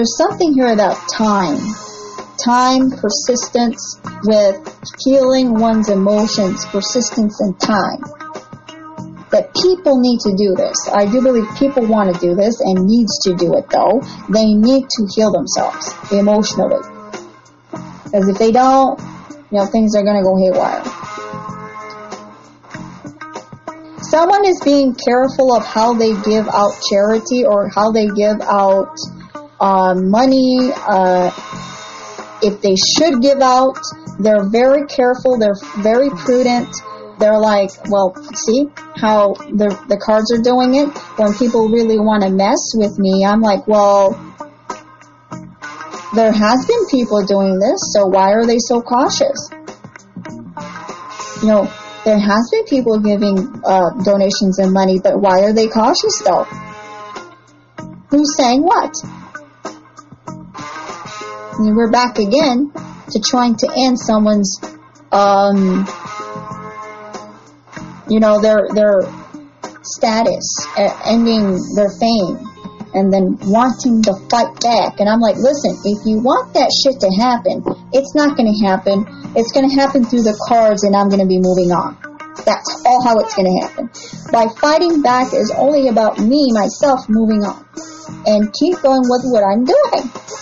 There's 0.01 0.17
something 0.17 0.51
here 0.55 0.73
about 0.73 0.97
time. 1.13 1.61
Time, 2.43 2.89
persistence 2.89 4.01
with 4.23 4.57
healing 5.05 5.53
one's 5.53 5.89
emotions, 5.89 6.65
persistence 6.65 7.39
and 7.39 7.53
time. 7.59 8.01
That 9.29 9.53
people 9.53 10.01
need 10.01 10.17
to 10.21 10.33
do 10.35 10.55
this. 10.57 10.89
I 10.91 11.05
do 11.05 11.21
believe 11.21 11.45
people 11.59 11.85
want 11.85 12.11
to 12.11 12.19
do 12.19 12.33
this 12.33 12.59
and 12.61 12.83
needs 12.87 13.13
to 13.25 13.35
do 13.35 13.53
it 13.53 13.69
though. 13.69 14.01
They 14.27 14.57
need 14.57 14.89
to 14.89 15.07
heal 15.13 15.31
themselves 15.31 15.93
emotionally. 16.11 16.81
Because 17.69 18.27
if 18.27 18.39
they 18.39 18.51
don't, 18.51 18.99
you 19.51 19.59
know, 19.59 19.67
things 19.67 19.95
are 19.95 20.01
gonna 20.01 20.23
go 20.23 20.35
haywire. 20.35 20.81
Someone 24.01 24.45
is 24.45 24.59
being 24.65 24.95
careful 24.95 25.55
of 25.55 25.63
how 25.63 25.93
they 25.93 26.19
give 26.23 26.49
out 26.49 26.73
charity 26.89 27.45
or 27.45 27.69
how 27.69 27.91
they 27.91 28.07
give 28.07 28.41
out 28.41 28.97
uh, 29.61 29.93
money, 29.95 30.71
uh, 30.75 31.29
if 32.41 32.61
they 32.61 32.75
should 32.75 33.21
give 33.21 33.39
out, 33.39 33.77
they're 34.19 34.49
very 34.49 34.87
careful, 34.87 35.37
they're 35.37 35.59
very 35.77 36.09
prudent. 36.09 36.67
They're 37.19 37.39
like, 37.39 37.69
well, 37.87 38.15
see 38.33 38.65
how 38.97 39.33
the, 39.33 39.69
the 39.87 40.01
cards 40.01 40.33
are 40.33 40.41
doing 40.41 40.73
it? 40.73 40.89
When 41.21 41.33
people 41.35 41.69
really 41.69 41.99
want 41.99 42.23
to 42.23 42.31
mess 42.31 42.73
with 42.73 42.97
me, 42.97 43.23
I'm 43.23 43.41
like, 43.41 43.67
well, 43.67 44.17
there 46.15 46.31
has 46.33 46.65
been 46.65 46.87
people 46.89 47.23
doing 47.23 47.59
this, 47.59 47.93
so 47.93 48.07
why 48.07 48.33
are 48.33 48.47
they 48.47 48.57
so 48.57 48.81
cautious? 48.81 49.49
You 51.43 51.47
know, 51.47 51.71
there 52.03 52.19
has 52.19 52.49
been 52.51 52.65
people 52.65 52.99
giving 52.99 53.37
uh, 53.63 53.91
donations 54.03 54.57
and 54.57 54.73
money, 54.73 54.99
but 54.99 55.21
why 55.21 55.41
are 55.41 55.53
they 55.53 55.67
cautious 55.67 56.19
though? 56.25 56.45
Who's 58.09 58.35
saying 58.35 58.63
what? 58.63 58.93
And 61.59 61.75
we're 61.75 61.91
back 61.91 62.17
again 62.17 62.71
to 63.11 63.19
trying 63.19 63.55
to 63.57 63.67
end 63.75 63.99
someone's, 63.99 64.59
um, 65.11 65.85
you 68.09 68.19
know, 68.19 68.41
their 68.41 68.67
their 68.73 69.01
status, 69.83 70.67
uh, 70.77 70.95
ending 71.05 71.59
their 71.75 71.91
fame, 71.99 72.39
and 72.93 73.11
then 73.11 73.37
wanting 73.51 74.01
to 74.03 74.13
fight 74.29 74.59
back. 74.61 74.99
And 74.99 75.09
I'm 75.09 75.19
like, 75.19 75.35
listen, 75.35 75.75
if 75.83 76.05
you 76.05 76.19
want 76.19 76.53
that 76.53 76.71
shit 76.71 76.99
to 77.01 77.09
happen, 77.19 77.63
it's 77.91 78.15
not 78.15 78.37
going 78.37 78.47
to 78.47 78.57
happen. 78.65 79.05
It's 79.35 79.51
going 79.51 79.69
to 79.69 79.75
happen 79.75 80.05
through 80.05 80.23
the 80.23 80.37
cards, 80.47 80.83
and 80.83 80.95
I'm 80.95 81.09
going 81.09 81.21
to 81.21 81.27
be 81.27 81.39
moving 81.39 81.71
on. 81.71 81.99
That's 82.45 82.83
all 82.85 83.03
how 83.03 83.19
it's 83.19 83.35
going 83.35 83.51
to 83.51 83.67
happen. 83.67 83.89
By 84.31 84.47
fighting 84.59 85.01
back 85.01 85.33
is 85.33 85.51
only 85.51 85.89
about 85.89 86.17
me, 86.17 86.47
myself, 86.51 87.07
moving 87.09 87.43
on. 87.43 87.67
And 88.25 88.51
keep 88.53 88.79
going 88.81 89.03
with 89.03 89.23
what 89.29 89.43
I'm 89.43 89.63
doing. 89.63 90.40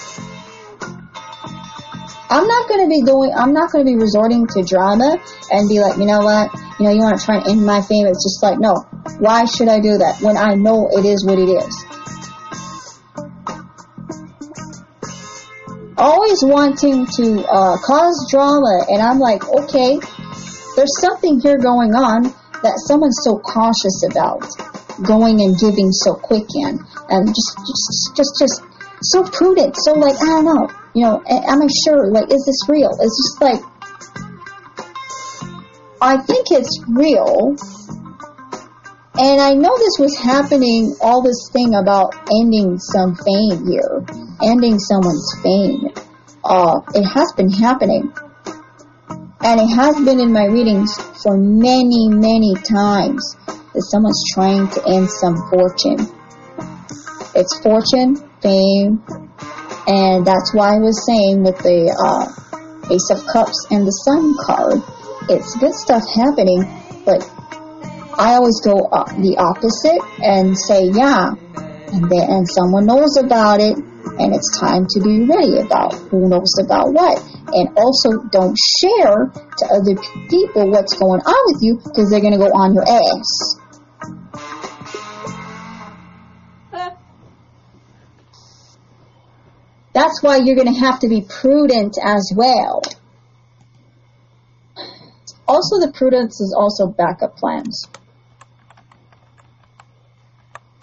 I'm 2.30 2.48
not 2.48 2.70
going 2.70 2.86
to 2.86 2.90
be 2.90 3.02
doing, 3.02 3.34
I'm 3.36 3.54
not 3.54 3.72
going 3.72 3.84
to 3.84 3.90
be 3.90 3.98
resorting 3.98 4.46
to 4.54 4.62
drama 4.62 5.18
and 5.52 5.68
be 5.68 5.80
like, 5.80 5.98
you 5.98 6.06
know 6.06 6.22
what, 6.22 6.54
you 6.80 6.86
know, 6.86 6.92
you 6.92 7.02
want 7.02 7.20
to 7.20 7.26
try 7.26 7.38
and 7.38 7.48
end 7.48 7.66
my 7.66 7.82
fame. 7.82 8.06
It's 8.06 8.24
just 8.24 8.44
like, 8.44 8.60
no, 8.60 8.86
why 9.18 9.46
should 9.46 9.68
I 9.68 9.80
do 9.80 9.98
that 9.98 10.22
when 10.22 10.38
I 10.38 10.54
know 10.54 10.90
it 10.94 11.06
is 11.06 11.26
what 11.26 11.40
it 11.40 11.50
is? 11.50 11.74
Always 15.98 16.44
wanting 16.46 17.08
to 17.18 17.44
uh, 17.50 17.78
cause 17.82 18.28
drama, 18.32 18.86
and 18.88 19.02
I'm 19.02 19.20
like, 19.20 19.44
okay, 19.50 20.00
there's 20.78 21.02
something 21.02 21.42
here 21.42 21.58
going 21.58 21.94
on 21.96 22.24
that 22.62 22.80
someone's 22.86 23.20
so 23.24 23.40
cautious 23.40 24.06
about 24.10 24.46
going 25.04 25.42
and 25.42 25.58
giving 25.60 25.92
so 25.92 26.14
quick 26.14 26.46
in, 26.56 26.80
and 27.10 27.28
just, 27.28 27.58
just, 27.58 28.16
just, 28.16 28.34
just 28.40 28.69
so 29.02 29.24
prudent, 29.24 29.76
so 29.78 29.94
like, 29.94 30.16
I 30.22 30.26
don't 30.26 30.46
know, 30.46 30.70
you 30.94 31.04
know, 31.04 31.24
am 31.28 31.62
I 31.62 31.68
sure, 31.86 32.12
like, 32.12 32.32
is 32.32 32.44
this 32.46 32.70
real? 32.70 32.92
It's 33.00 33.18
just 33.18 33.42
like, 33.42 33.62
I 36.02 36.18
think 36.18 36.48
it's 36.52 36.84
real, 36.88 37.56
and 39.22 39.42
I 39.42 39.54
know 39.54 39.78
this 39.78 39.98
was 40.00 40.18
happening, 40.18 40.96
all 41.02 41.22
this 41.22 41.50
thing 41.52 41.76
about 41.76 42.16
ending 42.40 42.78
some 42.80 43.16
fame 43.16 43.68
here, 43.68 44.06
ending 44.42 44.80
someone's 44.80 45.36
fame. 45.44 45.90
Uh, 46.42 46.80
it 46.96 47.04
has 47.04 47.34
been 47.34 47.52
happening. 47.52 48.14
And 49.42 49.60
it 49.60 49.68
has 49.76 49.96
been 50.06 50.22
in 50.22 50.32
my 50.32 50.46
readings 50.46 50.96
for 51.22 51.36
many, 51.36 52.08
many 52.08 52.56
times 52.56 53.36
that 53.46 53.84
someone's 53.92 54.24
trying 54.34 54.70
to 54.70 54.88
end 54.88 55.10
some 55.10 55.36
fortune. 55.50 56.00
It's 57.36 57.60
fortune, 57.60 58.29
fame, 58.42 59.04
and 59.88 60.26
that's 60.26 60.54
why 60.54 60.76
I 60.76 60.80
was 60.80 60.98
saying 61.06 61.44
with 61.44 61.58
the 61.60 61.90
uh, 61.92 62.30
Ace 62.94 63.10
of 63.12 63.26
Cups 63.28 63.68
and 63.72 63.86
the 63.86 63.96
Sun 64.06 64.36
card, 64.46 64.82
it's 65.30 65.56
good 65.58 65.74
stuff 65.74 66.04
happening, 66.16 66.66
but 67.06 67.22
I 68.20 68.36
always 68.36 68.60
go 68.62 68.90
the 69.24 69.40
opposite 69.40 70.02
and 70.20 70.58
say, 70.58 70.92
yeah, 70.92 71.32
and 71.94 72.04
then 72.10 72.26
and 72.28 72.46
someone 72.50 72.86
knows 72.86 73.16
about 73.18 73.62
it, 73.62 73.78
and 74.20 74.36
it's 74.36 74.60
time 74.60 74.86
to 74.92 75.00
be 75.00 75.24
ready 75.24 75.64
about 75.64 75.96
who 76.12 76.28
knows 76.28 76.52
about 76.60 76.92
what. 76.92 77.18
And 77.50 77.72
also 77.78 78.22
don't 78.30 78.54
share 78.78 79.32
to 79.32 79.64
other 79.74 79.96
people 80.30 80.70
what's 80.70 80.94
going 81.00 81.22
on 81.24 81.42
with 81.50 81.60
you 81.64 81.80
because 81.82 82.12
they're 82.12 82.22
going 82.22 82.38
to 82.38 82.44
go 82.44 82.52
on 82.54 82.76
your 82.76 82.86
ass. 82.86 83.58
That's 90.00 90.24
why 90.24 90.38
you're 90.38 90.56
going 90.56 90.74
to 90.74 90.80
have 90.80 91.02
to 91.02 91.10
be 91.10 91.26
prudent 91.28 91.98
as 92.02 92.32
well. 92.34 92.82
Also, 95.46 95.76
the 95.84 95.92
prudence 95.94 96.40
is 96.40 96.56
also 96.58 96.88
backup 96.88 97.36
plans. 97.36 97.86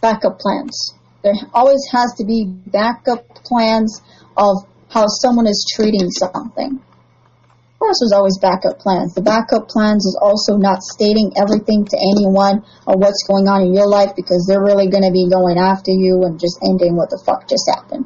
Backup 0.02 0.38
plans. 0.38 0.92
There 1.22 1.32
always 1.54 1.80
has 1.92 2.12
to 2.18 2.26
be 2.26 2.44
backup 2.44 3.24
plans 3.36 4.02
of 4.36 4.68
how 4.90 5.06
someone 5.06 5.46
is 5.46 5.64
treating 5.74 6.10
something. 6.10 6.76
Of 6.76 7.78
course, 7.78 7.96
there's 8.02 8.12
always 8.12 8.36
backup 8.36 8.80
plans. 8.80 9.14
The 9.14 9.22
backup 9.22 9.70
plans 9.70 10.04
is 10.04 10.18
also 10.20 10.58
not 10.58 10.82
stating 10.82 11.32
everything 11.40 11.86
to 11.86 11.96
anyone 11.96 12.68
or 12.86 12.98
what's 12.98 13.24
going 13.26 13.48
on 13.48 13.62
in 13.62 13.72
your 13.72 13.88
life 13.88 14.12
because 14.14 14.44
they're 14.46 14.62
really 14.62 14.90
going 14.90 15.08
to 15.08 15.12
be 15.12 15.30
going 15.32 15.56
after 15.56 15.90
you 15.90 16.24
and 16.24 16.38
just 16.38 16.60
ending 16.62 16.96
what 16.96 17.08
the 17.08 17.22
fuck 17.24 17.48
just 17.48 17.64
happened. 17.72 18.04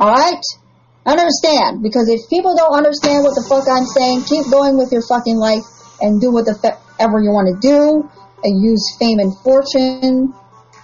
Alright? 0.00 0.40
Understand. 1.04 1.82
Because 1.82 2.08
if 2.08 2.24
people 2.30 2.56
don't 2.56 2.72
understand 2.72 3.22
what 3.22 3.36
the 3.36 3.44
fuck 3.44 3.68
I'm 3.68 3.84
saying, 3.84 4.24
keep 4.24 4.48
going 4.50 4.78
with 4.78 4.90
your 4.92 5.04
fucking 5.04 5.36
life 5.36 5.64
and 6.00 6.20
do 6.20 6.32
whatever 6.32 7.20
you 7.20 7.30
want 7.30 7.52
to 7.52 7.56
do 7.60 8.08
and 8.42 8.64
use 8.64 8.96
fame 8.98 9.18
and 9.20 9.36
fortune 9.44 10.32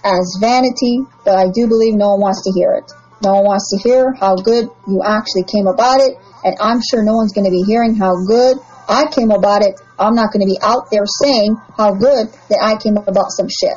as 0.05 0.37
vanity, 0.39 1.01
but 1.25 1.35
I 1.35 1.49
do 1.49 1.67
believe 1.67 1.95
no 1.95 2.13
one 2.13 2.21
wants 2.21 2.43
to 2.45 2.53
hear 2.53 2.77
it. 2.77 2.85
No 3.23 3.41
one 3.41 3.45
wants 3.45 3.73
to 3.73 3.81
hear 3.81 4.13
how 4.13 4.35
good 4.35 4.69
you 4.87 5.01
actually 5.03 5.43
came 5.49 5.65
about 5.65 5.99
it, 5.99 6.13
and 6.45 6.55
I'm 6.61 6.81
sure 6.85 7.01
no 7.01 7.17
one's 7.17 7.33
going 7.33 7.45
to 7.45 7.51
be 7.51 7.65
hearing 7.65 7.95
how 7.95 8.13
good 8.29 8.57
I 8.87 9.09
came 9.09 9.31
about 9.31 9.65
it. 9.65 9.81
I'm 9.97 10.13
not 10.13 10.31
going 10.31 10.45
to 10.45 10.49
be 10.49 10.59
out 10.61 10.91
there 10.91 11.05
saying 11.25 11.57
how 11.75 11.97
good 11.97 12.29
that 12.53 12.61
I 12.61 12.77
came 12.77 12.97
about 12.97 13.33
some 13.33 13.49
shit. 13.49 13.73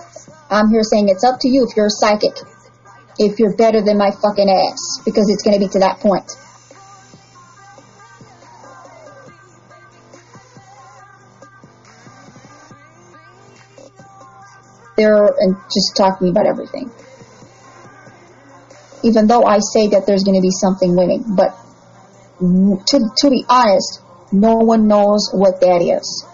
I'm 0.51 0.68
here 0.68 0.82
saying 0.82 1.09
it's 1.09 1.24
up 1.24 1.41
to 1.41 1.49
you 1.49 1.66
if 1.68 1.76
you're 1.76 1.86
a 1.86 1.91
psychic. 1.91 2.36
If 3.23 3.39
you're 3.39 3.55
better 3.55 3.83
than 3.85 3.99
my 3.99 4.11
fucking 4.11 4.49
ass, 4.49 5.05
because 5.05 5.29
it's 5.29 5.43
going 5.43 5.55
to 5.55 5.61
be 5.61 5.68
to 5.73 5.79
that 5.81 6.01
point. 6.01 6.25
They're 14.97 15.29
just 15.71 15.97
talking 15.97 16.29
about 16.31 16.47
everything 16.47 16.91
even 19.03 19.27
though 19.27 19.45
I 19.45 19.59
say 19.73 19.89
that 19.89 20.05
there's 20.07 20.25
going 20.25 20.37
to 20.37 20.43
be 20.43 20.51
something 20.51 20.95
winning. 20.97 21.25
But 21.37 21.57
to, 22.41 22.99
to 23.16 23.31
be 23.31 23.45
honest, 23.49 24.03
no 24.33 24.57
one 24.57 24.89
knows 24.89 25.31
what 25.33 25.61
that 25.61 25.81
is 25.83 26.27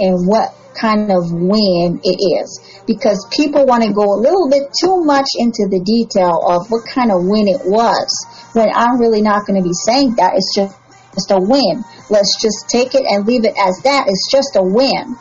and 0.00 0.26
what 0.26 0.54
kind 0.74 1.10
of 1.10 1.30
win 1.30 2.00
it 2.02 2.18
is. 2.18 2.73
Because 2.86 3.26
people 3.32 3.64
want 3.64 3.82
to 3.84 3.92
go 3.92 4.04
a 4.04 4.20
little 4.20 4.48
bit 4.50 4.68
too 4.78 5.04
much 5.04 5.26
into 5.38 5.68
the 5.70 5.80
detail 5.80 6.36
of 6.44 6.68
what 6.68 6.84
kind 6.86 7.10
of 7.10 7.24
win 7.24 7.48
it 7.48 7.64
was 7.64 8.08
when 8.52 8.68
I'm 8.74 9.00
really 9.00 9.22
not 9.22 9.46
going 9.46 9.60
to 9.60 9.66
be 9.66 9.72
saying 9.72 10.16
that. 10.16 10.32
It's 10.36 10.54
just, 10.54 10.76
just 11.14 11.30
a 11.30 11.40
win. 11.40 11.82
Let's 12.10 12.36
just 12.42 12.68
take 12.68 12.94
it 12.94 13.04
and 13.08 13.26
leave 13.26 13.44
it 13.44 13.54
as 13.56 13.80
that. 13.84 14.04
It's 14.08 14.28
just 14.30 14.56
a 14.56 14.62
win. 14.62 15.16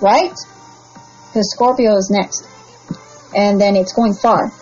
Right? 0.00 0.34
because 1.32 1.50
Scorpio 1.50 1.96
is 1.96 2.10
next. 2.12 2.46
And 3.34 3.58
then 3.58 3.74
it's 3.74 3.94
going 3.94 4.12
far. 4.12 4.52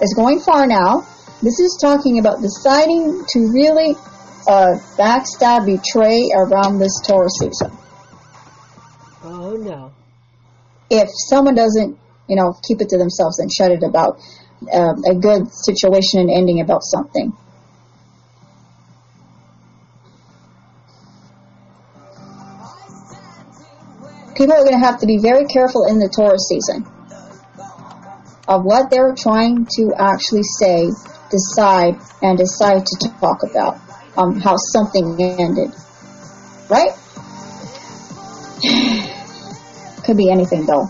It's 0.00 0.14
going 0.14 0.38
far 0.38 0.68
now. 0.68 1.00
This 1.42 1.58
is 1.58 1.76
talking 1.80 2.20
about 2.20 2.40
deciding 2.40 3.24
to 3.30 3.50
really 3.52 3.96
uh, 4.48 4.78
backstab, 4.96 5.66
betray 5.66 6.30
around 6.34 6.78
this 6.78 7.00
Taurus 7.06 7.38
season. 7.38 7.70
Oh 9.22 9.56
no. 9.56 9.92
if 10.90 11.08
someone 11.28 11.54
doesn't, 11.54 11.98
you 12.28 12.36
know, 12.36 12.54
keep 12.66 12.80
it 12.80 12.88
to 12.90 12.98
themselves 12.98 13.38
and 13.38 13.52
shut 13.52 13.70
it 13.70 13.82
about 13.82 14.18
uh, 14.72 14.94
a 15.06 15.14
good 15.14 15.52
situation 15.52 16.20
and 16.20 16.30
ending 16.30 16.60
about 16.60 16.82
something. 16.82 17.32
People 24.34 24.54
are 24.54 24.64
going 24.64 24.78
to 24.80 24.86
have 24.86 25.00
to 25.00 25.06
be 25.06 25.18
very 25.18 25.46
careful 25.46 25.86
in 25.86 25.98
the 25.98 26.08
Taurus 26.08 26.48
season 26.48 26.86
of 28.46 28.64
what 28.64 28.88
they're 28.88 29.14
trying 29.14 29.66
to 29.76 29.92
actually 29.98 30.44
say, 30.44 30.88
decide, 31.30 32.00
and 32.22 32.38
decide 32.38 32.86
to 32.86 33.10
talk 33.20 33.42
about 33.42 33.78
um, 34.18 34.40
how 34.40 34.56
something 34.56 35.16
ended. 35.20 35.72
Right? 36.68 36.90
Could 40.04 40.16
be 40.16 40.30
anything 40.30 40.66
though. 40.66 40.88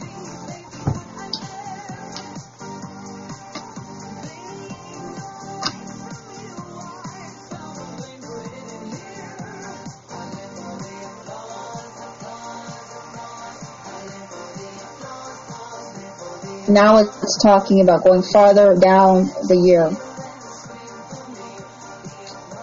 Now 16.69 16.99
it's 16.99 17.43
talking 17.43 17.81
about 17.81 18.05
going 18.05 18.23
farther 18.23 18.77
down 18.77 19.25
the 19.49 19.57
year. 19.57 20.08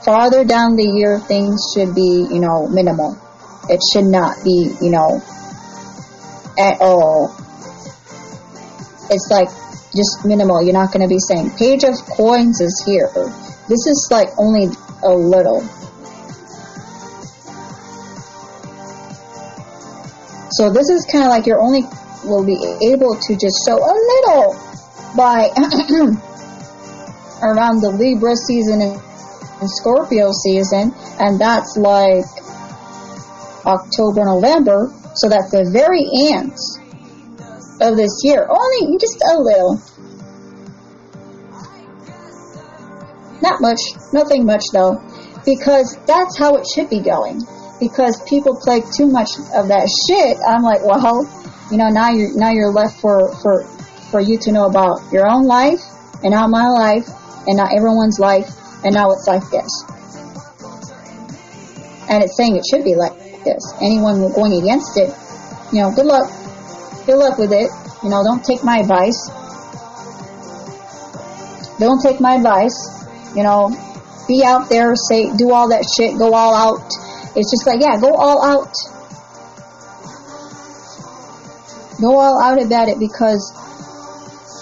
Farther 0.05 0.45
down 0.45 0.75
the 0.75 0.85
year, 0.85 1.17
things 1.19 1.59
should 1.73 1.95
be, 1.95 2.27
you 2.29 2.39
know, 2.39 2.67
minimal. 2.67 3.17
It 3.67 3.81
should 3.91 4.05
not 4.05 4.37
be, 4.43 4.69
you 4.79 4.91
know, 4.91 5.17
at 6.59 6.77
all. 6.79 7.35
It's 9.09 9.27
like 9.31 9.49
just 9.95 10.23
minimal. 10.23 10.61
You're 10.61 10.77
not 10.77 10.93
going 10.93 11.01
to 11.01 11.09
be 11.09 11.17
saying, 11.17 11.57
page 11.57 11.83
of 11.83 11.97
coins 12.05 12.61
is 12.61 12.83
here. 12.85 13.09
This 13.67 13.87
is 13.89 14.07
like 14.11 14.29
only 14.37 14.69
a 15.01 15.09
little. 15.09 15.61
So 20.51 20.69
this 20.69 20.89
is 20.89 21.03
kind 21.11 21.23
of 21.23 21.31
like 21.31 21.47
you're 21.47 21.59
only 21.59 21.81
will 22.23 22.45
be 22.45 22.61
able 22.93 23.17
to 23.17 23.35
just 23.35 23.57
show 23.65 23.77
a 23.81 23.95
little 24.13 24.53
by 25.17 25.49
around 27.41 27.81
the 27.81 27.89
Libra 27.89 28.35
season 28.35 29.01
Scorpio 29.67 30.31
season, 30.31 30.93
and 31.19 31.39
that's 31.39 31.77
like 31.77 32.25
October, 33.65 34.25
November. 34.25 34.91
So 35.15 35.29
that's 35.29 35.51
the 35.51 35.69
very 35.71 36.05
end 36.33 36.53
of 37.81 37.97
this 37.97 38.21
year. 38.23 38.45
Only 38.49 38.97
just 38.97 39.21
a 39.23 39.37
little. 39.39 39.81
Not 43.41 43.61
much, 43.61 43.79
nothing 44.11 44.45
much 44.45 44.63
though, 44.73 45.01
because 45.45 45.97
that's 46.07 46.37
how 46.37 46.55
it 46.55 46.65
should 46.73 46.89
be 46.89 46.99
going. 46.99 47.41
Because 47.79 48.21
people 48.27 48.57
play 48.59 48.81
too 48.95 49.07
much 49.07 49.37
of 49.53 49.67
that 49.67 49.87
shit, 50.07 50.37
I'm 50.47 50.63
like, 50.63 50.83
well, 50.83 51.27
you 51.71 51.77
know, 51.77 51.89
now 51.89 52.09
you're 52.09 52.33
now 52.35 52.51
you're 52.51 52.71
left 52.71 52.99
for 53.01 53.35
for 53.41 53.63
for 54.11 54.21
you 54.21 54.37
to 54.39 54.51
know 54.51 54.65
about 54.65 54.99
your 55.11 55.27
own 55.27 55.45
life 55.45 55.81
and 56.23 56.31
not 56.31 56.49
my 56.49 56.67
life 56.67 57.07
and 57.47 57.57
not 57.57 57.75
everyone's 57.75 58.19
life 58.19 58.49
and 58.85 58.93
now 58.93 59.11
it's 59.11 59.27
like 59.27 59.43
this. 59.49 59.67
And 62.07 62.23
it's 62.23 62.37
saying 62.37 62.55
it 62.55 62.63
should 62.69 62.85
be 62.85 62.95
like 62.95 63.17
this. 63.43 63.73
Anyone 63.81 64.21
going 64.31 64.53
against 64.61 64.95
it, 64.97 65.09
you 65.73 65.81
know, 65.81 65.91
good 65.91 66.05
luck. 66.05 66.29
Good 67.05 67.17
luck 67.17 67.37
with 67.37 67.51
it. 67.51 67.69
You 68.03 68.09
know, 68.09 68.23
don't 68.23 68.45
take 68.45 68.63
my 68.63 68.77
advice. 68.77 69.17
Don't 71.79 72.01
take 72.01 72.21
my 72.21 72.35
advice. 72.35 72.77
You 73.35 73.43
know, 73.43 73.73
be 74.27 74.43
out 74.45 74.69
there, 74.69 74.95
say, 74.95 75.35
do 75.35 75.51
all 75.51 75.69
that 75.69 75.83
shit, 75.97 76.17
go 76.17 76.33
all 76.33 76.55
out. 76.55 76.87
It's 77.35 77.51
just 77.51 77.67
like, 77.67 77.81
yeah, 77.81 77.99
go 77.99 78.13
all 78.13 78.45
out 78.45 78.71
go 82.01 82.19
all 82.19 82.41
out 82.41 82.61
about 82.61 82.87
it 82.89 82.99
because 82.99 83.53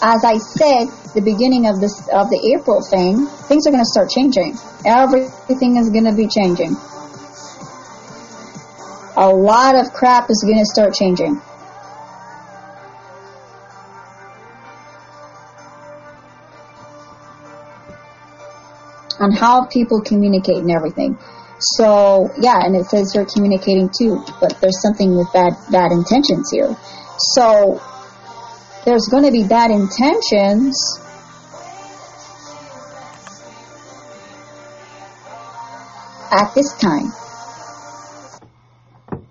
as 0.03 0.25
I 0.25 0.37
said, 0.37 0.91
the 1.15 1.21
beginning 1.23 1.65
of 1.71 1.79
this 1.79 1.95
of 2.11 2.27
the 2.27 2.35
April 2.59 2.83
thing, 2.83 3.25
things 3.47 3.65
are 3.65 3.71
going 3.71 3.79
to 3.79 3.87
start 3.87 4.11
changing. 4.11 4.59
Everything 4.83 5.77
is 5.79 5.89
going 5.89 6.03
to 6.03 6.11
be 6.11 6.27
changing. 6.27 6.75
A 9.15 9.29
lot 9.31 9.79
of 9.79 9.93
crap 9.93 10.29
is 10.29 10.43
going 10.43 10.59
to 10.59 10.65
start 10.65 10.93
changing. 10.93 11.39
On 19.23 19.31
how 19.31 19.67
people 19.67 20.01
communicate 20.01 20.57
and 20.57 20.71
everything. 20.71 21.17
So 21.79 22.27
yeah, 22.41 22.59
and 22.59 22.75
it 22.75 22.91
says 22.91 23.15
you're 23.15 23.23
communicating 23.23 23.87
too, 23.87 24.19
but 24.41 24.59
there's 24.59 24.81
something 24.81 25.15
with 25.15 25.31
bad 25.31 25.53
bad 25.71 25.93
intentions 25.93 26.51
here. 26.51 26.75
So 27.31 27.79
there's 28.85 29.07
going 29.07 29.23
to 29.23 29.31
be 29.31 29.47
bad 29.47 29.71
intentions. 29.71 30.99
At 36.31 36.53
this 36.55 36.73
time, 36.79 37.11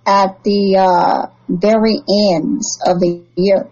at 0.07 0.43
the 0.45 0.77
uh, 0.79 1.27
very 1.49 1.97
ends 2.33 2.79
of 2.87 3.01
the 3.01 3.23
year. 3.37 3.69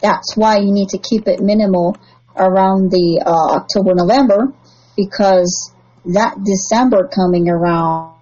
That's 0.00 0.36
why 0.36 0.58
you 0.58 0.72
need 0.72 0.90
to 0.90 0.98
keep 0.98 1.26
it 1.26 1.40
minimal 1.40 1.96
around 2.36 2.90
the 2.90 3.22
uh, 3.26 3.56
October, 3.56 3.94
November, 3.94 4.52
because 4.96 5.72
that 6.04 6.36
December 6.44 7.08
coming 7.08 7.48
around 7.48 8.14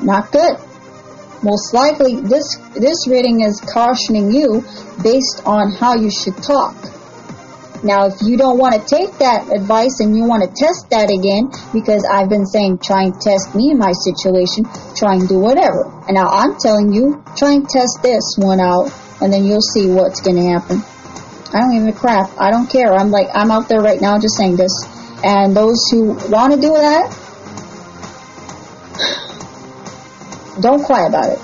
not 0.00 0.30
good. 0.30 0.56
Most 1.42 1.74
likely, 1.74 2.20
this, 2.20 2.56
this 2.74 3.08
reading 3.08 3.40
is 3.40 3.60
cautioning 3.60 4.30
you 4.30 4.64
based 5.02 5.42
on 5.44 5.72
how 5.72 5.94
you 5.94 6.10
should 6.10 6.36
talk. 6.42 6.76
Now, 7.82 8.06
if 8.06 8.22
you 8.22 8.36
don't 8.36 8.58
want 8.58 8.78
to 8.78 8.82
take 8.86 9.18
that 9.18 9.50
advice 9.50 9.98
and 9.98 10.16
you 10.16 10.22
want 10.22 10.46
to 10.46 10.48
test 10.54 10.90
that 10.90 11.10
again, 11.10 11.50
because 11.74 12.06
I've 12.06 12.30
been 12.30 12.46
saying 12.46 12.78
try 12.78 13.10
and 13.10 13.20
test 13.20 13.56
me 13.56 13.72
in 13.72 13.78
my 13.78 13.90
situation, 13.90 14.70
try 14.94 15.18
and 15.18 15.28
do 15.28 15.40
whatever. 15.40 15.90
And 16.06 16.14
now 16.14 16.28
I'm 16.30 16.54
telling 16.62 16.92
you, 16.92 17.24
try 17.36 17.58
and 17.58 17.68
test 17.68 17.98
this 18.02 18.38
one 18.38 18.60
out, 18.60 18.94
and 19.20 19.32
then 19.32 19.42
you'll 19.42 19.66
see 19.74 19.90
what's 19.90 20.20
going 20.20 20.36
to 20.36 20.46
happen. 20.46 20.78
I 21.52 21.58
don't 21.58 21.74
even 21.74 21.92
crap. 21.92 22.30
I 22.38 22.52
don't 22.52 22.70
care. 22.70 22.94
I'm 22.94 23.10
like, 23.10 23.28
I'm 23.34 23.50
out 23.50 23.68
there 23.68 23.80
right 23.80 24.00
now 24.00 24.18
just 24.20 24.36
saying 24.36 24.56
this. 24.56 24.72
And 25.24 25.56
those 25.56 25.82
who 25.90 26.14
want 26.30 26.54
to 26.54 26.60
do 26.60 26.72
that, 26.72 27.10
don't 30.62 30.84
cry 30.84 31.06
about 31.06 31.28
it. 31.28 31.38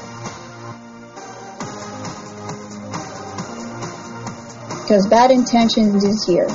Because 4.83 5.07
bad 5.09 5.31
intentions 5.31 6.03
is 6.03 6.25
here 6.25 6.47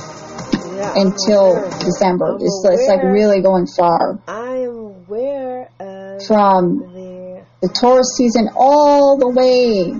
Yeah, 0.75 0.93
until 0.95 1.51
aware. 1.57 1.69
December. 1.79 2.29
I'm 2.31 2.41
It's, 2.41 2.65
it's 2.67 2.87
like 2.87 3.03
really 3.03 3.41
going 3.41 3.67
far. 3.67 4.19
I 4.27 4.55
am 4.63 4.75
aware 5.05 5.69
From 6.27 6.79
the 6.79 7.43
the 7.61 7.69
Taurus 7.69 8.15
season 8.17 8.49
all 8.55 9.17
the 9.17 9.29
way 9.29 9.93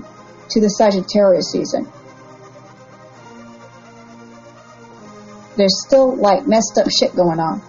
to 0.50 0.60
the 0.60 0.68
Sagittarius 0.68 1.50
season. 1.52 1.86
There's 5.56 5.80
still 5.86 6.16
like 6.16 6.46
messed 6.48 6.76
up 6.78 6.90
shit 6.90 7.14
going 7.14 7.38
on. 7.38 7.62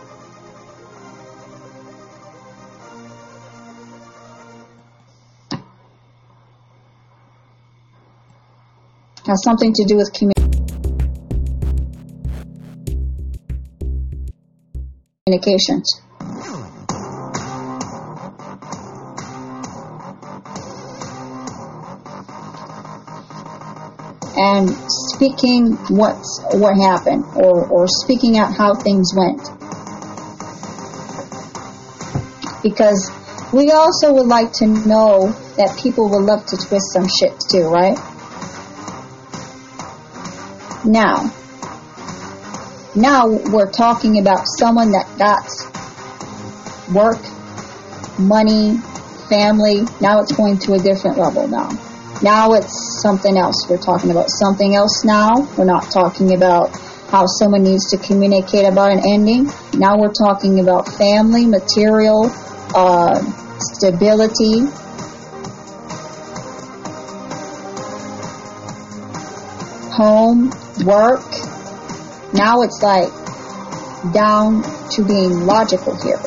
Has 9.27 9.43
something 9.43 9.73
to 9.73 9.85
do 9.85 9.97
with 9.97 10.11
communications. 15.25 16.01
and 24.37 24.69
speaking 24.87 25.73
what's 25.89 26.41
what 26.53 26.75
happened 26.75 27.23
or, 27.35 27.65
or 27.67 27.87
speaking 27.87 28.37
out 28.37 28.53
how 28.53 28.75
things 28.75 29.13
went. 29.15 29.41
Because 32.61 33.09
we 33.53 33.71
also 33.71 34.13
would 34.13 34.27
like 34.27 34.51
to 34.53 34.67
know 34.67 35.31
that 35.57 35.79
people 35.81 36.09
would 36.09 36.23
love 36.23 36.45
to 36.47 36.57
twist 36.57 36.91
some 36.91 37.07
shit 37.07 37.33
too, 37.49 37.69
right? 37.69 37.97
Now, 40.85 41.33
now 42.95 43.27
we're 43.27 43.71
talking 43.71 44.19
about 44.19 44.45
someone 44.59 44.91
that 44.91 45.07
got 45.17 45.43
work, 46.93 47.19
money, 48.19 48.77
family. 49.27 49.81
Now 49.99 50.21
it's 50.21 50.31
going 50.31 50.59
to 50.59 50.73
a 50.73 50.79
different 50.79 51.17
level 51.17 51.47
now. 51.47 51.69
Now 52.21 52.53
it's 52.53 53.01
something 53.01 53.35
else. 53.35 53.67
We're 53.67 53.77
talking 53.77 54.11
about 54.11 54.29
something 54.29 54.75
else 54.75 55.03
now. 55.03 55.47
We're 55.57 55.65
not 55.65 55.89
talking 55.91 56.35
about 56.35 56.69
how 57.09 57.25
someone 57.25 57.63
needs 57.63 57.89
to 57.89 57.97
communicate 57.97 58.65
about 58.65 58.91
an 58.91 59.01
ending. 59.07 59.49
Now 59.73 59.97
we're 59.97 60.13
talking 60.13 60.59
about 60.59 60.87
family, 60.87 61.47
material, 61.47 62.31
uh, 62.75 63.19
stability, 63.57 64.61
home, 69.91 70.51
work. 70.83 71.23
Now 72.33 72.61
it's 72.61 72.81
like 72.81 73.09
down 74.13 74.63
to 74.91 75.03
being 75.03 75.45
logical 75.45 75.95
here. 76.03 76.19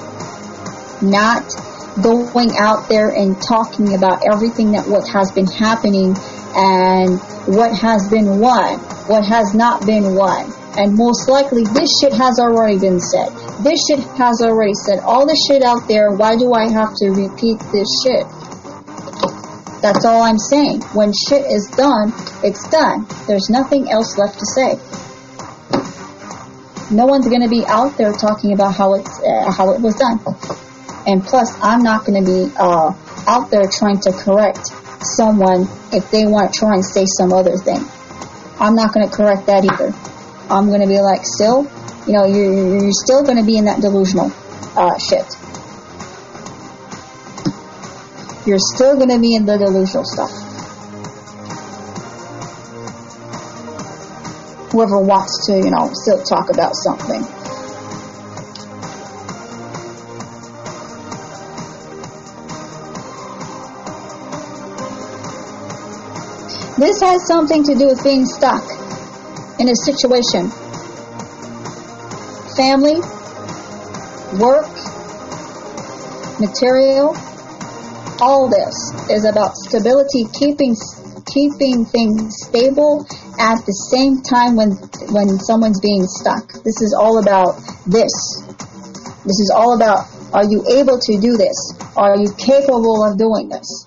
Not 1.02 1.44
going 2.02 2.50
out 2.58 2.88
there 2.88 3.10
and 3.10 3.40
talking 3.42 3.94
about 3.94 4.22
everything 4.32 4.72
that 4.72 4.86
what 4.86 5.06
has 5.08 5.30
been 5.32 5.46
happening 5.46 6.14
and 6.54 7.18
what 7.54 7.76
has 7.76 8.08
been 8.08 8.40
won, 8.40 8.78
what 9.06 9.24
has 9.24 9.54
not 9.54 9.84
been 9.86 10.14
won. 10.14 10.52
And 10.78 10.94
most 10.94 11.28
likely 11.28 11.64
this 11.64 11.90
shit 12.00 12.12
has 12.12 12.38
already 12.38 12.78
been 12.78 13.00
said. 13.00 13.30
This 13.66 13.82
shit 13.90 13.98
has 14.14 14.40
already 14.42 14.74
said 14.74 15.00
all 15.00 15.26
the 15.26 15.34
shit 15.48 15.62
out 15.62 15.88
there. 15.88 16.12
Why 16.12 16.36
do 16.36 16.54
I 16.54 16.70
have 16.70 16.94
to 17.02 17.10
repeat 17.10 17.58
this 17.74 17.88
shit? 18.06 18.26
That's 19.80 20.04
all 20.04 20.22
I'm 20.22 20.38
saying. 20.38 20.82
When 20.92 21.12
shit 21.12 21.46
is 21.46 21.70
done, 21.76 22.12
it's 22.42 22.68
done. 22.68 23.06
There's 23.26 23.48
nothing 23.48 23.90
else 23.90 24.18
left 24.18 24.38
to 24.38 24.46
say. 24.46 24.78
No 26.90 27.06
one's 27.06 27.28
going 27.28 27.42
to 27.42 27.48
be 27.48 27.64
out 27.66 27.96
there 27.96 28.12
talking 28.12 28.52
about 28.54 28.74
how 28.74 28.94
it's 28.94 29.20
uh, 29.20 29.52
how 29.52 29.70
it 29.72 29.80
was 29.80 29.94
done. 29.96 30.18
And 31.06 31.22
plus, 31.22 31.54
I'm 31.62 31.82
not 31.82 32.04
going 32.04 32.24
to 32.24 32.30
be 32.30 32.54
uh, 32.58 32.92
out 33.26 33.50
there 33.50 33.68
trying 33.68 34.00
to 34.00 34.12
correct 34.12 34.68
someone 35.00 35.68
if 35.92 36.10
they 36.10 36.26
want 36.26 36.52
to 36.52 36.58
try 36.58 36.74
and 36.74 36.84
say 36.84 37.04
some 37.06 37.32
other 37.32 37.56
thing. 37.56 37.80
I'm 38.58 38.74
not 38.74 38.92
going 38.92 39.08
to 39.08 39.14
correct 39.14 39.46
that 39.46 39.64
either. 39.64 39.94
I'm 40.50 40.66
going 40.68 40.80
to 40.80 40.88
be 40.88 40.98
like, 40.98 41.20
still, 41.22 41.70
you 42.06 42.14
know, 42.14 42.24
you're, 42.24 42.82
you're 42.82 42.92
still 42.92 43.22
going 43.22 43.38
to 43.38 43.44
be 43.44 43.58
in 43.58 43.66
that 43.66 43.80
delusional 43.80 44.32
uh, 44.76 44.98
shit. 44.98 45.37
You're 48.48 48.56
still 48.58 48.96
going 48.96 49.10
to 49.10 49.18
be 49.18 49.34
in 49.34 49.44
the 49.44 49.58
delusional 49.58 50.06
stuff. 50.06 50.30
Whoever 54.72 55.00
wants 55.00 55.46
to, 55.48 55.58
you 55.58 55.70
know, 55.70 55.90
still 55.92 56.22
talk 56.22 56.48
about 56.48 56.72
something. 56.74 57.20
This 66.78 67.02
has 67.02 67.26
something 67.26 67.64
to 67.64 67.74
do 67.74 67.88
with 67.88 68.02
being 68.02 68.24
stuck 68.24 68.64
in 69.60 69.68
a 69.68 69.76
situation. 69.76 70.48
Family, 72.56 72.96
work, 74.40 74.72
material, 76.40 77.14
all 78.20 78.48
this 78.48 78.74
is 79.10 79.24
about 79.24 79.56
stability, 79.56 80.24
keeping 80.32 80.74
keeping 81.26 81.84
things 81.84 82.36
stable 82.48 83.04
at 83.38 83.60
the 83.66 83.72
same 83.90 84.22
time 84.22 84.56
when 84.56 84.72
when 85.12 85.38
someone's 85.38 85.80
being 85.80 86.04
stuck. 86.06 86.52
This 86.64 86.80
is 86.82 86.94
all 86.98 87.18
about 87.18 87.54
this. 87.86 88.12
This 89.24 89.38
is 89.40 89.52
all 89.54 89.76
about 89.76 90.06
are 90.32 90.44
you 90.44 90.64
able 90.68 90.98
to 90.98 91.20
do 91.20 91.36
this? 91.36 91.74
Are 91.96 92.16
you 92.16 92.32
capable 92.36 93.04
of 93.04 93.18
doing 93.18 93.48
this? 93.48 93.86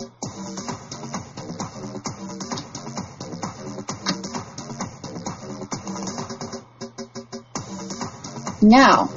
Now, 8.64 9.10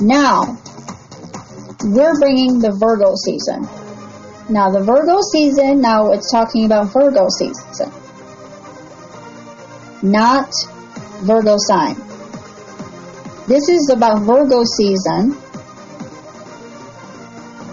now, 0.00 0.58
we're 1.92 2.18
bringing 2.18 2.58
the 2.58 2.72
Virgo 2.72 3.14
season. 3.14 3.62
Now, 4.48 4.70
the 4.70 4.80
Virgo 4.80 5.20
season, 5.32 5.80
now 5.80 6.12
it's 6.12 6.30
talking 6.30 6.66
about 6.66 6.92
Virgo 6.92 7.28
season, 7.28 7.92
not 10.02 10.52
Virgo 11.22 11.56
sign. 11.58 11.96
This 13.46 13.68
is 13.68 13.90
about 13.90 14.22
Virgo 14.22 14.64
season 14.64 15.36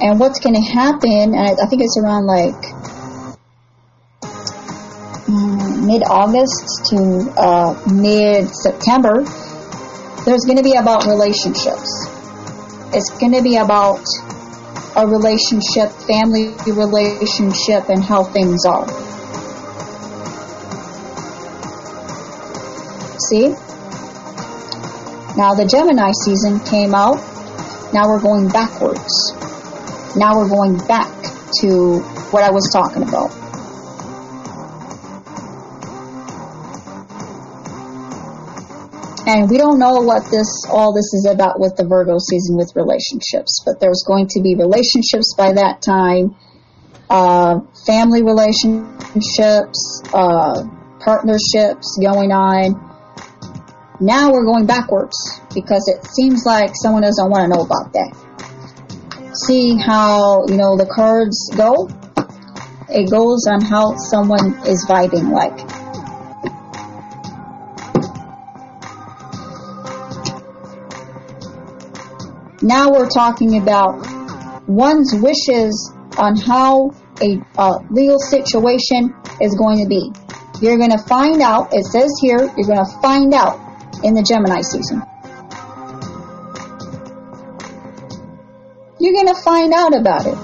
and 0.02 0.20
what's 0.20 0.40
going 0.40 0.56
to 0.56 0.62
happen, 0.62 1.34
and 1.34 1.60
I 1.60 1.66
think 1.66 1.82
it's 1.82 1.98
around 1.98 2.26
like 2.26 2.62
um, 5.28 5.88
mid 5.88 6.04
August 6.04 6.86
to 6.90 7.34
uh, 7.38 7.82
mid 7.92 8.50
September 8.50 9.24
there's 10.26 10.46
going 10.46 10.58
to 10.58 10.64
be 10.64 10.76
about 10.76 11.06
relationships. 11.06 12.03
It's 12.96 13.10
going 13.18 13.34
to 13.34 13.42
be 13.42 13.58
about 13.58 14.06
a 14.96 15.08
relationship, 15.08 15.90
family 16.06 16.54
relationship, 16.68 17.90
and 17.90 18.04
how 18.04 18.24
things 18.24 18.66
are. 18.66 18.88
See? 23.30 23.50
Now 25.36 25.56
the 25.56 25.66
Gemini 25.66 26.12
season 26.24 26.60
came 26.60 26.94
out. 26.94 27.18
Now 27.94 28.08
we're 28.08 28.22
going 28.22 28.48
backwards. 28.50 29.34
Now 30.16 30.38
we're 30.38 30.50
going 30.50 30.78
back 30.88 31.12
to 31.62 32.00
what 32.30 32.44
I 32.44 32.52
was 32.52 32.70
talking 32.72 33.02
about. 33.02 33.43
And 39.34 39.50
we 39.50 39.58
don't 39.58 39.80
know 39.80 39.94
what 40.06 40.30
this 40.30 40.46
all 40.70 40.94
this 40.94 41.12
is 41.12 41.26
about 41.26 41.60
with 41.60 41.76
the 41.76 41.88
Virgo 41.90 42.20
season 42.20 42.56
with 42.56 42.72
relationships, 42.76 43.64
but 43.66 43.80
there's 43.80 44.04
going 44.06 44.28
to 44.38 44.42
be 44.42 44.54
relationships 44.54 45.34
by 45.36 45.54
that 45.54 45.82
time, 45.82 46.38
uh, 47.10 47.62
family 47.88 48.22
relationships, 48.22 50.04
uh, 50.14 50.62
partnerships 51.02 51.98
going 51.98 52.30
on. 52.30 52.78
Now 54.00 54.32
we're 54.32 54.46
going 54.46 54.68
backwards 54.68 55.18
because 55.56 55.90
it 55.90 56.06
seems 56.14 56.46
like 56.46 56.70
someone 56.76 57.02
doesn't 57.02 57.28
want 57.28 57.50
to 57.50 57.58
know 57.58 57.66
about 57.66 57.92
that. 57.98 58.14
See 59.34 59.76
how 59.82 60.46
you 60.46 60.58
know 60.58 60.78
the 60.78 60.86
cards 60.86 61.50
go? 61.58 61.90
It 62.88 63.10
goes 63.10 63.48
on 63.50 63.62
how 63.62 63.98
someone 63.98 64.62
is 64.68 64.86
vibing 64.86 65.34
like. 65.34 65.83
Now 72.64 72.92
we're 72.92 73.10
talking 73.10 73.62
about 73.62 74.08
one's 74.70 75.14
wishes 75.14 75.94
on 76.18 76.38
how 76.38 76.92
a 77.20 77.80
legal 77.90 78.20
situation 78.20 79.14
is 79.42 79.54
going 79.56 79.84
to 79.84 79.90
be. 79.90 80.14
You're 80.62 80.78
going 80.78 80.92
to 80.92 81.04
find 81.04 81.42
out, 81.42 81.74
it 81.74 81.84
says 81.84 82.10
here, 82.22 82.40
you're 82.56 82.68
going 82.68 82.86
to 82.86 83.02
find 83.02 83.34
out 83.34 83.60
in 84.06 84.14
the 84.14 84.24
Gemini 84.24 84.62
season. 84.62 85.02
You're 88.98 89.14
going 89.14 89.36
to 89.36 89.42
find 89.44 89.74
out 89.74 89.94
about 89.94 90.26
it. 90.26 90.38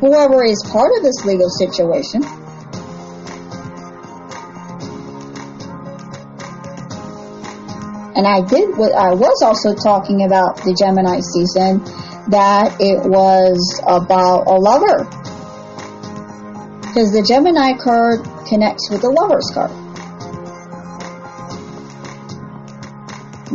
Whoever 0.00 0.44
is 0.44 0.62
part 0.70 0.92
of 0.98 1.02
this 1.02 1.24
legal 1.24 1.48
situation 1.48 2.22
And 8.20 8.28
I 8.28 8.44
did, 8.44 8.68
I 8.76 9.16
was 9.16 9.40
also 9.40 9.72
talking 9.72 10.28
about 10.28 10.60
the 10.60 10.76
Gemini 10.76 11.24
season 11.24 11.80
that 12.28 12.76
it 12.76 13.00
was 13.08 13.56
about 13.88 14.44
a 14.44 14.60
lover. 14.60 15.08
Because 16.84 17.16
the 17.16 17.24
Gemini 17.24 17.80
card 17.80 18.20
connects 18.44 18.92
with 18.92 19.00
the 19.00 19.08
lover's 19.08 19.48
card. 19.56 19.72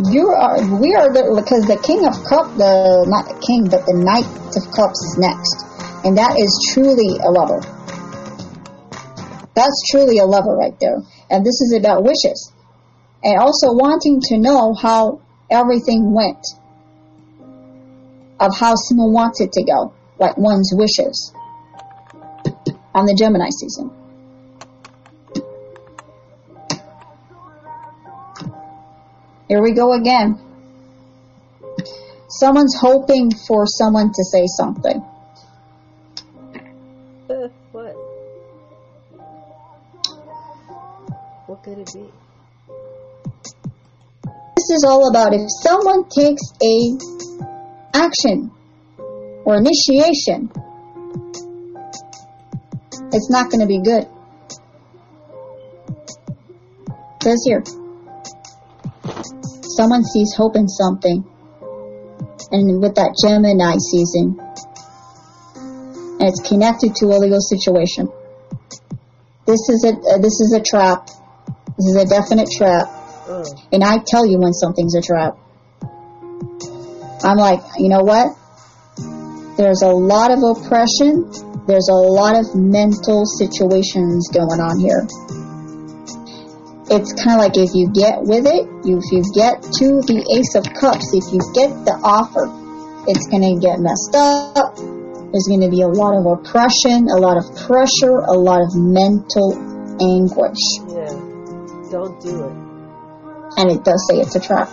You 0.09 0.33
are, 0.33 0.57
we 0.81 0.97
are 0.97 1.13
the, 1.13 1.29
because 1.37 1.69
the 1.69 1.77
King 1.85 2.01
of 2.09 2.17
Cups, 2.25 2.57
the, 2.57 3.05
not 3.05 3.29
the 3.29 3.37
King, 3.45 3.69
but 3.69 3.85
the 3.85 3.93
Knight 4.01 4.25
of 4.25 4.65
Cups 4.73 4.97
is 4.97 5.21
next. 5.21 5.61
And 6.01 6.17
that 6.17 6.41
is 6.41 6.49
truly 6.73 7.21
a 7.21 7.29
lover. 7.29 7.61
That's 9.53 9.77
truly 9.93 10.17
a 10.17 10.25
lover 10.25 10.57
right 10.57 10.73
there. 10.81 10.97
And 11.29 11.45
this 11.45 11.61
is 11.61 11.77
about 11.77 12.01
wishes 12.01 12.54
and 13.25 13.39
also 13.39 13.73
wanting 13.73 14.21
to 14.21 14.37
know 14.37 14.75
how 14.79 15.19
everything 15.49 16.13
went, 16.13 16.45
of 18.39 18.55
how 18.55 18.75
someone 18.75 19.11
wants 19.13 19.41
it 19.41 19.51
to 19.53 19.63
go, 19.63 19.93
like 20.19 20.37
one's 20.37 20.71
wishes 20.75 21.33
on 22.93 23.05
the 23.07 23.15
Gemini 23.17 23.49
season. 23.49 23.89
Here 29.47 29.61
we 29.61 29.73
go 29.73 29.93
again. 29.93 30.39
Someone's 32.29 32.75
hoping 32.79 33.31
for 33.47 33.65
someone 33.65 34.11
to 34.13 34.23
say 34.23 34.43
something. 34.45 35.03
Uh, 37.27 37.47
what? 37.71 37.95
What 41.47 41.63
could 41.63 41.79
it 41.79 41.91
be? 41.91 42.11
This 44.65 44.77
is 44.77 44.85
all 44.89 45.07
about 45.07 45.31
if 45.35 45.47
someone 45.61 46.09
takes 46.09 46.41
a 46.59 46.97
action 47.93 48.49
or 49.45 49.57
initiation, 49.57 50.49
it's 53.13 53.29
not 53.29 53.51
going 53.51 53.59
to 53.59 53.67
be 53.67 53.79
good. 53.79 54.07
Says 57.21 57.43
here, 57.45 57.63
someone 59.61 60.03
sees 60.03 60.33
hope 60.35 60.55
in 60.55 60.67
something, 60.67 61.23
and 62.49 62.81
with 62.81 62.95
that 62.95 63.13
Gemini 63.21 63.77
season, 63.77 64.39
and 66.19 66.27
it's 66.27 66.41
connected 66.41 66.95
to 66.95 67.05
a 67.05 67.21
legal 67.21 67.39
situation. 67.39 68.09
This 69.45 69.69
is 69.69 69.85
a 69.85 69.89
uh, 69.89 70.17
this 70.17 70.41
is 70.41 70.57
a 70.57 70.63
trap. 70.63 71.05
This 71.77 71.85
is 71.85 71.97
a 71.97 72.05
definite 72.07 72.49
trap, 72.49 72.94
And 73.71 73.83
I 73.83 73.99
tell 74.05 74.25
you 74.25 74.39
when 74.39 74.53
something's 74.53 74.95
a 74.95 75.01
trap. 75.01 75.37
I'm 77.23 77.37
like, 77.37 77.61
you 77.77 77.89
know 77.89 78.03
what? 78.03 78.37
There's 79.57 79.81
a 79.81 79.89
lot 79.89 80.31
of 80.31 80.43
oppression. 80.43 81.31
There's 81.65 81.89
a 81.89 81.95
lot 81.95 82.35
of 82.35 82.53
mental 82.53 83.25
situations 83.25 84.29
going 84.29 84.59
on 84.61 84.77
here. 84.77 85.07
It's 86.91 87.13
kind 87.17 87.33
of 87.33 87.41
like 87.41 87.57
if 87.57 87.73
you 87.73 87.89
get 87.89 88.21
with 88.21 88.45
it, 88.45 88.69
if 88.85 89.03
you 89.09 89.25
get 89.33 89.63
to 89.81 90.05
the 90.05 90.21
Ace 90.37 90.53
of 90.53 90.69
Cups, 90.77 91.09
if 91.17 91.33
you 91.33 91.41
get 91.57 91.73
the 91.81 91.97
offer, 92.03 92.45
it's 93.09 93.25
going 93.25 93.41
to 93.41 93.57
get 93.57 93.81
messed 93.81 94.13
up. 94.13 94.77
There's 94.77 95.49
going 95.49 95.65
to 95.65 95.71
be 95.73 95.81
a 95.81 95.89
lot 95.89 96.13
of 96.13 96.29
oppression, 96.29 97.09
a 97.09 97.17
lot 97.17 97.41
of 97.41 97.49
pressure, 97.65 98.21
a 98.21 98.37
lot 98.37 98.61
of 98.61 98.75
mental 98.75 99.57
anguish. 99.97 100.61
yeah. 100.93 101.09
Don't 101.89 102.21
do 102.21 102.45
it. 102.45 102.64
And 103.57 103.71
it 103.71 103.83
does 103.83 104.05
say 104.09 104.19
it's 104.19 104.35
a 104.35 104.39
trap. 104.39 104.69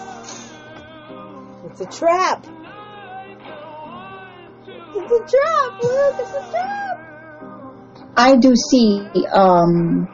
It's 1.66 1.80
a 1.80 1.86
trap. 1.86 2.46
It's 4.94 5.12
a 5.12 5.22
trap. 5.30 5.82
Look, 5.82 6.16
it's 6.18 6.30
a 6.30 6.50
trap. 6.50 6.82
I 8.16 8.36
do 8.36 8.54
see 8.54 9.06
um, 9.32 10.06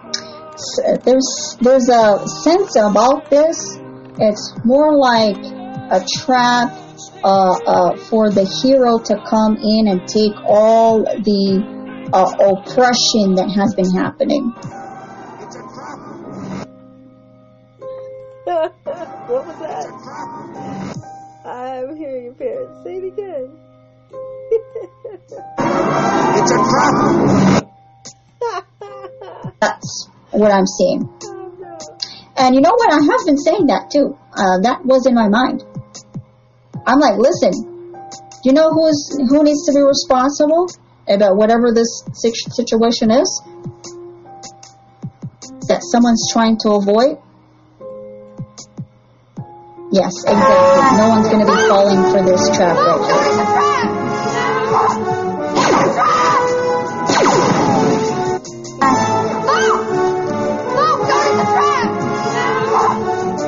there's 1.04 1.56
there's 1.60 1.88
a 1.88 2.26
sense 2.42 2.76
about 2.76 3.30
this. 3.30 3.78
It's 4.20 4.54
more 4.64 4.96
like 4.96 5.36
a 5.90 6.04
trap 6.22 6.72
uh, 7.24 7.58
uh, 7.66 7.96
for 7.96 8.30
the 8.30 8.44
hero 8.62 8.98
to 8.98 9.16
come 9.28 9.56
in 9.56 9.88
and 9.88 10.06
take 10.06 10.34
all 10.44 11.02
the 11.02 12.08
uh, 12.12 12.30
oppression 12.38 13.34
that 13.34 13.50
has 13.50 13.74
been 13.74 13.90
happening. 13.90 14.52
what 19.28 19.44
was 19.44 19.58
that? 19.60 19.86
I'm 21.44 21.96
hearing 21.96 22.24
your 22.24 22.34
parents 22.34 22.82
say 22.82 22.96
it 22.96 23.04
again. 23.12 23.58
It's 26.38 26.52
a 26.52 26.56
trap. 26.56 26.94
That's 29.60 30.08
what 30.30 30.50
I'm 30.52 30.66
seeing. 30.66 31.10
oh 31.24 31.52
no. 31.58 31.78
And 32.38 32.54
you 32.54 32.60
know 32.62 32.70
what? 32.70 32.92
I 32.92 33.00
have 33.02 33.26
been 33.26 33.36
saying 33.36 33.66
that 33.66 33.90
too. 33.90 34.16
Uh, 34.32 34.60
that 34.62 34.84
was 34.84 35.06
in 35.06 35.14
my 35.14 35.28
mind. 35.28 35.64
I'm 36.86 37.00
like, 37.00 37.18
listen, 37.18 37.52
you 38.44 38.52
know 38.52 38.70
who's 38.70 39.18
who 39.28 39.42
needs 39.42 39.66
to 39.66 39.72
be 39.74 39.82
responsible 39.82 40.68
about 41.08 41.36
whatever 41.36 41.74
this 41.74 42.02
situation 42.14 43.10
is 43.10 43.42
that 45.68 45.82
someone's 45.82 46.30
trying 46.32 46.56
to 46.58 46.70
avoid? 46.70 47.18
Yes, 49.90 50.12
exactly. 50.22 50.98
No 50.98 51.08
one's 51.08 51.28
going 51.28 51.46
to 51.46 51.50
be 51.50 51.58
falling 51.66 52.02
for 52.12 52.22
this 52.22 52.44
now. 52.58 52.74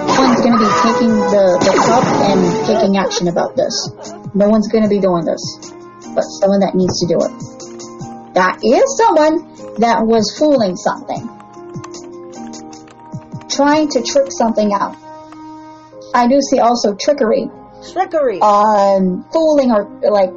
No 0.07 0.21
one's 0.25 0.41
going 0.41 0.57
to 0.57 0.65
be 0.65 0.73
taking 0.81 1.13
the, 1.29 1.61
the 1.61 1.75
cup 1.85 2.05
and 2.25 2.67
taking 2.67 2.97
action 2.97 3.29
about 3.29 3.55
this. 3.55 3.91
No 4.35 4.49
one's 4.49 4.69
going 4.69 4.85
to 4.85 4.89
be 4.89 4.99
doing 4.99 5.27
this, 5.27 5.45
but 6.15 6.23
someone 6.23 6.61
that 6.61 6.75
needs 6.75 7.01
to 7.01 7.07
do 7.07 7.21
it. 7.21 7.33
That 8.33 8.61
is 8.65 8.97
someone 8.97 9.77
that 9.81 10.07
was 10.07 10.35
fooling 10.39 10.77
something, 10.77 11.29
trying 13.51 13.89
to 13.91 14.03
trick 14.03 14.33
something 14.33 14.73
out. 14.73 14.97
I 16.15 16.27
do 16.27 16.41
see 16.41 16.59
also 16.59 16.95
trickery, 16.95 17.49
Trickery. 17.93 18.41
um, 18.43 19.25
fooling 19.33 19.71
or 19.71 19.85
like, 20.11 20.31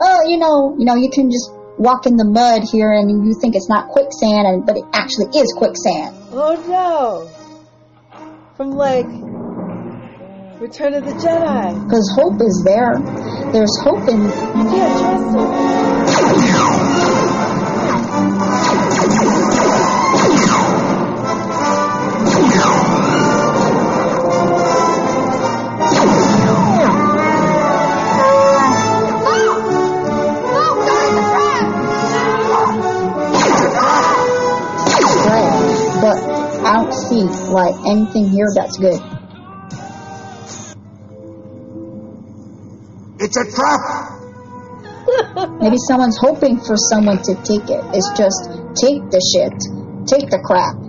oh, 0.00 0.22
you 0.28 0.38
know, 0.38 0.74
you 0.78 0.84
know, 0.84 0.94
you 0.96 1.10
can 1.10 1.30
just 1.30 1.50
walk 1.78 2.06
in 2.06 2.16
the 2.16 2.24
mud 2.24 2.62
here 2.70 2.92
and 2.92 3.24
you 3.26 3.34
think 3.40 3.54
it's 3.56 3.68
not 3.68 3.88
quicksand, 3.88 4.46
and 4.46 4.66
but 4.66 4.76
it 4.76 4.84
actually 4.92 5.26
is 5.38 5.52
quicksand. 5.56 6.14
Oh 6.32 6.56
no. 6.68 7.28
From 8.56 8.72
like 8.72 9.06
Return 10.60 10.94
of 10.94 11.04
the 11.04 11.12
Jedi. 11.12 11.74
Because 11.84 12.10
hope 12.14 12.40
is 12.40 12.62
there. 12.64 12.94
There's 13.52 13.76
hope 13.82 14.08
in 14.08 14.22
You 14.22 14.30
can't 14.70 14.98
trust 15.00 15.34
him. 15.34 15.50
I 36.72 36.76
don't 36.76 36.92
see 36.94 37.20
like 37.52 37.74
anything 37.84 38.30
here 38.30 38.48
that's 38.54 38.78
good. 38.78 38.98
It's 43.20 43.36
a 43.36 43.44
trap. 43.52 43.80
Maybe 45.60 45.76
someone's 45.76 46.16
hoping 46.16 46.60
for 46.60 46.78
someone 46.78 47.18
to 47.24 47.34
take 47.44 47.68
it. 47.68 47.84
It's 47.92 48.08
just 48.16 48.48
take 48.80 49.04
the 49.12 49.20
shit, 49.20 49.52
take 50.08 50.30
the 50.30 50.40
crap. 50.40 50.80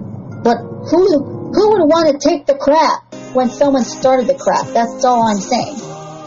But 0.42 0.64
who 0.88 1.52
who 1.52 1.72
would 1.72 1.84
want 1.92 2.08
to 2.16 2.30
take 2.30 2.46
the 2.46 2.56
crap 2.56 3.14
when 3.36 3.50
someone 3.50 3.84
started 3.84 4.28
the 4.28 4.36
crap? 4.36 4.66
That's 4.68 5.04
all 5.04 5.28
I'm 5.28 5.42
saying. 5.42 5.76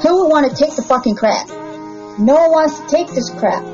Who 0.02 0.20
would 0.20 0.28
want 0.28 0.50
to 0.50 0.64
take 0.64 0.76
the 0.76 0.82
fucking 0.82 1.16
crap? 1.16 1.48
No 2.18 2.34
one 2.34 2.52
wants 2.52 2.78
to 2.80 2.86
take 2.88 3.08
this 3.08 3.30
crap. 3.30 3.64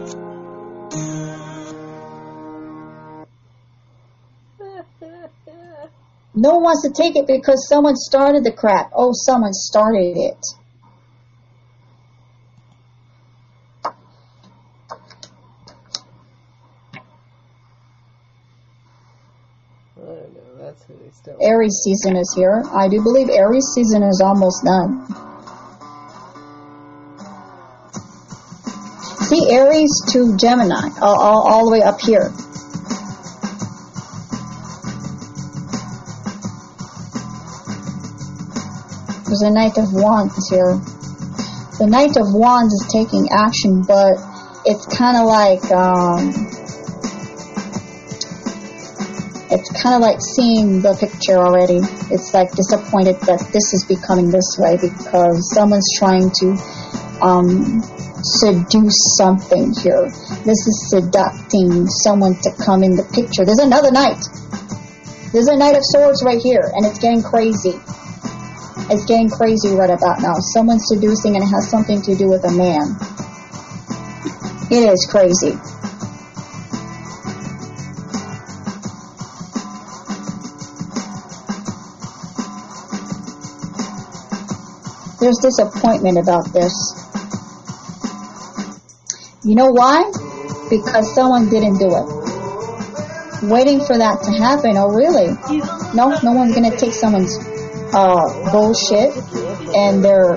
No 6.35 6.55
one 6.55 6.63
wants 6.63 6.83
to 6.83 6.91
take 6.91 7.15
it 7.17 7.27
because 7.27 7.69
someone 7.69 7.95
started 7.95 8.43
the 8.43 8.53
crap. 8.53 8.91
Oh, 8.95 9.13
someone 9.13 9.53
started 9.53 10.17
it. 10.17 10.47
I 19.97 20.05
know. 20.05 20.43
That's 20.59 20.83
who 20.85 20.95
they 20.95 21.11
still. 21.13 21.37
Aries 21.41 21.83
season 21.85 22.17
is 22.17 22.33
here. 22.35 22.63
I 22.73 22.89
do 22.89 23.03
believe 23.03 23.29
Aries 23.29 23.67
season 23.75 24.03
is 24.03 24.23
almost 24.25 24.65
done. 24.65 25.07
See 29.29 29.51
Aries 29.51 30.03
to 30.13 30.37
Gemini, 30.39 30.89
all, 31.01 31.21
all, 31.21 31.49
all 31.49 31.65
the 31.67 31.73
way 31.73 31.83
up 31.83 32.01
here. 32.01 32.33
There's 39.33 39.49
a 39.49 39.51
Knight 39.51 39.79
of 39.79 39.89
Wands 39.95 40.51
here. 40.51 40.77
The 41.81 41.89
Knight 41.89 42.21
of 42.21 42.37
Wands 42.37 42.69
is 42.77 42.85
taking 42.93 43.33
action, 43.33 43.81
but 43.81 44.21
it's 44.69 44.85
kind 44.93 45.17
of 45.17 45.25
like, 45.25 45.65
um, 45.73 46.37
it's 49.49 49.73
kind 49.73 49.97
of 49.97 50.05
like 50.05 50.21
seeing 50.21 50.85
the 50.85 50.93
picture 51.01 51.41
already. 51.41 51.81
It's 52.13 52.37
like 52.37 52.53
disappointed 52.53 53.25
that 53.25 53.41
this 53.57 53.73
is 53.73 53.89
becoming 53.89 54.29
this 54.29 54.61
way 54.61 54.77
because 54.77 55.41
someone's 55.57 55.89
trying 55.97 56.29
to 56.45 56.49
um, 57.25 57.81
seduce 58.21 59.17
something 59.17 59.73
here. 59.81 60.13
This 60.45 60.61
is 60.69 60.93
seducting 60.93 61.89
someone 62.05 62.37
to 62.45 62.53
come 62.61 62.85
in 62.85 63.01
the 63.01 63.09
picture. 63.17 63.49
There's 63.49 63.65
another 63.65 63.97
knight. 63.97 64.21
There's 65.33 65.49
a 65.49 65.57
knight 65.57 65.81
of 65.81 65.89
swords 65.89 66.21
right 66.21 66.37
here, 66.37 66.69
and 66.77 66.85
it's 66.85 67.01
getting 67.01 67.25
crazy. 67.25 67.81
It's 68.93 69.07
getting 69.07 69.31
crazy 69.31 69.75
right 69.75 69.89
about 69.89 70.21
now. 70.21 70.35
Someone's 70.53 70.87
seducing 70.87 71.35
and 71.35 71.43
it 71.43 71.49
has 71.49 71.71
something 71.71 72.03
to 72.03 72.15
do 72.15 72.29
with 72.29 72.45
a 72.45 72.53
man. 72.53 72.95
It 74.71 74.85
is 74.85 75.09
crazy. 75.11 75.57
There's 85.21 85.39
disappointment 85.41 86.19
about 86.19 86.53
this. 86.53 86.77
You 89.43 89.55
know 89.55 89.71
why? 89.71 90.05
Because 90.69 91.15
someone 91.15 91.49
didn't 91.49 91.79
do 91.79 91.89
it. 91.97 93.49
Waiting 93.49 93.81
for 93.87 93.97
that 93.97 94.21
to 94.25 94.33
happen. 94.33 94.77
Oh, 94.77 94.89
really? 94.89 95.33
No, 95.95 96.21
no 96.23 96.33
one's 96.33 96.55
gonna 96.55 96.77
take 96.77 96.93
someone's 96.93 97.52
uh, 97.95 98.51
bullshit 98.53 99.13
and 99.75 100.05
their 100.05 100.37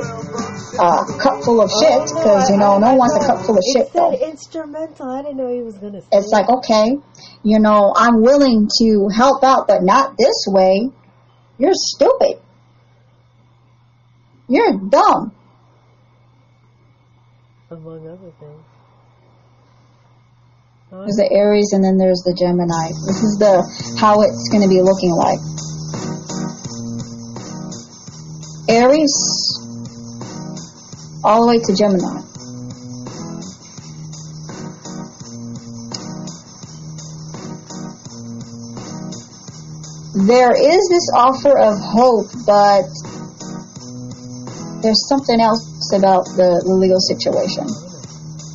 uh, 0.79 1.03
cup 1.19 1.43
full 1.43 1.61
of 1.61 1.69
shit 1.71 2.01
because 2.15 2.49
you 2.49 2.57
know 2.57 2.77
no 2.79 2.93
one 2.93 2.97
wants 2.97 3.15
a 3.15 3.25
cup 3.27 3.45
full 3.45 3.57
of 3.57 3.63
shit 3.63 3.87
It 3.87 3.93
though. 3.93 4.11
instrumental. 4.13 5.09
I 5.09 5.21
didn't 5.21 5.37
know 5.37 5.53
he 5.53 5.61
was 5.61 5.77
gonna. 5.77 6.01
It's 6.11 6.29
like 6.31 6.49
okay, 6.49 6.97
you 7.43 7.59
know 7.59 7.93
I'm 7.95 8.21
willing 8.21 8.67
to 8.79 9.09
help 9.15 9.43
out, 9.43 9.67
but 9.67 9.83
not 9.83 10.15
this 10.17 10.45
way. 10.47 10.89
You're 11.57 11.73
stupid. 11.73 12.41
You're 14.47 14.77
dumb. 14.89 15.31
among 17.71 18.07
other 18.07 18.31
things. 18.39 18.63
There's 20.91 21.17
the 21.17 21.29
Aries 21.33 21.73
and 21.73 21.83
then 21.83 21.97
there's 21.97 22.23
the 22.23 22.31
Gemini. 22.37 22.87
This 23.07 23.19
is 23.23 23.35
the 23.39 23.59
how 23.99 24.21
it's 24.21 24.47
going 24.47 24.63
to 24.63 24.69
be 24.69 24.79
looking 24.79 25.11
like. 25.11 25.39
Aries 28.67 29.13
all 31.23 31.41
the 31.41 31.47
way 31.47 31.59
to 31.59 31.75
Gemini. 31.75 32.21
There 40.27 40.55
is 40.55 40.87
this 40.89 41.11
offer 41.13 41.57
of 41.59 41.77
hope, 41.77 42.27
but 42.45 42.89
there's 44.81 45.07
something 45.07 45.41
else 45.41 45.91
about 45.93 46.25
the, 46.37 46.63
the 46.65 46.73
Leo 46.73 46.97
situation. 46.97 47.65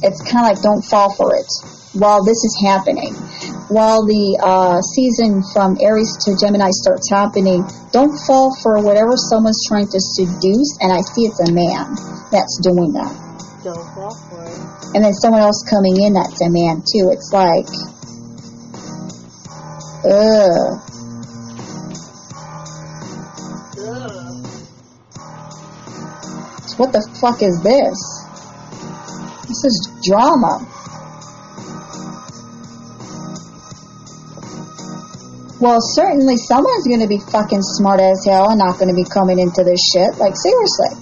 It's 0.03 0.23
kind 0.23 0.47
of 0.47 0.57
like 0.57 0.63
don't 0.63 0.83
fall 0.83 1.15
for 1.15 1.37
it 1.37 1.47
while 1.93 2.25
this 2.25 2.45
is 2.45 2.59
happening. 2.65 3.15
While 3.71 4.03
the 4.03 4.35
uh, 4.43 4.83
season 4.83 5.47
from 5.55 5.79
Aries 5.79 6.11
to 6.27 6.35
Gemini 6.35 6.75
starts 6.75 7.07
happening, 7.07 7.63
don't 7.95 8.11
fall 8.27 8.51
for 8.67 8.83
whatever 8.83 9.15
someone's 9.15 9.63
trying 9.71 9.87
to 9.87 10.01
seduce. 10.03 10.75
And 10.83 10.91
I 10.91 10.99
see 11.07 11.31
it's 11.31 11.39
a 11.39 11.55
man 11.55 11.95
that's 12.35 12.59
doing 12.67 12.91
that. 12.99 13.15
Don't 13.63 13.87
fall 13.95 14.11
for 14.27 14.43
it. 14.43 14.59
And 14.99 15.07
then 15.07 15.15
someone 15.15 15.47
else 15.47 15.63
coming 15.71 16.03
in 16.03 16.19
that's 16.19 16.43
a 16.43 16.51
man 16.51 16.83
too. 16.83 17.15
It's 17.15 17.31
like, 17.31 17.71
ugh. 20.03 20.83
What 26.75 26.91
the 26.91 27.07
fuck 27.21 27.39
is 27.43 27.55
this? 27.63 27.99
This 29.47 29.63
is 29.63 29.77
drama. 30.03 30.67
Well, 35.61 35.79
certainly 35.81 36.37
someone's 36.37 36.89
gonna 36.89 37.07
be 37.07 37.21
fucking 37.21 37.63
smart 37.63 38.01
as 38.01 38.25
hell 38.25 38.51
and 38.51 38.59
not 38.59 38.79
gonna 38.79 38.95
be 38.95 39.05
coming 39.05 39.39
into 39.39 39.63
this 39.63 39.81
shit. 39.93 40.17
Like, 40.17 40.35
seriously. 40.37 40.97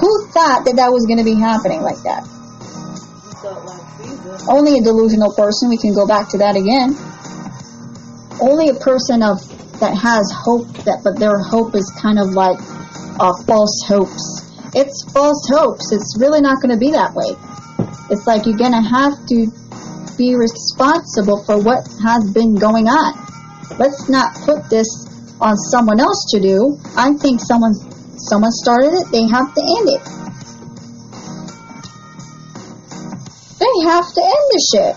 Who 0.00 0.10
thought 0.32 0.64
that 0.64 0.76
that 0.76 0.92
was 0.92 1.06
gonna 1.06 1.24
be 1.24 1.34
happening 1.34 1.80
like 1.82 2.00
that? 2.04 2.28
Only 4.48 4.78
a 4.78 4.82
delusional 4.82 5.32
person. 5.32 5.70
We 5.70 5.78
can 5.78 5.94
go 5.94 6.06
back 6.06 6.28
to 6.30 6.38
that 6.38 6.56
again. 6.56 6.96
Only 8.40 8.68
a 8.68 8.74
person 8.74 9.22
of 9.22 9.40
that 9.80 9.96
has 9.96 10.28
hope 10.32 10.68
that, 10.84 11.00
but 11.02 11.18
their 11.18 11.38
hope 11.40 11.74
is 11.74 11.88
kind 12.00 12.18
of 12.18 12.30
like 12.36 12.60
uh, 13.18 13.32
false 13.46 13.84
hopes. 13.88 14.44
It's 14.74 15.04
false 15.12 15.48
hopes. 15.48 15.92
It's 15.92 16.16
really 16.20 16.40
not 16.40 16.60
going 16.62 16.72
to 16.72 16.78
be 16.78 16.92
that 16.92 17.12
way. 17.14 17.32
It's 18.10 18.26
like 18.26 18.46
you're 18.46 18.60
going 18.60 18.76
to 18.76 18.84
have 18.84 19.16
to 19.28 19.48
be 20.16 20.36
responsible 20.36 21.44
for 21.44 21.58
what 21.58 21.88
has 22.04 22.30
been 22.32 22.54
going 22.54 22.88
on. 22.88 23.29
Let's 23.78 24.08
not 24.08 24.34
put 24.42 24.68
this 24.68 24.88
on 25.40 25.56
someone 25.56 26.00
else 26.00 26.26
to 26.30 26.40
do. 26.40 26.78
I 26.96 27.12
think 27.14 27.40
someone 27.40 27.74
someone 28.18 28.52
started 28.52 28.92
it. 28.92 29.06
They 29.10 29.26
have 29.28 29.54
to 29.54 29.62
end 29.62 29.88
it. 29.88 30.02
They 33.60 33.74
have 33.88 34.12
to 34.12 34.20
end 34.20 34.46
the 34.50 34.60
shit. 34.72 34.96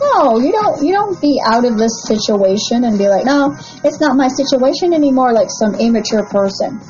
No, 0.00 0.38
you 0.38 0.52
don't. 0.52 0.82
You 0.82 0.92
don't 0.92 1.20
be 1.20 1.40
out 1.44 1.64
of 1.64 1.78
this 1.78 2.04
situation 2.06 2.84
and 2.84 2.98
be 2.98 3.08
like, 3.08 3.24
no, 3.24 3.56
it's 3.84 4.00
not 4.00 4.16
my 4.16 4.28
situation 4.28 4.92
anymore. 4.92 5.32
Like 5.32 5.48
some 5.50 5.74
immature 5.74 6.24
person. 6.26 6.80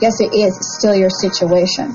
Yes, 0.00 0.20
it 0.20 0.34
is. 0.34 0.56
It's 0.56 0.78
still 0.78 0.94
your 0.94 1.10
situation. 1.10 1.94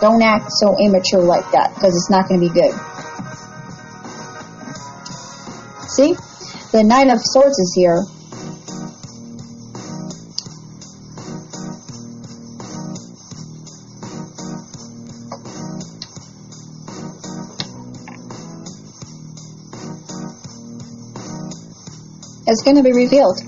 Don't 0.00 0.22
act 0.22 0.50
so 0.50 0.76
immature 0.80 1.22
like 1.22 1.50
that 1.52 1.74
because 1.74 1.94
it's 1.94 2.10
not 2.10 2.28
going 2.28 2.40
to 2.40 2.48
be 2.48 2.52
good. 2.52 2.74
See, 5.96 6.14
the 6.70 6.84
Nine 6.84 7.10
of 7.10 7.18
Swords 7.20 7.58
is 7.58 7.74
here. 7.76 8.04
It's 22.46 22.62
going 22.62 22.76
to 22.76 22.82
be 22.84 22.92
revealed. 22.92 23.40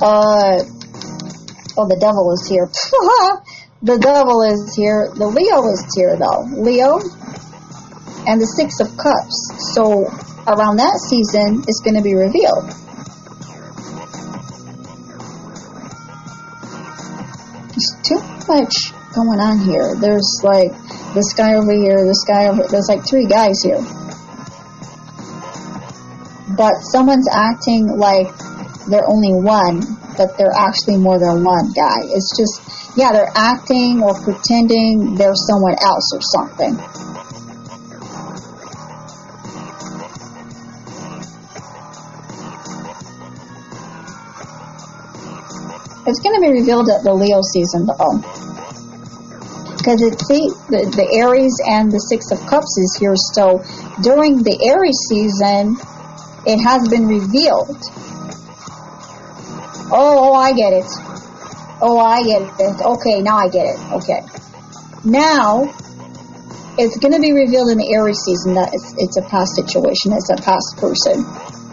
Uh, 0.00 0.62
oh, 1.76 1.88
the 1.88 1.98
devil 2.00 2.32
is 2.32 2.46
here. 2.48 2.66
the 3.82 3.98
devil 3.98 4.42
is 4.42 4.76
here. 4.76 5.10
The 5.14 5.26
Leo 5.26 5.66
is 5.72 5.92
here, 5.96 6.16
though. 6.16 6.46
Leo 6.62 6.98
and 8.28 8.40
the 8.40 8.46
Six 8.46 8.78
of 8.80 8.96
Cups. 8.96 9.57
So 9.78 10.10
around 10.50 10.82
that 10.82 10.98
season, 11.06 11.62
it's 11.70 11.78
going 11.86 11.94
to 11.94 12.02
be 12.02 12.18
revealed. 12.18 12.66
There's 17.70 17.90
too 18.02 18.18
much 18.50 18.74
going 19.14 19.38
on 19.38 19.62
here. 19.62 19.94
There's 19.94 20.42
like 20.42 20.74
this 21.14 21.30
guy 21.38 21.54
over 21.54 21.70
here, 21.70 22.02
this 22.02 22.26
guy 22.26 22.50
over. 22.50 22.66
There's 22.66 22.90
like 22.90 23.06
three 23.06 23.26
guys 23.30 23.62
here 23.62 23.78
but 26.58 26.74
someone's 26.90 27.28
acting 27.30 27.86
like 27.86 28.26
they're 28.90 29.06
only 29.06 29.30
one, 29.30 29.78
but 30.18 30.36
they're 30.36 30.58
actually 30.58 30.96
more 30.96 31.20
than 31.20 31.44
one 31.44 31.70
guy. 31.70 32.02
It's 32.10 32.34
just, 32.34 32.98
yeah, 32.98 33.12
they're 33.12 33.30
acting 33.36 34.02
or 34.02 34.18
pretending 34.26 35.14
they're 35.14 35.38
someone 35.38 35.76
else 35.78 36.10
or 36.10 36.20
something. 36.20 36.74
It's 46.08 46.20
going 46.20 46.40
to 46.40 46.40
be 46.40 46.48
revealed 46.48 46.88
at 46.88 47.04
the 47.04 47.12
Leo 47.12 47.44
season, 47.44 47.84
though. 47.84 48.16
Because 49.76 50.00
it's 50.00 50.24
see, 50.24 50.48
the, 50.72 50.88
the 50.88 51.04
Aries 51.20 51.52
and 51.68 51.92
the 51.92 52.00
Six 52.00 52.32
of 52.32 52.40
Cups 52.48 52.80
is 52.80 52.96
here, 52.96 53.12
so 53.36 53.60
during 54.00 54.40
the 54.40 54.56
Aries 54.56 54.96
season, 55.04 55.76
it 56.48 56.56
has 56.64 56.88
been 56.88 57.04
revealed. 57.04 57.76
Oh, 59.92 60.32
oh, 60.32 60.32
I 60.32 60.56
get 60.56 60.72
it. 60.72 60.88
Oh, 61.84 62.00
I 62.00 62.24
get 62.24 62.40
it. 62.40 62.80
Okay, 62.80 63.20
now 63.20 63.36
I 63.36 63.52
get 63.52 63.68
it. 63.68 63.78
Okay. 64.00 64.24
Now, 65.04 65.68
it's 66.80 66.96
going 66.96 67.12
to 67.12 67.20
be 67.20 67.36
revealed 67.36 67.68
in 67.68 67.76
the 67.76 67.92
Aries 67.92 68.24
season 68.24 68.56
that 68.56 68.72
it's, 68.72 68.96
it's 68.96 69.20
a 69.20 69.24
past 69.28 69.52
situation, 69.60 70.16
it's 70.16 70.32
a 70.32 70.40
past 70.40 70.72
person 70.80 71.20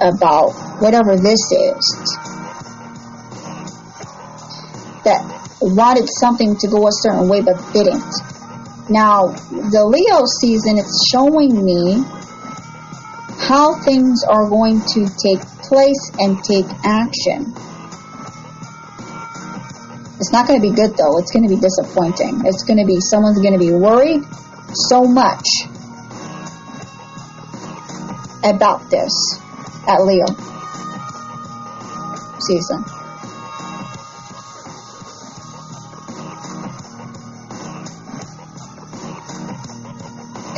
about 0.04 0.52
whatever 0.84 1.16
this 1.16 1.40
is. 1.56 2.36
That 5.06 5.22
wanted 5.62 6.10
something 6.20 6.58
to 6.58 6.68
go 6.68 6.88
a 6.88 6.92
certain 6.92 7.30
way 7.30 7.42
but 7.42 7.62
didn't. 7.74 8.14
Now, 8.90 9.34
the 9.54 9.86
Leo 9.86 10.26
season, 10.42 10.78
is 10.78 10.90
showing 11.14 11.64
me 11.64 12.04
how 13.38 13.82
things 13.82 14.24
are 14.28 14.50
going 14.50 14.82
to 14.82 15.06
take 15.22 15.42
place 15.70 16.12
and 16.20 16.44
take 16.44 16.66
action. 16.84 17.54
It's 20.18 20.32
not 20.32 20.48
going 20.48 20.62
to 20.62 20.68
be 20.68 20.74
good 20.74 20.98
though. 20.98 21.18
It's 21.20 21.32
going 21.32 21.44
to 21.44 21.54
be 21.54 21.62
disappointing. 21.62 22.46
It's 22.46 22.64
going 22.64 22.80
to 22.80 22.86
be, 22.86 22.98
someone's 23.00 23.42
going 23.42 23.54
to 23.54 23.60
be 23.60 23.74
worried 23.74 24.24
so 24.90 25.06
much 25.06 25.46
about 28.44 28.90
this. 28.90 29.14
at 29.88 30.02
Leo 30.02 30.26
season. 32.40 32.95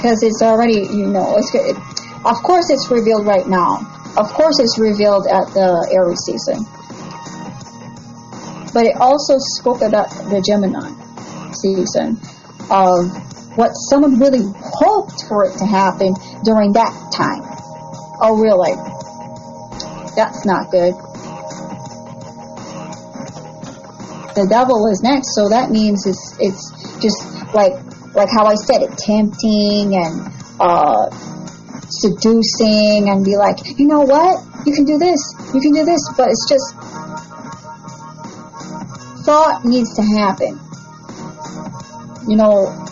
Because 0.08 0.24
it's 0.24 0.42
already, 0.42 0.88
you 0.88 1.08
know, 1.08 1.36
it's 1.36 1.54
it, 1.54 1.76
of 2.24 2.38
course 2.42 2.70
it's 2.70 2.90
revealed 2.90 3.26
right 3.26 3.46
now. 3.46 3.84
Of 4.16 4.32
course 4.32 4.58
it's 4.58 4.80
revealed 4.80 5.28
at 5.28 5.52
the 5.52 5.68
Aries 5.92 6.24
season. 6.24 6.64
But 8.72 8.86
it 8.88 8.96
also 8.96 9.36
spoke 9.60 9.82
about 9.82 10.08
the 10.32 10.40
Gemini 10.40 10.96
season 11.52 12.16
of 12.72 13.12
what 13.60 13.76
someone 13.92 14.18
really 14.18 14.48
hoped 14.56 15.28
for 15.28 15.44
it 15.44 15.58
to 15.58 15.66
happen 15.66 16.16
during 16.46 16.72
that 16.72 16.96
time. 17.12 17.44
Oh, 18.24 18.40
really? 18.40 18.80
That's 20.16 20.46
not 20.46 20.72
good. 20.72 20.96
The 24.40 24.48
devil 24.48 24.88
is 24.88 25.04
next, 25.04 25.36
so 25.36 25.50
that 25.50 25.70
means 25.70 26.08
it's 26.08 26.34
it's 26.40 26.72
just 27.04 27.20
like 27.54 27.76
like 28.14 28.30
how 28.30 28.46
I 28.46 28.56
said 28.56 28.82
it, 28.82 28.98
tempting 28.98 29.96
and 29.96 30.34
uh, 30.60 31.10
seducing, 31.90 33.10
and 33.10 33.24
be 33.24 33.38
like, 33.38 33.58
you 33.78 33.88
know 33.88 34.02
what, 34.02 34.44
you 34.66 34.74
can 34.74 34.86
do 34.86 34.98
this, 34.98 35.22
you 35.54 35.62
can 35.62 35.74
do 35.74 35.86
this, 35.86 36.02
but 36.18 36.30
it's 36.30 36.48
just 36.50 36.76
thought 39.26 39.66
needs 39.66 39.94
to 39.96 40.02
happen. 40.02 40.60
You 42.28 42.38
know, 42.38 42.88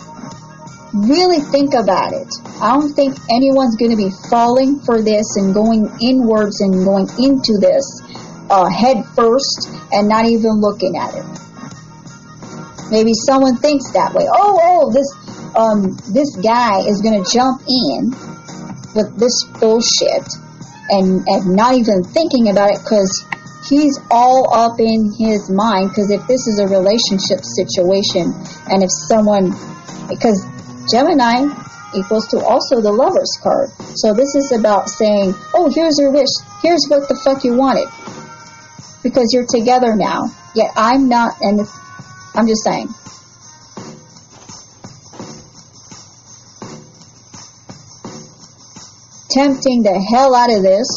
really 0.92 1.40
think 1.40 1.74
about 1.74 2.12
it. 2.12 2.28
I 2.60 2.74
don't 2.74 2.92
think 2.92 3.16
anyone's 3.30 3.76
going 3.76 3.90
to 3.90 3.96
be 3.96 4.10
falling 4.30 4.80
for 4.80 5.02
this 5.02 5.36
and 5.36 5.52
going 5.54 5.88
inwards 6.00 6.60
and 6.60 6.84
going 6.84 7.08
into 7.18 7.56
this 7.60 7.84
uh, 8.48 8.68
head 8.68 9.04
first 9.14 9.68
and 9.92 10.08
not 10.08 10.26
even 10.26 10.60
looking 10.60 10.96
at 10.96 11.14
it. 11.14 11.45
Maybe 12.90 13.12
someone 13.14 13.56
thinks 13.56 13.90
that 13.92 14.14
way. 14.14 14.24
Oh, 14.28 14.60
oh, 14.62 14.92
this 14.92 15.08
um, 15.56 15.96
this 16.12 16.36
guy 16.36 16.80
is 16.86 17.00
to 17.02 17.24
jump 17.32 17.62
in 17.66 18.10
with 18.94 19.18
this 19.18 19.44
bullshit 19.58 20.26
and 20.90 21.26
and 21.26 21.56
not 21.56 21.74
even 21.74 22.04
thinking 22.04 22.48
about 22.48 22.70
it 22.70 22.78
because 22.78 23.10
he's 23.68 23.98
all 24.10 24.52
up 24.54 24.78
in 24.78 25.12
his 25.18 25.50
mind. 25.50 25.90
Because 25.90 26.10
if 26.10 26.26
this 26.26 26.46
is 26.46 26.60
a 26.60 26.66
relationship 26.66 27.42
situation 27.42 28.32
and 28.70 28.82
if 28.82 28.90
someone 29.08 29.50
because 30.08 30.46
Gemini 30.90 31.50
equals 31.94 32.28
to 32.28 32.38
also 32.44 32.80
the 32.80 32.92
lover's 32.92 33.32
card. 33.42 33.70
So 33.96 34.12
this 34.12 34.34
is 34.34 34.52
about 34.52 34.88
saying, 34.88 35.34
oh, 35.54 35.70
here's 35.72 35.98
your 35.98 36.12
wish. 36.12 36.28
Here's 36.62 36.84
what 36.88 37.08
the 37.08 37.18
fuck 37.24 37.44
you 37.44 37.54
wanted. 37.54 37.88
Because 39.02 39.30
you're 39.32 39.46
together 39.46 39.96
now. 39.96 40.28
Yet 40.54 40.72
I'm 40.76 41.08
not, 41.08 41.34
and 41.40 41.66
I'm 42.36 42.46
just 42.46 42.62
saying. 42.64 42.88
Tempting 49.30 49.82
the 49.82 49.96
hell 50.12 50.34
out 50.34 50.52
of 50.52 50.62
this 50.62 50.88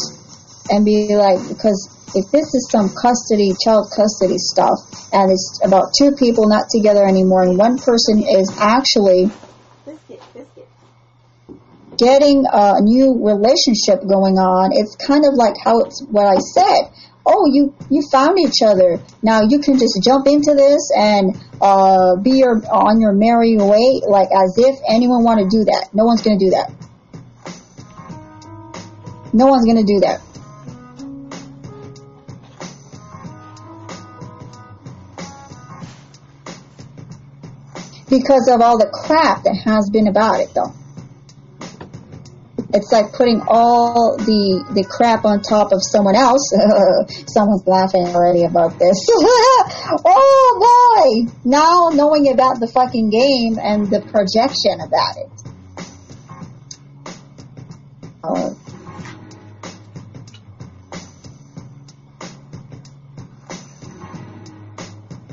and 0.70 0.84
be 0.84 1.14
like, 1.16 1.40
because 1.48 1.88
if 2.14 2.30
this 2.30 2.54
is 2.54 2.68
some 2.70 2.90
custody, 2.90 3.52
child 3.64 3.88
custody 3.94 4.38
stuff, 4.38 4.78
and 5.12 5.32
it's 5.32 5.60
about 5.64 5.92
two 5.96 6.12
people 6.12 6.48
not 6.48 6.68
together 6.70 7.04
anymore, 7.04 7.42
and 7.42 7.58
one 7.58 7.78
person 7.78 8.22
is 8.22 8.52
actually 8.58 9.26
Biscuit, 9.84 10.22
biscuit. 10.34 10.68
getting 11.98 12.44
a 12.46 12.80
new 12.82 13.16
relationship 13.22 14.04
going 14.06 14.36
on, 14.36 14.70
it's 14.72 14.96
kind 14.96 15.24
of 15.24 15.34
like 15.34 15.54
how 15.62 15.80
it's 15.80 16.02
what 16.10 16.26
I 16.26 16.38
said. 16.38 16.92
Oh, 17.32 17.46
you 17.46 17.72
you 17.88 18.02
found 18.10 18.40
each 18.40 18.60
other. 18.60 18.98
Now 19.22 19.42
you 19.42 19.60
can 19.60 19.78
just 19.78 20.02
jump 20.02 20.26
into 20.26 20.52
this 20.54 20.90
and 20.98 21.40
uh, 21.60 22.16
be 22.16 22.38
your 22.38 22.60
on 22.68 23.00
your 23.00 23.12
merry 23.12 23.56
way, 23.56 24.02
like 24.08 24.28
as 24.34 24.58
if 24.58 24.76
anyone 24.88 25.22
want 25.22 25.38
to 25.38 25.46
do 25.48 25.64
that. 25.64 25.90
No 25.94 26.04
one's 26.04 26.22
gonna 26.22 26.40
do 26.40 26.50
that. 26.50 26.72
No 29.32 29.46
one's 29.46 29.64
gonna 29.64 29.84
do 29.84 30.00
that. 30.00 30.20
Because 38.08 38.48
of 38.48 38.60
all 38.60 38.76
the 38.76 38.90
crap 39.06 39.44
that 39.44 39.54
has 39.64 39.88
been 39.88 40.08
about 40.08 40.40
it, 40.40 40.52
though. 40.52 40.74
It's 42.72 42.92
like 42.92 43.12
putting 43.12 43.42
all 43.48 44.16
the 44.16 44.64
the 44.70 44.84
crap 44.84 45.24
on 45.24 45.42
top 45.42 45.72
of 45.72 45.82
someone 45.82 46.14
else. 46.14 46.50
Someone's 47.26 47.66
laughing 47.66 48.06
already 48.06 48.44
about 48.44 48.78
this. 48.78 49.06
oh 50.06 50.50
boy! 50.62 51.32
Now 51.44 51.88
knowing 51.92 52.32
about 52.32 52.60
the 52.60 52.68
fucking 52.68 53.10
game 53.10 53.58
and 53.58 53.90
the 53.90 54.00
projection 54.00 54.80
about 54.80 55.16
it. 55.16 55.40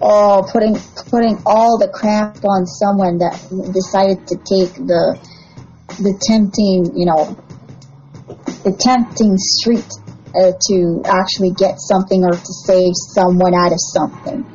Oh, 0.09 0.47
putting 0.51 0.75
putting 1.11 1.37
all 1.45 1.77
the 1.77 1.89
crap 1.89 2.43
on 2.45 2.65
someone 2.65 3.17
that 3.17 3.33
decided 3.73 4.25
to 4.27 4.37
take 4.37 4.73
the 4.73 5.19
the 5.99 6.13
tempting, 6.21 6.97
you 6.97 7.05
know, 7.05 7.35
the 8.63 8.75
tempting 8.77 9.37
street 9.37 9.87
uh, 10.35 10.51
to 10.69 11.01
actually 11.05 11.51
get 11.57 11.79
something 11.79 12.23
or 12.23 12.31
to 12.31 12.53
save 12.65 12.93
someone 13.15 13.53
out 13.55 13.71
of 13.71 13.79
something. 13.79 14.45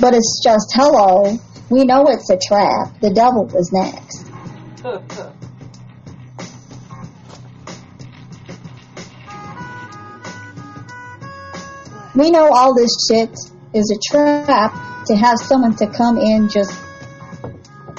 But 0.00 0.14
it's 0.14 0.40
just, 0.42 0.70
hello, 0.74 1.38
we 1.70 1.84
know 1.84 2.04
it's 2.06 2.30
a 2.30 2.38
trap. 2.38 3.00
The 3.00 3.12
devil 3.12 3.50
is 3.56 3.70
next. 3.72 4.28
We 12.14 12.30
know 12.30 12.50
all 12.52 12.74
this 12.74 12.92
shit 13.08 13.30
is 13.74 13.90
a 13.90 13.98
trap 14.10 14.72
to 15.06 15.16
have 15.16 15.38
someone 15.38 15.74
to 15.76 15.86
come 15.86 16.18
in 16.18 16.48
just 16.48 16.70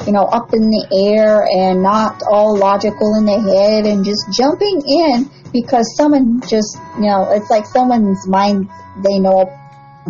you 0.05 0.11
know, 0.11 0.23
up 0.23 0.53
in 0.53 0.69
the 0.69 0.85
air 1.13 1.45
and 1.45 1.81
not 1.81 2.21
all 2.29 2.57
logical 2.57 3.15
in 3.15 3.25
the 3.25 3.39
head 3.39 3.85
and 3.85 4.03
just 4.03 4.25
jumping 4.31 4.81
in 4.85 5.29
because 5.53 5.95
someone 5.95 6.41
just, 6.41 6.77
you 6.97 7.07
know, 7.07 7.29
it's 7.31 7.49
like 7.49 7.65
someone's 7.65 8.27
mind 8.27 8.69
they 9.03 9.19
know 9.19 9.49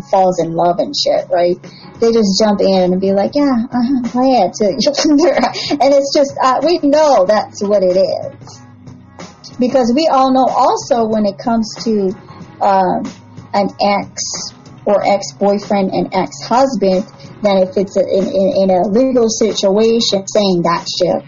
falls 0.10 0.40
in 0.40 0.54
love 0.54 0.80
and 0.80 0.94
shit, 0.96 1.30
right? 1.30 1.62
They 2.00 2.12
just 2.12 2.40
jump 2.40 2.62
in 2.62 2.94
and 2.94 3.02
be 3.02 3.14
like, 3.14 3.36
yeah, 3.36 3.68
uh-huh, 3.70 4.02
go 4.12 4.20
ahead. 4.26 4.52
and 4.60 5.90
it's 5.94 6.14
just, 6.16 6.34
uh, 6.42 6.60
we 6.66 6.80
know 6.80 7.26
that's 7.26 7.62
what 7.62 7.84
it 7.84 7.98
is. 7.98 8.62
Because 9.60 9.94
we 9.96 10.08
all 10.08 10.34
know 10.34 10.48
also 10.50 11.06
when 11.06 11.26
it 11.26 11.38
comes 11.38 11.70
to 11.84 12.10
um, 12.60 13.06
an 13.54 13.70
ex 13.80 14.22
or 14.86 15.04
ex-boyfriend 15.06 15.92
and 15.92 16.14
ex-husband, 16.14 17.06
than 17.44 17.58
if 17.58 17.76
it's 17.76 17.98
a, 17.98 18.02
in, 18.02 18.26
in, 18.26 18.48
in 18.64 18.70
a 18.72 18.88
legal 18.88 19.28
situation 19.30 20.26
saying 20.28 20.64
that 20.64 20.88
shit 20.88 21.22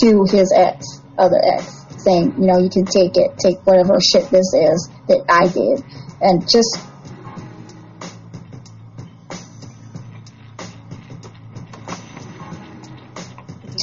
to 0.00 0.24
his 0.30 0.52
ex, 0.54 1.00
other 1.18 1.40
ex, 1.42 1.84
saying, 2.04 2.34
you 2.38 2.46
know, 2.46 2.58
you 2.58 2.68
can 2.68 2.84
take 2.84 3.16
it, 3.16 3.36
take 3.38 3.58
whatever 3.66 3.98
shit 4.00 4.30
this 4.30 4.52
is 4.54 4.88
that 5.08 5.24
I 5.28 5.48
did, 5.48 5.82
and 6.20 6.42
just 6.48 6.78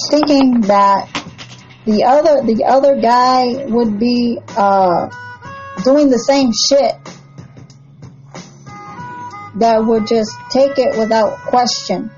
thinking 0.10 0.61
that 0.61 1.10
the 1.86 2.03
other 2.03 2.45
the 2.45 2.64
other 2.65 2.99
guy 2.99 3.65
would 3.65 3.99
be 3.99 4.40
uh, 4.56 5.10
doing 5.84 6.10
the 6.10 6.19
same 6.19 6.52
shit 6.52 6.95
that 9.60 9.84
would 9.86 10.08
just 10.08 10.32
take 10.50 10.78
it 10.78 10.98
without 10.98 11.38
question. 11.40 12.12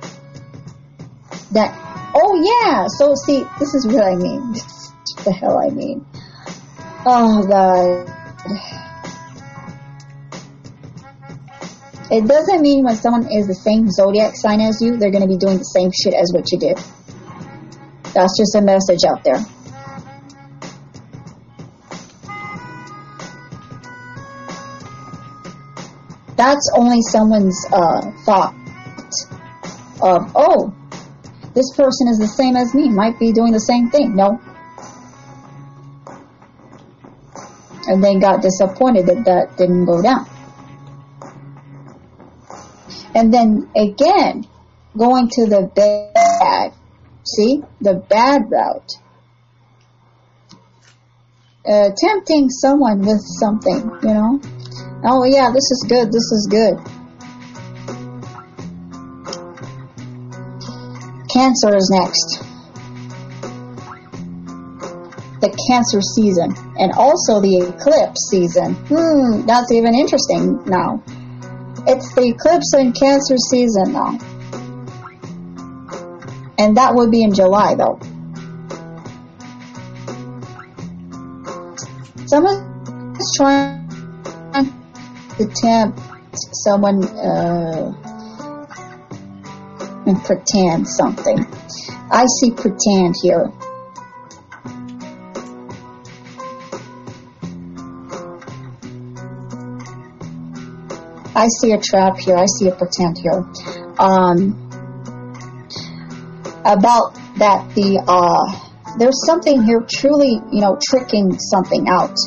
That, 1.51 1.73
oh 2.13 2.35
yeah, 2.43 2.87
so 2.87 3.15
see, 3.15 3.43
this 3.59 3.73
is 3.73 3.87
what 3.87 4.03
I 4.03 4.15
mean. 4.15 4.55
The 5.25 5.33
hell 5.33 5.57
I 5.57 5.69
mean. 5.69 6.05
Oh 7.05 7.43
god. 7.43 8.07
It 12.11 12.25
doesn't 12.25 12.61
mean 12.61 12.85
when 12.85 12.95
someone 12.95 13.29
is 13.31 13.47
the 13.47 13.53
same 13.53 13.89
zodiac 13.91 14.35
sign 14.35 14.61
as 14.61 14.81
you, 14.81 14.97
they're 14.97 15.11
going 15.11 15.23
to 15.23 15.27
be 15.27 15.37
doing 15.37 15.57
the 15.57 15.63
same 15.63 15.91
shit 15.91 16.13
as 16.13 16.31
what 16.33 16.49
you 16.51 16.57
did. 16.57 16.77
That's 18.13 18.37
just 18.37 18.55
a 18.55 18.61
message 18.61 19.03
out 19.03 19.23
there. 19.23 19.43
That's 26.39 26.71
only 26.73 27.01
someone's 27.01 27.65
uh, 27.71 28.11
thought 28.23 28.55
of, 30.01 30.31
oh, 30.35 30.73
this 31.53 31.75
person 31.75 32.07
is 32.07 32.17
the 32.17 32.31
same 32.33 32.55
as 32.55 32.73
me, 32.73 32.87
might 32.89 33.19
be 33.19 33.33
doing 33.33 33.51
the 33.51 33.59
same 33.59 33.89
thing. 33.89 34.15
No. 34.15 34.39
and 37.89 38.03
then 38.03 38.19
got 38.19 38.43
disappointed 38.43 39.07
that 39.07 39.25
that 39.25 39.57
didn't 39.57 39.85
go 39.85 39.99
down. 39.99 40.29
And 43.15 43.33
then 43.33 43.67
again, 43.75 44.45
going 44.95 45.27
to 45.29 45.47
the 45.47 45.71
bad, 45.73 46.73
see, 47.25 47.63
the 47.81 47.95
bad 47.95 48.43
route. 48.51 48.91
Uh, 51.65 51.89
tempting 51.97 52.49
someone 52.49 52.99
with 53.01 53.21
something, 53.21 53.91
you 54.03 54.13
know. 54.13 54.39
Oh 55.01 55.23
yeah, 55.23 55.49
this 55.51 55.63
is 55.71 55.85
good, 55.87 56.11
this 56.11 56.29
is 56.31 56.47
good. 56.49 56.77
Cancer 61.29 61.75
is 61.75 61.89
next. 61.89 62.43
The 65.39 65.55
cancer 65.69 66.01
season 66.01 66.53
and 66.77 66.91
also 66.93 67.39
the 67.39 67.59
eclipse 67.69 68.27
season. 68.29 68.75
Hmm, 68.89 69.45
that's 69.45 69.71
even 69.71 69.95
interesting 69.95 70.61
now. 70.65 71.01
It's 71.87 72.13
the 72.13 72.35
eclipse 72.35 72.73
and 72.73 72.93
cancer 72.93 73.37
season 73.37 73.93
now. 73.93 74.19
And 76.57 76.75
that 76.75 76.93
would 76.93 77.09
be 77.09 77.23
in 77.23 77.33
July 77.33 77.75
though. 77.75 77.99
Someone's 82.25 83.37
trying 83.37 83.78
to 85.39 85.47
tempt 85.47 85.99
someone 86.33 87.03
uh, 87.05 87.93
and 90.05 90.23
pretend 90.25 90.87
something. 90.87 91.47
I 92.11 92.25
see 92.25 92.51
pretend 92.51 93.15
here. 93.21 93.51
I 101.35 101.47
see 101.61 101.71
a 101.71 101.79
trap 101.79 102.17
here. 102.19 102.35
I 102.35 102.45
see 102.57 102.67
a 102.67 102.75
pretend 102.75 103.17
here. 103.17 103.45
Um, 103.97 104.67
about 106.65 107.15
that 107.37 107.73
the 107.75 108.03
uh, 108.05 108.97
there's 108.97 109.25
something 109.25 109.63
here 109.63 109.85
truly, 109.89 110.41
you 110.51 110.59
know, 110.59 110.77
tricking 110.89 111.39
something 111.39 111.87
out. 111.87 112.17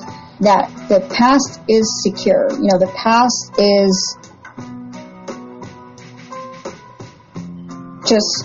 That 0.43 0.71
the 0.89 1.01
past 1.15 1.61
is 1.69 2.03
secure. 2.03 2.51
You 2.53 2.67
know, 2.67 2.79
the 2.79 2.91
past 2.99 3.55
is 3.59 4.19
just, 8.07 8.45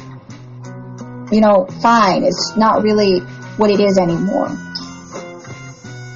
you 1.33 1.41
know, 1.41 1.65
fine. 1.81 2.23
It's 2.23 2.55
not 2.55 2.83
really 2.83 3.19
what 3.57 3.71
it 3.71 3.79
is 3.79 3.97
anymore. 3.97 4.49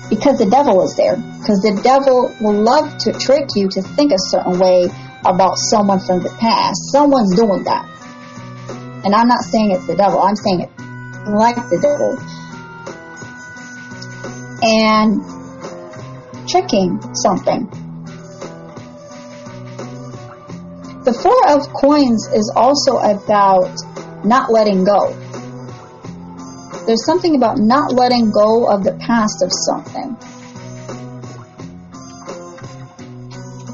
Because 0.10 0.38
the 0.38 0.48
devil 0.50 0.84
is 0.84 0.96
there. 0.96 1.16
Because 1.16 1.62
the 1.62 1.80
devil 1.82 2.30
will 2.40 2.62
love 2.62 2.98
to 3.00 3.14
trick 3.14 3.48
you 3.56 3.68
to 3.70 3.82
think 3.82 4.12
a 4.12 4.20
certain 4.20 4.60
way 4.60 4.86
about 5.26 5.58
someone 5.58 6.00
from 6.00 6.22
the 6.22 6.30
past. 6.40 6.92
Someone's 6.92 7.36
doing 7.36 7.64
that. 7.64 7.90
And 9.04 9.16
I'm 9.16 9.28
not 9.28 9.42
saying 9.42 9.72
it's 9.72 9.88
the 9.88 9.96
devil, 9.96 10.22
I'm 10.22 10.36
saying 10.36 10.62
it 10.62 10.70
like 11.28 11.56
the 11.56 11.80
devil. 11.82 12.20
And 14.62 15.41
tricking 16.48 17.00
something. 17.16 17.70
The 21.04 21.14
Four 21.14 21.50
of 21.50 21.74
Coins 21.74 22.28
is 22.28 22.54
also 22.56 22.98
about 22.98 23.76
not 24.24 24.52
letting 24.52 24.84
go. 24.84 25.14
There's 26.86 27.06
something 27.06 27.36
about 27.36 27.58
not 27.58 27.94
letting 27.94 28.32
go 28.32 28.68
of 28.68 28.84
the 28.84 28.94
past 28.94 29.42
of 29.42 29.52
something. 29.52 30.18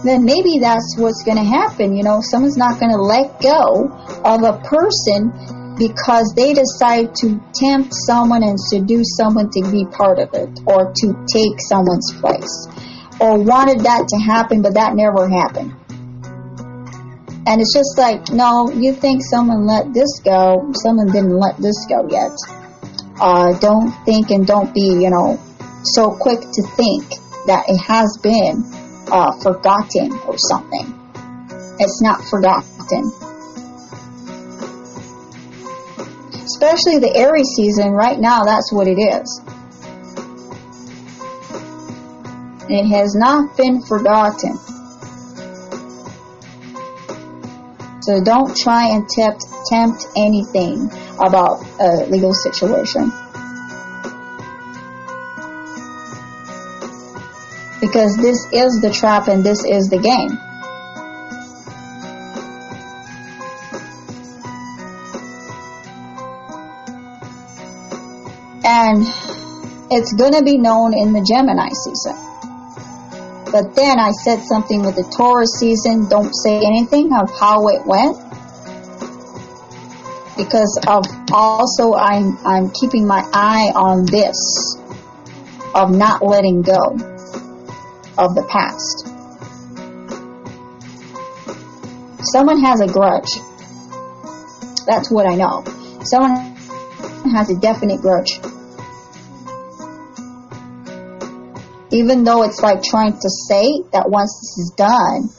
Then 0.04 0.24
maybe 0.24 0.60
that's 0.60 0.96
what's 0.98 1.24
going 1.24 1.38
to 1.38 1.44
happen. 1.44 1.98
You 1.98 2.04
know, 2.04 2.22
someone's 2.22 2.56
not 2.56 2.80
going 2.80 2.92
to 2.92 3.02
let 3.02 3.42
go 3.42 3.92
of 4.24 4.44
a 4.44 4.60
person 4.64 5.57
because 5.78 6.34
they 6.36 6.54
decide 6.54 7.14
to 7.16 7.40
tempt 7.54 7.94
someone 7.94 8.44
and 8.44 8.60
seduce 8.60 9.16
someone 9.16 9.50
to 9.52 9.72
be 9.72 9.86
part 9.92 10.20
of 10.20 10.34
it 10.34 10.60
or 10.66 10.92
to 10.96 11.26
take 11.32 11.60
someone's 11.70 12.14
place 12.20 12.68
or 13.20 13.42
wanted 13.44 13.82
that 13.82 14.08
to 14.08 14.18
happen 14.18 14.62
but 14.62 14.74
that 14.74 14.96
never 14.96 15.28
happened. 15.30 15.74
And 17.48 17.62
it's 17.62 17.74
just 17.74 17.98
like, 17.98 18.30
no, 18.30 18.70
you 18.72 18.92
think 18.92 19.22
someone 19.24 19.66
let 19.66 19.94
this 19.94 20.20
go, 20.20 20.70
someone 20.74 21.08
didn't 21.08 21.38
let 21.38 21.56
this 21.58 21.86
go 21.88 22.06
yet. 22.10 22.36
Uh, 23.20 23.58
don't 23.60 23.92
think 24.04 24.32
and 24.32 24.46
don't 24.46 24.74
be, 24.74 24.82
you 24.82 25.10
know, 25.10 25.40
so 25.84 26.12
quick 26.12 26.42
to 26.42 26.62
think 26.76 27.08
that 27.48 27.64
it 27.70 27.78
has 27.78 28.20
been 28.22 28.64
uh, 29.10 29.32
forgotten 29.40 30.12
or 30.28 30.38
something. 30.38 30.94
It's 31.80 32.02
not 32.02 32.22
forgotten. 32.26 33.12
Especially 36.48 36.98
the 37.00 37.14
Aries 37.14 37.50
season, 37.58 37.92
right 37.92 38.18
now, 38.18 38.46
that's 38.46 38.72
what 38.72 38.88
it 38.88 38.98
is. 38.98 39.42
It 42.70 42.88
has 42.88 43.16
not 43.16 43.58
been 43.58 43.82
forgotten. 43.82 44.58
So 48.02 48.24
don't 48.24 48.56
try 48.56 48.96
and 48.96 49.10
tempt, 49.10 49.44
tempt 49.70 50.08
anything 50.16 50.90
about 51.20 51.66
a 51.82 52.08
legal 52.08 52.34
situation. 52.34 53.12
Because 57.82 58.16
this 58.16 58.48
is 58.54 58.80
the 58.80 58.90
trap 58.94 59.28
and 59.28 59.44
this 59.44 59.66
is 59.66 59.90
the 59.90 60.00
game. 60.00 60.47
And 68.80 69.08
it's 69.90 70.14
gonna 70.14 70.44
be 70.44 70.60
known 70.60 70.94
in 70.94 71.12
the 71.12 71.26
Gemini 71.26 71.70
season. 71.74 72.14
But 73.52 73.76
then 73.76 73.98
I 73.98 74.12
said 74.12 74.44
something 74.44 74.84
with 74.84 74.96
the 74.96 75.04
Taurus 75.04 75.58
season, 75.58 76.08
don't 76.08 76.32
say 76.32 76.58
anything 76.58 77.12
of 77.12 77.32
how 77.40 77.70
it 77.70 77.82
went. 77.88 78.18
Because 80.38 80.78
of 80.86 81.06
also 81.32 81.96
I'm 81.96 82.38
I'm 82.46 82.70
keeping 82.70 83.08
my 83.08 83.28
eye 83.34 83.72
on 83.74 84.06
this 84.06 84.38
of 85.74 85.90
not 85.90 86.22
letting 86.22 86.62
go 86.62 86.78
of 88.16 88.36
the 88.36 88.46
past. 88.48 89.08
Someone 92.32 92.60
has 92.60 92.82
a 92.82 92.88
grudge. 92.88 93.42
That's 94.86 95.10
what 95.10 95.26
I 95.26 95.34
know. 95.34 95.64
Someone 96.04 96.56
has 97.34 97.50
a 97.50 97.56
definite 97.60 98.02
grudge. 98.02 98.40
Even 101.98 102.24
though 102.24 102.44
it's 102.44 102.62
like 102.62 102.84
trying 102.84 103.14
to 103.14 103.30
say 103.50 103.82
that 103.92 104.10
once 104.10 104.32
this 104.40 104.66
is 104.66 104.74
done, 104.78 105.30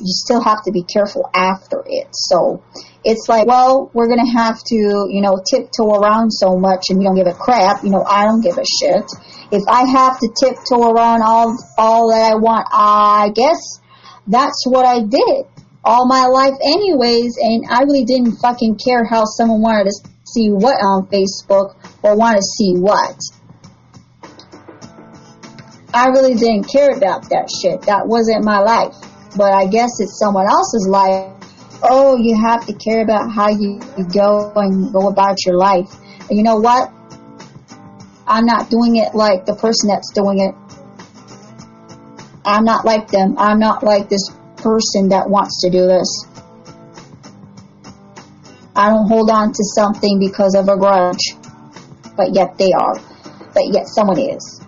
you 0.00 0.12
still 0.16 0.42
have 0.42 0.64
to 0.64 0.72
be 0.72 0.82
careful 0.82 1.28
after 1.34 1.84
it. 1.86 2.08
So 2.12 2.64
it's 3.04 3.28
like, 3.28 3.46
well, 3.46 3.90
we're 3.92 4.08
going 4.08 4.24
to 4.24 4.32
have 4.32 4.58
to, 4.64 5.08
you 5.08 5.20
know, 5.20 5.36
tiptoe 5.44 5.92
around 5.92 6.30
so 6.30 6.56
much 6.56 6.88
and 6.88 7.02
you 7.02 7.06
don't 7.06 7.16
give 7.16 7.26
a 7.26 7.36
crap. 7.36 7.84
You 7.84 7.90
know, 7.90 8.02
I 8.02 8.24
don't 8.24 8.40
give 8.40 8.56
a 8.56 8.64
shit. 8.64 9.04
If 9.52 9.62
I 9.68 9.84
have 9.84 10.18
to 10.20 10.28
tiptoe 10.32 10.90
around 10.90 11.22
all, 11.22 11.56
all 11.76 12.10
that 12.10 12.32
I 12.32 12.34
want, 12.36 12.66
I 12.72 13.30
guess 13.34 13.60
that's 14.26 14.64
what 14.66 14.86
I 14.86 15.04
did 15.04 15.46
all 15.84 16.06
my 16.06 16.26
life 16.26 16.54
anyways. 16.64 17.36
And 17.40 17.64
I 17.68 17.82
really 17.82 18.04
didn't 18.04 18.36
fucking 18.40 18.78
care 18.78 19.04
how 19.04 19.24
someone 19.24 19.60
wanted 19.60 19.84
to 19.84 20.08
see 20.24 20.48
what 20.48 20.76
on 20.76 21.08
Facebook 21.08 21.76
or 22.02 22.16
want 22.16 22.36
to 22.36 22.42
see 22.42 22.74
what. 22.76 23.16
I 25.92 26.06
really 26.08 26.34
didn't 26.34 26.64
care 26.70 26.90
about 26.96 27.28
that 27.30 27.50
shit. 27.50 27.82
That 27.82 28.06
wasn't 28.06 28.44
my 28.44 28.60
life. 28.60 28.94
But 29.36 29.52
I 29.52 29.66
guess 29.66 29.90
it's 29.98 30.18
someone 30.18 30.46
else's 30.46 30.86
life. 30.88 31.34
Oh, 31.82 32.16
you 32.16 32.38
have 32.40 32.66
to 32.66 32.74
care 32.74 33.02
about 33.02 33.32
how 33.32 33.48
you, 33.48 33.80
go 34.12 34.52
and 34.54 34.92
go 34.92 35.08
about 35.08 35.44
your 35.44 35.56
life. 35.56 35.90
And 36.28 36.38
you 36.38 36.44
know 36.44 36.56
what? 36.56 36.92
I'm 38.26 38.44
not 38.44 38.70
doing 38.70 38.96
it 38.96 39.14
like 39.14 39.46
the 39.46 39.54
person 39.54 39.88
that's 39.88 40.12
doing 40.12 40.38
it. 40.38 40.54
I'm 42.44 42.64
not 42.64 42.84
like 42.84 43.08
them. 43.08 43.34
I'm 43.38 43.58
not 43.58 43.82
like 43.82 44.08
this 44.08 44.30
person 44.56 45.08
that 45.08 45.28
wants 45.28 45.62
to 45.62 45.70
do 45.70 45.86
this. 45.86 46.26
I 48.76 48.90
don't 48.90 49.08
hold 49.08 49.30
on 49.30 49.48
to 49.52 49.64
something 49.74 50.20
because 50.20 50.54
of 50.54 50.68
a 50.68 50.76
grudge. 50.76 51.34
But 52.16 52.34
yet 52.34 52.56
they 52.58 52.70
are. 52.72 52.94
But 53.52 53.64
yet 53.72 53.88
someone 53.88 54.18
is. 54.18 54.59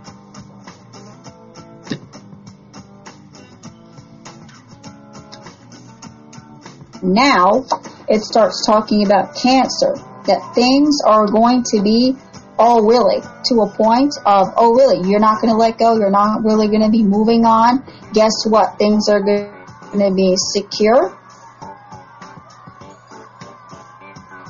Now 7.02 7.66
it 8.08 8.22
starts 8.22 8.64
talking 8.64 9.04
about 9.04 9.34
cancer, 9.34 9.94
that 10.26 10.52
things 10.54 10.98
are 11.04 11.26
going 11.26 11.64
to 11.74 11.82
be 11.82 12.16
oh 12.58 12.86
really, 12.86 13.20
to 13.46 13.62
a 13.62 13.68
point 13.68 14.14
of, 14.24 14.48
oh 14.56 14.74
really, 14.74 15.08
you're 15.08 15.20
not 15.20 15.40
going 15.40 15.52
to 15.52 15.58
let 15.58 15.78
go, 15.78 15.96
you're 15.96 16.10
not 16.10 16.44
really 16.44 16.68
going 16.68 16.82
to 16.82 16.90
be 16.90 17.02
moving 17.02 17.44
on, 17.44 17.84
guess 18.12 18.46
what, 18.46 18.78
things 18.78 19.08
are 19.08 19.20
going 19.20 19.50
to 19.98 20.14
be 20.14 20.34
secure 20.36 21.18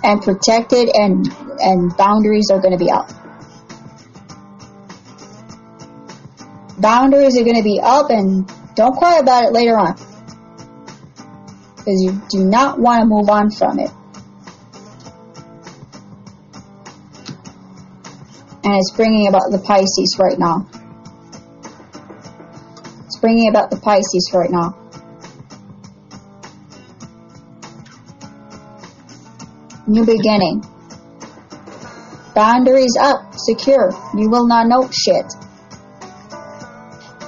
and 0.04 0.20
protected 0.20 0.90
and, 0.92 1.26
and 1.60 1.96
boundaries 1.96 2.50
are 2.52 2.60
going 2.60 2.76
to 2.76 2.84
be 2.84 2.90
up. 2.90 3.10
Boundaries 6.78 7.38
are 7.38 7.44
going 7.44 7.56
to 7.56 7.62
be 7.62 7.80
up 7.82 8.10
and 8.10 8.50
don't 8.74 8.96
cry 8.96 9.18
about 9.18 9.44
it 9.44 9.52
later 9.52 9.78
on. 9.78 9.96
Because 11.84 12.00
you 12.02 12.22
do 12.30 12.44
not 12.44 12.78
want 12.78 13.00
to 13.02 13.06
move 13.06 13.28
on 13.28 13.50
from 13.50 13.78
it. 13.78 13.90
and 18.64 18.74
it's 18.74 18.92
bringing 18.96 19.28
about 19.28 19.50
the 19.50 19.58
Pisces 19.58 20.16
right 20.18 20.38
now. 20.38 20.66
It's 23.04 23.18
bringing 23.18 23.48
about 23.48 23.70
the 23.70 23.76
Pisces 23.76 24.30
right 24.32 24.50
now. 24.50 24.78
New 29.86 30.06
beginning. 30.06 30.64
Boundaries 32.34 32.96
up, 32.98 33.34
secure. 33.36 33.90
You 34.16 34.30
will 34.30 34.46
not 34.46 34.68
know 34.68 34.88
shit. 34.90 35.26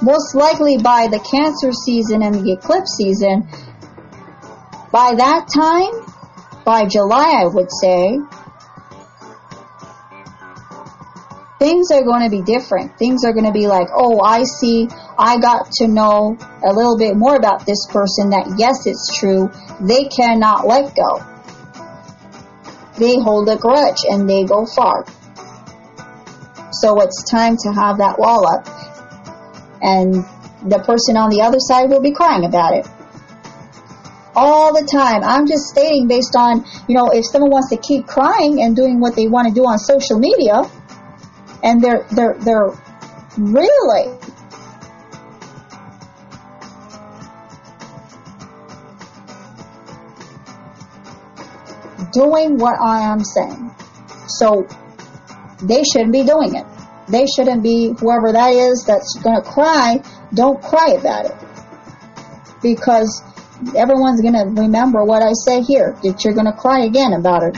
Most 0.01 0.35
likely 0.35 0.77
by 0.77 1.07
the 1.07 1.19
Cancer 1.19 1.71
season 1.73 2.23
and 2.23 2.35
the 2.35 2.53
eclipse 2.53 2.95
season, 2.97 3.47
by 4.95 5.13
that 5.13 5.49
time, 5.53 5.91
by 6.63 6.85
July 6.85 7.43
I 7.43 7.47
would 7.47 7.67
say, 7.69 8.17
things 11.59 11.91
are 11.91 12.03
going 12.03 12.23
to 12.23 12.29
be 12.29 12.41
different. 12.41 12.97
Things 12.97 13.25
are 13.25 13.33
going 13.33 13.43
to 13.43 13.51
be 13.51 13.67
like, 13.67 13.89
oh, 13.93 14.21
I 14.21 14.45
see, 14.45 14.87
I 15.19 15.37
got 15.37 15.69
to 15.79 15.89
know 15.89 16.37
a 16.63 16.71
little 16.71 16.97
bit 16.97 17.17
more 17.17 17.35
about 17.35 17.65
this 17.65 17.85
person 17.91 18.29
that 18.29 18.55
yes, 18.57 18.87
it's 18.87 19.19
true. 19.19 19.51
They 19.81 20.05
cannot 20.05 20.65
let 20.65 20.95
go. 20.95 21.19
They 22.97 23.19
hold 23.19 23.49
a 23.49 23.57
grudge 23.57 23.99
and 24.09 24.29
they 24.29 24.45
go 24.45 24.65
far. 24.65 25.03
So 26.71 27.01
it's 27.01 27.29
time 27.29 27.57
to 27.63 27.73
have 27.73 27.97
that 27.97 28.17
wall 28.17 28.47
up. 28.47 28.65
And 29.81 30.23
the 30.63 30.79
person 30.87 31.17
on 31.17 31.31
the 31.31 31.41
other 31.41 31.59
side 31.59 31.89
will 31.89 32.01
be 32.01 32.13
crying 32.13 32.45
about 32.45 32.75
it. 32.75 32.87
All 34.35 34.73
the 34.73 34.85
time. 34.91 35.23
I'm 35.23 35.47
just 35.47 35.67
stating 35.67 36.07
based 36.07 36.35
on, 36.35 36.65
you 36.87 36.95
know, 36.95 37.09
if 37.11 37.25
someone 37.25 37.51
wants 37.51 37.69
to 37.69 37.77
keep 37.77 38.05
crying 38.05 38.61
and 38.61 38.75
doing 38.75 38.99
what 38.99 39.15
they 39.15 39.27
want 39.27 39.47
to 39.47 39.53
do 39.53 39.61
on 39.61 39.79
social 39.79 40.19
media, 40.19 40.69
and 41.63 41.81
they're 41.81 42.05
they're 42.11 42.35
they're 42.39 42.71
really 43.37 44.17
doing 52.11 52.57
what 52.57 52.79
I 52.79 53.11
am 53.11 53.23
saying. 53.23 53.75
So 54.27 54.67
they 55.61 55.83
shouldn't 55.83 56.13
be 56.13 56.23
doing 56.23 56.55
it. 56.55 56.65
They 57.07 57.25
shouldn't 57.27 57.61
be 57.61 57.93
whoever 57.99 58.31
that 58.31 58.51
is 58.53 58.83
that's 58.85 59.19
going 59.21 59.41
to 59.41 59.47
cry. 59.47 60.01
Don't 60.33 60.61
cry 60.61 60.95
about 60.97 61.25
it 61.25 61.35
because 62.61 63.21
everyone's 63.75 64.21
going 64.21 64.33
to 64.33 64.61
remember 64.61 65.03
what 65.03 65.23
I 65.23 65.31
say 65.33 65.61
here. 65.61 65.97
That 66.03 66.23
you're 66.23 66.33
going 66.33 66.45
to 66.45 66.53
cry 66.53 66.85
again 66.85 67.13
about 67.13 67.43
it. 67.43 67.55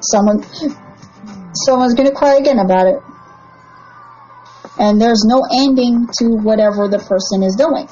Someone 0.00 0.42
someone's 1.66 1.94
going 1.94 2.08
to 2.08 2.14
cry 2.14 2.36
again 2.36 2.58
about 2.58 2.86
it. 2.86 2.98
And 4.78 5.00
there's 5.00 5.24
no 5.26 5.42
ending 5.52 6.08
to 6.18 6.36
whatever 6.42 6.88
the 6.88 6.98
person 6.98 7.42
is 7.42 7.54
doing. 7.56 7.86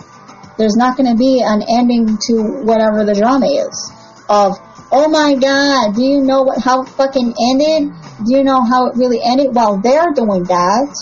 There's 0.57 0.77
not 0.77 0.97
going 0.97 1.11
to 1.11 1.17
be 1.17 1.43
an 1.45 1.63
ending 1.69 2.19
to 2.29 2.65
whatever 2.65 3.05
the 3.05 3.15
drama 3.15 3.47
is. 3.47 3.93
Of, 4.29 4.57
oh 4.93 5.09
my 5.09 5.35
god, 5.35 5.95
do 5.95 6.03
you 6.03 6.23
know 6.23 6.43
what, 6.43 6.61
how 6.63 6.85
fucking 6.85 7.35
ended? 7.53 7.93
Do 8.25 8.37
you 8.37 8.45
know 8.45 8.65
how 8.65 8.87
it 8.87 8.97
really 8.97 9.21
ended? 9.25 9.55
While 9.55 9.81
they're 9.81 10.13
doing 10.15 10.45
that, 10.45 10.93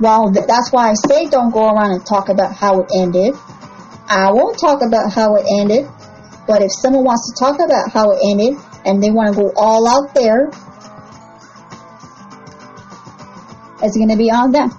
well, 0.00 0.32
th- 0.32 0.46
that's 0.46 0.72
why 0.72 0.90
I 0.90 0.94
say 0.94 1.26
don't 1.26 1.50
go 1.52 1.68
around 1.68 1.92
and 1.92 2.06
talk 2.06 2.28
about 2.28 2.54
how 2.54 2.80
it 2.80 2.90
ended. 2.94 3.34
I 4.10 4.32
won't 4.32 4.58
talk 4.58 4.82
about 4.82 5.12
how 5.12 5.36
it 5.36 5.46
ended, 5.60 5.86
but 6.46 6.62
if 6.62 6.70
someone 6.82 7.04
wants 7.04 7.32
to 7.32 7.38
talk 7.38 7.60
about 7.60 7.90
how 7.90 8.10
it 8.10 8.18
ended 8.28 8.58
and 8.84 9.02
they 9.02 9.10
want 9.10 9.34
to 9.34 9.40
go 9.40 9.52
all 9.56 9.86
out 9.86 10.14
there 10.14 10.50
It's 13.82 13.96
going 13.96 14.10
to 14.10 14.16
be 14.16 14.30
on 14.30 14.52
them. 14.52 14.70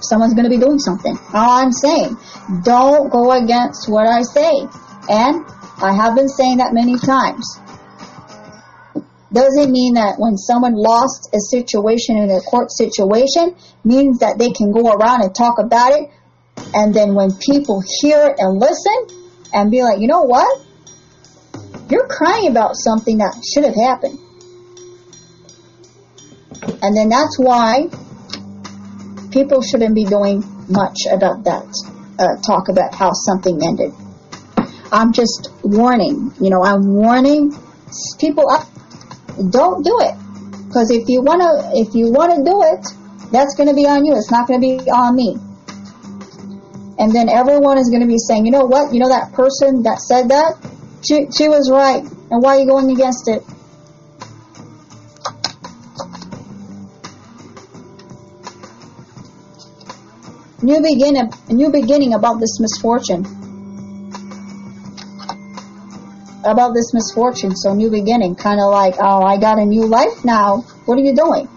Someone's 0.00 0.34
going 0.34 0.44
to 0.44 0.50
be 0.50 0.58
doing 0.58 0.78
something. 0.78 1.18
All 1.32 1.62
I'm 1.62 1.72
saying, 1.72 2.16
don't 2.62 3.10
go 3.10 3.32
against 3.32 3.88
what 3.88 4.06
I 4.06 4.22
say. 4.22 4.52
And 5.08 5.44
I 5.82 5.92
have 5.92 6.14
been 6.14 6.28
saying 6.28 6.58
that 6.58 6.72
many 6.72 6.96
times. 6.98 7.58
Doesn't 9.32 9.72
mean 9.72 9.94
that 9.94 10.14
when 10.18 10.36
someone 10.36 10.74
lost 10.74 11.30
a 11.34 11.40
situation 11.40 12.16
in 12.16 12.30
a 12.30 12.40
court 12.40 12.70
situation, 12.70 13.56
means 13.82 14.20
that 14.20 14.38
they 14.38 14.50
can 14.50 14.70
go 14.70 14.92
around 14.92 15.22
and 15.22 15.34
talk 15.34 15.58
about 15.58 15.92
it. 15.92 16.10
And 16.74 16.92
then 16.92 17.14
when 17.14 17.30
people 17.38 17.82
hear 18.00 18.26
it 18.26 18.36
and 18.38 18.58
listen 18.58 19.06
and 19.52 19.70
be 19.70 19.82
like, 19.82 20.00
you 20.00 20.08
know 20.08 20.22
what? 20.22 20.60
You're 21.88 22.08
crying 22.08 22.48
about 22.48 22.72
something 22.74 23.18
that 23.18 23.40
should 23.52 23.64
have 23.64 23.76
happened. 23.76 24.18
And 26.82 26.96
then 26.96 27.08
that's 27.08 27.38
why 27.38 27.88
people 29.30 29.62
shouldn't 29.62 29.94
be 29.94 30.04
doing 30.04 30.42
much 30.68 31.06
about 31.12 31.44
that, 31.44 31.66
uh, 32.18 32.40
talk 32.42 32.68
about 32.68 32.94
how 32.94 33.12
something 33.12 33.60
ended. 33.64 33.92
I'm 34.90 35.12
just 35.12 35.50
warning, 35.62 36.32
you 36.40 36.50
know, 36.50 36.62
I'm 36.62 36.94
warning 36.94 37.52
people 38.18 38.50
up, 38.50 38.66
don't 39.50 39.84
do 39.84 39.98
it. 40.00 40.14
Because 40.66 40.90
if 40.90 41.08
you 41.08 41.22
wanna, 41.22 41.70
if 41.74 41.94
you 41.94 42.10
wanna 42.10 42.42
do 42.42 42.62
it, 42.62 42.86
that's 43.30 43.54
gonna 43.54 43.74
be 43.74 43.86
on 43.86 44.04
you. 44.04 44.14
It's 44.16 44.30
not 44.30 44.48
gonna 44.48 44.60
be 44.60 44.78
on 44.90 45.14
me. 45.14 45.36
And 46.98 47.14
then 47.14 47.28
everyone 47.28 47.78
is 47.78 47.90
gonna 47.90 48.06
be 48.06 48.18
saying, 48.18 48.46
you 48.46 48.52
know 48.52 48.66
what, 48.66 48.92
you 48.92 49.00
know 49.00 49.08
that 49.08 49.32
person 49.32 49.82
that 49.82 50.00
said 50.00 50.28
that? 50.28 50.56
She, 51.06 51.26
she 51.30 51.48
was 51.48 51.70
right. 51.70 52.02
And 52.02 52.42
why 52.42 52.56
are 52.56 52.60
you 52.60 52.66
going 52.66 52.90
against 52.90 53.28
it? 53.28 53.42
new 60.64 60.80
beginning, 60.80 61.30
a 61.48 61.52
new 61.52 61.70
beginning 61.70 62.14
about 62.14 62.40
this 62.40 62.58
misfortune. 62.58 63.24
About 66.44 66.72
this 66.74 66.92
misfortune, 66.92 67.54
so 67.54 67.74
new 67.74 67.90
beginning, 67.90 68.34
kind 68.34 68.60
of 68.60 68.70
like, 68.70 68.94
oh, 68.98 69.22
I 69.22 69.36
got 69.38 69.58
a 69.58 69.64
new 69.64 69.86
life 69.86 70.24
now. 70.24 70.64
What 70.86 70.98
are 70.98 71.02
you 71.02 71.14
doing? 71.14 71.48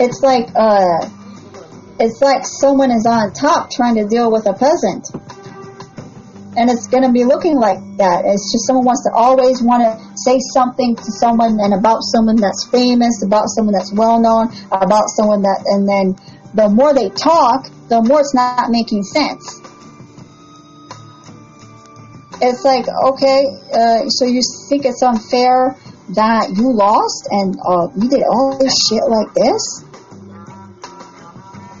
It's 0.00 0.22
like, 0.22 0.48
uh, 0.56 1.08
it's 2.00 2.20
like 2.20 2.42
someone 2.44 2.90
is 2.90 3.06
on 3.06 3.32
top 3.32 3.70
trying 3.70 3.94
to 3.96 4.08
deal 4.08 4.32
with 4.32 4.46
a 4.46 4.54
peasant 4.54 5.06
and 6.56 6.68
it's 6.68 6.88
going 6.88 7.02
to 7.04 7.12
be 7.12 7.24
looking 7.24 7.54
like 7.54 7.78
that. 7.98 8.24
It's 8.26 8.50
just 8.50 8.66
someone 8.66 8.84
wants 8.84 9.04
to 9.06 9.12
always 9.14 9.62
want 9.62 9.86
to 9.86 9.92
say 10.18 10.38
something 10.52 10.96
to 10.96 11.10
someone 11.20 11.60
and 11.60 11.74
about 11.74 12.02
someone 12.02 12.36
that's 12.36 12.66
famous, 12.68 13.22
about 13.24 13.46
someone 13.54 13.72
that's 13.72 13.92
well 13.94 14.18
known, 14.18 14.50
about 14.72 15.06
someone 15.14 15.42
that, 15.42 15.62
and 15.70 15.86
then 15.86 16.18
the 16.54 16.68
more 16.68 16.92
they 16.92 17.08
talk, 17.10 17.70
the 17.88 18.02
more 18.02 18.20
it's 18.20 18.34
not 18.34 18.70
making 18.70 19.04
sense. 19.04 19.62
It's 22.42 22.64
like, 22.64 22.88
okay, 22.88 23.44
uh, 23.72 24.08
so 24.08 24.24
you 24.26 24.40
think 24.68 24.84
it's 24.86 25.02
unfair 25.02 25.76
that 26.16 26.50
you 26.56 26.72
lost 26.72 27.28
and 27.30 27.54
uh, 27.62 27.86
you 27.94 28.08
did 28.08 28.24
all 28.24 28.58
this 28.58 28.74
shit 28.88 29.04
like 29.06 29.32
this? 29.34 29.84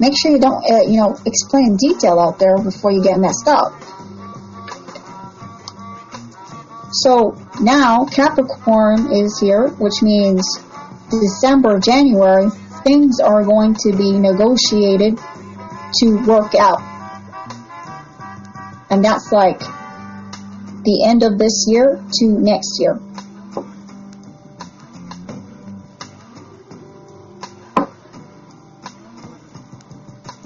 Make 0.00 0.14
sure 0.20 0.32
you 0.32 0.40
don't, 0.40 0.64
uh, 0.64 0.80
you 0.88 0.96
know, 0.96 1.14
explain 1.26 1.76
detail 1.76 2.18
out 2.18 2.38
there 2.38 2.56
before 2.56 2.90
you 2.90 3.02
get 3.02 3.20
messed 3.20 3.46
up. 3.46 3.72
So 6.90 7.36
now 7.60 8.06
Capricorn 8.06 9.12
is 9.12 9.38
here, 9.38 9.68
which 9.78 10.02
means 10.02 10.42
December, 11.10 11.78
January, 11.78 12.48
things 12.82 13.20
are 13.20 13.44
going 13.44 13.74
to 13.74 13.92
be 13.92 14.18
negotiated 14.18 15.18
to 15.98 16.16
work 16.26 16.54
out. 16.54 16.80
And 18.88 19.04
that's 19.04 19.30
like 19.30 19.60
the 19.60 21.04
end 21.06 21.22
of 21.22 21.38
this 21.38 21.66
year 21.68 22.02
to 22.10 22.26
next 22.26 22.80
year. 22.80 22.98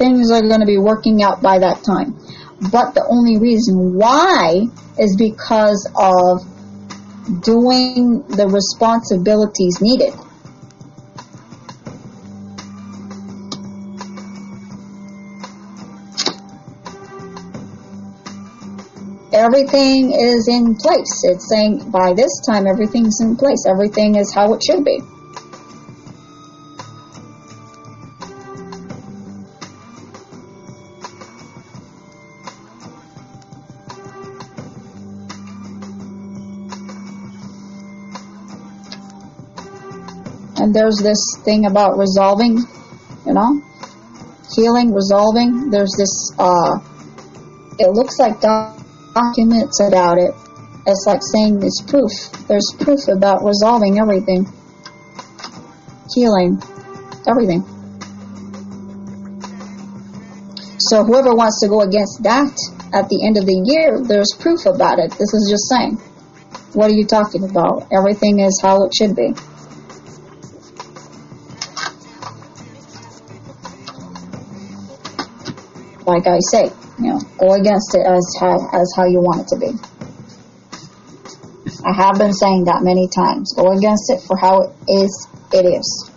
Things 0.05 0.31
are 0.31 0.43
going 0.43 0.61
to 0.61 0.67
be 0.67 0.77
working 0.77 1.23
out 1.23 1.41
by 1.41 1.59
that 1.61 1.83
time. 1.83 2.13
but 2.71 2.93
the 2.95 3.05
only 3.09 3.39
reason 3.39 3.97
why 3.97 4.69
is 4.99 5.17
because 5.17 5.89
of 5.97 6.45
doing 7.43 8.23
the 8.29 8.47
responsibilities 8.47 9.81
needed. 9.81 10.13
Everything 19.33 20.13
is 20.13 20.49
in 20.49 20.77
place. 20.77 21.25
It's 21.25 21.49
saying 21.49 21.91
by 21.91 22.13
this 22.13 22.43
time 22.47 22.67
everything's 22.67 23.23
in 23.23 23.37
place. 23.37 23.65
Everything 23.67 24.17
is 24.17 24.35
how 24.35 24.53
it 24.53 24.63
should 24.63 24.85
be. 24.85 25.01
And 40.65 40.73
there's 40.73 40.97
this 40.97 41.21
thing 41.45 41.67
about 41.67 41.99
resolving, 41.99 42.57
you 42.57 43.35
know, 43.35 43.61
healing, 44.57 44.95
resolving. 44.95 45.69
There's 45.69 45.93
this, 45.99 46.33
uh, 46.39 46.81
it 47.79 47.93
looks 47.93 48.19
like 48.19 48.41
documents 48.41 49.81
about 49.87 50.17
it. 50.17 50.33
It's 50.87 51.05
like 51.07 51.21
saying 51.21 51.61
there's 51.61 51.83
proof. 51.87 52.13
There's 52.49 52.73
proof 52.81 53.09
about 53.09 53.45
resolving 53.45 53.99
everything, 54.01 54.49
healing, 56.15 56.57
everything. 57.29 57.61
So 60.79 61.05
whoever 61.05 61.35
wants 61.35 61.61
to 61.61 61.69
go 61.69 61.83
against 61.83 62.23
that 62.23 62.57
at 62.95 63.11
the 63.11 63.21
end 63.27 63.37
of 63.37 63.45
the 63.45 63.61
year, 63.67 64.01
there's 64.01 64.33
proof 64.41 64.65
about 64.65 64.99
it. 64.99 65.11
This 65.11 65.29
is 65.35 65.47
just 65.51 65.69
saying. 65.69 66.01
What 66.73 66.91
are 66.91 66.95
you 66.95 67.05
talking 67.05 67.45
about? 67.45 67.87
Everything 67.93 68.41
is 68.41 68.59
how 68.63 68.85
it 68.85 68.95
should 68.97 69.15
be. 69.15 69.35
Like 76.15 76.27
I 76.31 76.39
say, 76.39 76.71
you 77.03 77.11
know, 77.11 77.19
go 77.39 77.55
against 77.55 77.91
it 77.99 78.07
as 78.07 78.23
how, 78.39 78.55
as 78.71 78.95
how 78.97 79.05
you 79.05 79.19
want 79.19 79.43
it 79.43 79.49
to 79.51 79.59
be. 79.59 79.75
I 81.85 81.93
have 81.93 82.15
been 82.19 82.33
saying 82.33 82.65
that 82.71 82.87
many 82.87 83.11
times. 83.11 83.53
Go 83.57 83.75
against 83.75 84.15
it 84.15 84.23
for 84.23 84.39
how 84.39 84.63
it 84.63 84.71
is, 84.87 85.11
it 85.51 85.67
is. 85.67 86.14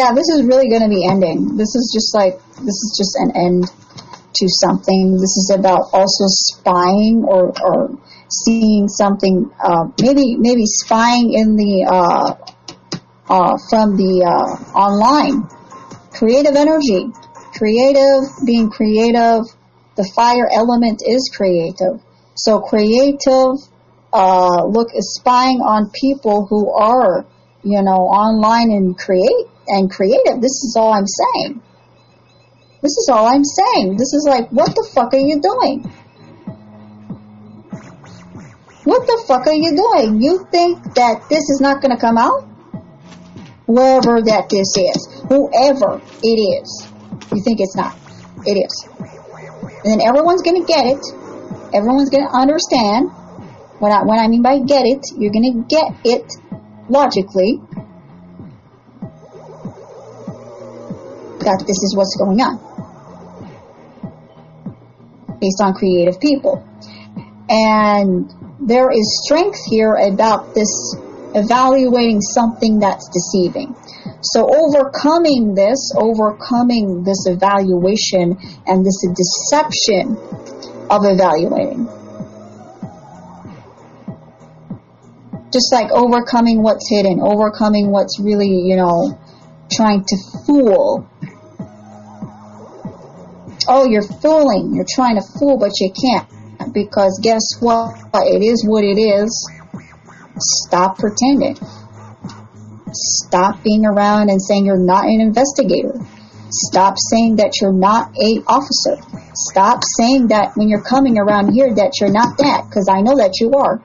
Yeah, 0.00 0.12
this 0.16 0.30
is 0.30 0.46
really 0.46 0.70
going 0.70 0.80
to 0.80 0.88
be 0.88 1.04
ending. 1.06 1.58
This 1.58 1.74
is 1.76 1.92
just 1.92 2.14
like, 2.14 2.40
this 2.56 2.78
is 2.84 2.94
just 2.96 3.14
an 3.20 3.36
end 3.36 3.64
to 4.32 4.46
something. 4.48 5.12
This 5.12 5.36
is 5.36 5.52
about 5.54 5.92
also 5.92 6.24
spying 6.26 7.22
or, 7.28 7.52
or 7.60 7.98
seeing 8.30 8.88
something, 8.88 9.52
uh, 9.62 9.92
maybe, 10.00 10.36
maybe 10.38 10.64
spying 10.64 11.34
in 11.34 11.54
the, 11.54 11.84
uh, 11.84 12.32
uh, 13.28 13.58
from 13.68 13.98
the, 14.00 14.24
uh, 14.24 14.78
online. 14.78 15.46
Creative 16.16 16.56
energy. 16.56 17.12
Creative, 17.52 18.24
being 18.46 18.70
creative. 18.70 19.44
The 19.96 20.10
fire 20.16 20.48
element 20.50 21.02
is 21.06 21.30
creative. 21.36 22.00
So 22.36 22.60
creative, 22.60 23.60
uh, 24.14 24.64
look, 24.64 24.88
is 24.94 25.12
spying 25.20 25.60
on 25.60 25.90
people 25.92 26.46
who 26.48 26.72
are, 26.72 27.26
you 27.62 27.82
know, 27.82 28.08
online 28.08 28.70
and 28.70 28.96
create, 28.96 29.44
and 29.70 29.90
creative. 29.90 30.40
This 30.40 30.62
is 30.66 30.74
all 30.78 30.92
I'm 30.92 31.06
saying. 31.06 31.62
This 32.82 32.96
is 32.96 33.08
all 33.12 33.26
I'm 33.26 33.44
saying. 33.44 33.96
This 33.96 34.12
is 34.14 34.26
like, 34.28 34.48
what 34.50 34.74
the 34.74 34.88
fuck 34.94 35.12
are 35.12 35.18
you 35.20 35.40
doing? 35.40 35.84
What 38.84 39.06
the 39.06 39.22
fuck 39.28 39.46
are 39.46 39.54
you 39.54 39.76
doing? 39.76 40.22
You 40.22 40.46
think 40.50 40.82
that 40.94 41.28
this 41.28 41.44
is 41.50 41.60
not 41.60 41.82
going 41.82 41.94
to 41.94 42.00
come 42.00 42.16
out? 42.16 42.48
Wherever 43.66 44.22
that 44.22 44.48
this 44.48 44.72
is. 44.74 44.98
Whoever 45.28 46.00
it 46.22 46.38
is. 46.40 46.88
You 47.30 47.42
think 47.44 47.60
it's 47.60 47.76
not. 47.76 47.94
It 48.46 48.56
is. 48.56 48.88
And 49.84 49.92
then 49.92 50.00
everyone's 50.00 50.42
going 50.42 50.60
to 50.60 50.66
get 50.66 50.86
it. 50.86 51.04
Everyone's 51.74 52.10
going 52.10 52.26
to 52.26 52.32
understand. 52.32 53.10
What 53.78 53.92
I, 53.92 54.02
what 54.04 54.18
I 54.18 54.28
mean 54.28 54.42
by 54.42 54.58
get 54.58 54.84
it, 54.84 55.04
you're 55.16 55.32
going 55.32 55.52
to 55.52 55.64
get 55.68 55.86
it 56.04 56.32
logically 56.88 57.60
that 61.40 61.64
this 61.66 61.82
is 61.82 61.94
what's 61.96 62.16
going 62.16 62.40
on 62.40 62.58
based 65.40 65.60
on 65.60 65.74
creative 65.74 66.20
people. 66.20 66.64
And 67.48 68.30
there 68.60 68.90
is 68.90 69.24
strength 69.24 69.58
here 69.68 69.94
about 69.94 70.54
this 70.54 70.94
evaluating 71.34 72.20
something 72.20 72.78
that's 72.78 73.08
deceiving. 73.08 73.74
So 74.20 74.46
overcoming 74.46 75.54
this, 75.54 75.92
overcoming 75.96 77.02
this 77.04 77.26
evaluation 77.26 78.36
and 78.66 78.84
this 78.84 79.00
deception 79.16 80.16
of 80.90 81.02
evaluating. 81.04 81.88
Just 85.50 85.72
like 85.72 85.90
overcoming 85.90 86.62
what's 86.62 86.88
hidden, 86.88 87.20
overcoming 87.20 87.90
what's 87.90 88.20
really, 88.20 88.50
you 88.50 88.76
know, 88.76 89.18
trying 89.72 90.04
to 90.04 90.16
fool 90.46 91.08
oh, 93.70 93.86
you're 93.86 94.02
fooling. 94.02 94.74
You're 94.74 94.90
trying 94.92 95.14
to 95.14 95.22
fool, 95.38 95.56
but 95.56 95.70
you 95.78 95.92
can't. 95.94 96.28
Because 96.74 97.18
guess 97.22 97.40
what? 97.60 97.96
It 98.26 98.42
is 98.42 98.66
what 98.66 98.84
it 98.84 98.98
is. 98.98 99.30
Stop 100.36 100.98
pretending. 100.98 101.56
Stop 102.92 103.62
being 103.62 103.86
around 103.86 104.28
and 104.28 104.42
saying 104.42 104.66
you're 104.66 104.76
not 104.76 105.04
an 105.04 105.20
investigator. 105.20 105.94
Stop 106.50 106.96
saying 106.98 107.36
that 107.36 107.60
you're 107.60 107.72
not 107.72 108.10
a 108.18 108.42
officer. 108.46 108.98
Stop 109.34 109.82
saying 109.96 110.28
that 110.28 110.56
when 110.56 110.68
you're 110.68 110.82
coming 110.82 111.16
around 111.16 111.52
here 111.52 111.72
that 111.72 111.92
you're 112.00 112.10
not 112.10 112.36
that, 112.38 112.66
because 112.68 112.88
I 112.90 113.00
know 113.00 113.16
that 113.16 113.38
you 113.40 113.52
are. 113.52 113.80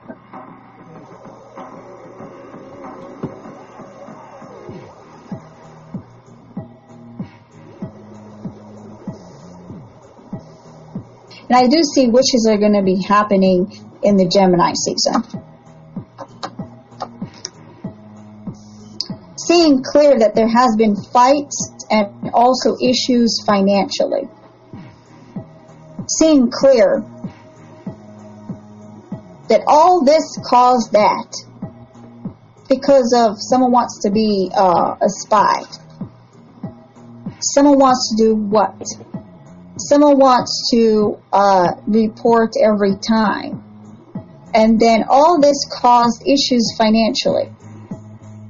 And 11.48 11.56
I 11.56 11.68
do 11.68 11.82
see 11.94 12.08
witches 12.08 12.48
are 12.50 12.58
going 12.58 12.74
to 12.74 12.82
be 12.82 13.02
happening 13.02 13.72
in 14.02 14.16
the 14.16 14.28
Gemini 14.28 14.72
season. 14.74 15.22
Seeing 19.36 19.82
clear 19.82 20.18
that 20.18 20.34
there 20.34 20.48
has 20.48 20.74
been 20.76 20.96
fights 20.96 21.86
and 21.90 22.30
also 22.34 22.76
issues 22.82 23.42
financially. 23.46 24.28
Seeing 26.08 26.50
clear 26.50 27.04
that 29.48 29.62
all 29.68 30.04
this 30.04 30.24
caused 30.44 30.92
that 30.92 31.32
because 32.68 33.14
of 33.16 33.36
someone 33.38 33.70
wants 33.70 34.02
to 34.02 34.10
be 34.10 34.50
uh, 34.56 34.96
a 35.00 35.08
spy. 35.08 35.62
Someone 37.40 37.78
wants 37.78 38.16
to 38.16 38.24
do 38.24 38.34
what? 38.34 38.82
Someone 39.78 40.18
wants 40.18 40.70
to 40.72 41.18
uh, 41.32 41.72
report 41.86 42.52
every 42.62 42.96
time. 42.96 43.62
And 44.54 44.80
then 44.80 45.04
all 45.08 45.40
this 45.40 45.66
caused 45.70 46.22
issues 46.26 46.74
financially. 46.78 47.52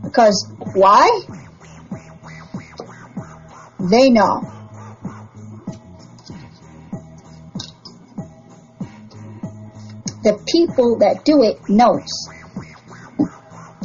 Because 0.04 0.52
why? 0.74 1.10
They 3.80 4.10
know. 4.10 4.52
The 10.22 10.42
people 10.46 10.98
that 10.98 11.24
do 11.24 11.42
it 11.42 11.68
knows. 11.68 12.28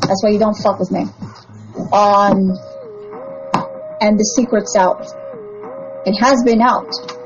That's 0.02 0.24
why 0.24 0.30
you 0.30 0.40
don't 0.40 0.56
fuck 0.56 0.80
with 0.80 0.92
me. 0.92 1.02
Um, 1.92 2.58
and 4.00 4.18
the 4.18 4.24
secret's 4.36 4.76
out. 4.76 5.06
It 6.06 6.20
has 6.20 6.44
been 6.44 6.62
out. 6.62 7.21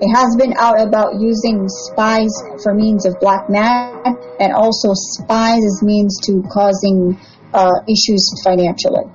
It 0.00 0.14
has 0.14 0.36
been 0.36 0.54
out 0.56 0.80
about 0.80 1.20
using 1.20 1.68
spies 1.68 2.30
for 2.62 2.72
means 2.72 3.04
of 3.04 3.18
black 3.18 3.50
magic 3.50 4.16
and 4.38 4.52
also 4.52 4.90
spies 4.94 5.64
as 5.64 5.82
means 5.82 6.20
to 6.26 6.44
causing 6.52 7.18
uh, 7.52 7.80
issues 7.88 8.40
financially. 8.44 9.10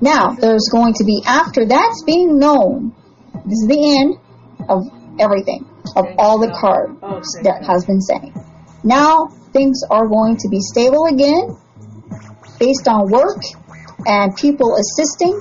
Now, 0.00 0.30
there's 0.30 0.68
going 0.70 0.94
to 0.94 1.04
be, 1.04 1.22
after 1.26 1.66
that's 1.66 2.04
being 2.04 2.38
known, 2.38 2.94
this 3.44 3.60
is 3.60 3.68
the 3.68 3.98
end 4.00 4.18
of 4.68 4.86
everything, 5.18 5.68
of 5.96 6.06
all 6.16 6.38
the 6.38 6.50
cards 6.58 7.38
that 7.42 7.64
has 7.66 7.84
been 7.84 8.00
saying. 8.00 8.32
Now, 8.82 9.26
things 9.52 9.82
are 9.90 10.06
going 10.06 10.36
to 10.38 10.48
be 10.48 10.60
stable 10.60 11.06
again, 11.06 11.58
based 12.60 12.86
on 12.86 13.10
work 13.10 13.40
and 14.06 14.36
people 14.36 14.76
assisting, 14.76 15.34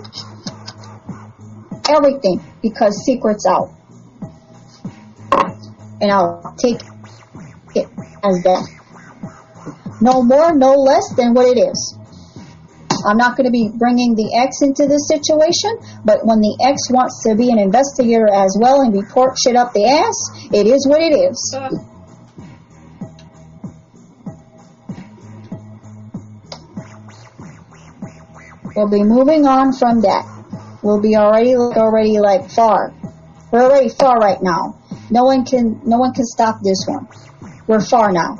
everything, 1.87 2.41
because 2.63 3.05
secret's 3.05 3.45
out. 3.45 3.69
And 6.01 6.09
I'll 6.11 6.55
take 6.57 6.79
it 7.75 7.87
as 8.23 8.41
that. 8.47 8.65
No 10.01 10.23
more, 10.23 10.55
no 10.55 10.75
less 10.75 11.13
than 11.15 11.33
what 11.33 11.45
it 11.45 11.59
is. 11.59 11.99
I'm 13.05 13.17
not 13.17 13.37
going 13.37 13.45
to 13.45 13.51
be 13.51 13.69
bringing 13.75 14.15
the 14.15 14.35
X 14.35 14.61
into 14.61 14.87
this 14.87 15.07
situation, 15.07 15.79
but 16.03 16.25
when 16.25 16.39
the 16.39 16.55
X 16.63 16.89
wants 16.91 17.23
to 17.27 17.35
be 17.35 17.51
an 17.51 17.59
investigator 17.59 18.27
as 18.27 18.57
well 18.59 18.81
and 18.81 18.93
report 18.93 19.37
shit 19.39 19.55
up 19.55 19.71
the 19.73 19.87
ass, 19.87 20.49
it 20.51 20.67
is 20.67 20.87
what 20.87 21.01
it 21.01 21.15
is. 21.15 21.39
We'll 28.79 28.87
be 28.87 29.03
moving 29.03 29.45
on 29.45 29.73
from 29.73 29.99
that. 30.03 30.23
We'll 30.81 31.01
be 31.01 31.17
already 31.17 31.53
already 31.53 32.17
like 32.17 32.49
far. 32.49 32.93
We're 33.51 33.63
already 33.63 33.89
far 33.89 34.17
right 34.19 34.41
now. 34.41 34.79
No 35.09 35.25
one 35.25 35.43
can 35.43 35.81
no 35.83 35.97
one 35.97 36.13
can 36.13 36.23
stop 36.23 36.61
this 36.63 36.85
one. 36.87 37.05
We're 37.67 37.81
far 37.81 38.13
now. 38.13 38.37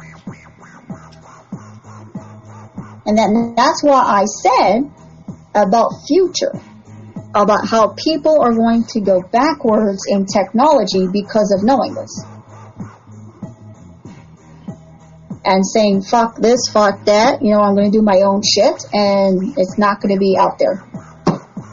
And 3.06 3.18
then 3.18 3.53
that's 3.57 3.84
why 3.84 3.99
I 3.99 4.24
said 4.24 4.90
about 5.53 6.07
future, 6.07 6.53
about 7.36 7.68
how 7.68 7.90
people 8.02 8.40
are 8.40 8.53
going 8.53 8.86
to 8.94 9.02
go 9.02 9.22
backwards 9.22 10.06
in 10.07 10.26
technology 10.26 11.06
because 11.11 11.52
of 11.52 11.66
knowing 11.66 11.95
this. 11.95 12.24
And 15.45 15.66
saying, 15.66 16.02
fuck 16.02 16.36
this, 16.36 16.68
fuck 16.72 17.06
that, 17.06 17.41
you 17.41 17.52
know, 17.52 17.61
I'm 17.61 17.74
going 17.74 17.91
to 17.91 17.98
do 17.98 18.03
my 18.03 18.22
own 18.26 18.41
shit, 18.44 18.86
and 18.91 19.57
it's 19.57 19.78
not 19.78 20.02
going 20.02 20.14
to 20.14 20.20
be 20.20 20.38
out 20.38 20.60
there. 20.60 20.84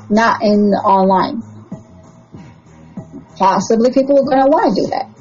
Not 0.08 0.42
in 0.42 0.70
online. 0.70 1.42
Possibly 3.36 3.90
people 3.92 4.18
are 4.20 4.24
going 4.24 4.44
to 4.44 4.48
want 4.48 4.74
to 4.74 4.82
do 4.82 4.90
that. 4.90 5.16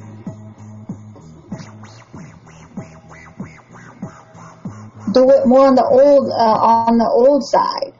do 5.16 5.30
it 5.32 5.48
more 5.48 5.68
on 5.68 5.76
the 5.76 5.88
old 5.88 6.28
uh, 6.28 6.60
on 6.84 6.98
the 6.98 7.08
old 7.08 7.42
side, 7.48 7.96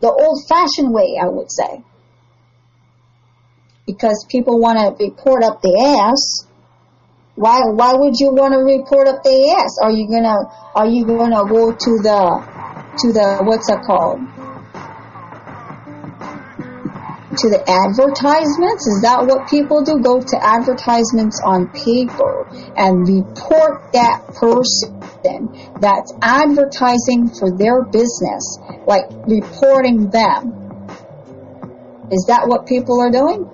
the 0.00 0.08
old-fashioned 0.08 0.92
way, 0.92 1.20
I 1.20 1.28
would 1.28 1.52
say, 1.52 1.84
because 3.86 4.24
people 4.30 4.58
want 4.58 4.78
to 4.80 4.96
be 4.96 5.10
report 5.10 5.44
up 5.44 5.60
the 5.60 5.76
ass. 5.76 6.47
Why 7.38 7.70
why 7.70 7.94
would 7.94 8.18
you 8.18 8.34
want 8.34 8.50
to 8.50 8.66
report 8.66 9.06
up 9.06 9.22
the 9.22 9.54
ass? 9.54 9.78
Are 9.78 9.94
you 9.94 10.10
gonna 10.10 10.50
are 10.74 10.90
you 10.90 11.06
gonna 11.06 11.46
go 11.46 11.70
to 11.70 11.90
the 12.02 12.18
to 12.98 13.12
the 13.14 13.38
what's 13.46 13.70
it 13.70 13.78
called? 13.86 14.26
To 17.38 17.46
the 17.46 17.62
advertisements? 17.62 18.90
Is 18.90 19.02
that 19.06 19.22
what 19.30 19.46
people 19.48 19.84
do? 19.86 20.02
Go 20.02 20.18
to 20.18 20.36
advertisements 20.42 21.38
on 21.46 21.70
paper 21.70 22.50
and 22.74 23.06
report 23.06 23.92
that 23.94 24.26
person 24.34 24.98
that's 25.78 26.10
advertising 26.20 27.30
for 27.38 27.54
their 27.54 27.84
business, 27.86 28.58
like 28.82 29.06
reporting 29.30 30.10
them. 30.10 30.90
Is 32.10 32.26
that 32.26 32.48
what 32.48 32.66
people 32.66 32.98
are 32.98 33.14
doing? 33.14 33.46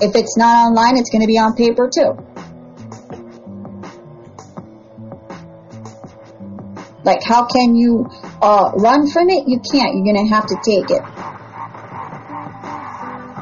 If 0.00 0.16
it's 0.16 0.36
not 0.36 0.68
online, 0.68 0.96
it's 0.96 1.10
going 1.10 1.20
to 1.20 1.26
be 1.26 1.38
on 1.38 1.54
paper 1.54 1.90
too. 1.92 2.16
Like, 7.04 7.22
how 7.22 7.46
can 7.46 7.74
you 7.74 8.06
uh, 8.40 8.70
run 8.76 9.10
from 9.10 9.28
it? 9.28 9.48
You 9.48 9.58
can't. 9.60 9.94
You're 9.96 10.04
going 10.04 10.24
to 10.24 10.32
have 10.32 10.46
to 10.46 10.56
take 10.64 10.90
it. 10.90 11.02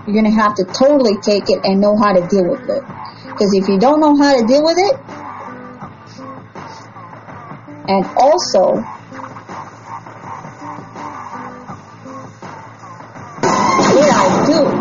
You're 0.06 0.16
going 0.16 0.24
to 0.24 0.40
have 0.40 0.54
to 0.56 0.64
totally 0.64 1.16
take 1.22 1.50
it 1.50 1.60
and 1.64 1.80
know 1.80 1.96
how 1.96 2.12
to 2.12 2.26
deal 2.26 2.48
with 2.48 2.68
it. 2.68 2.82
Because 3.26 3.52
if 3.54 3.68
you 3.68 3.78
don't 3.78 4.00
know 4.00 4.16
how 4.16 4.40
to 4.40 4.46
deal 4.46 4.64
with 4.64 4.78
it, 4.78 4.96
and 7.86 8.04
also 8.16 8.80
what 13.92 14.10
I 14.10 14.46
do 14.46 14.79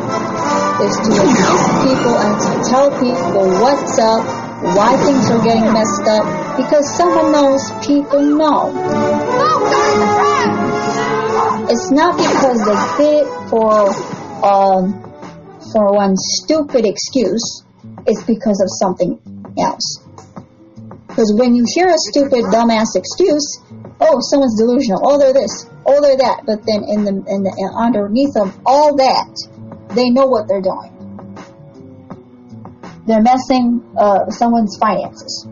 is 0.81 0.95
to 0.95 1.11
assist 1.11 1.67
people 1.83 2.15
and 2.17 2.35
to 2.39 2.69
tell 2.69 2.89
people 2.91 3.47
what's 3.59 3.99
up, 3.99 4.23
why 4.75 4.95
things 5.03 5.29
are 5.31 5.43
getting 5.43 5.71
messed 5.71 6.07
up, 6.07 6.25
because 6.57 6.95
someone 6.95 7.31
knows 7.31 7.61
people 7.85 8.21
know. 8.21 8.71
It's 11.69 11.91
not 11.91 12.17
because 12.17 12.59
they 12.65 13.03
did 13.03 13.27
for 13.49 13.89
um, 14.43 15.03
for 15.71 15.93
one 15.93 16.15
stupid 16.15 16.85
excuse. 16.85 17.63
It's 18.07 18.23
because 18.23 18.61
of 18.61 18.69
something 18.79 19.19
else. 19.59 19.99
Because 21.07 21.33
when 21.37 21.55
you 21.55 21.65
hear 21.67 21.87
a 21.87 21.97
stupid, 21.97 22.45
dumbass 22.45 22.95
excuse, 22.95 23.59
oh, 23.99 24.19
someone's 24.21 24.57
delusional, 24.57 25.01
oh, 25.03 25.19
they're 25.19 25.33
this, 25.33 25.67
oh, 25.85 26.01
they're 26.01 26.17
that, 26.17 26.43
but 26.45 26.63
then 26.65 26.83
in 26.87 27.03
the, 27.03 27.11
in 27.27 27.43
the 27.43 27.51
underneath 27.75 28.37
of 28.37 28.57
all 28.65 28.95
that, 28.95 29.27
they 29.95 30.09
know 30.09 30.27
what 30.27 30.47
they're 30.47 30.61
doing. 30.61 30.95
They're 33.07 33.21
messing 33.21 33.81
uh, 33.97 34.29
someone's 34.29 34.77
finances, 34.77 35.47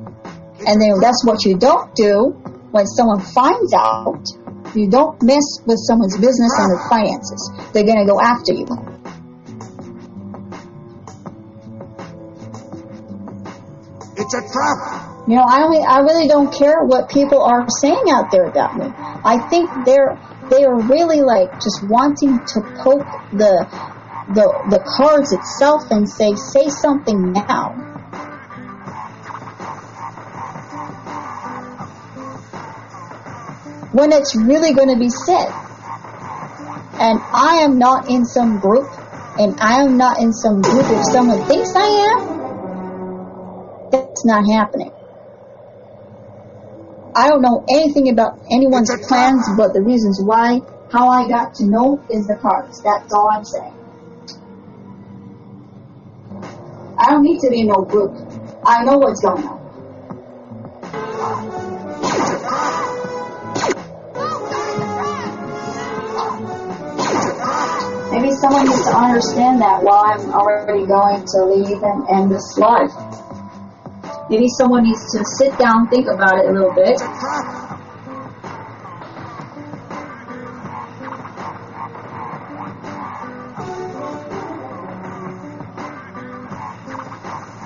and 0.68 0.82
then 0.82 1.00
that's 1.02 1.26
what 1.26 1.44
you 1.44 1.58
don't 1.58 1.94
do 1.96 2.36
when 2.72 2.86
someone 2.86 3.22
finds 3.22 3.74
out. 3.74 4.26
You 4.76 4.90
don't 4.90 5.22
mess 5.24 5.44
with 5.66 5.80
someone's 5.88 6.16
business 6.18 6.54
and 6.60 6.72
their 6.72 6.90
finances. 6.90 7.52
They're 7.74 7.86
gonna 7.86 8.06
go 8.06 8.20
after 8.22 8.54
you. 8.54 8.68
It's 14.20 14.34
a 14.34 14.42
trap! 14.52 15.08
You 15.28 15.36
know, 15.36 15.44
I 15.44 15.60
don't, 15.60 15.76
I 15.88 16.00
really 16.00 16.28
don't 16.28 16.54
care 16.54 16.84
what 16.86 17.10
people 17.10 17.42
are 17.42 17.66
saying 17.82 18.04
out 18.10 18.32
there 18.32 18.46
about 18.46 18.78
me. 18.78 18.86
I 19.26 19.40
think 19.50 19.70
they're 19.86 20.18
they 20.50 20.64
are 20.64 20.80
really 20.80 21.22
like 21.22 21.52
just 21.56 21.84
wanting 21.84 22.40
to 22.40 22.62
poke 22.80 23.08
the 23.34 23.68
the 24.34 24.44
the 24.70 24.84
cards 24.98 25.32
itself 25.32 25.84
and 25.92 26.08
say 26.08 26.36
say 26.36 26.68
something 26.68 27.32
now. 27.32 27.72
When 33.94 34.12
it's 34.12 34.36
really 34.36 34.74
going 34.74 34.90
to 34.90 35.00
be 35.00 35.10
said. 35.10 35.48
And 37.00 37.20
I 37.32 37.62
am 37.62 37.78
not 37.78 38.10
in 38.10 38.26
some 38.26 38.60
group, 38.60 38.90
and 39.38 39.56
I 39.62 39.84
am 39.84 39.98
not 39.98 40.20
in 40.20 40.34
some 40.34 40.62
group 40.62 40.86
if 40.90 41.06
someone 41.14 41.46
thinks 41.46 41.74
I 41.76 41.86
am. 42.10 42.38
That's 43.92 44.26
not 44.26 44.44
happening. 44.50 44.92
I 47.16 47.30
don't 47.30 47.42
know 47.42 47.64
anything 47.70 48.10
about 48.10 48.40
anyone's 48.52 48.90
plans, 49.08 49.46
but 49.58 49.74
the 49.74 49.82
reasons 49.82 50.22
why, 50.24 50.60
how 50.90 51.08
I 51.08 51.28
got 51.28 51.54
to 51.56 51.70
know 51.70 52.02
is 52.10 52.26
the 52.26 52.38
cards. 52.42 52.82
That's 52.82 53.14
all 53.14 53.30
I'm 53.32 53.46
saying. 53.46 53.77
I 57.00 57.12
don't 57.12 57.22
need 57.22 57.40
to 57.42 57.50
be 57.50 57.62
in 57.62 57.68
no 57.68 57.84
group. 57.84 58.16
I 58.66 58.84
know 58.84 58.98
what's 58.98 59.22
going 59.22 59.44
on. 59.44 59.58
Maybe 68.12 68.32
someone 68.32 68.66
needs 68.66 68.84
to 68.86 68.98
understand 68.98 69.62
that 69.62 69.84
while 69.84 70.06
I'm 70.06 70.32
already 70.34 70.88
going 70.88 71.24
to 71.24 71.46
leave 71.46 71.84
and 71.84 72.10
end 72.10 72.32
this 72.32 72.58
life. 72.58 72.92
Maybe 74.30 74.48
someone 74.58 74.84
needs 74.84 75.12
to 75.14 75.24
sit 75.38 75.58
down, 75.60 75.88
think 75.90 76.08
about 76.08 76.40
it 76.40 76.50
a 76.50 76.52
little 76.52 76.74
bit. 76.74 77.00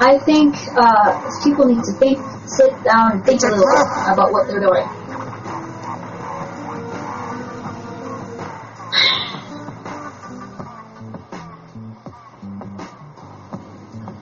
I 0.03 0.17
think 0.17 0.55
uh, 0.75 1.29
people 1.43 1.65
need 1.65 1.83
to 1.83 1.93
think, 1.93 2.17
sit 2.47 2.73
down, 2.83 3.11
and 3.11 3.23
think 3.23 3.43
a 3.43 3.53
little 3.53 3.61
bit 3.61 4.13
about 4.13 4.31
what 4.31 4.47
they're 4.47 4.59
doing. 4.59 4.87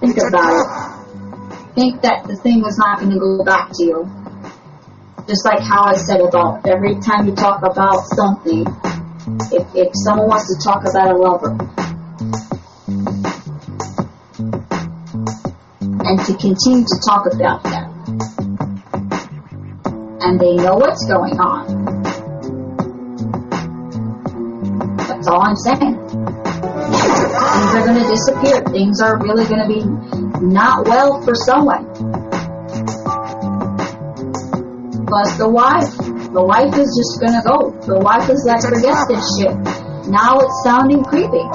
think 0.02 0.18
about 0.28 0.52
it. 0.52 1.76
Think 1.76 2.02
that 2.02 2.28
the 2.28 2.36
thing 2.36 2.62
was 2.62 2.78
not 2.78 3.00
going 3.00 3.12
to 3.12 3.20
go 3.20 3.44
back 3.46 3.70
to 3.72 3.84
you. 3.84 4.10
Just 5.28 5.46
like 5.46 5.62
how 5.62 5.84
I 5.84 5.96
said 5.96 6.20
about 6.20 6.68
every 6.68 7.00
time 7.00 7.28
you 7.28 7.36
talk 7.36 7.64
about 7.64 8.04
something, 8.04 8.66
if, 9.54 9.64
if 9.76 9.90
someone 10.04 10.28
wants 10.28 10.52
to 10.52 10.60
talk 10.62 10.84
about 10.84 11.08
a 11.08 11.16
lover, 11.16 11.89
and 16.10 16.18
to 16.26 16.34
continue 16.42 16.84
to 16.84 16.98
talk 17.06 17.32
about 17.32 17.62
them, 17.62 17.86
and 20.22 20.40
they 20.40 20.56
know 20.56 20.74
what's 20.74 21.06
going 21.06 21.38
on. 21.38 21.70
That's 24.98 25.28
all 25.28 25.44
I'm 25.46 25.56
saying. 25.56 26.00
Things 26.10 27.76
are 27.76 27.86
going 27.86 28.02
to 28.02 28.08
disappear. 28.10 28.64
Things 28.74 29.02
are 29.02 29.22
really 29.22 29.46
going 29.46 29.62
to 29.62 29.68
be 29.70 29.86
not 30.44 30.88
well 30.88 31.22
for 31.22 31.36
someone. 31.36 31.86
Plus 35.06 35.38
the 35.38 35.48
wife. 35.48 35.96
The 36.34 36.44
wife 36.44 36.74
is 36.74 36.90
just 36.98 37.20
going 37.22 37.38
to 37.38 37.44
go. 37.46 37.70
The 37.86 38.00
wife 38.00 38.30
is 38.30 38.46
like, 38.48 38.62
forget 38.62 39.08
this 39.08 39.22
shit. 39.38 39.54
Now 40.10 40.40
it's 40.40 40.64
sounding 40.64 41.04
creepy. 41.04 41.46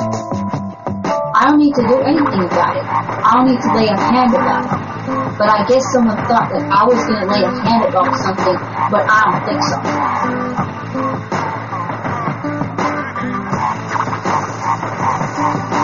I 1.45 1.49
don't 1.49 1.59
need 1.59 1.75
to 1.75 1.83
do 1.83 2.01
anything 2.01 2.41
about 2.49 2.75
it. 2.75 2.85
I 2.89 3.33
don't 3.35 3.45
need 3.53 3.61
to 3.61 3.75
lay 3.77 3.85
a 3.85 3.99
hand 4.01 4.33
about 4.33 4.65
it. 4.65 5.37
But 5.37 5.51
I 5.53 5.67
guess 5.69 5.85
someone 5.93 6.17
thought 6.25 6.49
that 6.49 6.65
I 6.73 6.89
was 6.89 6.97
going 7.05 7.21
to 7.21 7.29
lay 7.29 7.45
a 7.45 7.53
hand 7.53 7.85
about 7.85 8.17
something, 8.17 8.57
but 8.89 9.05
I 9.05 9.29
don't 9.29 9.45
think 9.45 9.61
so. 9.61 9.77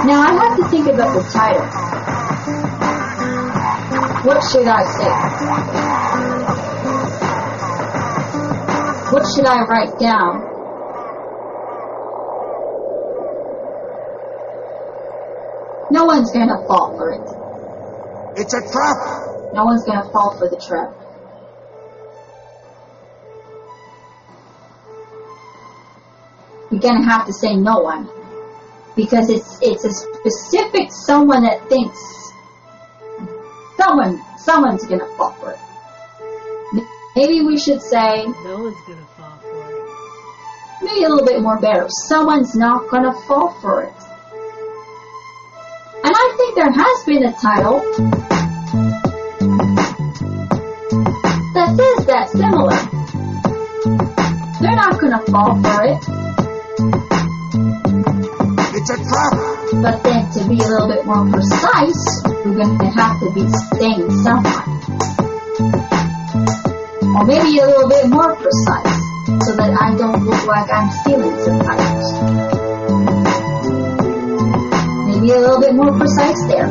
Now 0.08 0.24
I 0.24 0.32
have 0.32 0.56
to 0.56 0.64
think 0.70 0.86
about 0.88 1.12
the 1.12 1.28
title. 1.28 1.66
What 4.24 4.40
should 4.48 4.66
I 4.66 4.82
say? 4.96 5.12
What 9.12 9.24
should 9.36 9.44
I 9.44 9.60
write 9.68 9.98
down? 9.98 10.49
No 15.90 16.04
one's 16.04 16.30
gonna 16.30 16.64
fall 16.66 16.96
for 16.96 17.10
it. 17.10 18.40
It's 18.40 18.54
a 18.54 18.60
trap. 18.60 18.96
No 19.54 19.64
one's 19.64 19.84
gonna 19.84 20.08
fall 20.12 20.38
for 20.38 20.48
the 20.48 20.56
trap. 20.56 20.94
You're 26.70 26.80
gonna 26.80 27.04
have 27.04 27.26
to 27.26 27.32
say 27.32 27.56
no 27.56 27.78
one. 27.80 28.08
Because 28.94 29.28
it's 29.30 29.58
it's 29.62 29.84
a 29.84 29.92
specific 29.92 30.92
someone 30.92 31.42
that 31.42 31.68
thinks 31.68 31.98
someone 33.76 34.22
someone's 34.38 34.86
gonna 34.86 35.08
fall 35.16 35.32
for 35.32 35.52
it. 35.52 35.58
Maybe 37.16 37.44
we 37.44 37.58
should 37.58 37.82
say 37.82 38.24
No 38.44 38.62
one's 38.62 38.76
gonna 38.86 39.06
fall 39.16 39.38
for 39.40 39.70
it. 39.70 40.82
maybe 40.82 41.02
a 41.04 41.08
little 41.08 41.26
bit 41.26 41.42
more 41.42 41.58
better. 41.60 41.86
Someone's 42.08 42.54
not 42.54 42.88
gonna 42.88 43.12
fall 43.26 43.50
for 43.60 43.82
it. 43.82 44.09
Think 46.50 46.64
there 46.64 46.72
has 46.72 47.04
been 47.04 47.22
a 47.22 47.32
title 47.32 47.78
that 51.54 51.70
is 51.78 52.06
that 52.06 52.26
similar. 52.30 52.74
They're 54.60 54.74
not 54.74 54.98
gonna 54.98 55.22
fall 55.30 55.62
for 55.62 55.84
it, 55.84 56.02
It's 58.74 58.90
a 58.90 58.96
trap. 58.96 59.32
but 59.80 60.02
then 60.02 60.28
to 60.32 60.48
be 60.48 60.58
a 60.58 60.66
little 60.66 60.88
bit 60.88 61.06
more 61.06 61.24
precise, 61.30 62.22
we're 62.44 62.56
gonna 62.56 62.90
have 62.98 63.20
to 63.20 63.30
be 63.32 63.46
saying 63.78 64.10
someone. 64.24 64.66
Or 67.14 67.24
maybe 67.26 67.58
a 67.58 67.66
little 67.66 67.88
bit 67.88 68.08
more 68.08 68.34
precise, 68.34 68.98
so 69.46 69.54
that 69.54 69.70
I 69.80 69.94
don't 69.96 70.24
look 70.24 70.44
like 70.46 70.68
I'm 70.72 70.90
stealing 70.90 71.38
subtitles. 71.44 72.59
A 75.30 75.38
little 75.38 75.60
bit 75.60 75.74
more 75.74 75.94
precise 75.96 76.42
there. 76.50 76.66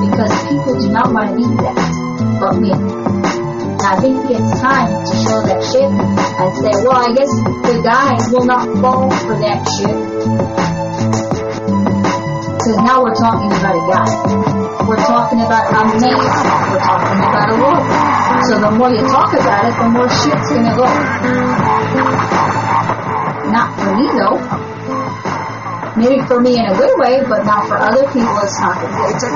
Because 0.00 0.32
people 0.48 0.80
do 0.80 0.88
not 0.88 1.12
want 1.12 1.28
to 1.28 1.36
be 1.36 1.44
that, 1.44 1.76
but 2.40 2.56
me. 2.56 2.72
I 3.84 4.00
think 4.00 4.16
it's 4.32 4.52
time 4.56 4.88
to 4.88 5.12
show 5.28 5.44
that 5.44 5.60
shit 5.60 5.84
and 5.84 6.50
say, 6.56 6.72
well, 6.88 7.04
I 7.04 7.12
guess 7.12 7.28
the 7.68 7.84
guys 7.84 8.32
will 8.32 8.48
not 8.48 8.64
fall 8.80 9.12
for 9.28 9.36
that 9.44 9.60
shit. 9.76 9.92
Because 12.56 12.80
now 12.80 13.04
we're 13.04 13.12
talking 13.12 13.52
about 13.52 13.76
a 13.76 13.84
guy. 13.84 14.08
We're 14.88 15.04
talking 15.04 15.44
about 15.44 15.68
a 15.68 16.00
man. 16.00 16.16
We're 16.16 16.80
talking 16.80 17.28
about 17.28 17.52
a 17.52 17.60
woman. 17.60 17.84
So 18.48 18.56
the 18.56 18.72
more 18.72 18.88
you 18.88 19.04
talk 19.04 19.36
about 19.36 19.68
it, 19.68 19.76
the 19.76 19.88
more 19.92 20.08
shit's 20.08 20.48
gonna 20.48 20.72
go. 20.72 20.88
Not 23.52 23.68
for 23.76 23.92
me 24.00 24.08
though. 24.16 24.57
Maybe 25.98 26.22
for 26.26 26.40
me 26.40 26.54
in 26.58 26.64
a 26.64 26.76
good 26.76 26.94
way, 26.98 27.20
but 27.28 27.44
not 27.44 27.66
for 27.66 27.76
other 27.76 28.06
people 28.12 28.38
it's 28.38 28.60
not 28.60 28.78
good. 28.78 28.94
It's 29.14 29.24
a. 29.24 29.30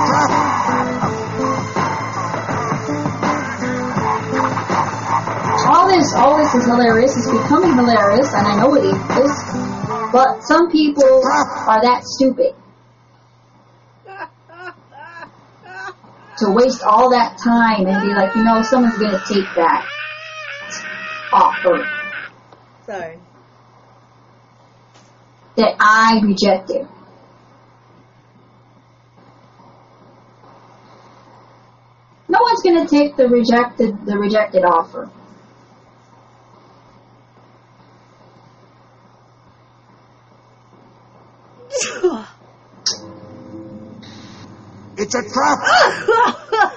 All 5.66 5.89
this, 5.89 6.14
all 6.14 6.39
this 6.39 6.55
is 6.55 6.64
hilarious. 6.66 7.16
It's 7.16 7.26
becoming 7.26 7.74
hilarious, 7.74 8.32
and 8.32 8.47
I 8.47 8.62
know 8.62 8.76
it 8.76 8.84
is. 8.84 8.94
But 10.12 10.43
some 10.43 10.70
people 10.70 11.22
are 11.26 11.82
that 11.82 12.05
stupid 12.05 12.55
to 16.39 16.51
waste 16.51 16.82
all 16.82 17.10
that 17.10 17.39
time 17.39 17.86
and 17.86 18.06
be 18.06 18.14
like, 18.14 18.34
you 18.36 18.44
know, 18.44 18.62
someone's 18.62 18.98
gonna 18.98 19.22
take 19.26 19.47
that 19.56 19.89
offer 21.32 21.89
Sorry. 22.86 23.18
That 25.62 25.76
I 25.78 26.20
rejected. 26.24 26.89
No 32.28 32.39
one's 32.40 32.62
gonna 32.62 32.89
take 32.89 33.16
the 33.16 33.28
rejected 33.28 34.05
the 34.05 34.18
rejected 34.18 34.64
offer. 34.64 35.09
It's 44.97 45.14
a 45.14 45.22
trap. 45.22 45.59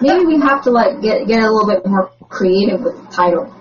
Maybe 0.02 0.26
we 0.26 0.40
have 0.42 0.64
to 0.64 0.72
like 0.72 1.02
get 1.02 1.28
get 1.28 1.40
a 1.40 1.50
little 1.52 1.68
bit 1.68 1.86
more 1.86 2.12
creative 2.30 2.82
with 2.82 2.96
the 2.96 3.12
title. 3.12 3.55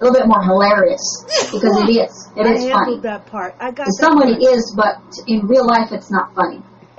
A 0.00 0.04
little 0.04 0.16
bit 0.18 0.26
more 0.26 0.40
hilarious. 0.42 1.04
Because 1.52 1.76
it 1.84 1.90
is. 1.92 2.12
It 2.40 2.46
I 2.46 2.52
is 2.56 2.62
funny. 2.62 2.70
handled 2.72 3.02
that 3.02 3.26
part. 3.26 3.54
I 3.60 3.70
got 3.74 3.84
To 3.84 3.92
that 3.92 4.00
someone 4.00 4.30
part. 4.32 4.40
it 4.40 4.46
is, 4.54 4.72
but 4.76 4.96
in 5.26 5.44
real 5.46 5.66
life 5.66 5.92
it's 5.92 6.10
not 6.10 6.32
funny. 6.34 6.62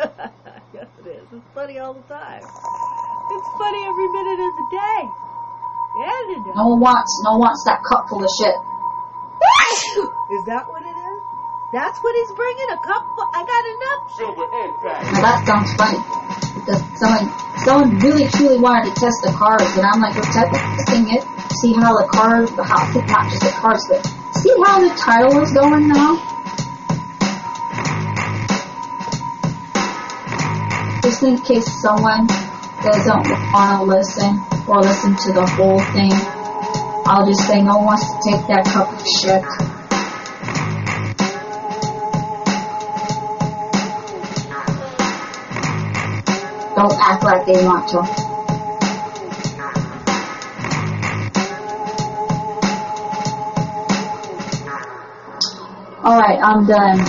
yes, 0.76 0.86
it 1.02 1.07
is. 1.07 1.23
It's 1.34 1.49
funny 1.56 1.80
all 1.80 1.94
the 1.95 2.03
time. 2.11 2.44
It's 2.44 3.49
funny 3.57 3.82
every 3.88 4.10
minute 4.11 4.40
of 4.44 4.53
the 4.60 4.68
day. 4.76 5.02
Yeah, 6.03 6.14
it 6.30 6.30
is. 6.36 6.44
No 6.56 6.68
one 6.76 6.80
wants 6.84 7.11
no 7.26 7.32
one 7.40 7.48
wants 7.48 7.64
that 7.65 7.80
cup 7.90 8.06
full 8.11 8.22
of 8.23 8.30
shit. 8.38 8.53
Is 10.32 10.44
that 10.48 10.64
what 10.69 10.84
it 10.84 10.95
is? 10.95 11.19
That's 11.73 11.98
what 12.03 12.14
he's 12.15 12.32
bringing? 12.36 12.69
A 12.76 12.80
cup? 12.84 13.03
full- 13.15 13.32
I 13.34 13.41
got 13.48 13.64
enough. 13.76 14.02
Now 15.15 15.22
that 15.23 15.40
sounds 15.48 15.72
funny. 15.80 15.99
Because 16.60 16.84
someone 16.99 17.26
someone 17.65 17.90
really 18.03 18.28
truly 18.36 18.60
wanted 18.60 18.91
to 18.91 18.99
test 18.99 19.18
the 19.23 19.32
cars 19.32 19.64
and 19.80 19.86
I'm 19.88 19.99
like, 20.03 20.15
we're 20.15 20.28
testing 20.36 21.07
it, 21.15 21.23
see 21.60 21.73
how 21.73 21.94
the 21.98 22.07
cars 22.07 22.49
the 22.52 22.64
how 22.64 22.88
not 23.07 23.30
just 23.30 23.44
the 23.44 23.52
cars, 23.52 23.86
but 23.90 24.02
see 24.40 24.53
how 24.64 24.80
the 24.80 24.90
title 24.95 25.41
is 25.41 25.52
going 25.52 25.88
now? 25.88 26.15
Just 31.03 31.23
in 31.23 31.38
case 31.41 31.68
someone 31.82 32.28
doesn't 32.84 33.30
want 33.52 33.80
to 33.80 33.84
listen 33.84 34.40
or 34.68 34.82
listen 34.82 35.15
to 35.15 35.34
the 35.34 35.45
whole 35.45 35.80
thing, 35.91 36.11
I'll 37.06 37.28
just 37.28 37.45
say 37.48 37.61
no 37.61 37.78
one 37.78 37.86
wants 37.86 38.07
to 38.07 38.32
take 38.32 38.48
that 38.48 38.65
cup 38.65 38.94
of 38.94 39.02
shit. 39.19 39.44
Don't 46.76 46.98
act 47.02 47.23
like 47.23 47.45
they 47.45 47.65
want 47.65 47.88
to. 47.90 48.31
Alright, 56.03 56.40
I'm 56.41 56.65
done. 56.65 56.99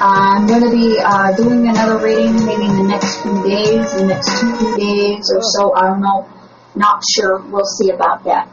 I'm 0.00 0.46
going 0.46 0.62
to 0.62 0.70
be 0.70 0.98
uh, 0.98 1.36
doing 1.36 1.68
another 1.68 2.02
reading 2.02 2.46
maybe 2.46 2.64
in 2.64 2.76
the 2.78 2.84
next 2.88 3.20
few 3.22 3.42
days, 3.42 3.92
the 3.92 4.06
next 4.06 4.40
two 4.40 4.76
days 4.78 5.30
or 5.36 5.42
so. 5.42 5.74
I 5.74 5.88
don't 5.88 6.00
know. 6.00 6.26
Not 6.74 7.02
sure. 7.14 7.42
We'll 7.42 7.66
see 7.66 7.90
about 7.90 8.24
that. 8.24 8.48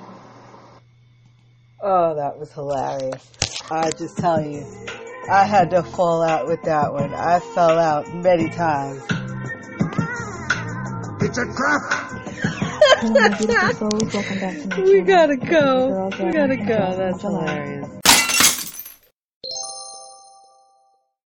Oh, 1.81 2.13
that 2.15 2.37
was 2.37 2.51
hilarious. 2.51 3.31
I 3.71 3.89
just 3.91 4.17
tell 4.17 4.41
you. 4.41 4.65
I 5.31 5.45
had 5.45 5.69
to 5.69 5.81
fall 5.81 6.21
out 6.21 6.47
with 6.47 6.61
that 6.63 6.91
one. 6.91 7.13
I 7.13 7.39
fell 7.39 7.79
out 7.79 8.13
many 8.13 8.49
times. 8.49 9.01
It's 11.21 11.37
a 11.37 11.45
trap. 11.45 11.81
Hello, 12.99 13.13
my 13.13 13.37
beautiful 13.37 13.89
souls. 13.89 14.13
Welcome 14.13 14.39
back 14.39 14.55
to 14.57 14.67
my 14.69 14.81
We 14.83 15.01
gotta 15.01 15.37
go. 15.37 16.09
We 16.19 16.31
gotta 16.33 16.57
go. 16.57 16.97
That's 16.97 17.21
hilarious. 17.21 17.98